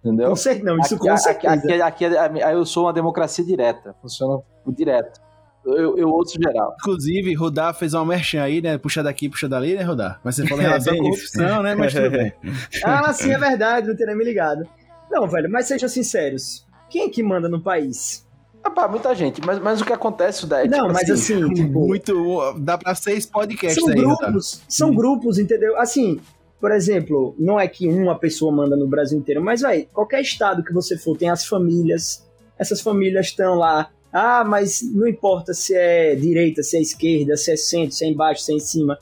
Entendeu? 0.03 0.30
Com 0.30 0.36
cer- 0.36 0.64
não, 0.64 0.78
isso 0.80 0.95
aqui, 0.95 1.03
com 1.03 1.10
aqui- 1.11 1.22
certeza. 1.22 1.53
Aqui, 1.86 2.06
aqui, 2.06 2.18
aqui 2.18 2.40
eu 2.56 2.65
sou 2.65 2.86
uma 2.86 2.94
democracia 2.94 3.45
direta. 3.45 3.95
Funciona 4.02 4.41
direto. 4.68 5.19
Eu, 5.64 5.95
eu 5.95 6.10
ouço 6.10 6.41
geral. 6.41 6.76
Inclusive, 6.80 7.36
Rudá 7.36 7.72
fez 7.72 7.94
uma 7.94 8.03
merchan 8.03 8.41
aí, 8.41 8.61
né? 8.64 8.80
Puxa 8.80 9.03
daqui, 9.03 9.30
puxa 9.30 9.48
dali, 9.48 9.76
né, 9.76 9.84
Rudá? 9.84 10.19
Mas 10.23 10.36
você 10.36 10.48
falou 10.48 10.64
em 10.64 10.65
relação 10.68 10.91
à 10.94 10.95
isso. 10.95 11.03
corrupção, 11.03 11.61
né? 11.64 11.76
Mas 11.76 11.94
tudo 11.94 12.10
bem. 12.10 12.34
Ah, 12.84 13.14
sim, 13.14 13.32
é 13.32 13.38
verdade, 13.38 13.88
não 13.88 13.95
teria 13.95 14.15
me 14.15 14.23
ligado. 14.23 14.68
Não, 15.11 15.28
velho, 15.28 15.52
mas 15.52 15.68
sejam 15.68 15.88
sinceros. 15.88 16.65
Quem 16.90 17.03
é 17.03 17.10
que 17.10 17.22
manda 17.22 17.48
no 17.48 17.61
país? 17.61 18.28
Rapaz, 18.65 18.90
muita 18.90 19.14
gente. 19.14 19.40
Mas, 19.45 19.60
mas 19.60 19.82
o 19.82 19.86
que 19.86 19.94
acontece, 19.94 20.48
Dé? 20.48 20.65
é 20.65 20.68
Não, 20.68 20.80
tipo 20.88 20.94
mas 20.94 21.10
assim, 21.11 21.48
tipo, 21.53 21.80
Muito. 21.88 22.53
Dá 22.60 22.78
pra 22.78 22.95
seis 22.95 23.26
podcasts 23.28 23.80
são 23.84 23.90
aí, 23.94 23.95
grupos, 23.99 24.64
são 24.68 24.95
grupos, 24.95 25.38
entendeu? 25.38 25.78
Assim, 25.78 26.19
por 26.62 26.72
exemplo, 26.72 27.36
não 27.40 27.60
é 27.60 27.68
que 27.68 27.88
uma 27.88 28.18
pessoa 28.18 28.52
manda 28.52 28.78
no 28.78 28.88
Brasil 28.88 29.18
inteiro, 29.18 29.44
mas, 29.44 29.62
vai, 29.62 29.88
qualquer 29.92 30.22
estado 30.22 30.64
que 30.64 30.72
você 30.72 30.96
for, 30.96 31.18
tem 31.18 31.28
as 31.28 31.44
famílias, 31.44 32.24
essas 32.58 32.80
famílias 32.80 33.26
estão 33.26 33.56
lá. 33.56 33.92
Ah, 34.14 34.44
mas 34.44 34.82
não 34.94 35.08
importa 35.08 35.54
se 35.54 35.74
é 35.74 36.14
direita, 36.14 36.62
se 36.62 36.78
é 36.78 36.82
esquerda, 36.82 37.36
se 37.36 37.52
é 37.52 37.56
centro, 37.58 37.96
se 37.96 38.06
é 38.06 38.10
embaixo, 38.10 38.44
se 38.44 38.52
é 38.52 38.56
em 38.56 38.60
cima. 38.60 39.00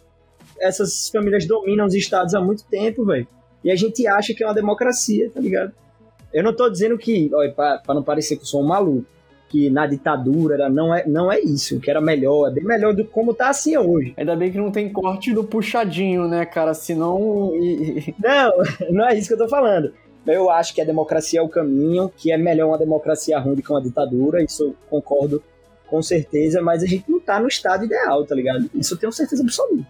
Essas 0.61 1.09
famílias 1.09 1.45
dominam 1.45 1.85
os 1.85 1.93
estados 1.93 2.33
há 2.33 2.39
muito 2.39 2.63
tempo, 2.63 3.03
velho. 3.05 3.27
E 3.61 3.69
a 3.69 3.75
gente 3.75 4.07
acha 4.07 4.33
que 4.33 4.41
é 4.41 4.47
uma 4.47 4.53
democracia, 4.53 5.29
tá 5.29 5.41
ligado? 5.41 5.73
Eu 6.31 6.43
não 6.43 6.55
tô 6.55 6.69
dizendo 6.69 6.97
que, 6.97 7.29
olha, 7.33 7.51
pra, 7.51 7.79
pra 7.79 7.93
não 7.93 8.03
parecer 8.03 8.37
que 8.37 8.43
eu 8.43 8.47
sou 8.47 8.61
um 8.61 8.67
maluco, 8.67 9.05
que 9.49 9.69
na 9.69 9.87
ditadura 9.87 10.53
era, 10.55 10.69
não, 10.69 10.93
é, 10.93 11.05
não 11.07 11.31
é 11.31 11.39
isso, 11.39 11.79
que 11.79 11.89
era 11.89 11.99
melhor, 11.99 12.47
é 12.47 12.51
bem 12.51 12.63
melhor 12.63 12.93
do 12.93 13.03
que 13.03 13.09
como 13.09 13.33
tá 13.33 13.49
assim 13.49 13.75
hoje. 13.75 14.13
Ainda 14.15 14.35
bem 14.35 14.51
que 14.51 14.57
não 14.57 14.71
tem 14.71 14.93
corte 14.93 15.33
do 15.33 15.43
puxadinho, 15.43 16.27
né, 16.27 16.45
cara? 16.45 16.73
Senão. 16.73 17.51
Não, 18.19 18.51
não 18.91 19.07
é 19.07 19.17
isso 19.17 19.27
que 19.27 19.33
eu 19.33 19.37
tô 19.37 19.47
falando. 19.47 19.93
Eu 20.27 20.49
acho 20.49 20.73
que 20.73 20.81
a 20.81 20.85
democracia 20.85 21.39
é 21.39 21.43
o 21.43 21.49
caminho, 21.49 22.11
que 22.15 22.31
é 22.31 22.37
melhor 22.37 22.67
uma 22.67 22.77
democracia 22.77 23.39
ruim 23.39 23.55
do 23.55 23.63
que 23.63 23.71
uma 23.71 23.81
ditadura, 23.81 24.43
isso 24.43 24.63
eu 24.63 24.75
concordo 24.89 25.41
com 25.87 26.01
certeza, 26.01 26.61
mas 26.61 26.83
a 26.83 26.85
gente 26.85 27.09
não 27.09 27.19
tá 27.19 27.39
no 27.39 27.47
estado 27.47 27.85
ideal, 27.85 28.23
tá 28.25 28.35
ligado? 28.35 28.69
Isso 28.75 28.93
eu 28.93 28.97
tenho 28.97 29.11
certeza 29.11 29.41
absoluta. 29.41 29.87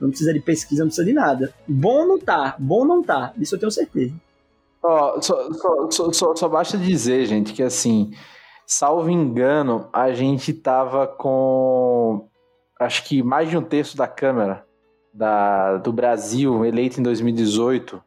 Não 0.00 0.10
precisa 0.10 0.32
de 0.32 0.40
pesquisa, 0.40 0.82
não 0.82 0.88
precisa 0.88 1.06
de 1.06 1.12
nada. 1.12 1.52
Bom 1.66 2.06
não 2.06 2.18
tá, 2.18 2.54
bom 2.58 2.84
não 2.84 3.02
tá, 3.02 3.32
isso 3.38 3.54
eu 3.54 3.58
tenho 3.58 3.72
certeza. 3.72 4.14
Ó, 4.82 5.20
só, 5.20 5.52
só, 5.52 5.90
só, 5.90 6.12
só, 6.12 6.36
só 6.36 6.48
basta 6.48 6.76
dizer, 6.76 7.26
gente, 7.26 7.52
que 7.52 7.62
assim, 7.62 8.12
salvo 8.66 9.10
engano, 9.10 9.88
a 9.92 10.12
gente 10.12 10.52
tava 10.52 11.06
com 11.06 12.28
acho 12.80 13.04
que 13.04 13.22
mais 13.22 13.48
de 13.48 13.56
um 13.56 13.62
terço 13.62 13.96
da 13.96 14.08
Câmara 14.08 14.66
da, 15.12 15.76
do 15.78 15.92
Brasil, 15.92 16.64
eleito 16.64 16.98
em 16.98 17.02
2018, 17.02 18.02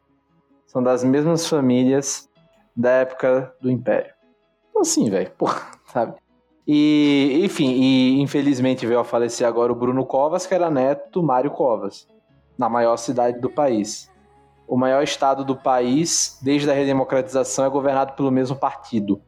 são 0.66 0.82
das 0.82 1.04
mesmas 1.04 1.46
famílias 1.48 2.28
da 2.76 2.90
época 2.90 3.54
do 3.60 3.70
Império. 3.70 4.12
Então, 4.70 4.82
assim, 4.82 5.08
velho, 5.08 5.30
porra, 5.38 5.70
sabe? 5.86 6.14
E, 6.66 7.40
enfim, 7.44 7.70
e 7.70 8.20
infelizmente 8.20 8.86
veio 8.86 8.98
a 8.98 9.04
falecer 9.04 9.46
agora 9.46 9.72
o 9.72 9.76
Bruno 9.76 10.04
Covas, 10.04 10.46
que 10.46 10.54
era 10.54 10.68
neto 10.68 11.20
do 11.20 11.22
Mário 11.22 11.50
Covas, 11.50 12.08
na 12.58 12.68
maior 12.68 12.96
cidade 12.96 13.40
do 13.40 13.48
país. 13.48 14.10
O 14.66 14.76
maior 14.76 15.04
estado 15.04 15.44
do 15.44 15.54
país, 15.54 16.40
desde 16.42 16.68
a 16.68 16.74
redemocratização, 16.74 17.64
é 17.64 17.68
governado 17.68 18.14
pelo 18.14 18.32
mesmo 18.32 18.56
partido. 18.56 19.22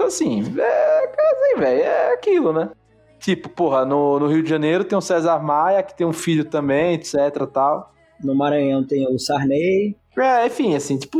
Então, 0.00 0.08
assim, 0.08 0.42
é, 0.58 1.04
assim, 1.04 1.60
velho, 1.60 1.82
é 1.82 2.14
aquilo, 2.14 2.54
né? 2.54 2.70
Tipo, 3.18 3.50
porra, 3.50 3.84
no, 3.84 4.18
no 4.18 4.28
Rio 4.28 4.42
de 4.42 4.48
Janeiro 4.48 4.82
tem 4.82 4.96
o 4.96 5.02
César 5.02 5.38
Maia, 5.40 5.82
que 5.82 5.94
tem 5.94 6.06
um 6.06 6.12
filho 6.12 6.42
também, 6.42 6.94
etc 6.94 7.46
tal. 7.52 7.92
No 8.18 8.34
Maranhão 8.34 8.82
tem 8.82 9.06
o 9.06 9.18
Sarney. 9.18 9.94
É, 10.16 10.46
enfim, 10.46 10.74
assim, 10.74 10.96
tipo, 10.96 11.18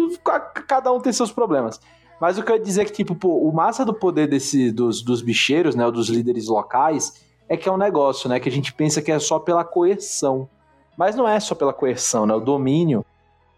cada 0.67 0.91
um 0.91 0.99
tem 0.99 1.13
seus 1.13 1.31
problemas. 1.31 1.79
Mas 2.19 2.39
o 2.39 2.43
que 2.43 2.51
eu 2.51 2.57
ia 2.57 2.63
dizer 2.63 2.81
é 2.81 2.85
que, 2.87 2.93
tipo, 2.93 3.15
pô, 3.15 3.37
o 3.47 3.53
massa 3.53 3.85
do 3.85 3.93
poder 3.93 4.27
desse, 4.27 4.71
dos, 4.73 5.03
dos 5.03 5.21
bicheiros, 5.21 5.75
né, 5.75 5.85
ou 5.85 5.93
dos 5.93 6.09
líderes 6.09 6.49
locais, 6.49 7.23
é 7.51 7.59
que 7.59 7.69
é 7.69 7.73
um 7.73 7.77
negócio, 7.77 8.31
né, 8.31 8.41
que 8.41 8.49
a 8.49 8.53
gente 8.53 8.73
pensa 8.73 9.03
que 9.03 9.13
é 9.13 9.19
só 9.19 9.39
pela 9.39 9.63
coerção. 9.63 10.49
Mas 10.97 11.15
não 11.15 11.29
é 11.29 11.39
só 11.39 11.55
pela 11.55 11.75
coerção, 11.75 12.25
né, 12.25 12.33
o 12.33 12.41
domínio, 12.41 13.05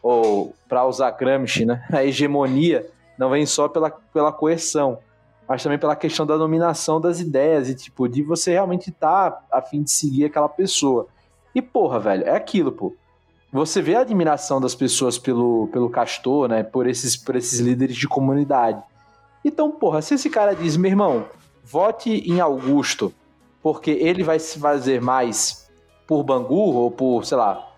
ou, 0.02 0.52
para 0.68 0.84
usar 0.84 1.12
Gramsci, 1.12 1.64
né, 1.64 1.86
a 1.92 2.04
hegemonia 2.04 2.90
não 3.16 3.30
vem 3.30 3.46
só 3.46 3.68
pela, 3.68 3.88
pela 3.88 4.32
coerção, 4.32 4.98
mas 5.52 5.62
também 5.62 5.78
pela 5.78 5.94
questão 5.94 6.24
da 6.24 6.34
dominação 6.38 6.98
das 6.98 7.20
ideias 7.20 7.68
e, 7.68 7.74
tipo, 7.74 8.08
de 8.08 8.22
você 8.22 8.52
realmente 8.52 8.90
tá 8.90 9.38
a 9.52 9.60
fim 9.60 9.82
de 9.82 9.90
seguir 9.90 10.24
aquela 10.24 10.48
pessoa. 10.48 11.06
E, 11.54 11.60
porra, 11.60 12.00
velho, 12.00 12.24
é 12.24 12.34
aquilo, 12.34 12.72
pô 12.72 12.94
você 13.52 13.82
vê 13.82 13.94
a 13.94 14.00
admiração 14.00 14.58
das 14.62 14.74
pessoas 14.74 15.18
pelo, 15.18 15.68
pelo 15.70 15.90
Castor, 15.90 16.48
né? 16.48 16.62
Por 16.62 16.86
esses, 16.86 17.18
por 17.18 17.36
esses 17.36 17.60
líderes 17.60 17.96
de 17.96 18.08
comunidade. 18.08 18.82
Então, 19.44 19.70
porra, 19.70 20.00
se 20.00 20.14
esse 20.14 20.30
cara 20.30 20.54
diz, 20.54 20.74
meu 20.74 20.90
irmão, 20.90 21.26
vote 21.62 22.10
em 22.10 22.40
Augusto, 22.40 23.12
porque 23.62 23.90
ele 23.90 24.24
vai 24.24 24.38
se 24.38 24.58
fazer 24.58 25.02
mais 25.02 25.70
por 26.06 26.24
Bangu, 26.24 26.72
ou 26.74 26.90
por, 26.90 27.26
sei 27.26 27.36
lá, 27.36 27.71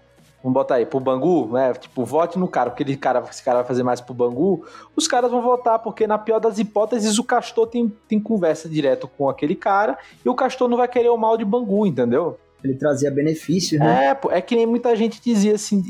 vamos 0.44 0.54
botar 0.54 0.74
aí, 0.74 0.84
por 0.84 1.00
Bangu, 1.00 1.50
né? 1.50 1.72
Tipo, 1.72 2.04
vote 2.04 2.38
no 2.38 2.46
cara, 2.46 2.68
porque 2.68 2.82
ele, 2.82 2.98
cara, 2.98 3.24
esse 3.30 3.42
cara 3.42 3.60
vai 3.60 3.66
fazer 3.66 3.82
mais 3.82 3.98
por 3.98 4.12
Bangu, 4.12 4.66
os 4.94 5.08
caras 5.08 5.30
vão 5.30 5.40
votar, 5.40 5.78
porque 5.78 6.06
na 6.06 6.18
pior 6.18 6.38
das 6.38 6.58
hipóteses, 6.58 7.18
o 7.18 7.24
Castor 7.24 7.66
tem, 7.66 7.90
tem 8.06 8.20
conversa 8.20 8.68
direto 8.68 9.08
com 9.08 9.26
aquele 9.26 9.54
cara, 9.54 9.96
e 10.22 10.28
o 10.28 10.34
Castor 10.34 10.68
não 10.68 10.76
vai 10.76 10.86
querer 10.86 11.08
o 11.08 11.16
mal 11.16 11.38
de 11.38 11.46
Bangu, 11.46 11.86
entendeu? 11.86 12.38
ele 12.62 12.76
trazia 12.76 13.10
benefício, 13.10 13.78
né? 13.78 14.06
É, 14.06 14.14
pô, 14.14 14.30
é 14.30 14.40
que 14.40 14.56
nem 14.56 14.64
muita 14.64 14.96
gente 14.96 15.20
dizia 15.22 15.54
assim, 15.54 15.82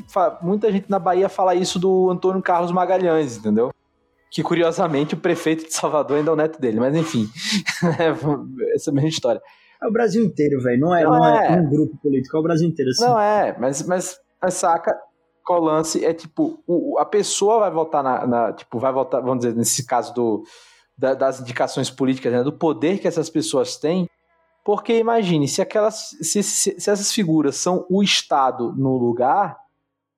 muita 0.42 0.72
gente 0.72 0.90
na 0.90 0.98
Bahia 0.98 1.28
fala 1.28 1.54
isso 1.54 1.78
do 1.78 2.10
Antônio 2.10 2.42
Carlos 2.42 2.72
Magalhães, 2.72 3.36
entendeu? 3.36 3.70
Que 4.28 4.42
curiosamente 4.42 5.14
o 5.14 5.16
prefeito 5.16 5.64
de 5.66 5.72
Salvador 5.72 6.16
ainda 6.16 6.30
é 6.30 6.32
o 6.32 6.36
neto 6.36 6.60
dele, 6.60 6.80
mas 6.80 6.96
enfim, 6.96 7.28
essa 8.74 8.90
é 8.90 8.90
a 8.90 8.92
mesma 8.92 9.08
história. 9.08 9.40
É 9.80 9.86
o 9.86 9.92
Brasil 9.92 10.24
inteiro, 10.24 10.60
velho, 10.60 10.80
não, 10.80 10.92
é, 10.92 11.04
não, 11.04 11.10
não 11.12 11.26
é. 11.26 11.46
é. 11.46 11.60
um 11.60 11.70
grupo 11.70 11.96
político, 12.02 12.36
é 12.36 12.40
o 12.40 12.42
Brasil 12.42 12.66
inteiro. 12.66 12.90
Assim. 12.90 13.04
Não 13.04 13.20
é, 13.20 13.56
mas, 13.56 13.86
mas, 13.86 14.18
mas 14.44 14.54
saca, 14.54 14.94
qual 15.42 15.58
lance 15.60 16.04
é 16.04 16.12
tipo, 16.12 16.62
o, 16.66 16.98
a 16.98 17.04
pessoa 17.06 17.60
vai 17.60 17.70
votar 17.70 18.02
na, 18.04 18.26
na, 18.26 18.52
tipo, 18.52 18.78
vai 18.78 18.92
votar, 18.92 19.22
vamos 19.22 19.38
dizer, 19.38 19.56
nesse 19.56 19.86
caso 19.86 20.12
do, 20.12 20.44
da, 20.98 21.14
das 21.14 21.40
indicações 21.40 21.90
políticas, 21.90 22.30
né, 22.30 22.42
do 22.42 22.52
poder 22.52 22.98
que 22.98 23.08
essas 23.08 23.30
pessoas 23.30 23.78
têm, 23.78 24.06
porque 24.62 24.98
imagine, 24.98 25.48
se 25.48 25.62
aquelas. 25.62 26.10
Se, 26.20 26.42
se, 26.42 26.78
se, 26.78 26.90
essas 26.90 27.12
figuras 27.12 27.56
são 27.56 27.86
o 27.90 28.02
Estado 28.02 28.74
no 28.76 28.98
lugar, 28.98 29.56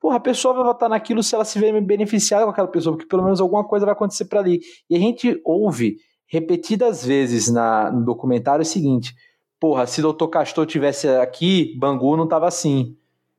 porra, 0.00 0.16
a 0.16 0.20
pessoa 0.20 0.54
vai 0.54 0.64
votar 0.64 0.88
naquilo 0.88 1.22
se 1.22 1.34
ela 1.34 1.44
se 1.44 1.58
vê 1.58 1.80
beneficiada 1.80 2.44
com 2.44 2.50
aquela 2.50 2.68
pessoa, 2.68 2.96
porque 2.96 3.08
pelo 3.08 3.24
menos 3.24 3.40
alguma 3.40 3.64
coisa 3.64 3.86
vai 3.86 3.92
acontecer 3.92 4.24
para 4.24 4.40
ali. 4.40 4.60
E 4.90 4.96
a 4.96 4.98
gente 4.98 5.40
ouve 5.44 5.96
repetidas 6.28 7.04
vezes 7.04 7.48
na, 7.48 7.90
no 7.92 8.04
documentário 8.04 8.62
o 8.62 8.64
seguinte: 8.66 9.14
porra, 9.60 9.86
se 9.86 10.00
o 10.00 10.02
doutor 10.02 10.28
Castor 10.28 10.66
tivesse 10.66 11.08
aqui, 11.08 11.76
Bangu 11.78 12.16
não 12.16 12.28
tava 12.28 12.46
assim. 12.46 12.96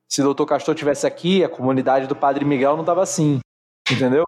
Se 0.10 0.22
o 0.22 0.24
doutor 0.24 0.46
Castor 0.46 0.74
tivesse 0.74 1.06
aqui, 1.06 1.44
a 1.44 1.50
comunidade 1.50 2.08
do 2.08 2.16
Padre 2.16 2.46
Miguel 2.46 2.78
não 2.78 2.86
tava 2.86 3.04
assim. 3.04 3.40
Entendeu? 3.92 4.24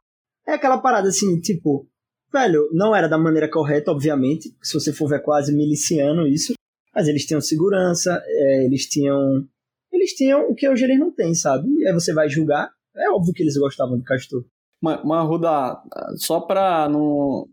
É 0.48 0.54
aquela 0.54 0.80
parada 0.80 1.10
assim, 1.10 1.40
tipo, 1.40 1.88
velho, 2.32 2.70
não 2.74 2.96
era 2.96 3.08
da 3.08 3.18
maneira 3.18 3.50
correta, 3.50 3.92
obviamente. 3.92 4.56
Se 4.62 4.74
você 4.74 4.92
for 4.92 5.08
ver 5.08 5.22
quase 5.22 5.56
miliciano 5.56 6.28
isso. 6.28 6.54
Mas 6.94 7.08
eles 7.08 7.26
tinham 7.26 7.40
segurança, 7.40 8.22
é, 8.26 8.66
eles 8.66 8.88
tinham. 8.88 9.48
Eles 9.92 10.14
tinham 10.14 10.50
o 10.50 10.56
que 10.56 10.68
hoje 10.68 10.84
eles 10.86 11.00
não 11.00 11.12
têm, 11.12 11.34
sabe? 11.34 11.68
E 11.78 11.88
aí 11.88 11.94
você 11.94 12.14
vai 12.14 12.30
julgar. 12.30 12.72
É 12.96 13.10
óbvio 13.12 13.34
que 13.34 13.44
eles 13.44 13.58
gostavam 13.58 13.98
do 13.98 14.04
Castor. 14.04 14.44
Mas, 14.82 15.04
mas 15.04 15.28
Ruda, 15.28 15.82
só 16.16 16.42
pra 16.42 16.90
não. 16.90 17.48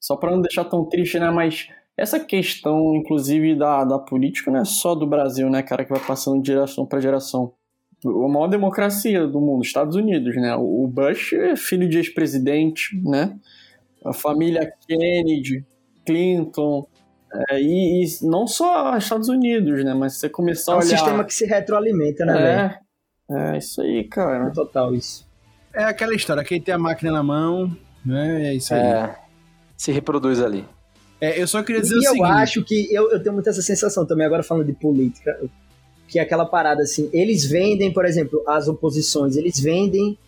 Só 0.00 0.16
pra 0.16 0.30
não 0.30 0.40
deixar 0.40 0.64
tão 0.64 0.88
triste, 0.88 1.18
né? 1.18 1.30
Mas 1.30 1.68
essa 1.96 2.20
questão, 2.20 2.94
inclusive, 2.94 3.56
da, 3.56 3.84
da 3.84 3.98
política 3.98 4.50
não 4.50 4.60
é 4.60 4.64
só 4.64 4.94
do 4.94 5.06
Brasil, 5.06 5.48
né, 5.48 5.62
cara, 5.62 5.84
que 5.84 5.90
vai 5.90 6.00
passando 6.00 6.42
de 6.42 6.48
geração 6.48 6.84
para 6.84 7.00
geração. 7.00 7.52
A 8.04 8.28
maior 8.28 8.48
democracia 8.48 9.26
do 9.26 9.40
mundo, 9.40 9.64
Estados 9.64 9.96
Unidos, 9.96 10.36
né? 10.36 10.54
O 10.54 10.86
Bush 10.86 11.32
é 11.32 11.56
filho 11.56 11.88
de 11.88 11.96
ex-presidente, 11.96 12.94
né? 13.02 13.34
A 14.04 14.12
família 14.12 14.70
Kennedy, 14.86 15.64
Clinton, 16.04 16.86
é, 17.50 17.60
e, 17.60 18.04
e, 18.04 18.26
não 18.26 18.46
só 18.46 18.96
Estados 18.96 19.28
Unidos, 19.28 19.82
né? 19.82 19.94
Mas 19.94 20.18
você 20.18 20.28
começar 20.28 20.74
a 20.74 20.76
olhar... 20.76 20.90
É 20.90 20.94
um 20.94 20.96
sistema 20.98 21.24
que 21.24 21.34
se 21.34 21.46
retroalimenta, 21.46 22.26
né, 22.26 22.38
é, 22.38 22.42
velho? 22.42 23.54
É, 23.54 23.58
isso 23.58 23.80
aí, 23.80 24.04
cara. 24.04 24.48
É 24.48 24.50
total 24.50 24.94
isso. 24.94 25.26
É 25.74 25.84
aquela 25.84 26.14
história, 26.14 26.44
quem 26.44 26.60
tem 26.60 26.74
a 26.74 26.78
máquina 26.78 27.10
na 27.10 27.22
mão, 27.22 27.74
né? 28.04 28.48
É 28.48 28.54
isso 28.54 28.74
aí. 28.74 28.80
É, 28.80 29.16
se 29.76 29.90
reproduz 29.90 30.40
ali. 30.40 30.64
É, 31.20 31.40
eu 31.40 31.46
só 31.46 31.62
queria 31.62 31.80
dizer 31.80 31.94
e 31.94 31.98
o 31.98 32.00
eu 32.00 32.12
seguinte... 32.12 32.20
eu 32.20 32.26
acho 32.26 32.64
que... 32.64 32.94
Eu, 32.94 33.10
eu 33.10 33.22
tenho 33.22 33.32
muito 33.32 33.48
essa 33.48 33.62
sensação 33.62 34.04
também, 34.04 34.26
agora 34.26 34.42
falando 34.42 34.66
de 34.66 34.72
política, 34.72 35.38
que 36.08 36.18
é 36.18 36.22
aquela 36.22 36.44
parada 36.44 36.82
assim, 36.82 37.08
eles 37.12 37.44
vendem, 37.44 37.92
por 37.92 38.04
exemplo, 38.04 38.42
as 38.46 38.68
oposições, 38.68 39.36
eles 39.36 39.58
vendem 39.58 40.18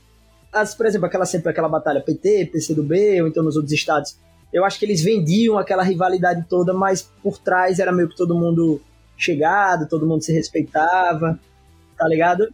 as, 0.53 0.75
por 0.75 0.87
exemplo, 0.87 1.07
aquela 1.07 1.27
sempre 1.27 1.51
aquela 1.51 1.69
batalha 1.69 2.01
PT, 2.01 2.47
PCdoB, 2.53 3.23
ou 3.23 3.29
então 3.29 3.43
nos 3.43 3.57
outros 3.57 3.73
estados, 3.73 4.17
eu 4.53 4.65
acho 4.65 4.79
que 4.79 4.85
eles 4.85 5.03
vendiam 5.03 5.59
aquela 5.59 5.83
rivalidade 5.83 6.45
toda, 6.49 6.73
mas 6.73 7.03
por 7.23 7.39
trás 7.39 7.79
era 7.79 7.93
meio 7.93 8.09
que 8.09 8.17
todo 8.17 8.35
mundo 8.35 8.81
chegado, 9.17 9.89
todo 9.89 10.07
mundo 10.07 10.23
se 10.23 10.33
respeitava, 10.33 11.39
tá 11.97 12.09
ligado? 12.09 12.49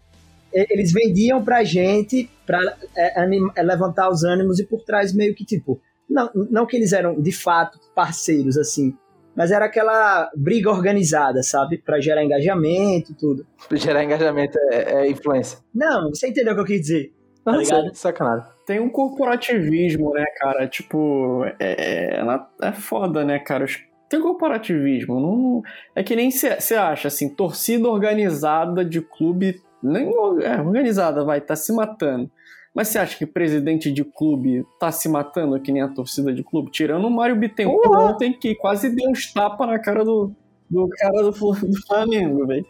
Eles 0.52 0.92
vendiam 0.92 1.42
pra 1.42 1.64
gente 1.64 2.30
pra 2.46 2.60
é, 2.96 3.24
é, 3.56 3.62
levantar 3.62 4.08
os 4.08 4.22
ânimos 4.22 4.58
e 4.60 4.64
por 4.64 4.82
trás 4.82 5.12
meio 5.12 5.34
que 5.34 5.44
tipo. 5.44 5.80
Não, 6.08 6.30
não 6.50 6.66
que 6.66 6.76
eles 6.76 6.92
eram 6.92 7.20
de 7.20 7.32
fato 7.32 7.78
parceiros 7.94 8.56
assim, 8.56 8.96
mas 9.34 9.50
era 9.50 9.64
aquela 9.64 10.30
briga 10.36 10.70
organizada, 10.70 11.42
sabe? 11.42 11.78
Para 11.78 12.00
gerar 12.00 12.24
engajamento, 12.24 13.14
tudo. 13.14 13.46
Pra 13.68 13.76
gerar 13.76 14.04
engajamento 14.04 14.58
é, 14.70 15.06
é, 15.06 15.10
influência. 15.10 15.58
Não, 15.74 16.10
você 16.10 16.28
entendeu 16.28 16.52
o 16.52 16.56
que 16.56 16.62
eu 16.62 16.66
quis 16.66 16.80
dizer? 16.80 17.12
Tá 17.44 17.52
não, 17.52 17.60
ligado? 17.60 17.94
Sacanagem 17.94 18.54
tem 18.66 18.80
um 18.80 18.88
corporativismo, 18.88 20.12
né, 20.12 20.24
cara? 20.38 20.66
Tipo, 20.66 21.44
é, 21.58 22.18
é, 22.18 22.68
é 22.68 22.72
foda, 22.72 23.24
né, 23.24 23.38
cara? 23.38 23.66
Tem 24.08 24.20
corporativismo. 24.20 25.20
Não, 25.20 25.62
é 25.94 26.02
que 26.02 26.16
nem 26.16 26.30
você 26.30 26.74
acha, 26.74 27.08
assim, 27.08 27.28
torcida 27.28 27.88
organizada 27.88 28.84
de 28.84 29.00
clube. 29.00 29.62
Nem 29.82 30.08
é, 30.42 30.60
organizada, 30.60 31.24
vai, 31.24 31.40
tá 31.40 31.54
se 31.54 31.72
matando. 31.72 32.30
Mas 32.74 32.88
você 32.88 32.98
acha 32.98 33.16
que 33.16 33.24
presidente 33.24 33.92
de 33.92 34.04
clube 34.04 34.66
tá 34.80 34.90
se 34.90 35.08
matando 35.08 35.60
que 35.60 35.70
nem 35.70 35.80
a 35.80 35.88
torcida 35.88 36.32
de 36.32 36.42
clube? 36.42 36.72
Tirando 36.72 37.06
o 37.06 37.10
Mário 37.10 37.36
Bittencourt 37.36 38.12
ontem, 38.12 38.32
que 38.32 38.54
quase 38.56 38.90
deu 38.90 39.10
uns 39.10 39.32
tapas 39.32 39.68
na 39.68 39.78
cara 39.78 40.04
do, 40.04 40.32
do 40.68 40.88
cara 40.88 41.22
do, 41.22 41.30
do 41.30 41.86
Flamengo, 41.86 42.46
velho. 42.46 42.66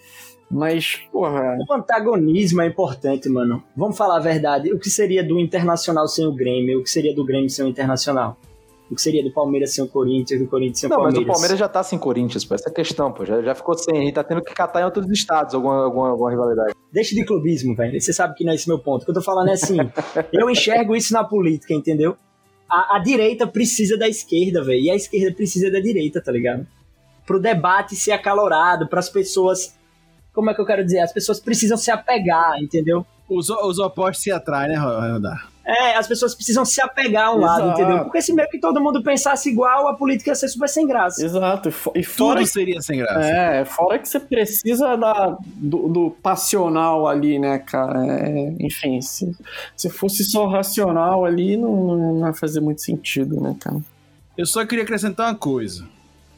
Mas, 0.51 0.97
porra. 1.11 1.57
O 1.69 1.73
antagonismo 1.73 2.61
é 2.61 2.67
importante, 2.67 3.29
mano. 3.31 3.65
Vamos 3.75 3.97
falar 3.97 4.17
a 4.19 4.21
verdade. 4.21 4.73
O 4.73 4.79
que 4.79 4.91
seria 4.91 5.25
do 5.25 5.41
Internacional 5.41 6.07
sem 6.07 6.27
o 6.27 6.33
Grêmio? 6.33 6.81
O 6.81 6.83
que 6.83 6.91
seria 6.91 7.15
do 7.15 7.25
Grêmio 7.25 7.49
sem 7.49 7.65
o 7.65 7.69
Internacional? 7.69 8.37
O 8.91 8.95
que 8.95 9.01
seria 9.01 9.25
do 9.25 9.33
Palmeiras 9.33 9.75
sem 9.75 9.83
o 9.83 9.89
Corinthians, 9.89 10.41
do 10.41 10.47
Corinthians 10.47 10.81
sem 10.81 10.87
o 10.89 10.91
Palmeiras? 10.91 11.15
Não, 11.15 11.21
mas 11.23 11.29
o 11.29 11.33
Palmeiras 11.33 11.59
já 11.59 11.69
tá 11.69 11.83
sem 11.83 11.99
Corinthians, 11.99 12.45
pô. 12.45 12.55
Essa 12.55 12.69
é 12.69 12.71
a 12.71 12.75
questão, 12.75 13.11
pô. 13.13 13.25
Já, 13.25 13.43
já 13.43 13.55
ficou 13.55 13.75
sem. 13.77 13.97
A 13.97 14.01
gente 14.03 14.13
tá 14.13 14.23
tendo 14.23 14.43
que 14.43 14.55
catar 14.55 14.83
em 14.83 14.85
outros 14.85 15.09
estados 15.11 15.55
alguma, 15.55 15.85
alguma, 15.85 16.11
alguma 16.11 16.31
rivalidade. 16.31 16.75
Deixa 16.93 17.15
de 17.15 17.25
clubismo, 17.25 17.75
velho. 17.75 17.99
Você 17.99 18.13
sabe 18.13 18.35
que 18.35 18.45
não 18.45 18.53
é 18.53 18.55
esse 18.55 18.69
meu 18.69 18.79
ponto. 18.79 19.03
O 19.03 19.05
que 19.05 19.11
eu 19.11 19.15
tô 19.15 19.23
falando 19.23 19.49
é 19.49 19.53
assim. 19.53 19.79
eu 20.33 20.51
enxergo 20.51 20.95
isso 20.95 21.13
na 21.13 21.25
política, 21.25 21.73
entendeu? 21.73 22.17
A, 22.69 22.97
a 22.97 22.99
direita 22.99 23.47
precisa 23.47 23.97
da 23.97 24.09
esquerda, 24.09 24.63
velho. 24.63 24.81
E 24.81 24.91
a 24.91 24.95
esquerda 24.95 25.35
precisa 25.35 25.71
da 25.71 25.81
direita, 25.81 26.21
tá 26.21 26.31
ligado? 26.31 26.67
Pro 27.27 27.41
debate 27.41 27.97
ser 27.97 28.13
acalorado, 28.13 28.87
para 28.87 29.01
as 29.01 29.09
pessoas 29.09 29.75
como 30.35 30.51
é 30.51 30.55
que 30.55 30.61
eu 30.61 30.67
quero 30.67 30.85
dizer? 30.85 30.99
As 30.99 31.13
pessoas 31.13 31.39
precisam 31.39 31.79
se 31.79 31.93
apegar, 31.93 32.61
entendeu? 32.61 33.07
Os, 33.31 33.49
os 33.49 33.79
opostos 33.79 34.25
se 34.25 34.33
atraem, 34.33 34.69
né, 34.69 34.77
Rodar? 34.77 35.49
É, 35.67 35.97
as 35.97 36.07
pessoas 36.07 36.35
precisam 36.35 36.65
se 36.65 36.81
apegar 36.83 37.29
a 37.29 37.35
um 37.35 37.39
lado, 37.41 37.63
Exato. 37.65 37.81
entendeu? 37.81 38.05
Porque 38.05 38.21
se 38.21 38.35
meio 38.35 38.49
que 38.51 38.59
todo 38.59 38.81
mundo 38.83 39.03
pensasse 39.03 39.49
igual, 39.49 39.89
a 39.89 39.95
política 39.95 40.31
ia 40.31 40.35
ser 40.35 40.49
super 40.49 40.69
sem 40.69 40.87
graça. 40.87 41.25
Exato. 41.25 41.71
E 41.71 41.73
fo- 41.73 41.93
fora 42.05 42.41
Tudo 42.41 42.47
seria 42.47 42.83
sem 42.83 42.99
graça. 42.99 43.21
É, 43.27 43.65
fora 43.65 43.99
que 43.99 44.07
você 44.09 44.21
precisa 44.21 44.95
da, 44.97 45.39
do, 45.57 45.89
do 45.89 46.11
passional 46.23 47.09
ali, 47.09 47.39
né, 47.39 47.59
cara? 47.59 48.05
É, 48.07 48.55
enfim, 48.61 49.01
se, 49.01 49.35
se 49.75 49.89
fosse 49.89 50.23
só 50.25 50.47
racional 50.47 51.25
ali, 51.25 51.57
não, 51.57 51.97
não 52.21 52.27
ia 52.27 52.35
fazer 52.35 52.61
muito 52.61 52.83
sentido, 52.83 53.41
né, 53.41 53.57
cara? 53.59 53.79
Eu 54.37 54.45
só 54.47 54.67
queria 54.67 54.85
acrescentar 54.85 55.29
uma 55.31 55.39
coisa. 55.39 55.87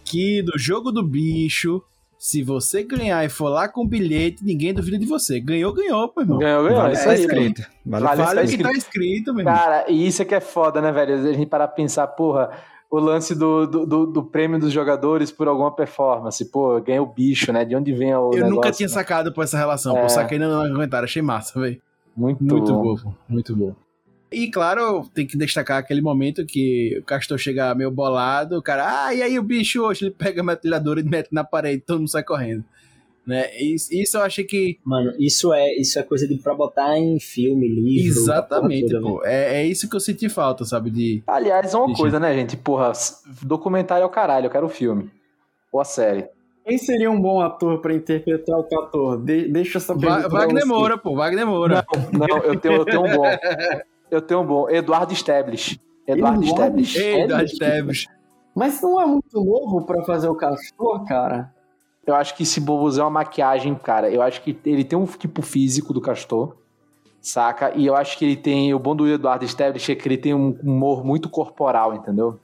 Que 0.05 0.41
do 0.43 0.57
jogo 0.57 0.93
do 0.93 1.03
bicho, 1.03 1.83
se 2.19 2.43
você 2.43 2.83
ganhar 2.83 3.25
e 3.25 3.29
for 3.29 3.49
lá 3.49 3.69
com 3.69 3.83
o 3.83 3.87
bilhete, 3.89 4.45
ninguém 4.45 4.73
duvida 4.73 4.99
de 4.99 5.07
você. 5.07 5.39
Ganhou, 5.41 5.73
ganhou, 5.73 6.09
pô, 6.09 6.21
irmão. 6.23 6.39
Ganhou, 6.39 6.65
ganhou, 6.65 6.81
Vale 6.83 6.95
isso 6.95 7.09
aí, 7.09 7.21
escrito. 7.21 7.63
Vale, 7.85 8.05
Vale 8.05 8.23
vale 8.23 8.41
o 8.45 8.49
que 8.49 8.59
tá 8.63 8.73
escrito. 8.73 9.33
meu 9.35 9.41
irmão. 9.43 9.55
Cara, 9.55 9.85
e 9.91 10.07
isso 10.07 10.23
é 10.23 10.25
que 10.25 10.35
é 10.35 10.41
foda, 10.41 10.81
né, 10.81 10.91
velho? 10.93 11.15
A 11.15 11.33
gente 11.33 11.47
parar 11.47 11.69
pra 11.69 11.77
pensar, 11.77 12.07
porra, 12.09 12.51
o 12.91 12.99
lance 12.99 13.35
do, 13.35 13.67
do, 13.67 13.87
do- 13.87 14.07
do 14.07 14.23
prêmio 14.25 14.59
dos 14.59 14.73
jogadores 14.73 15.31
por 15.31 15.47
alguma 15.49 15.71
performance. 15.71 16.45
Pô, 16.51 16.81
ganha 16.81 17.03
o 17.03 17.07
bicho, 17.07 17.53
né? 17.53 17.65
De 17.65 17.75
onde 17.77 17.93
vem 17.93 18.15
o. 18.15 18.27
Eu 18.27 18.31
negócio, 18.31 18.51
nunca 18.55 18.71
tinha 18.73 18.89
né? 18.89 18.95
sacado 18.95 19.33
por 19.33 19.45
essa 19.45 19.59
relação. 19.59 19.97
É. 19.97 20.03
Pô, 20.03 20.09
saquei 20.09 20.39
no 20.39 20.49
comentário, 20.73 21.05
achei 21.05 21.21
massa, 21.23 21.61
velho. 21.61 21.81
Muito, 22.17 22.43
Muito 22.43 22.73
bom. 22.73 22.83
bom, 22.83 22.97
pô, 22.97 23.13
muito 23.29 23.55
bom. 23.55 23.75
E 24.31 24.51
claro, 24.51 25.09
tem 25.15 25.27
que 25.27 25.37
destacar 25.37 25.79
aquele 25.79 26.01
momento 26.01 26.45
que 26.45 26.99
o 27.01 27.05
Castor 27.05 27.39
chega 27.39 27.75
meio 27.75 27.91
bolado, 27.91 28.59
o 28.59 28.63
cara, 28.63 29.07
ah, 29.07 29.15
e 29.15 29.23
aí 29.23 29.39
o 29.39 29.43
bicho 29.43 29.83
hoje? 29.83 30.07
Ele 30.07 30.11
pega 30.17 30.41
a 30.41 30.45
metralhadora 30.45 31.01
e 31.01 31.05
mete 31.05 31.29
na 31.33 31.45
parede, 31.45 31.83
todo 31.87 31.99
mundo 31.99 32.11
sai 32.11 32.25
correndo. 32.25 32.65
Né? 33.27 33.57
Isso, 33.59 33.93
isso 33.93 34.17
eu 34.17 34.23
achei 34.23 34.45
que. 34.45 34.79
Mano, 34.85 35.13
isso 35.19 35.53
é, 35.53 35.75
isso 35.75 35.99
é 35.99 36.03
coisa 36.05 36.29
de 36.29 36.37
pra 36.37 36.55
botar 36.55 36.97
em 36.97 37.19
filme, 37.19 37.67
livro. 37.67 38.21
Exatamente, 38.21 38.89
toda, 38.89 39.01
pô. 39.01 39.25
É, 39.25 39.63
é 39.63 39.67
isso 39.67 39.89
que 39.91 39.97
eu 39.97 40.01
senti 40.01 40.29
falta, 40.29 40.65
sabe? 40.65 40.91
De. 40.91 41.25
Aliás, 41.27 41.75
uma 41.75 41.87
Deixa. 41.87 42.01
coisa, 42.01 42.21
né, 42.21 42.33
gente? 42.35 42.57
Porra, 42.57 42.93
documentário 43.43 44.05
é 44.05 44.07
o 44.07 44.11
caralho, 44.11 44.47
eu 44.47 44.51
quero 44.51 44.67
o 44.67 44.69
filme. 44.69 45.11
Ou 45.73 45.81
a 45.81 45.85
série. 45.85 46.29
Quem 46.65 46.79
seria 46.79 47.11
um 47.11 47.21
bom 47.21 47.41
ator 47.41 47.81
pra 47.81 47.95
interpretar 47.95 48.59
o 48.59 48.65
Cator? 48.65 49.23
De- 49.23 49.49
deixa 49.49 49.79
essa 49.79 49.97
pergunta. 49.97 50.29
Wagner. 50.29 50.67
Moura, 50.67 50.99
pô, 50.99 51.15
Wagner 51.15 51.47
Moura. 51.47 51.87
Não, 52.13 52.39
eu 52.39 52.59
tenho, 52.59 52.75
eu 52.75 52.85
tenho 52.85 53.05
um 53.05 53.17
bom. 53.17 53.25
Eu 54.11 54.23
tenho 54.23 54.41
um 54.41 54.47
bom. 54.47 54.71
Eduardo 54.71 55.13
Stablish. 55.13 55.81
Eduardo 56.07 56.43
Eduardo 56.43 56.81
Stablish. 56.81 56.99
Ei, 56.99 57.23
Eduardo 57.23 57.59
Teves. 57.59 58.07
Mas 58.55 58.81
não 58.81 59.01
é 59.01 59.07
muito 59.07 59.45
novo 59.45 59.85
pra 59.85 60.03
fazer 60.05 60.29
o 60.29 60.35
Castor, 60.35 61.05
cara? 61.05 61.55
Eu 62.07 62.15
acho 62.15 62.37
que 62.37 62.47
se 62.47 62.61
usar 62.71 63.03
uma 63.03 63.11
maquiagem, 63.11 63.75
cara, 63.75 64.09
eu 64.09 64.23
acho 64.23 64.41
que 64.41 64.57
ele 64.65 64.85
tem 64.85 64.99
um 64.99 65.05
tipo 65.05 65.43
físico 65.43 65.93
do 65.93 66.01
Castor, 66.01 66.57
saca? 67.21 67.73
E 67.75 67.85
eu 67.85 67.97
acho 67.97 68.17
que 68.17 68.25
ele 68.25 68.37
tem. 68.37 68.73
O 68.73 68.79
bom 68.79 68.95
do 68.95 69.09
Eduardo 69.09 69.45
Stablish 69.45 69.91
é 69.91 69.95
que 69.97 70.07
ele 70.07 70.17
tem 70.17 70.33
um 70.33 70.57
humor 70.63 71.05
muito 71.05 71.29
corporal, 71.29 71.95
entendeu? 71.95 72.39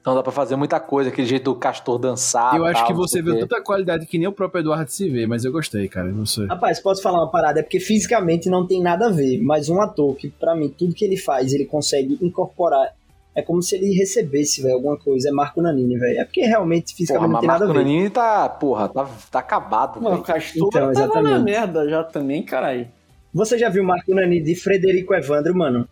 Então 0.00 0.14
dá 0.14 0.22
pra 0.22 0.32
fazer 0.32 0.56
muita 0.56 0.80
coisa, 0.80 1.10
aquele 1.10 1.26
jeito 1.26 1.44
do 1.44 1.54
Castor 1.54 1.98
dançar. 1.98 2.56
Eu 2.56 2.64
acho 2.64 2.76
tal, 2.76 2.86
que 2.86 2.92
não 2.94 3.00
você 3.00 3.22
quê. 3.22 3.38
tanta 3.40 3.60
qualidade 3.60 4.06
que 4.06 4.16
nem 4.16 4.26
o 4.26 4.32
próprio 4.32 4.60
Eduardo 4.60 4.90
se 4.90 5.08
vê, 5.10 5.26
mas 5.26 5.44
eu 5.44 5.52
gostei, 5.52 5.88
cara. 5.88 6.08
Não 6.08 6.24
sei. 6.24 6.46
Rapaz, 6.46 6.80
posso 6.80 7.02
falar 7.02 7.18
uma 7.18 7.30
parada? 7.30 7.60
É 7.60 7.62
porque 7.62 7.78
fisicamente 7.78 8.48
não 8.48 8.66
tem 8.66 8.82
nada 8.82 9.08
a 9.08 9.10
ver, 9.10 9.42
mas 9.42 9.68
um 9.68 9.78
ator 9.78 10.16
que, 10.16 10.30
pra 10.30 10.54
mim, 10.54 10.68
tudo 10.70 10.94
que 10.94 11.04
ele 11.04 11.18
faz, 11.18 11.52
ele 11.52 11.66
consegue 11.66 12.18
incorporar. 12.22 12.94
É 13.34 13.42
como 13.42 13.62
se 13.62 13.76
ele 13.76 13.92
recebesse, 13.94 14.62
velho, 14.62 14.74
alguma 14.74 14.96
coisa. 14.96 15.28
É 15.28 15.32
Marco 15.32 15.60
Nanini, 15.60 15.98
velho. 15.98 16.18
É 16.18 16.24
porque 16.24 16.40
realmente 16.40 16.86
Porra, 16.86 16.96
fisicamente 16.96 17.28
não 17.28 17.32
mas 17.32 17.40
tem 17.40 17.48
nada 17.48 17.64
a 17.64 17.68
Marco 17.68 17.78
ver. 17.78 17.84
Nanini 17.84 18.10
tá, 18.10 18.48
porra, 18.48 18.88
tá, 18.88 19.10
tá 19.30 19.38
acabado, 19.38 20.00
Mano, 20.00 20.08
o 20.08 20.22
velho. 20.22 20.24
Castor 20.24 20.68
Então, 20.68 20.92
tava 20.94 21.22
na 21.22 21.38
merda 21.38 21.86
já 21.88 22.02
também, 22.02 22.42
caralho. 22.42 22.88
Você 23.34 23.58
já 23.58 23.68
viu 23.68 23.84
Marco 23.84 24.14
Nanini 24.14 24.42
de 24.42 24.54
Frederico 24.56 25.14
Evandro, 25.14 25.54
mano? 25.54 25.86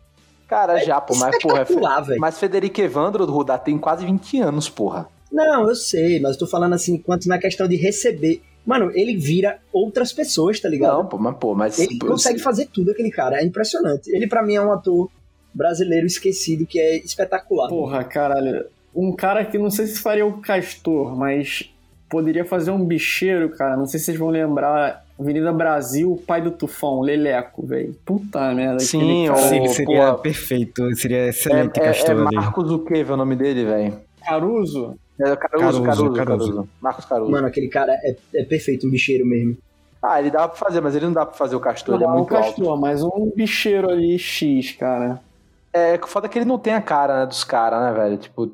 Cara, 0.49 0.79
já, 0.79 0.99
pô, 0.99 1.15
mas 1.15 1.39
porra. 1.43 1.67
é. 2.09 2.17
Mas 2.17 2.39
Federico 2.39 2.81
Evandro 2.81 3.27
do 3.27 3.33
Rudá 3.33 3.59
tem 3.59 3.77
quase 3.77 4.07
20 4.07 4.41
anos, 4.41 4.69
porra. 4.69 5.07
Não, 5.31 5.69
eu 5.69 5.75
sei, 5.75 6.19
mas 6.21 6.33
eu 6.33 6.39
tô 6.39 6.47
falando 6.47 6.73
assim, 6.73 6.97
quanto 6.97 7.29
na 7.29 7.39
questão 7.39 7.69
de 7.69 7.77
receber. 7.77 8.43
Mano, 8.65 8.91
ele 8.95 9.17
vira 9.17 9.59
outras 9.73 10.13
pessoas, 10.13 10.59
tá 10.59 10.69
ligado? 10.69 10.97
Não, 10.97 11.07
pô, 11.07 11.19
mas 11.19 11.37
pô, 11.37 11.55
mas. 11.55 11.79
Ele 11.79 11.99
consegue 11.99 12.39
fazer 12.39 12.67
tudo 12.67 12.91
aquele 12.91 13.11
cara, 13.11 13.41
é 13.41 13.45
impressionante. 13.45 14.11
Ele 14.11 14.27
pra 14.27 14.43
mim 14.43 14.55
é 14.55 14.61
um 14.61 14.73
ator 14.73 15.11
brasileiro 15.55 16.07
esquecido 16.07 16.67
que 16.67 16.79
é 16.81 16.97
espetacular. 16.97 17.69
Porra, 17.69 18.05
caralho. 18.05 18.67
Um 18.95 19.15
cara 19.15 19.45
que 19.45 19.59
não 19.59 19.71
sei 19.71 19.87
se 19.87 20.01
faria 20.01 20.27
o 20.27 20.41
Castor, 20.41 21.15
mas 21.15 21.71
poderia 22.09 22.45
fazer 22.45 22.71
um 22.71 22.85
bicheiro, 22.85 23.51
cara. 23.51 23.77
Não 23.77 23.87
sei 23.87 24.01
se 24.01 24.07
vocês 24.07 24.19
vão 24.19 24.29
lembrar. 24.31 25.05
Avenida 25.19 25.53
Brasil, 25.53 26.13
o 26.13 26.17
pai 26.17 26.41
do 26.41 26.53
Tufão, 26.53 27.01
Leleco, 27.01 27.67
velho. 27.67 27.95
Puta 28.05 28.55
merda. 28.55 28.79
Sim, 28.79 29.27
cara. 29.27 29.39
Sim, 29.39 29.69
seria 29.69 30.07
porra. 30.07 30.19
perfeito, 30.19 30.97
seria 30.97 31.27
excelente 31.29 31.81
é, 31.81 31.83
é, 31.83 31.87
é 31.87 31.89
Castor 31.89 32.27
ali. 32.27 32.37
Marcos 32.37 32.71
o 32.71 32.79
que, 32.79 32.95
é 33.01 33.05
o 33.05 33.17
nome 33.17 33.35
dele, 33.35 33.65
velho? 33.65 34.01
Caruso? 34.25 34.95
É 35.21 35.35
Caruso, 35.35 35.39
Caruso, 35.39 35.83
Caruso, 35.83 36.13
Caruso, 36.13 36.15
Caruso. 36.15 36.69
Marcos 36.81 37.05
Caruso. 37.05 37.31
Mano, 37.33 37.49
aquele 37.49 37.69
cara 37.69 37.93
é, 37.93 38.17
é 38.37 38.45
perfeito, 38.45 38.87
um 38.87 38.91
bicheiro 38.91 39.27
mesmo. 39.27 39.57
Ah, 40.01 40.21
ele 40.21 40.31
dá 40.31 40.47
pra 40.47 40.57
fazer, 40.57 40.81
mas 40.81 40.95
ele 40.95 41.07
não 41.07 41.13
dá 41.13 41.27
pra 41.27 41.37
fazer 41.37 41.57
o 41.57 41.61
Castor, 41.61 41.97
ele 41.97 42.05
é 42.05 42.07
Não, 42.07 42.19
muito 42.19 42.37
alto. 42.37 42.47
Castor, 42.47 42.81
mas 42.81 43.03
um 43.03 43.33
bicheiro 43.35 43.91
ali 43.91 44.17
X, 44.17 44.73
cara. 44.73 45.21
É, 45.73 45.99
o 46.01 46.07
foda 46.07 46.27
é 46.27 46.31
que 46.31 46.39
ele 46.39 46.45
não 46.45 46.59
tem 46.59 46.75
a 46.75 46.81
cara 46.81 47.21
né, 47.21 47.27
dos 47.27 47.43
caras, 47.43 47.83
né, 47.83 47.93
velho? 47.93 48.17
Tipo, 48.17 48.53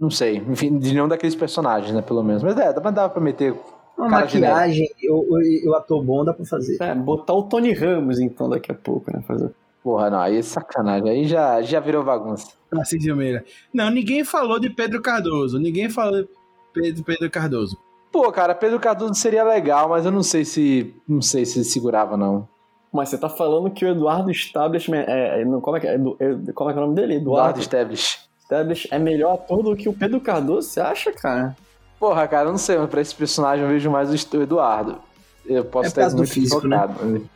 não 0.00 0.10
sei. 0.10 0.38
Enfim, 0.38 0.78
de 0.78 0.92
nenhum 0.92 1.06
daqueles 1.06 1.34
personagens, 1.34 1.94
né, 1.94 2.00
pelo 2.00 2.22
menos. 2.22 2.42
Mas 2.42 2.56
é, 2.56 2.72
dá, 2.72 2.80
mas 2.80 2.94
dá 2.94 3.08
pra 3.08 3.20
meter 3.20 3.54
Uma 3.96 4.10
cara 4.10 4.22
maquiagem, 4.22 4.88
o, 5.08 5.36
o, 5.36 5.70
o 5.70 5.74
ator 5.74 6.02
bom 6.02 6.24
dá 6.24 6.32
pra 6.34 6.44
fazer. 6.44 6.76
É, 6.82 6.94
botar 6.94 7.32
o 7.32 7.44
Tony 7.44 7.72
Ramos, 7.72 8.20
então, 8.20 8.48
daqui 8.48 8.70
a 8.70 8.74
pouco, 8.74 9.10
né? 9.12 9.22
Fazer. 9.26 9.50
Porra, 9.82 10.10
não, 10.10 10.18
aí 10.18 10.36
é 10.36 10.42
sacanagem. 10.42 11.08
Aí 11.08 11.24
já, 11.26 11.62
já 11.62 11.80
virou 11.80 12.02
bagunça. 12.04 12.48
Tarcísio 12.70 13.14
Meira. 13.16 13.44
Não, 13.72 13.88
ninguém 13.90 14.24
falou 14.24 14.58
de 14.58 14.68
Pedro 14.68 15.00
Cardoso. 15.00 15.58
Ninguém 15.58 15.88
falou 15.88 16.22
de 16.22 16.28
Pedro, 16.74 17.04
Pedro 17.04 17.30
Cardoso. 17.30 17.78
Pô, 18.10 18.30
cara, 18.32 18.54
Pedro 18.54 18.80
Cardoso 18.80 19.14
seria 19.14 19.44
legal, 19.44 19.88
mas 19.88 20.04
eu 20.04 20.10
não 20.10 20.22
sei 20.22 20.44
se. 20.44 20.92
Não 21.08 21.22
sei 21.22 21.44
se 21.44 21.64
segurava, 21.64 22.16
não. 22.16 22.48
Mas 22.92 23.10
você 23.10 23.18
tá 23.18 23.28
falando 23.28 23.70
que 23.70 23.84
o 23.84 23.88
Eduardo 23.88 24.30
Establishment. 24.30 25.04
É, 25.06 25.42
é, 25.42 25.44
como, 25.44 25.76
é 25.76 25.80
que 25.80 25.86
é, 25.86 25.94
Edu- 25.94 26.16
é, 26.18 26.52
como 26.52 26.70
é 26.70 26.72
que 26.72 26.78
é 26.78 26.82
o 26.82 26.86
nome 26.86 26.96
dele? 26.96 27.14
Eduardo 27.14 27.60
Eduardo 27.60 27.60
Stablish. 27.60 28.18
Stablish 28.44 28.88
é 28.90 28.98
melhor 28.98 29.34
ator 29.34 29.62
do 29.62 29.76
que 29.76 29.88
o 29.88 29.92
Pedro 29.92 30.20
Cardoso, 30.20 30.68
você 30.68 30.80
acha, 30.80 31.12
cara? 31.12 31.56
Porra, 31.98 32.28
cara, 32.28 32.48
eu 32.48 32.52
não 32.52 32.58
sei, 32.58 32.76
mas 32.78 32.90
pra 32.90 33.00
esse 33.00 33.14
personagem 33.14 33.64
eu 33.64 33.70
vejo 33.70 33.90
mais 33.90 34.10
o 34.10 34.42
Eduardo. 34.42 34.98
Eu 35.44 35.64
posso 35.64 35.98
É 35.98 36.08
do 36.08 36.16
muito 36.16 36.32
físico, 36.32 36.66
né? 36.66 36.76
equivocado. 36.76 37.30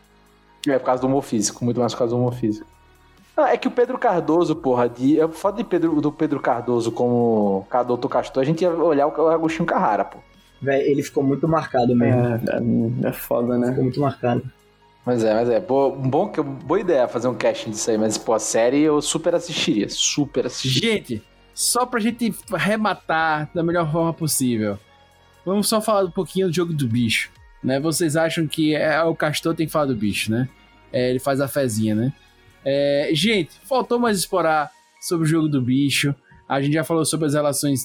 É 0.69 0.79
por 0.79 0.85
causa 0.85 1.01
do 1.01 1.07
humor 1.07 1.23
físico, 1.23 1.65
muito 1.65 1.81
mais 1.81 1.93
por 1.93 1.99
causa 2.01 2.15
do 2.15 2.21
humor 2.21 2.35
físico. 2.35 2.67
Não, 3.37 3.47
é 3.47 3.57
que 3.57 3.69
o 3.69 3.71
Pedro 3.71 3.97
Cardoso, 3.97 4.55
porra, 4.55 4.89
de, 4.89 5.19
é 5.19 5.27
foda 5.29 5.57
de 5.57 5.65
Pedro, 5.65 6.01
do 6.01 6.13
Pedro 6.13 6.41
Cardoso 6.41 6.93
como 6.93 7.67
Cadoto 7.71 8.09
Castor, 8.09 8.43
a 8.43 8.45
gente 8.45 8.63
ia 8.63 8.71
olhar 8.71 9.07
o 9.07 9.29
Agostinho 9.29 9.65
Carrara, 9.65 10.05
pô. 10.05 10.19
Véi, 10.61 10.83
ele 10.91 11.03
ficou 11.03 11.23
muito 11.23 11.49
marcado 11.49 11.97
mesmo. 11.97 12.21
É, 12.21 13.07
é, 13.07 13.09
é 13.09 13.13
foda, 13.13 13.57
né? 13.57 13.69
Ficou 13.69 13.85
muito 13.85 14.01
marcado. 14.01 14.43
Mas 15.07 15.25
é, 15.25 15.33
mas 15.33 15.49
é. 15.49 15.59
Boa, 15.59 15.89
um 15.89 16.11
bom, 16.11 16.31
boa 16.65 16.79
ideia 16.79 17.09
fazer 17.09 17.29
um 17.29 17.35
casting 17.35 17.71
disso 17.71 17.91
aí, 17.91 17.97
mas, 17.97 18.19
pô, 18.19 18.35
a 18.35 18.39
série 18.39 18.83
eu 18.83 19.01
super 19.01 19.35
assistiria. 19.35 19.89
Super 19.89 20.47
assistiria. 20.47 20.93
Gente, 20.93 21.23
só 21.61 21.85
pra 21.85 22.01
gente 22.01 22.35
arrematar 22.53 23.51
da 23.55 23.63
melhor 23.63 23.93
forma 23.93 24.15
possível, 24.15 24.79
vamos 25.45 25.69
só 25.69 25.79
falar 25.79 26.05
um 26.07 26.11
pouquinho 26.11 26.49
do 26.49 26.55
jogo 26.55 26.73
do 26.73 26.89
bicho. 26.89 27.31
Né? 27.63 27.79
Vocês 27.79 28.17
acham 28.17 28.47
que 28.47 28.75
é, 28.75 29.03
o 29.03 29.15
Castor 29.15 29.55
tem 29.55 29.67
que 29.67 29.73
falar 29.73 29.85
do 29.85 29.95
bicho, 29.95 30.31
né? 30.31 30.49
É, 30.91 31.11
ele 31.11 31.19
faz 31.19 31.39
a 31.39 31.47
fezinha, 31.47 31.95
né? 31.95 32.15
É, 32.65 33.11
gente, 33.13 33.61
faltou 33.69 33.99
mais 33.99 34.19
explorar 34.19 34.71
sobre 35.03 35.27
o 35.27 35.29
jogo 35.29 35.49
do 35.49 35.61
bicho. 35.61 36.15
A 36.49 36.63
gente 36.63 36.73
já 36.73 36.83
falou 36.83 37.05
sobre 37.05 37.27
as 37.27 37.35
relações 37.35 37.85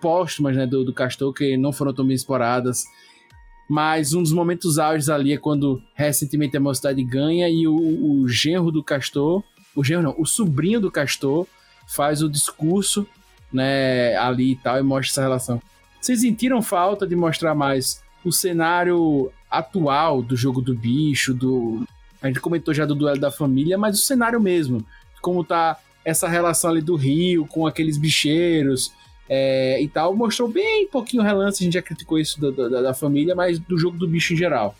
póstumas 0.00 0.56
né, 0.56 0.66
do, 0.66 0.84
do 0.84 0.92
Castor, 0.92 1.32
que 1.32 1.56
não 1.56 1.72
foram 1.72 1.94
tão 1.94 2.04
bem 2.04 2.16
exploradas. 2.16 2.82
Mas 3.70 4.14
um 4.14 4.22
dos 4.22 4.32
momentos 4.32 4.80
áureos 4.80 5.08
ali 5.08 5.32
é 5.32 5.38
quando 5.38 5.80
recentemente 5.94 6.56
a 6.56 6.60
Mocidade 6.60 7.04
ganha 7.04 7.48
e 7.48 7.68
o, 7.68 7.76
o 7.76 8.28
genro 8.28 8.72
do 8.72 8.82
Castor, 8.82 9.44
o 9.76 9.84
genro 9.84 10.02
não, 10.02 10.14
o 10.18 10.26
sobrinho 10.26 10.80
do 10.80 10.90
Castor 10.90 11.46
faz 11.86 12.22
o 12.22 12.28
discurso, 12.28 13.06
né, 13.52 14.16
ali 14.16 14.52
e 14.52 14.56
tal, 14.56 14.78
e 14.78 14.82
mostra 14.82 15.12
essa 15.12 15.22
relação. 15.22 15.62
Vocês 16.00 16.20
sentiram 16.20 16.62
falta 16.62 17.06
de 17.06 17.14
mostrar 17.14 17.54
mais 17.54 18.02
o 18.24 18.32
cenário 18.32 19.30
atual 19.50 20.22
do 20.22 20.36
jogo 20.36 20.60
do 20.60 20.74
bicho, 20.74 21.34
do. 21.34 21.84
A 22.20 22.28
gente 22.28 22.40
comentou 22.40 22.72
já 22.72 22.86
do 22.86 22.94
duelo 22.94 23.20
da 23.20 23.30
família, 23.30 23.76
mas 23.76 23.98
o 23.98 24.02
cenário 24.02 24.40
mesmo. 24.40 24.84
Como 25.20 25.44
tá 25.44 25.78
essa 26.04 26.28
relação 26.28 26.70
ali 26.70 26.80
do 26.80 26.96
Rio 26.96 27.46
com 27.46 27.66
aqueles 27.66 27.96
bicheiros 27.96 28.92
é, 29.28 29.80
e 29.80 29.88
tal. 29.88 30.14
Mostrou 30.14 30.48
bem 30.48 30.88
pouquinho 30.88 31.22
relance, 31.22 31.62
a 31.62 31.64
gente 31.64 31.74
já 31.74 31.82
criticou 31.82 32.18
isso 32.18 32.40
da, 32.40 32.94
família, 32.94 33.34
mas 33.34 33.58
do 33.58 33.78
jogo 33.78 33.96
do 33.96 34.08
bicho 34.08 34.34
em 34.34 34.36
geral. 34.36 34.74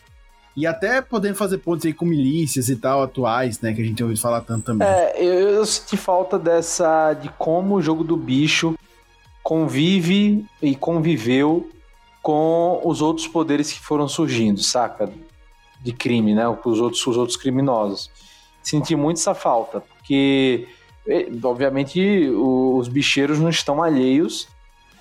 E 0.56 0.66
até 0.66 1.00
podendo 1.00 1.34
fazer 1.34 1.58
pontos 1.58 1.86
aí 1.86 1.94
com 1.94 2.04
milícias 2.04 2.68
e 2.68 2.76
tal, 2.76 3.02
atuais, 3.02 3.60
né? 3.60 3.72
Que 3.72 3.80
a 3.80 3.84
gente 3.84 3.96
tem 3.96 4.04
ouvido 4.04 4.20
falar 4.20 4.42
tanto 4.42 4.66
também. 4.66 4.86
É, 4.86 5.14
eu, 5.16 5.50
eu 5.50 5.66
senti 5.66 5.96
falta 5.96 6.38
dessa. 6.38 7.14
de 7.14 7.28
como 7.30 7.76
o 7.76 7.82
jogo 7.82 8.04
do 8.04 8.16
bicho 8.16 8.74
convive 9.42 10.44
e 10.60 10.76
conviveu 10.76 11.68
com 12.22 12.80
os 12.84 13.02
outros 13.02 13.26
poderes 13.26 13.72
que 13.72 13.80
foram 13.80 14.06
surgindo, 14.06 14.62
saca? 14.62 15.10
De 15.80 15.92
crime, 15.92 16.34
né? 16.34 16.46
Os 16.48 16.80
outros, 16.80 17.06
os 17.06 17.16
outros 17.16 17.36
criminosos. 17.36 18.10
Senti 18.62 18.94
muito 18.94 19.16
essa 19.16 19.34
falta, 19.34 19.80
porque, 19.80 20.68
eh, 21.08 21.28
obviamente, 21.42 22.28
os 22.30 22.86
bicheiros 22.86 23.40
não 23.40 23.48
estão 23.48 23.82
alheios 23.82 24.46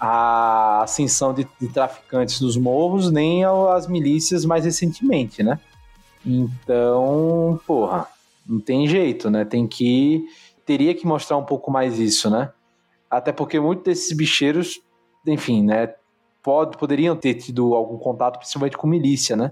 à 0.03 0.81
ascensão 0.81 1.31
de, 1.31 1.47
de 1.59 1.67
traficantes 1.67 2.41
nos 2.41 2.57
morros, 2.57 3.11
nem 3.11 3.45
às 3.45 3.87
milícias 3.87 4.43
mais 4.43 4.65
recentemente, 4.65 5.43
né? 5.43 5.59
Então, 6.25 7.59
porra, 7.67 8.07
não 8.47 8.59
tem 8.59 8.87
jeito, 8.87 9.29
né? 9.29 9.45
Tem 9.45 9.67
que. 9.67 10.25
Teria 10.65 10.95
que 10.95 11.05
mostrar 11.05 11.37
um 11.37 11.45
pouco 11.45 11.69
mais 11.69 11.99
isso, 11.99 12.29
né? 12.29 12.51
Até 13.09 13.31
porque 13.31 13.59
muitos 13.59 13.83
desses 13.83 14.15
bicheiros, 14.17 14.81
enfim, 15.25 15.63
né? 15.63 15.93
Pode, 16.41 16.77
poderiam 16.77 17.15
ter 17.15 17.35
tido 17.35 17.75
algum 17.75 17.97
contato, 17.97 18.39
principalmente 18.39 18.77
com 18.77 18.87
milícia, 18.87 19.35
né? 19.35 19.51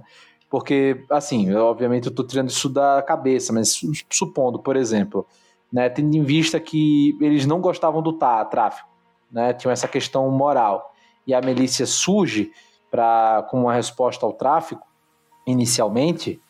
Porque, 0.49 1.05
assim, 1.11 1.49
eu, 1.51 1.65
obviamente 1.65 2.07
eu 2.07 2.13
tô 2.13 2.23
tirando 2.23 2.49
isso 2.49 2.67
da 2.67 3.03
cabeça, 3.03 3.53
mas 3.53 3.69
su- 3.69 3.91
supondo, 4.09 4.57
por 4.57 4.75
exemplo, 4.75 5.27
né, 5.71 5.87
tendo 5.89 6.15
em 6.15 6.23
vista 6.23 6.59
que 6.59 7.15
eles 7.21 7.45
não 7.45 7.61
gostavam 7.61 8.01
do 8.01 8.13
tá, 8.13 8.43
tráfico, 8.45 8.88
né? 9.31 9.53
Tinham 9.53 9.71
essa 9.71 9.87
questão 9.87 10.29
moral. 10.29 10.93
E 11.25 11.33
a 11.33 11.41
milícia 11.41 11.85
surge 11.85 12.51
para 12.89 13.45
como 13.49 13.63
uma 13.63 13.73
resposta 13.73 14.25
ao 14.25 14.33
tráfico, 14.33 14.87
inicialmente, 15.45 16.41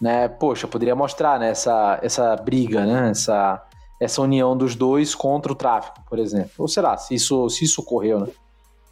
né? 0.00 0.28
Poxa, 0.28 0.66
poderia 0.66 0.96
mostrar 0.96 1.38
né, 1.38 1.50
essa, 1.50 1.98
essa 2.02 2.34
briga, 2.36 2.84
né? 2.84 3.10
Essa, 3.10 3.62
essa 4.00 4.22
união 4.22 4.56
dos 4.56 4.74
dois 4.74 5.14
contra 5.14 5.52
o 5.52 5.54
tráfico, 5.56 6.02
por 6.08 6.18
exemplo. 6.18 6.52
Ou 6.58 6.68
será, 6.68 6.96
se 6.96 7.14
isso, 7.14 7.48
se 7.48 7.64
isso 7.64 7.80
ocorreu, 7.80 8.20
né? 8.20 8.28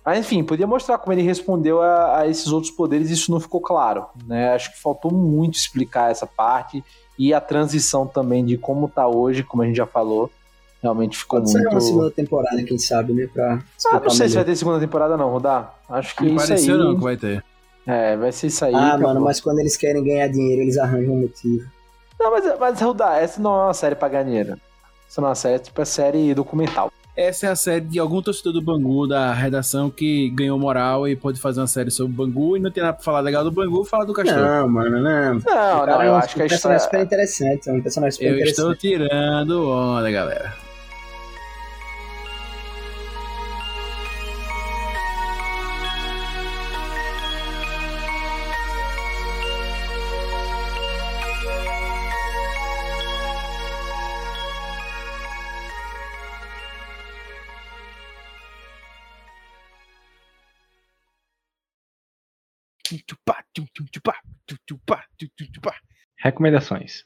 Mas 0.04 0.18
enfim, 0.18 0.42
podia 0.42 0.66
mostrar 0.66 0.98
como 0.98 1.12
ele 1.12 1.22
respondeu 1.22 1.82
a, 1.82 2.20
a 2.20 2.28
esses 2.28 2.48
outros 2.48 2.72
poderes, 2.72 3.10
isso 3.10 3.30
não 3.30 3.38
ficou 3.38 3.60
claro, 3.60 4.06
né? 4.26 4.54
Acho 4.54 4.72
que 4.72 4.80
faltou 4.80 5.12
muito 5.12 5.56
explicar 5.56 6.10
essa 6.10 6.26
parte 6.26 6.82
e 7.18 7.34
a 7.34 7.40
transição 7.40 8.06
também 8.06 8.44
de 8.44 8.56
como 8.56 8.88
tá 8.88 9.06
hoje, 9.06 9.42
como 9.42 9.62
a 9.62 9.66
gente 9.66 9.76
já 9.76 9.86
falou, 9.86 10.30
realmente 10.82 11.16
ficou 11.18 11.38
Pode 11.40 11.50
ser 11.52 11.58
muito. 11.60 11.72
uma 11.72 11.80
segunda 11.80 12.10
temporada, 12.10 12.62
quem 12.62 12.78
sabe, 12.78 13.12
né? 13.12 13.28
Pra 13.32 13.58
Ah, 13.92 14.00
não 14.00 14.10
sei 14.10 14.28
se 14.28 14.34
vai 14.34 14.42
melhor. 14.42 14.44
ter 14.44 14.56
segunda 14.56 14.80
temporada 14.80 15.16
não, 15.16 15.30
Rodar. 15.30 15.74
Acho 15.88 16.16
que 16.16 16.24
Não 16.24 16.36
isso 16.36 16.46
pareceu 16.48 16.74
aí. 16.74 16.80
não 16.80 16.96
que 16.96 17.02
vai 17.02 17.16
ter. 17.16 17.44
É, 17.86 18.16
vai 18.16 18.30
ser 18.32 18.46
isso 18.48 18.64
aí. 18.64 18.74
Ah, 18.74 18.88
acabou. 18.88 19.08
mano, 19.08 19.20
mas 19.22 19.40
quando 19.40 19.58
eles 19.58 19.76
querem 19.76 20.02
ganhar 20.04 20.28
dinheiro, 20.28 20.62
eles 20.62 20.76
arranjam 20.78 21.14
um 21.14 21.20
motivo. 21.22 21.64
Não, 22.18 22.30
mas, 22.30 22.44
mas 22.58 22.80
Rodar, 22.80 23.18
essa 23.18 23.40
não 23.40 23.54
é 23.58 23.64
uma 23.64 23.74
série 23.74 23.94
pra 23.94 24.08
ganhar 24.08 24.24
dinheiro. 24.24 24.56
Essa 25.08 25.20
não 25.20 25.28
é 25.28 25.30
uma 25.30 25.34
série, 25.34 25.58
tipo, 25.58 25.80
é 25.80 25.84
série 25.84 26.34
documental. 26.34 26.92
Essa 27.16 27.46
é 27.46 27.50
a 27.50 27.56
série 27.56 27.80
de 27.84 27.98
algum 27.98 28.22
torcedor 28.22 28.52
do 28.52 28.62
Bangu, 28.62 29.06
da 29.06 29.32
redação, 29.34 29.90
que 29.90 30.30
ganhou 30.30 30.58
moral 30.58 31.08
e 31.08 31.16
pode 31.16 31.40
fazer 31.40 31.60
uma 31.60 31.66
série 31.66 31.90
sobre 31.90 32.12
o 32.12 32.16
Bangu 32.16 32.56
e 32.56 32.60
não 32.60 32.70
tem 32.70 32.82
nada 32.82 32.94
pra 32.94 33.02
falar 33.04 33.20
legal 33.20 33.42
do 33.42 33.50
Bangu, 33.50 33.84
fala 33.84 34.06
do 34.06 34.12
Castor. 34.14 34.36
Não, 34.38 34.68
mano, 34.68 35.00
não. 35.02 35.34
Não, 35.34 35.38
O 35.38 35.42
cara 35.42 35.86
não, 35.94 36.02
é 36.02 36.08
eu 36.08 36.12
um 36.12 36.16
acho 36.16 36.34
que 36.34 36.42
a 36.42 36.46
personagem 36.46 36.54
história. 36.76 36.78
super 36.80 37.02
interessante, 37.02 37.68
é 37.68 37.72
um 37.72 37.82
personagem 37.82 38.12
super 38.12 38.26
Eu 38.38 38.44
estou 38.46 38.72
interessante. 38.72 38.78
tirando 39.08 39.68
onda, 39.68 40.10
galera. 40.10 40.54
Recomendações. 66.18 67.04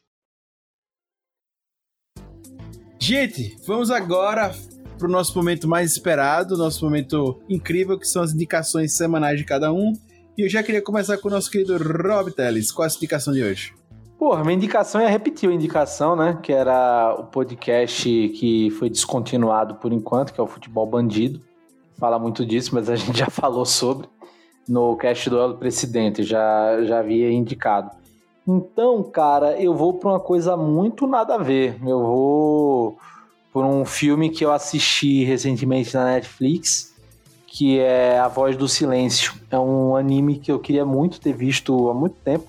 Gente, 2.98 3.56
vamos 3.66 3.90
agora 3.90 4.55
pro 4.98 5.09
nosso 5.09 5.36
momento 5.36 5.69
mais 5.69 5.93
esperado, 5.93 6.56
nosso 6.56 6.85
momento 6.85 7.40
incrível, 7.48 7.98
que 7.98 8.09
são 8.09 8.23
as 8.23 8.32
indicações 8.32 8.97
semanais 8.97 9.39
de 9.39 9.44
cada 9.44 9.73
um. 9.73 9.93
E 10.36 10.43
eu 10.43 10.48
já 10.48 10.62
queria 10.62 10.82
começar 10.82 11.19
com 11.19 11.28
o 11.28 11.31
nosso 11.31 11.51
querido 11.51 11.77
Rob 11.77 12.32
Teles. 12.32 12.73
Qual 12.73 12.86
é 12.86 12.90
a 12.90 12.94
indicação 12.94 13.32
de 13.32 13.43
hoje? 13.43 13.74
Porra, 14.19 14.43
minha 14.43 14.55
indicação 14.55 15.01
é 15.01 15.09
repetir 15.09 15.48
a 15.48 15.52
indicação, 15.52 16.16
né? 16.16 16.39
Que 16.43 16.52
era 16.52 17.15
o 17.19 17.24
podcast 17.24 18.09
que 18.31 18.70
foi 18.70 18.89
descontinuado 18.89 19.74
por 19.74 19.93
enquanto, 19.93 20.32
que 20.32 20.40
é 20.40 20.43
o 20.43 20.47
Futebol 20.47 20.86
Bandido. 20.86 21.43
Fala 21.98 22.19
muito 22.19 22.44
disso, 22.44 22.70
mas 22.74 22.89
a 22.89 22.97
gente 22.97 23.19
já 23.19 23.28
falou 23.31 23.65
sobre 23.65 24.09
no 24.69 24.97
cast 24.97 25.28
do 25.31 25.39
El 25.39 25.55
Presidente, 25.55 26.23
já, 26.23 26.82
já 26.85 27.01
havia 27.01 27.31
indicado. 27.31 27.91
Então, 28.47 29.03
cara, 29.03 29.59
eu 29.61 29.74
vou 29.74 29.95
pra 29.95 30.11
uma 30.11 30.20
coisa 30.20 30.57
muito 30.57 31.07
nada 31.07 31.35
a 31.35 31.39
ver. 31.39 31.77
Eu 31.85 32.01
vou 32.01 32.99
por 33.53 33.65
um 33.65 33.85
filme 33.85 34.31
que 34.31 34.45
eu 34.45 34.53
assisti 34.53 35.24
recentemente 35.24 35.95
na 35.95 36.07
Netflix, 36.07 36.93
que 37.47 37.78
é 37.78 38.19
A 38.19 38.28
Voz 38.28 38.57
do 38.57 38.69
Silêncio. 38.69 39.32
É 39.51 39.59
um 39.59 39.97
anime 39.97 40.39
que 40.39 40.51
eu 40.51 40.59
queria 40.59 40.85
muito 40.85 41.20
ter 41.20 41.32
visto 41.32 41.89
há 41.89 41.95
muito 41.95 42.16
tempo. 42.16 42.47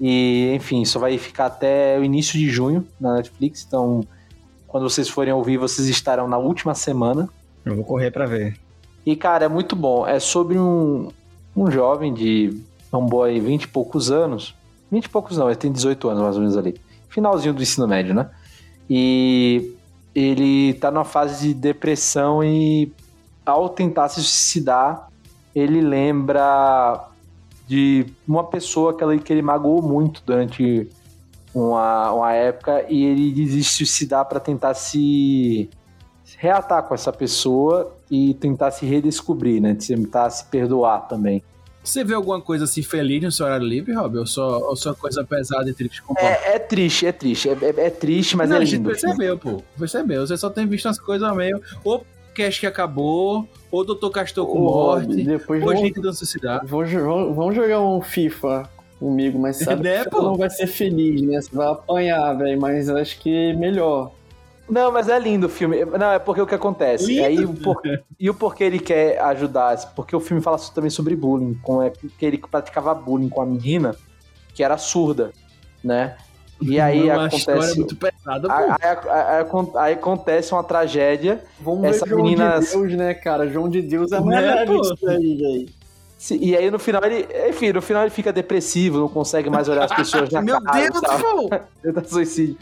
E, 0.00 0.52
enfim, 0.54 0.84
só 0.84 0.98
vai 0.98 1.18
ficar 1.18 1.46
até 1.46 1.98
o 1.98 2.02
início 2.02 2.38
de 2.38 2.48
junho 2.48 2.86
na 2.98 3.16
Netflix. 3.16 3.64
Então, 3.68 4.02
quando 4.66 4.88
vocês 4.88 5.08
forem 5.08 5.32
ouvir, 5.32 5.58
vocês 5.58 5.86
estarão 5.88 6.26
na 6.26 6.38
última 6.38 6.74
semana. 6.74 7.28
Eu 7.64 7.76
vou 7.76 7.84
correr 7.84 8.10
pra 8.10 8.24
ver. 8.24 8.58
E, 9.04 9.14
cara, 9.14 9.44
é 9.44 9.48
muito 9.48 9.76
bom. 9.76 10.06
É 10.06 10.18
sobre 10.18 10.58
um, 10.58 11.10
um 11.54 11.70
jovem 11.70 12.12
de 12.12 12.56
um 12.92 13.04
boy 13.04 13.38
20 13.38 13.62
e 13.62 13.68
poucos 13.68 14.10
anos. 14.10 14.54
20 14.90 15.04
e 15.04 15.08
poucos 15.08 15.36
não, 15.36 15.46
ele 15.46 15.56
tem 15.56 15.70
18 15.70 16.08
anos 16.08 16.22
mais 16.22 16.36
ou 16.36 16.42
menos 16.42 16.56
ali. 16.56 16.80
Finalzinho 17.08 17.54
do 17.54 17.62
ensino 17.62 17.86
médio, 17.86 18.14
né? 18.14 18.30
E 18.88 19.74
ele 20.14 20.74
tá 20.74 20.90
numa 20.90 21.04
fase 21.04 21.48
de 21.48 21.54
depressão 21.54 22.42
e 22.42 22.92
ao 23.44 23.68
tentar 23.68 24.08
se 24.08 24.16
suicidar, 24.16 25.08
ele 25.54 25.80
lembra 25.80 27.08
de 27.66 28.06
uma 28.26 28.44
pessoa 28.44 28.96
que 28.96 29.04
ele, 29.04 29.18
que 29.20 29.32
ele 29.32 29.42
magoou 29.42 29.80
muito 29.80 30.22
durante 30.24 30.88
uma, 31.54 32.12
uma 32.12 32.32
época 32.32 32.84
e 32.88 33.04
ele 33.04 33.30
desiste 33.30 33.56
de 33.56 33.64
se 33.64 33.76
suicidar 33.76 34.24
para 34.24 34.40
tentar 34.40 34.74
se 34.74 35.70
reatar 36.40 36.82
com 36.84 36.94
essa 36.94 37.12
pessoa 37.12 37.92
e 38.10 38.32
tentar 38.32 38.70
se 38.70 38.86
redescobrir, 38.86 39.60
né? 39.60 39.74
Tentar 39.74 40.30
se 40.30 40.42
perdoar 40.46 41.00
também. 41.06 41.42
Você 41.84 42.02
vê 42.02 42.14
alguma 42.14 42.40
coisa 42.40 42.64
assim 42.64 42.82
feliz 42.82 43.22
no 43.22 43.30
seu 43.30 43.44
horário 43.44 43.66
livre, 43.66 43.92
Rob? 43.92 44.16
Ou 44.18 44.26
só, 44.26 44.58
ou 44.68 44.74
só 44.74 44.94
coisa 44.94 45.22
pesada 45.22 45.68
e 45.68 45.74
triste 45.74 46.00
com 46.02 46.14
É, 46.18 46.54
é 46.54 46.58
triste, 46.58 47.06
é 47.06 47.12
triste. 47.12 47.48
É, 47.50 47.52
é- 47.52 47.86
é 47.86 47.90
triste, 47.90 48.36
mas 48.38 48.48
não, 48.48 48.56
é 48.56 48.60
a 48.60 48.64
gente 48.64 48.76
lindo. 48.78 48.88
percebeu, 48.88 49.36
pô. 49.38 49.62
Percebeu. 49.78 50.26
Você 50.26 50.36
só 50.38 50.48
tem 50.48 50.66
visto 50.66 50.88
as 50.88 50.98
coisas 50.98 51.34
meio. 51.36 51.60
Ou 51.84 52.04
Cash 52.34 52.58
que 52.60 52.66
acabou, 52.66 53.46
ou 53.70 53.84
Doutor 53.84 54.10
Castor 54.10 54.46
com 54.46 54.60
Rob, 54.60 55.06
morte, 55.08 55.22
depois 55.24 55.60
ou 55.62 55.68
vamos- 55.68 55.80
gente. 55.82 56.00
Vou 56.66 56.84
jo- 56.86 57.34
Vamos 57.34 57.54
jogar 57.54 57.80
um 57.82 58.00
FIFA 58.00 58.68
comigo, 58.98 59.38
mas 59.38 59.56
sabe 59.58 59.82
Né, 59.84 60.04
que 60.04 60.10
pô? 60.10 60.18
você 60.18 60.22
não 60.24 60.36
vai 60.36 60.48
ser 60.48 60.66
feliz, 60.66 61.20
né? 61.22 61.40
Você 61.40 61.54
vai 61.54 61.66
apanhar, 61.68 62.32
velho, 62.34 62.58
mas 62.60 62.88
acho 62.88 63.18
que 63.20 63.52
melhor. 63.54 64.12
Não, 64.70 64.92
mas 64.92 65.08
é 65.08 65.18
lindo 65.18 65.46
o 65.46 65.50
filme. 65.50 65.84
Não, 65.84 66.12
é 66.12 66.18
porque 66.18 66.40
o 66.40 66.46
que 66.46 66.54
acontece. 66.54 67.06
Lindo? 67.06 67.24
Aí, 67.26 67.44
o 67.44 67.52
por- 67.54 67.82
E 68.18 68.30
o 68.30 68.34
porquê 68.34 68.64
ele 68.64 68.78
quer 68.78 69.18
ajudar? 69.20 69.76
Porque 69.94 70.14
o 70.14 70.20
filme 70.20 70.42
fala 70.42 70.58
também 70.74 70.90
sobre 70.90 71.16
bullying. 71.16 71.54
Com 71.62 71.82
é 71.82 71.90
que 71.90 72.24
ele 72.24 72.38
praticava 72.38 72.94
bullying 72.94 73.28
com 73.28 73.40
a 73.42 73.46
menina 73.46 73.94
que 74.54 74.62
era 74.62 74.76
surda, 74.78 75.32
né? 75.82 76.16
E 76.62 76.78
aí 76.78 77.04
Uma 77.04 77.14
acontece. 77.26 77.36
história 77.38 77.74
muito 77.74 77.96
pesada, 77.96 78.48
pô. 78.48 78.52
Aí, 78.54 78.70
aí- 78.82 79.68
aí- 79.76 79.92
acontece 79.94 80.52
uma 80.52 80.62
tragédia. 80.62 81.42
Vamos 81.58 81.84
Essa 81.84 82.04
ver 82.04 82.10
João 82.10 82.22
menina. 82.22 82.60
de 82.60 82.66
Deus, 82.70 82.92
né, 82.94 83.14
cara? 83.14 83.48
João 83.48 83.68
de 83.68 83.80
Deus 83.80 84.12
é 84.12 84.20
mais 84.20 84.44
Né, 84.44 84.64
isso 84.66 85.08
aí, 85.08 85.36
velho. 85.36 85.80
E 86.38 86.54
aí 86.54 86.70
no 86.70 86.78
final 86.78 87.02
ele, 87.02 87.26
enfim, 87.48 87.72
no 87.72 87.80
final 87.80 88.02
ele 88.02 88.10
fica 88.10 88.30
depressivo, 88.30 88.98
não 88.98 89.08
consegue 89.08 89.48
mais 89.48 89.70
olhar 89.70 89.84
as 89.84 89.94
pessoas 89.96 90.28
na 90.28 90.42
Meu 90.44 90.60
cara. 90.60 90.78
Deus, 90.90 90.98
e 90.98 91.00
tal. 91.00 91.18
pô! 91.18 91.48
Tenta 91.82 92.04
suicídio. 92.06 92.58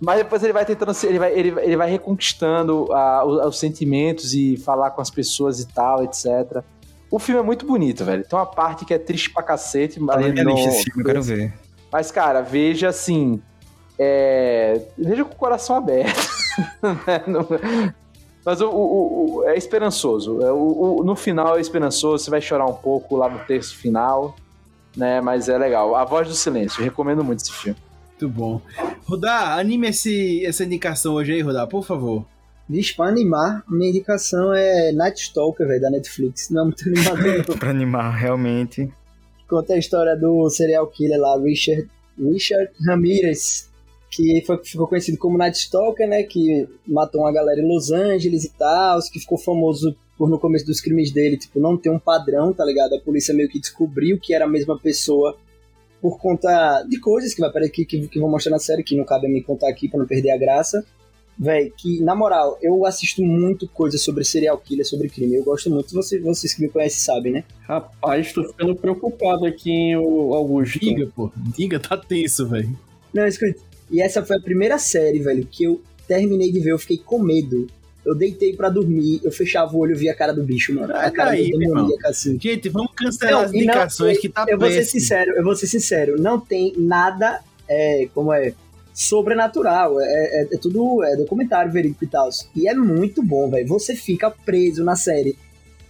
Mas 0.00 0.18
depois 0.18 0.42
ele 0.42 0.52
vai 0.52 0.64
tentando, 0.64 0.92
ele 1.04 1.18
vai, 1.18 1.32
ele, 1.32 1.54
ele 1.60 1.76
vai 1.76 1.90
reconquistando 1.90 2.92
ah, 2.92 3.24
os, 3.24 3.46
os 3.46 3.58
sentimentos 3.58 4.34
e 4.34 4.56
falar 4.58 4.90
com 4.90 5.00
as 5.00 5.08
pessoas 5.10 5.58
e 5.60 5.66
tal, 5.66 6.04
etc. 6.04 6.62
O 7.10 7.18
filme 7.18 7.40
é 7.40 7.44
muito 7.44 7.64
bonito, 7.66 8.04
velho. 8.04 8.22
Tem 8.28 8.38
uma 8.38 8.44
parte 8.46 8.84
que 8.84 8.92
é 8.92 8.98
triste 8.98 9.30
pra 9.30 9.42
cacete. 9.42 9.98
Tá 10.00 10.04
na 10.06 10.12
ali 10.14 10.32
minha 10.32 10.44
no- 10.44 10.54
lista 10.54 10.68
esse 10.68 10.84
filme, 10.84 11.00
eu 11.02 11.06
quero 11.06 11.22
ver. 11.22 11.54
Mas, 11.90 12.10
cara, 12.10 12.42
veja 12.42 12.88
assim. 12.88 13.40
é, 13.98 14.82
Veja 14.98 15.24
com 15.24 15.32
o 15.32 15.36
coração 15.36 15.76
aberto. 15.76 16.28
né? 17.06 17.22
Não- 17.26 17.46
Mas 18.44 18.60
o, 18.60 18.68
o- 18.68 19.36
o- 19.38 19.44
é 19.48 19.56
esperançoso. 19.56 20.42
É, 20.42 20.52
o- 20.52 20.98
o- 21.00 21.04
no 21.04 21.16
final 21.16 21.56
é 21.56 21.60
esperançoso. 21.60 22.22
Você 22.24 22.30
vai 22.30 22.40
chorar 22.42 22.66
um 22.66 22.74
pouco 22.74 23.16
lá 23.16 23.28
no 23.30 23.38
texto 23.40 23.76
final. 23.76 24.36
Né? 24.96 25.20
Mas 25.22 25.48
é 25.48 25.56
legal. 25.56 25.94
A 25.96 26.04
Voz 26.04 26.28
do 26.28 26.34
Silêncio. 26.34 26.82
Recomendo 26.84 27.24
muito 27.24 27.40
esse 27.40 27.52
filme. 27.52 27.78
Muito 28.18 28.28
bom. 28.30 28.62
Rodar, 29.04 29.58
anime 29.58 29.88
esse, 29.88 30.44
essa 30.44 30.64
indicação 30.64 31.14
hoje 31.14 31.32
aí, 31.34 31.42
Rodar, 31.42 31.68
por 31.68 31.84
favor. 31.84 32.24
Vixe, 32.68 32.96
pra 32.96 33.06
animar, 33.06 33.62
minha 33.68 33.90
indicação 33.90 34.52
é 34.54 34.90
Night 34.90 35.20
Stalker, 35.20 35.66
velho, 35.68 35.80
da 35.80 35.90
Netflix. 35.90 36.48
Não 36.50 36.62
é 36.62 36.64
muito 36.64 36.88
animador, 36.88 37.44
pra 37.58 37.70
animar, 37.70 38.10
realmente. 38.16 38.90
Conta 39.46 39.74
a 39.74 39.78
história 39.78 40.16
do 40.16 40.48
serial 40.48 40.86
killer 40.88 41.20
lá, 41.20 41.38
Richard, 41.38 41.88
Richard 42.18 42.72
Ramirez. 42.86 43.70
que 44.10 44.42
foi, 44.46 44.64
ficou 44.64 44.88
conhecido 44.88 45.18
como 45.18 45.36
Night 45.36 45.58
Stalker, 45.58 46.08
né? 46.08 46.22
Que 46.22 46.66
matou 46.88 47.20
uma 47.20 47.32
galera 47.32 47.60
em 47.60 47.68
Los 47.68 47.92
Angeles 47.92 48.44
e 48.44 48.52
tal, 48.54 48.98
que 49.12 49.20
ficou 49.20 49.36
famoso 49.36 49.94
por 50.16 50.28
no 50.28 50.38
começo 50.38 50.64
dos 50.64 50.80
crimes 50.80 51.12
dele, 51.12 51.36
tipo, 51.36 51.60
não 51.60 51.76
ter 51.76 51.90
um 51.90 51.98
padrão, 51.98 52.50
tá 52.52 52.64
ligado? 52.64 52.94
A 52.94 53.00
polícia 53.00 53.34
meio 53.34 53.50
que 53.50 53.60
descobriu 53.60 54.18
que 54.18 54.32
era 54.32 54.46
a 54.46 54.48
mesma 54.48 54.78
pessoa 54.78 55.36
por 56.00 56.18
conta 56.18 56.82
de 56.82 56.98
coisas 56.98 57.34
que 57.34 57.40
vai 57.40 57.50
aparecer 57.50 57.72
aqui, 57.72 57.84
que, 57.84 58.08
que 58.08 58.20
vou 58.20 58.30
mostrar 58.30 58.52
na 58.52 58.58
série, 58.58 58.82
que 58.82 58.96
não 58.96 59.04
cabe 59.04 59.26
a 59.26 59.30
mim 59.30 59.42
contar 59.42 59.68
aqui 59.68 59.88
pra 59.88 59.98
não 59.98 60.06
perder 60.06 60.30
a 60.30 60.36
graça. 60.36 60.84
Véi, 61.38 61.70
que 61.76 62.00
na 62.00 62.14
moral, 62.14 62.58
eu 62.62 62.86
assisto 62.86 63.22
muito 63.22 63.68
coisa 63.68 63.98
sobre 63.98 64.24
serial 64.24 64.56
killer, 64.56 64.86
sobre 64.86 65.08
crime. 65.08 65.34
Eu 65.34 65.44
gosto 65.44 65.68
muito, 65.68 65.92
vocês, 65.92 66.22
vocês 66.22 66.54
que 66.54 66.62
me 66.62 66.68
conhecem 66.68 66.98
sabem, 66.98 67.32
né? 67.32 67.44
Rapaz, 67.60 68.32
tô 68.32 68.42
ficando 68.44 68.74
preocupado 68.74 69.44
aqui, 69.44 69.94
o 69.96 70.32
Augusto. 70.32 70.78
Diga, 70.78 71.10
pô. 71.14 71.30
Diga, 71.54 71.78
tá 71.78 71.96
tenso, 71.96 72.48
velho. 72.48 72.78
Não, 73.12 73.26
escuta. 73.26 73.60
E 73.90 74.00
essa 74.00 74.24
foi 74.24 74.36
a 74.36 74.40
primeira 74.40 74.78
série, 74.78 75.18
velho, 75.18 75.46
que 75.46 75.64
eu 75.64 75.82
terminei 76.08 76.50
de 76.50 76.60
ver, 76.60 76.72
eu 76.72 76.78
fiquei 76.78 76.98
com 76.98 77.18
medo. 77.18 77.66
Eu 78.06 78.14
deitei 78.14 78.54
pra 78.54 78.68
dormir, 78.68 79.20
eu 79.24 79.32
fechava 79.32 79.74
o 79.74 79.78
olho 79.80 79.92
e 79.94 79.98
via 79.98 80.12
a 80.12 80.14
cara 80.14 80.32
do 80.32 80.42
bicho, 80.42 80.72
mano. 80.74 80.94
A 80.94 81.10
cara 81.10 81.30
aí, 81.32 81.50
do 81.50 81.58
meu 81.58 81.68
irmão. 81.68 81.82
demoníaca, 81.84 82.08
assim. 82.08 82.38
Gente, 82.40 82.68
vamos 82.68 82.92
cancelar 82.96 83.44
as 83.44 83.50
e 83.50 83.54
não- 83.54 83.60
indicações 83.62 84.18
que 84.18 84.28
tá 84.28 84.44
Eu 84.48 84.58
vou 84.58 84.68
ser 84.70 84.76
péssimo. 84.76 85.00
sincero, 85.00 85.32
eu 85.36 85.42
vou 85.44 85.56
ser 85.56 85.66
sincero, 85.66 86.22
não 86.22 86.38
tem 86.38 86.72
nada, 86.76 87.40
é, 87.68 88.08
como 88.14 88.32
é, 88.32 88.52
sobrenatural, 88.94 90.00
é, 90.00 90.04
é- 90.04 90.48
é 90.52 90.58
tudo 90.58 91.02
é 91.04 91.16
documentário 91.16 91.70
verídico 91.72 92.04
e 92.04 92.06
tal. 92.08 92.28
E 92.54 92.68
é 92.68 92.74
muito 92.74 93.22
bom, 93.22 93.48
velho. 93.50 93.66
Você 93.68 93.94
fica 93.94 94.30
preso 94.30 94.82
na 94.84 94.96
série. 94.96 95.36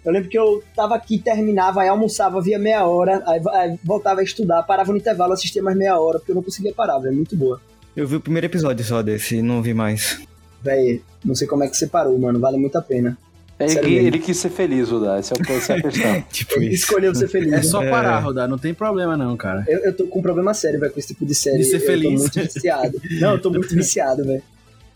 Eu 0.04 0.12
lembro 0.12 0.28
que 0.28 0.38
eu 0.38 0.62
tava 0.74 0.94
aqui, 0.94 1.18
terminava, 1.18 1.82
aí 1.82 1.88
almoçava, 1.88 2.40
via 2.40 2.58
meia 2.58 2.86
hora, 2.86 3.22
aí, 3.26 3.40
aí 3.52 3.78
voltava 3.82 4.20
a 4.20 4.24
estudar, 4.24 4.62
parava 4.62 4.92
no 4.92 4.98
intervalo, 4.98 5.32
assistia 5.32 5.62
mais 5.62 5.76
meia 5.76 5.98
hora, 5.98 6.18
porque 6.18 6.30
eu 6.30 6.36
não 6.36 6.42
conseguia 6.42 6.72
parar, 6.72 6.98
velho. 6.98 7.14
Muito 7.16 7.36
boa. 7.36 7.60
Eu 7.96 8.06
vi 8.06 8.16
o 8.16 8.20
primeiro 8.20 8.46
episódio 8.46 8.84
só 8.84 9.02
desse, 9.02 9.40
não 9.42 9.60
vi 9.62 9.74
mais. 9.74 10.20
Véi, 10.66 11.02
não 11.24 11.34
sei 11.34 11.46
como 11.46 11.64
é 11.64 11.68
que 11.68 11.76
você 11.76 11.86
parou, 11.86 12.18
mano. 12.18 12.38
Vale 12.38 12.58
muito 12.58 12.76
a 12.76 12.82
pena. 12.82 13.16
Ele, 13.58 13.80
que- 13.80 13.94
ele 13.94 14.18
quis 14.18 14.36
ser 14.36 14.50
feliz, 14.50 14.90
Rudá. 14.90 15.16
Essa 15.16 15.32
é 15.34 15.52
essa 15.52 15.72
é 15.72 15.78
a 15.78 15.82
questão. 15.82 16.22
tipo 16.30 16.54
Ele 16.60 16.74
escolheu 16.74 17.14
ser 17.14 17.26
feliz. 17.28 17.52
É 17.54 17.62
só 17.62 17.80
né? 17.80 17.90
parar, 17.90 18.18
Rodar, 18.18 18.46
não 18.46 18.58
tem 18.58 18.74
problema 18.74 19.16
não, 19.16 19.34
cara. 19.34 19.64
Eu, 19.66 19.78
eu 19.78 19.96
tô 19.96 20.06
com 20.06 20.18
um 20.18 20.22
problema 20.22 20.52
sério, 20.52 20.78
velho, 20.78 20.92
com 20.92 20.98
esse 20.98 21.08
tipo 21.08 21.24
de 21.24 21.34
série. 21.34 21.58
De 21.58 21.64
ser 21.64 21.76
eu 21.76 21.80
feliz. 21.80 22.12
tô 22.14 22.18
muito 22.38 22.52
viciado. 22.54 23.00
Não, 23.18 23.30
eu 23.32 23.40
tô 23.40 23.50
muito 23.50 23.72
viciado, 23.74 24.24
velho. 24.24 24.42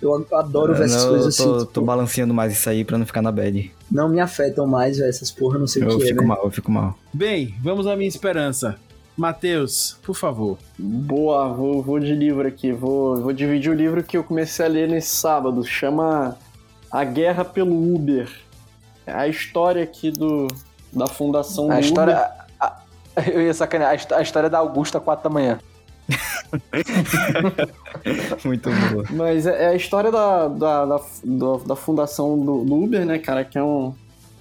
Eu 0.02 0.26
adoro 0.32 0.74
ver 0.74 0.84
essas 0.84 1.04
Não, 1.04 1.10
coisas 1.10 1.38
eu 1.38 1.44
tô, 1.46 1.54
assim. 1.56 1.66
tô 1.74 1.80
balanceando 1.82 2.32
mais 2.34 2.52
isso 2.54 2.68
aí 2.68 2.84
pra 2.84 2.96
não 2.98 3.04
ficar 3.06 3.20
na 3.22 3.30
bad. 3.32 3.70
Não 3.90 4.08
me 4.08 4.18
afetam 4.20 4.66
mais, 4.66 4.96
velho, 4.98 5.08
essas 5.10 5.30
porra, 5.30 5.58
não 5.58 5.66
sei 5.66 5.82
o 5.82 5.90
Eu 5.90 5.98
que 5.98 6.04
é, 6.04 6.06
fico 6.08 6.26
mal, 6.26 6.40
eu 6.44 6.50
fico 6.50 6.70
mal. 6.70 6.98
Bem, 7.14 7.54
vamos 7.62 7.86
à 7.86 7.94
minha 7.96 8.08
esperança. 8.08 8.76
Matheus, 9.20 9.98
por 10.02 10.14
favor. 10.16 10.56
Boa, 10.78 11.52
vou, 11.52 11.82
vou 11.82 12.00
de 12.00 12.14
livro 12.14 12.46
aqui. 12.48 12.72
Vou, 12.72 13.16
vou 13.20 13.32
dividir 13.34 13.70
o 13.70 13.74
livro 13.74 14.02
que 14.02 14.16
eu 14.16 14.24
comecei 14.24 14.64
a 14.64 14.68
ler 14.68 14.88
nesse 14.88 15.14
sábado. 15.14 15.62
Chama 15.64 16.36
A 16.90 17.04
Guerra 17.04 17.44
pelo 17.44 17.94
Uber. 17.94 18.30
É 19.06 19.12
a 19.12 19.28
história 19.28 19.82
aqui 19.82 20.10
do, 20.10 20.46
da 20.92 21.06
fundação 21.06 21.66
do 21.66 21.72
A 21.74 21.80
história. 21.80 22.14
Uber. 22.14 22.26
a- 22.60 22.76
a- 23.16 23.22
eu 23.30 23.42
ia 23.42 23.52
sacanear. 23.52 23.90
A 23.90 23.94
histó- 23.94 24.14
A 24.16 24.22
história 24.22 24.48
da 24.48 24.56
Augusta, 24.58 24.98
4 24.98 25.24
da 25.24 25.28
manhã. 25.30 25.58
Muito 28.44 28.70
boa. 28.90 29.04
Mas 29.10 29.46
é 29.46 29.64
é 29.64 29.66
a 29.68 29.74
história 29.74 30.10
da, 30.10 30.48
da, 30.48 30.86
da, 30.86 30.96
da- 31.24 31.64
da 31.66 31.76
fundação 31.76 32.38
do, 32.38 32.64
do 32.64 32.74
Uber, 32.74 33.04
né, 33.04 33.18
cara? 33.18 33.44
Que 33.44 33.58
é 33.58 33.62
uma 33.62 33.94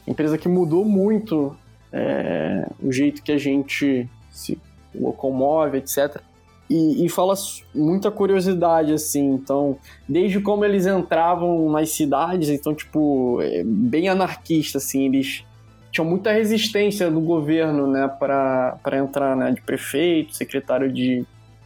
empresa 0.08 0.38
que 0.38 0.48
mudou 0.48 0.86
muito 0.86 1.56
é, 1.92 2.68
o 2.82 2.92
jeito 2.92 3.22
que 3.22 3.32
a 3.32 3.38
gente 3.38 4.08
se 4.32 4.58
locomove, 4.94 5.78
etc. 5.78 6.22
E, 6.70 7.06
e 7.06 7.10
fala 7.10 7.34
muita 7.74 8.12
curiosidade, 8.12 8.94
assim. 8.94 9.26
Então, 9.32 9.78
desde 10.08 10.40
como 10.40 10.64
eles 10.64 10.86
entravam 10.86 11.70
nas 11.72 11.90
cidades, 11.90 12.50
então, 12.50 12.76
tipo, 12.76 13.40
é 13.42 13.64
bem 13.64 14.08
anarquista, 14.08 14.78
assim. 14.78 15.06
Eles 15.06 15.44
tinham 15.92 16.06
muita 16.06 16.32
resistência 16.32 17.10
do 17.10 17.20
governo, 17.20 17.88
né, 17.88 18.08
para 18.08 18.98
entrar, 18.98 19.36
né, 19.36 19.52
de 19.52 19.62
prefeito, 19.62 20.36
secretário 20.36 20.92
de, 20.92 21.26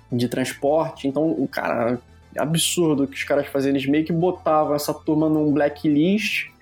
de 0.10 0.30
transporte. 0.30 1.08
Então, 1.08 1.30
o 1.32 1.48
cara, 1.48 2.00
absurdo 2.38 3.08
que 3.08 3.16
os 3.16 3.24
caras 3.24 3.48
faziam. 3.48 3.72
Eles 3.72 3.86
meio 3.86 4.06
que 4.06 4.14
botavam 4.14 4.76
essa 4.76 4.94
turma 4.94 5.30
num 5.30 5.52
blacklist 5.52 6.53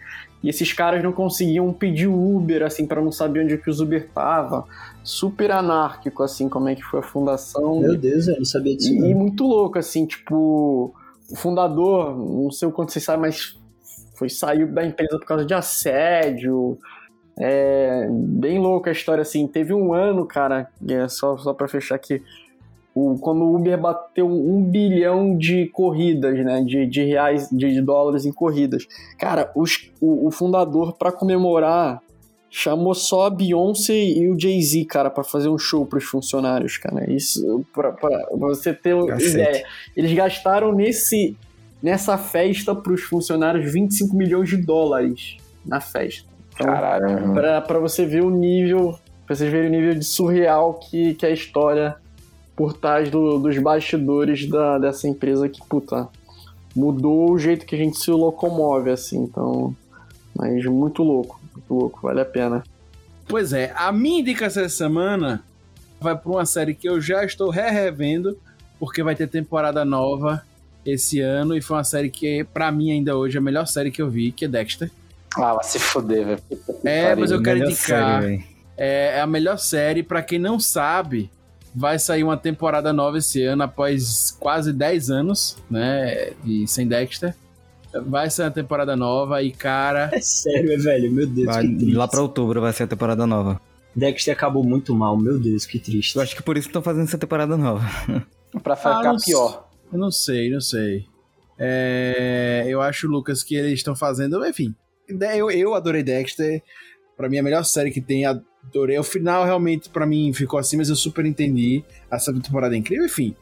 e 0.44 0.50
esses 0.50 0.74
caras 0.74 1.04
não 1.04 1.12
conseguiam 1.12 1.72
pedir 1.72 2.08
Uber, 2.08 2.64
assim, 2.64 2.88
para 2.88 3.02
não 3.02 3.12
saber 3.12 3.44
onde 3.44 3.58
que 3.58 3.70
os 3.70 3.80
Uber 3.80 4.10
tava. 4.10 4.66
Super 5.04 5.52
anárquico, 5.52 6.24
assim, 6.24 6.50
como 6.50 6.68
é 6.68 6.76
que 6.76 6.84
foi 6.84 7.00
a 7.00 7.04
fundação. 7.04 7.80
Meu 7.80 7.98
Deus, 7.98 8.28
eu 8.28 8.38
não 8.38 8.46
sabia 8.46 8.76
disso. 8.76 8.92
E, 8.92 9.00
não. 9.00 9.08
e 9.08 9.14
muito 9.14 9.46
louco, 9.46 9.78
assim, 9.78 10.06
tipo, 10.06 10.94
o 11.30 11.36
fundador, 11.36 12.18
não 12.18 12.50
sei 12.50 12.68
o 12.68 12.72
quanto 12.72 12.92
vocês 12.92 13.06
sabem, 13.06 13.22
mas 13.22 13.60
foi 14.16 14.30
saiu 14.30 14.72
da 14.72 14.86
empresa 14.86 15.18
por 15.20 15.26
causa 15.26 15.46
de 15.46 15.54
assédio. 15.54 16.78
É 17.40 18.08
bem 18.10 18.60
louca 18.60 18.90
a 18.90 18.94
história, 18.94 19.22
assim. 19.22 19.48
Teve 19.48 19.74
um 19.74 19.94
ano, 19.94 20.26
cara, 20.26 20.70
é 20.88 21.08
só, 21.08 21.38
só 21.38 21.54
pra 21.54 21.68
fechar 21.68 21.96
aqui, 21.96 22.22
o, 22.94 23.18
quando 23.18 23.44
o 23.44 23.56
Uber 23.56 23.80
bateu 23.80 24.28
um 24.28 24.64
bilhão 24.64 25.38
de 25.38 25.68
corridas, 25.68 26.38
né? 26.44 26.62
De, 26.62 26.86
de 26.86 27.04
reais, 27.04 27.50
de, 27.50 27.74
de 27.74 27.82
dólares 27.82 28.26
em 28.26 28.32
corridas. 28.32 28.86
Cara, 29.18 29.52
os, 29.56 29.92
o, 30.02 30.28
o 30.28 30.32
fundador, 30.32 30.94
pra 30.98 31.12
comemorar, 31.12 32.02
chamou 32.50 32.94
só 32.94 33.28
a 33.28 33.30
Beyoncé 33.30 33.96
e 33.96 34.30
o 34.30 34.38
Jay-Z, 34.38 34.84
cara, 34.86 35.10
pra 35.10 35.24
fazer 35.24 35.48
um 35.48 35.58
show 35.58 35.86
pros 35.86 36.04
funcionários, 36.04 36.78
cara. 36.78 37.10
Isso, 37.10 37.66
pra, 37.74 37.94
pra 37.94 38.28
você 38.36 38.74
ter 38.74 38.94
Cacete. 39.06 39.32
ideia. 39.32 39.66
Eles 39.96 40.14
gastaram 40.14 40.74
nesse, 40.74 41.38
nessa 41.82 42.18
festa 42.18 42.76
pros 42.76 43.02
funcionários 43.04 43.72
25 43.72 44.14
milhões 44.14 44.50
de 44.50 44.58
dólares 44.58 45.38
na 45.66 45.80
festa. 45.80 46.30
Então, 46.54 46.68
Caralho. 46.68 47.34
Pra, 47.34 47.62
pra 47.62 47.80
você 47.80 48.06
ver 48.06 48.22
o 48.22 48.30
nível, 48.30 49.00
pra 49.26 49.34
vocês 49.34 49.50
verem 49.50 49.70
o 49.70 49.72
nível 49.72 49.96
de 49.96 50.04
surreal 50.04 50.74
que, 50.74 51.14
que 51.14 51.26
é 51.26 51.30
a 51.30 51.34
história 51.34 51.96
por 52.56 52.74
trás 52.74 53.10
do- 53.10 53.40
dos 53.40 53.58
bastidores 53.58 54.48
da, 54.48 54.78
dessa 54.78 55.08
empresa 55.08 55.48
que, 55.50 55.62
puta, 55.68 56.08
mudou 56.76 57.32
o 57.32 57.40
jeito 57.40 57.66
que 57.66 57.76
a 57.76 57.78
gente 57.78 57.98
se 57.98 58.12
locomove, 58.12 58.90
assim, 58.92 59.24
então. 59.24 59.76
Mas 60.36 60.64
muito 60.66 61.04
louco, 61.04 61.40
muito 61.54 61.74
louco, 61.74 62.00
vale 62.02 62.22
a 62.22 62.26
pena. 62.26 62.64
Pois 63.28 63.54
é, 63.54 63.72
a 63.76 63.92
minha 63.92 64.20
indicação 64.22 64.64
essa 64.64 64.76
semana 64.78 65.44
vai 66.00 66.16
para 66.18 66.32
uma 66.32 66.46
série 66.46 66.74
que 66.74 66.88
eu 66.88 67.00
já 67.02 67.24
estou 67.24 67.50
re-revendo, 67.50 68.38
porque 68.80 69.04
vai 69.04 69.16
ter 69.16 69.28
temporada 69.28 69.84
nova 69.86 70.44
esse 70.86 71.20
ano, 71.20 71.56
e 71.56 71.62
foi 71.62 71.78
uma 71.78 71.84
série 71.84 72.10
que, 72.10 72.44
pra 72.46 72.72
mim, 72.72 72.92
ainda 72.92 73.16
hoje, 73.16 73.38
é 73.38 73.40
a 73.40 73.44
melhor 73.44 73.68
série 73.68 73.92
que 73.92 74.02
eu 74.02 74.10
vi, 74.10 74.32
que 74.32 74.46
é 74.46 74.48
Dexter. 74.48 74.90
Ah, 75.38 75.54
vai 75.54 75.64
se 75.64 75.78
foder, 75.80 76.26
velho. 76.26 76.42
É, 76.84 77.16
mas 77.16 77.32
eu 77.32 77.42
quero 77.42 77.60
Melhor 77.60 77.72
indicar. 77.72 78.22
série, 78.22 78.46
é, 78.76 79.18
é 79.18 79.22
a 79.22 79.28
melhor 79.28 79.58
série. 79.60 80.02
Pra 80.04 80.22
quem 80.22 80.40
não 80.40 80.60
sabe, 80.60 81.30
vai 81.76 81.98
sair 82.00 82.24
uma 82.24 82.38
temporada 82.38 82.92
nova 82.94 83.18
esse 83.18 83.44
ano, 83.44 83.64
após 83.64 84.36
quase 84.40 84.72
10 84.74 85.10
anos, 85.10 85.58
né? 85.70 86.32
De 86.44 86.68
sem 86.68 86.88
Dexter. 86.88 87.36
Vai 88.08 88.30
sair 88.30 88.46
uma 88.46 88.52
temporada 88.52 88.96
nova 88.96 89.42
e, 89.44 89.52
cara. 89.52 90.10
É 90.14 90.20
sério, 90.22 90.72
é 90.72 90.78
velho, 90.78 91.12
meu 91.12 91.28
Deus, 91.28 91.46
Vai- 91.48 91.68
que 91.68 91.76
triste. 91.76 91.94
lá 91.96 92.08
pra 92.08 92.22
outubro 92.22 92.62
vai 92.62 92.72
ser 92.74 92.84
a 92.84 92.88
temporada 92.88 93.26
nova. 93.28 93.60
Dexter 93.94 94.34
acabou 94.34 94.64
muito 94.64 94.96
mal, 94.96 95.18
meu 95.18 95.38
Deus, 95.38 95.66
que 95.66 95.78
triste. 95.78 96.16
Eu 96.16 96.22
acho 96.22 96.34
que 96.36 96.42
por 96.42 96.58
isso 96.58 96.68
estão 96.70 96.82
fazendo 96.82 97.04
essa 97.04 97.18
temporada 97.18 97.58
nova. 97.58 97.84
Pra 98.64 98.76
ficar 98.76 99.00
Ah, 99.00 99.04
não 99.04 99.18
pior. 99.18 99.68
Eu 99.92 100.00
não 100.00 100.12
sei, 100.12 100.50
não 100.50 100.62
sei. 100.62 101.06
É, 101.60 102.64
eu 102.68 102.82
acho, 102.82 103.08
Lucas, 103.08 103.44
que 103.44 103.56
eles 103.56 103.74
estão 103.74 103.96
fazendo. 103.96 104.46
Enfim, 104.46 104.74
eu, 105.36 105.52
eu 105.52 105.74
adorei 105.76 106.02
Dexter. 106.04 106.62
Pra 107.18 107.30
mim, 107.30 107.38
é 107.38 107.40
a 107.40 107.44
melhor 107.44 107.64
série 107.64 107.92
que 107.92 108.02
tem. 108.02 108.24
Adorei. 108.68 108.98
O 108.98 109.04
final 109.04 109.44
realmente, 109.44 109.90
pra 109.90 110.06
mim, 110.06 110.32
ficou 110.34 110.60
assim, 110.60 110.78
mas 110.78 110.90
eu 110.90 110.96
super 110.96 111.26
entendi. 111.26 111.84
A 112.10 112.18
segunda 112.20 112.44
temporada 112.44 112.76
é 112.76 112.78
incrível. 112.78 113.06
Enfim, 113.06 113.36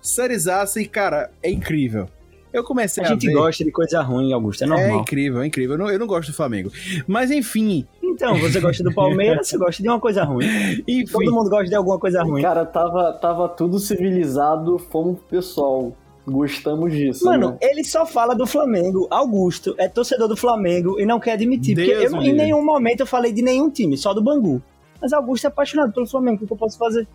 sériezaça 0.00 0.80
e, 0.80 0.86
cara, 0.86 1.30
é 1.42 1.50
incrível. 1.50 2.08
Eu 2.52 2.62
comecei 2.62 3.02
A 3.02 3.06
a, 3.06 3.10
gente 3.10 3.26
ver. 3.28 3.32
gosta 3.32 3.64
de 3.64 3.70
coisa 3.70 4.02
ruim, 4.02 4.30
Augusto, 4.32 4.62
é 4.62 4.66
É 4.66 4.68
normal. 4.68 5.00
incrível, 5.00 5.40
é 5.40 5.46
incrível. 5.46 5.74
Eu 5.74 5.78
não, 5.78 5.90
eu 5.90 5.98
não 5.98 6.06
gosto 6.06 6.30
do 6.32 6.34
Flamengo. 6.34 6.70
Mas, 7.06 7.30
enfim. 7.30 7.86
Então, 8.02 8.36
você 8.36 8.60
gosta 8.60 8.84
do 8.84 8.92
Palmeiras, 8.92 9.48
você 9.48 9.56
gosta 9.56 9.82
de 9.82 9.88
uma 9.88 9.98
coisa 9.98 10.22
ruim. 10.22 10.44
Enfim. 10.86 11.06
Todo 11.10 11.32
mundo 11.32 11.48
gosta 11.48 11.64
de 11.66 11.74
alguma 11.74 11.98
coisa 11.98 12.22
ruim. 12.22 12.42
Cara, 12.42 12.66
tava, 12.66 13.14
tava 13.14 13.48
tudo 13.48 13.78
civilizado, 13.78 14.78
fomos 14.78 15.18
pro 15.20 15.28
pessoal. 15.38 15.96
Gostamos 16.26 16.92
disso. 16.92 17.24
Mano, 17.24 17.50
né? 17.50 17.58
ele 17.60 17.82
só 17.82 18.06
fala 18.06 18.34
do 18.34 18.46
Flamengo. 18.46 19.08
Augusto 19.10 19.74
é 19.76 19.88
torcedor 19.88 20.28
do 20.28 20.36
Flamengo 20.36 21.00
e 21.00 21.04
não 21.04 21.18
quer 21.18 21.32
admitir. 21.32 21.74
Deus 21.74 22.10
porque 22.10 22.16
eu, 22.16 22.22
em 22.22 22.32
nenhum 22.32 22.64
momento 22.64 23.00
eu 23.00 23.06
falei 23.06 23.32
de 23.32 23.42
nenhum 23.42 23.68
time, 23.68 23.96
só 23.96 24.14
do 24.14 24.22
Bangu. 24.22 24.62
Mas 25.00 25.12
Augusto 25.12 25.46
é 25.46 25.48
apaixonado 25.48 25.92
pelo 25.92 26.06
Flamengo, 26.06 26.36
o 26.36 26.38
que 26.40 26.46
que 26.46 26.52
eu 26.52 26.56
posso 26.56 26.78
fazer? 26.78 27.08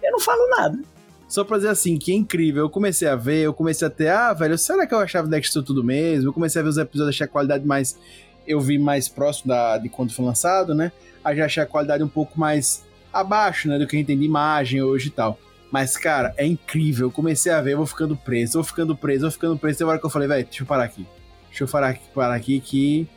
Eu 0.00 0.12
não 0.12 0.20
falo 0.20 0.48
nada. 0.50 0.78
Só 1.26 1.42
pra 1.42 1.56
dizer 1.56 1.70
assim, 1.70 1.96
que 1.98 2.12
é 2.12 2.14
incrível. 2.14 2.62
Eu 2.62 2.70
comecei 2.70 3.08
a 3.08 3.16
ver, 3.16 3.40
eu 3.40 3.52
comecei 3.52 3.88
a 3.88 3.90
ter, 3.90 4.08
ah, 4.08 4.32
velho, 4.32 4.56
será 4.56 4.86
que 4.86 4.94
eu 4.94 4.98
achava 4.98 5.26
Dexter 5.26 5.62
tudo 5.62 5.82
mesmo? 5.82 6.28
Eu 6.28 6.32
comecei 6.32 6.60
a 6.60 6.62
ver 6.62 6.68
os 6.68 6.78
episódios, 6.78 7.14
achei 7.14 7.24
a 7.24 7.28
qualidade 7.28 7.66
mais. 7.66 7.98
Eu 8.46 8.60
vi 8.60 8.78
mais 8.78 9.08
próximo 9.08 9.48
da, 9.48 9.78
de 9.78 9.88
quando 9.88 10.12
foi 10.12 10.24
lançado, 10.24 10.74
né? 10.74 10.92
Aí 11.24 11.36
já 11.36 11.46
achei 11.46 11.62
a 11.62 11.66
qualidade 11.66 12.04
um 12.04 12.08
pouco 12.08 12.38
mais 12.38 12.84
abaixo, 13.12 13.68
né? 13.68 13.78
Do 13.78 13.86
que 13.86 13.96
a 13.96 13.98
gente 13.98 14.06
tem 14.06 14.18
de 14.18 14.24
imagem 14.24 14.82
hoje 14.82 15.08
e 15.08 15.10
tal. 15.10 15.38
Mas, 15.74 15.96
cara, 15.96 16.32
é 16.36 16.46
incrível. 16.46 17.08
Eu 17.08 17.10
comecei 17.10 17.50
a 17.50 17.60
ver, 17.60 17.72
eu 17.72 17.78
vou 17.78 17.86
ficando 17.86 18.14
preso, 18.14 18.58
eu 18.58 18.62
vou 18.62 18.64
ficando 18.64 18.94
preso, 18.94 19.24
eu 19.24 19.28
vou 19.28 19.32
ficando 19.32 19.58
preso. 19.58 19.78
Tem 19.78 19.84
uma 19.84 19.90
hora 19.90 19.98
que 19.98 20.06
eu 20.06 20.10
falei, 20.10 20.28
velho, 20.28 20.44
deixa 20.44 20.62
eu 20.62 20.66
parar 20.68 20.84
aqui. 20.84 21.04
Deixa 21.48 21.64
eu 21.64 21.66
parar 21.66 21.88
aqui, 21.88 22.00
parar 22.14 22.34
aqui 22.36 22.60
que 22.60 23.08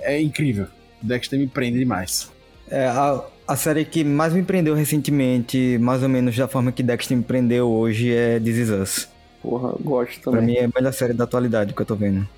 é 0.00 0.20
incrível. 0.20 0.66
Dexter 1.00 1.38
me 1.38 1.46
prende 1.46 1.78
demais. 1.78 2.28
É, 2.68 2.86
a, 2.88 3.22
a 3.46 3.54
série 3.54 3.84
que 3.84 4.02
mais 4.02 4.32
me 4.32 4.42
prendeu 4.42 4.74
recentemente, 4.74 5.78
mais 5.80 6.02
ou 6.02 6.08
menos 6.08 6.36
da 6.36 6.48
forma 6.48 6.72
que 6.72 6.82
Dexter 6.82 7.16
me 7.16 7.22
prendeu 7.22 7.70
hoje, 7.70 8.12
é 8.12 8.40
This 8.40 8.56
Is 8.56 8.70
Us. 8.70 9.08
Porra, 9.40 9.72
gosto 9.80 10.22
Pra 10.22 10.32
também. 10.32 10.46
mim 10.46 10.54
é 10.56 10.64
a 10.64 10.70
melhor 10.74 10.92
série 10.92 11.12
da 11.12 11.22
atualidade 11.22 11.72
que 11.72 11.80
eu 11.82 11.86
tô 11.86 11.94
vendo. 11.94 12.28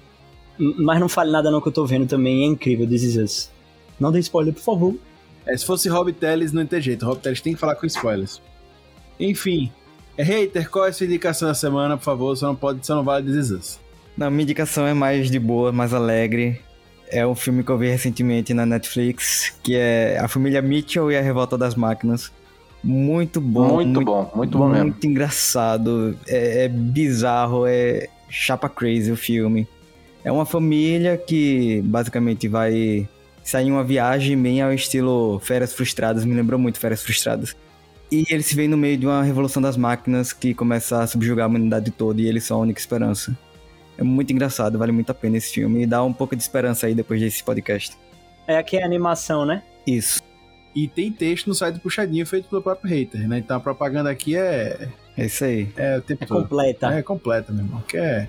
Mas 0.58 1.00
não 1.00 1.08
fale 1.08 1.30
nada 1.32 1.50
não 1.50 1.62
que 1.62 1.68
eu 1.68 1.72
tô 1.72 1.86
vendo 1.86 2.06
também, 2.06 2.42
é 2.42 2.46
incrível, 2.48 2.86
This 2.86 3.02
Is 3.02 3.16
Us. 3.16 3.50
Não 3.98 4.12
dê 4.12 4.18
spoiler, 4.18 4.52
por 4.52 4.62
favor. 4.62 4.94
É, 5.46 5.56
se 5.56 5.64
fosse 5.64 5.88
Rob 5.88 6.12
Teles, 6.12 6.52
não 6.52 6.66
tem 6.66 6.82
jeito. 6.82 7.06
Rob 7.06 7.18
Teles 7.18 7.40
tem 7.40 7.54
que 7.54 7.58
falar 7.60 7.76
com 7.76 7.86
spoilers. 7.86 8.42
Enfim. 9.18 9.70
É, 10.16 10.22
hater, 10.22 10.70
qual 10.70 10.86
é 10.86 10.90
a 10.90 10.92
sua 10.92 11.06
indicação 11.06 11.48
da 11.48 11.54
semana, 11.54 11.96
por 11.96 12.04
favor? 12.04 12.36
Só 12.36 12.46
não 12.46 12.56
pode, 12.56 12.86
só 12.86 12.94
não 12.94 13.02
vale 13.02 13.26
This 13.26 13.46
Is 13.46 13.50
Us. 13.50 13.80
Não, 14.16 14.30
minha 14.30 14.44
indicação 14.44 14.86
é 14.86 14.94
mais 14.94 15.30
de 15.30 15.38
boa, 15.38 15.72
mais 15.72 15.92
alegre. 15.92 16.60
É 17.08 17.26
um 17.26 17.34
filme 17.34 17.62
que 17.64 17.70
eu 17.70 17.78
vi 17.78 17.88
recentemente 17.88 18.54
na 18.54 18.64
Netflix, 18.64 19.52
que 19.62 19.74
é 19.74 20.18
A 20.20 20.28
Família 20.28 20.62
Mitchell 20.62 21.10
e 21.10 21.16
a 21.16 21.20
Revolta 21.20 21.58
das 21.58 21.74
Máquinas. 21.74 22.32
Muito 22.82 23.40
bom. 23.40 23.74
Muito 23.74 24.00
bom, 24.02 24.30
muito 24.34 24.58
bom 24.58 24.68
mesmo. 24.68 24.84
Muito 24.84 25.06
engraçado. 25.06 26.16
É, 26.26 26.64
é 26.64 26.68
bizarro, 26.68 27.66
é 27.66 28.08
chapa 28.28 28.68
crazy 28.68 29.10
o 29.10 29.16
filme. 29.16 29.66
É 30.22 30.30
uma 30.30 30.46
família 30.46 31.16
que 31.16 31.82
basicamente 31.84 32.48
vai 32.48 33.08
sair 33.42 33.68
em 33.68 33.70
uma 33.72 33.84
viagem 33.84 34.40
bem 34.40 34.62
ao 34.62 34.72
estilo 34.72 35.38
Férias 35.40 35.72
Frustradas, 35.72 36.24
me 36.24 36.34
lembrou 36.34 36.58
muito 36.58 36.78
Férias 36.78 37.02
Frustradas. 37.02 37.54
E 38.10 38.24
eles 38.30 38.46
se 38.46 38.54
veem 38.54 38.68
no 38.68 38.76
meio 38.76 38.96
de 38.96 39.06
uma 39.06 39.22
revolução 39.22 39.60
das 39.60 39.76
máquinas 39.76 40.32
que 40.32 40.54
começa 40.54 41.00
a 41.02 41.06
subjugar 41.06 41.44
a 41.44 41.48
humanidade 41.48 41.90
toda 41.90 42.20
e 42.20 42.26
eles 42.26 42.44
são 42.44 42.58
a 42.58 42.60
única 42.60 42.78
esperança. 42.78 43.36
É 43.96 44.02
muito 44.02 44.32
engraçado, 44.32 44.78
vale 44.78 44.92
muito 44.92 45.10
a 45.10 45.14
pena 45.14 45.36
esse 45.36 45.52
filme 45.54 45.82
e 45.82 45.86
dá 45.86 46.02
um 46.02 46.12
pouco 46.12 46.34
de 46.36 46.42
esperança 46.42 46.86
aí 46.86 46.94
depois 46.94 47.20
desse 47.20 47.42
podcast. 47.42 47.96
É 48.46 48.56
aqui 48.58 48.76
é 48.76 48.84
animação, 48.84 49.44
né? 49.46 49.62
Isso. 49.86 50.20
E 50.74 50.88
tem 50.88 51.10
texto 51.10 51.46
no 51.46 51.54
site 51.54 51.74
do 51.76 51.80
Puxadinho 51.80 52.26
feito 52.26 52.48
pelo 52.48 52.60
próprio 52.60 52.90
hater, 52.90 53.28
né? 53.28 53.38
Então 53.38 53.56
a 53.56 53.60
propaganda 53.60 54.10
aqui 54.10 54.36
é. 54.36 54.88
É 55.16 55.26
isso 55.26 55.44
aí. 55.44 55.68
É 55.76 55.98
o 55.98 56.02
tempo 56.02 56.24
É 56.24 56.26
todo. 56.26 56.42
completa. 56.42 56.92
É 56.92 57.02
completa, 57.02 57.52
meu 57.52 57.64
irmão. 57.64 57.82
Que 57.86 57.96
é... 57.96 58.28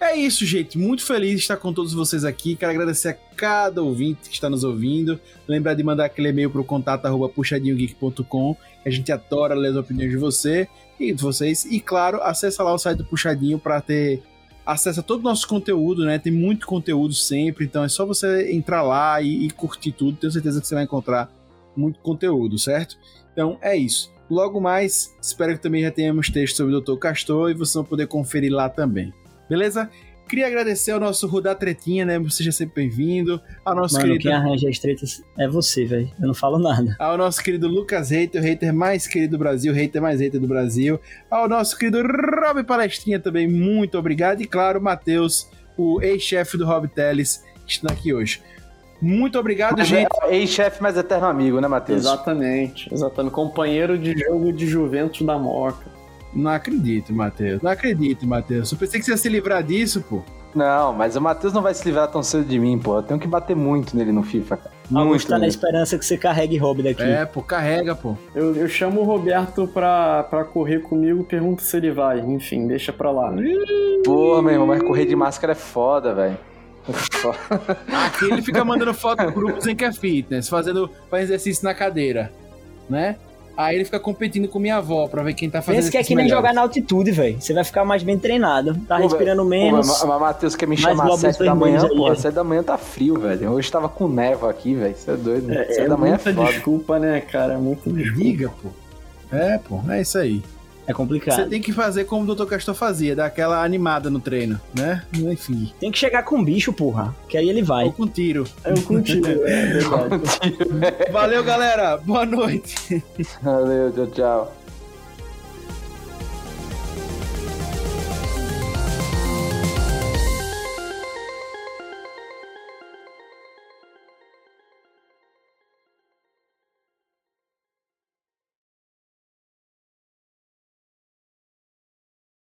é 0.00 0.16
isso, 0.16 0.46
gente. 0.46 0.78
Muito 0.78 1.04
feliz 1.04 1.32
de 1.32 1.36
estar 1.40 1.56
com 1.56 1.72
todos 1.72 1.92
vocês 1.92 2.24
aqui. 2.24 2.56
Quero 2.56 2.72
agradecer 2.72 3.08
a 3.08 3.12
cada 3.12 3.82
ouvinte 3.82 4.28
que 4.28 4.34
está 4.34 4.48
nos 4.48 4.64
ouvindo. 4.64 5.20
Lembrar 5.46 5.74
de 5.74 5.82
mandar 5.82 6.06
aquele 6.06 6.28
e-mail 6.28 6.50
para 6.50 6.60
o 6.60 6.64
contato 6.64 7.06
puxadinhogeek.com. 7.28 8.56
A 8.84 8.90
gente 8.90 9.12
adora 9.12 9.54
ler 9.54 9.68
as 9.68 9.76
opiniões 9.76 10.10
de 10.10 10.16
você 10.16 10.68
e 10.98 11.12
de 11.12 11.22
vocês. 11.22 11.64
E 11.64 11.80
claro, 11.80 12.22
acessa 12.22 12.62
lá 12.62 12.72
o 12.72 12.78
site 12.78 12.98
do 12.98 13.04
Puxadinho 13.04 13.58
para 13.58 13.80
ter 13.80 14.22
acesso 14.64 15.00
a 15.00 15.02
todo 15.02 15.20
o 15.20 15.24
nosso 15.24 15.46
conteúdo, 15.46 16.04
né? 16.04 16.18
Tem 16.18 16.32
muito 16.32 16.66
conteúdo 16.66 17.12
sempre, 17.12 17.64
então 17.64 17.82
é 17.82 17.88
só 17.88 18.06
você 18.06 18.52
entrar 18.52 18.82
lá 18.82 19.20
e, 19.20 19.46
e 19.46 19.50
curtir 19.50 19.92
tudo. 19.92 20.16
Tenho 20.16 20.32
certeza 20.32 20.60
que 20.60 20.66
você 20.66 20.74
vai 20.74 20.84
encontrar 20.84 21.30
muito 21.76 22.00
conteúdo, 22.00 22.58
certo? 22.58 22.96
Então 23.32 23.58
é 23.60 23.76
isso. 23.76 24.12
Logo 24.30 24.60
mais, 24.60 25.14
espero 25.20 25.54
que 25.54 25.62
também 25.62 25.82
já 25.82 25.90
tenhamos 25.90 26.30
texto 26.30 26.56
sobre 26.56 26.74
o 26.74 26.80
Dr. 26.80 26.96
Castor 26.96 27.50
e 27.50 27.54
vocês 27.54 27.74
vão 27.74 27.84
poder 27.84 28.06
conferir 28.06 28.52
lá 28.52 28.68
também. 28.68 29.12
Beleza? 29.50 29.90
Queria 30.28 30.46
agradecer 30.46 30.92
ao 30.92 31.00
nosso 31.00 31.26
Rudá 31.26 31.56
Tretinha, 31.56 32.04
né? 32.04 32.24
Seja 32.30 32.52
sempre 32.52 32.86
bem-vindo. 32.86 33.40
Ao 33.64 33.74
nosso 33.74 33.94
Mano, 33.94 34.06
querido 34.06 34.22
quem 34.22 34.32
arranja 34.32 34.68
as 34.68 34.78
tretas 34.78 35.24
é 35.36 35.48
você, 35.48 35.84
velho. 35.84 36.08
Eu 36.20 36.28
não 36.28 36.34
falo 36.34 36.56
nada. 36.56 36.94
ao 37.00 37.18
nosso 37.18 37.42
querido 37.42 37.66
Lucas 37.66 38.10
Hater, 38.10 38.40
o 38.40 38.44
hater 38.44 38.72
mais 38.72 39.08
querido 39.08 39.32
do 39.32 39.38
Brasil, 39.40 39.72
o 39.72 39.74
hater 39.74 40.00
mais 40.00 40.20
hater 40.20 40.40
do 40.40 40.46
Brasil, 40.46 41.00
ao 41.28 41.48
nosso 41.48 41.76
querido 41.76 42.00
Rob 42.00 42.62
Palestrinha 42.62 43.18
também, 43.18 43.48
muito 43.48 43.98
obrigado, 43.98 44.40
e 44.40 44.46
claro, 44.46 44.80
Matheus, 44.80 45.50
o 45.76 46.00
ex-chefe 46.00 46.56
do 46.56 46.64
Rob 46.64 46.86
Teles, 46.86 47.44
que 47.66 47.72
está 47.72 47.92
aqui 47.92 48.14
hoje. 48.14 48.40
Muito 49.02 49.36
obrigado, 49.36 49.82
gente. 49.82 50.08
é 50.28 50.36
Ex-chefe, 50.36 50.80
mas 50.80 50.96
eterno 50.96 51.26
amigo, 51.26 51.60
né, 51.60 51.66
Matheus? 51.66 52.02
Exatamente, 52.02 52.88
exatamente. 52.94 53.32
Companheiro 53.32 53.98
de 53.98 54.16
jogo 54.16 54.52
de 54.52 54.68
Juventus 54.68 55.26
da 55.26 55.36
Moca. 55.36 55.89
Não 56.32 56.50
acredito, 56.50 57.12
Matheus. 57.12 57.60
Não 57.60 57.70
acredito, 57.70 58.26
Matheus. 58.26 58.70
Eu 58.70 58.78
pensei 58.78 59.00
que 59.00 59.06
você 59.06 59.12
ia 59.12 59.16
se 59.16 59.28
livrar 59.28 59.62
disso, 59.62 60.04
pô. 60.08 60.22
Não, 60.54 60.92
mas 60.92 61.14
o 61.14 61.20
Matheus 61.20 61.52
não 61.52 61.62
vai 61.62 61.72
se 61.74 61.84
livrar 61.84 62.08
tão 62.08 62.22
cedo 62.22 62.44
de 62.44 62.58
mim, 62.58 62.78
pô. 62.78 62.96
Eu 62.96 63.02
tenho 63.02 63.20
que 63.20 63.28
bater 63.28 63.54
muito 63.54 63.96
nele 63.96 64.12
no 64.12 64.22
FIFA, 64.22 64.56
cara. 64.56 64.80
Augusto 64.92 65.08
Muito 65.08 65.28
tá 65.28 65.38
na 65.38 65.46
esperança 65.46 65.96
que 65.96 66.04
você 66.04 66.18
carregue 66.18 66.56
Rob 66.56 66.82
daqui. 66.82 67.02
É, 67.02 67.24
pô, 67.24 67.40
carrega, 67.40 67.94
pô. 67.94 68.16
Eu, 68.34 68.56
eu 68.56 68.68
chamo 68.68 69.00
o 69.00 69.04
Roberto 69.04 69.68
pra, 69.68 70.24
pra 70.24 70.44
correr 70.44 70.80
comigo, 70.80 71.22
pergunto 71.22 71.62
se 71.62 71.76
ele 71.76 71.92
vai. 71.92 72.18
Enfim, 72.18 72.66
deixa 72.66 72.92
pra 72.92 73.12
lá. 73.12 73.32
Porra, 74.04 74.42
meu 74.42 74.52
irmão, 74.52 74.66
mas 74.66 74.82
correr 74.82 75.06
de 75.06 75.14
máscara 75.14 75.52
é 75.52 75.56
foda, 75.56 76.12
velho. 76.12 76.36
É 76.88 76.92
foda. 76.92 77.38
Aqui 78.06 78.24
ele 78.24 78.42
fica 78.42 78.64
mandando 78.64 78.92
foto 78.92 79.22
pro 79.24 79.32
grupo 79.32 79.60
sem 79.60 79.76
que 79.76 79.84
é 79.84 79.92
fitness, 79.92 80.48
fazendo 80.48 80.90
faz 81.08 81.24
exercício 81.24 81.62
na 81.64 81.72
cadeira, 81.74 82.32
né? 82.88 83.16
Aí 83.64 83.76
ele 83.76 83.84
fica 83.84 84.00
competindo 84.00 84.48
com 84.48 84.58
minha 84.58 84.76
avó 84.76 85.06
pra 85.08 85.22
ver 85.22 85.34
quem 85.34 85.50
tá 85.50 85.60
fazendo 85.60 85.80
Pensa 85.82 85.90
que 85.90 85.96
é 85.98 86.02
que 86.02 86.14
nem 86.14 86.24
exercício 86.26 86.36
jogar 86.36 86.54
na 86.54 86.60
altitude, 86.62 87.10
velho. 87.10 87.40
Você 87.40 87.52
vai 87.52 87.64
ficar 87.64 87.84
mais 87.84 88.02
bem 88.02 88.18
treinado. 88.18 88.74
Tá 88.88 88.96
Pô, 88.96 89.02
respirando 89.02 89.46
velho, 89.48 89.64
menos. 89.64 89.86
Pô, 89.86 89.92
mas- 89.92 90.04
mas 90.04 90.20
Matheus 90.20 90.56
quer 90.56 90.66
me 90.66 90.76
chamar 90.76 90.92
às 90.92 90.96
glóbulos 90.98 91.20
7 91.20 91.44
da 91.44 91.54
manhã. 91.54 91.88
Às 92.10 92.18
7 92.20 92.34
da 92.34 92.44
manhã 92.44 92.62
tá 92.62 92.78
frio, 92.78 93.18
velho. 93.20 93.50
Hoje 93.50 93.70
tava 93.70 93.88
com 93.88 94.08
névoa 94.08 94.50
aqui, 94.50 94.74
velho. 94.74 94.92
Isso 94.92 95.10
é 95.10 95.16
doido. 95.16 95.52
É, 95.52 95.64
7 95.66 95.80
é 95.80 95.88
da 95.88 95.96
manhã 95.96 96.14
é 96.14 96.24
muita 96.24 96.32
foda. 96.34 96.52
desculpa, 96.52 96.98
né, 96.98 97.20
cara? 97.20 97.58
Muita 97.58 97.90
desculpa. 97.90 98.18
Diga, 98.22 98.50
pô. 98.62 98.68
É, 99.36 99.58
pô, 99.58 99.80
é 99.90 100.00
isso 100.00 100.18
aí. 100.18 100.42
É 100.90 100.92
complicado. 100.92 101.36
Você 101.36 101.46
tem 101.46 101.60
que 101.60 101.72
fazer 101.72 102.04
como 102.04 102.30
o 102.30 102.34
Dr. 102.34 102.46
Castor 102.46 102.74
fazia, 102.74 103.14
dar 103.14 103.26
aquela 103.26 103.62
animada 103.62 104.10
no 104.10 104.18
treino, 104.18 104.60
né? 104.76 105.04
Enfim. 105.14 105.72
Tem 105.78 105.90
que 105.90 105.98
chegar 105.98 106.24
com 106.24 106.36
um 106.36 106.44
bicho, 106.44 106.72
porra. 106.72 107.14
Que 107.28 107.36
aí 107.36 107.48
ele 107.48 107.62
vai. 107.62 107.84
Ou 107.84 107.92
com 107.92 108.06
tiro. 108.08 108.44
Eu 108.64 108.82
contigo, 108.82 109.26
é 109.26 109.66
verdade. 109.72 111.12
Valeu, 111.12 111.44
galera. 111.44 111.96
Boa 111.96 112.26
noite. 112.26 113.02
Valeu, 113.40 113.92
tchau, 113.92 114.06
tchau. 114.08 114.52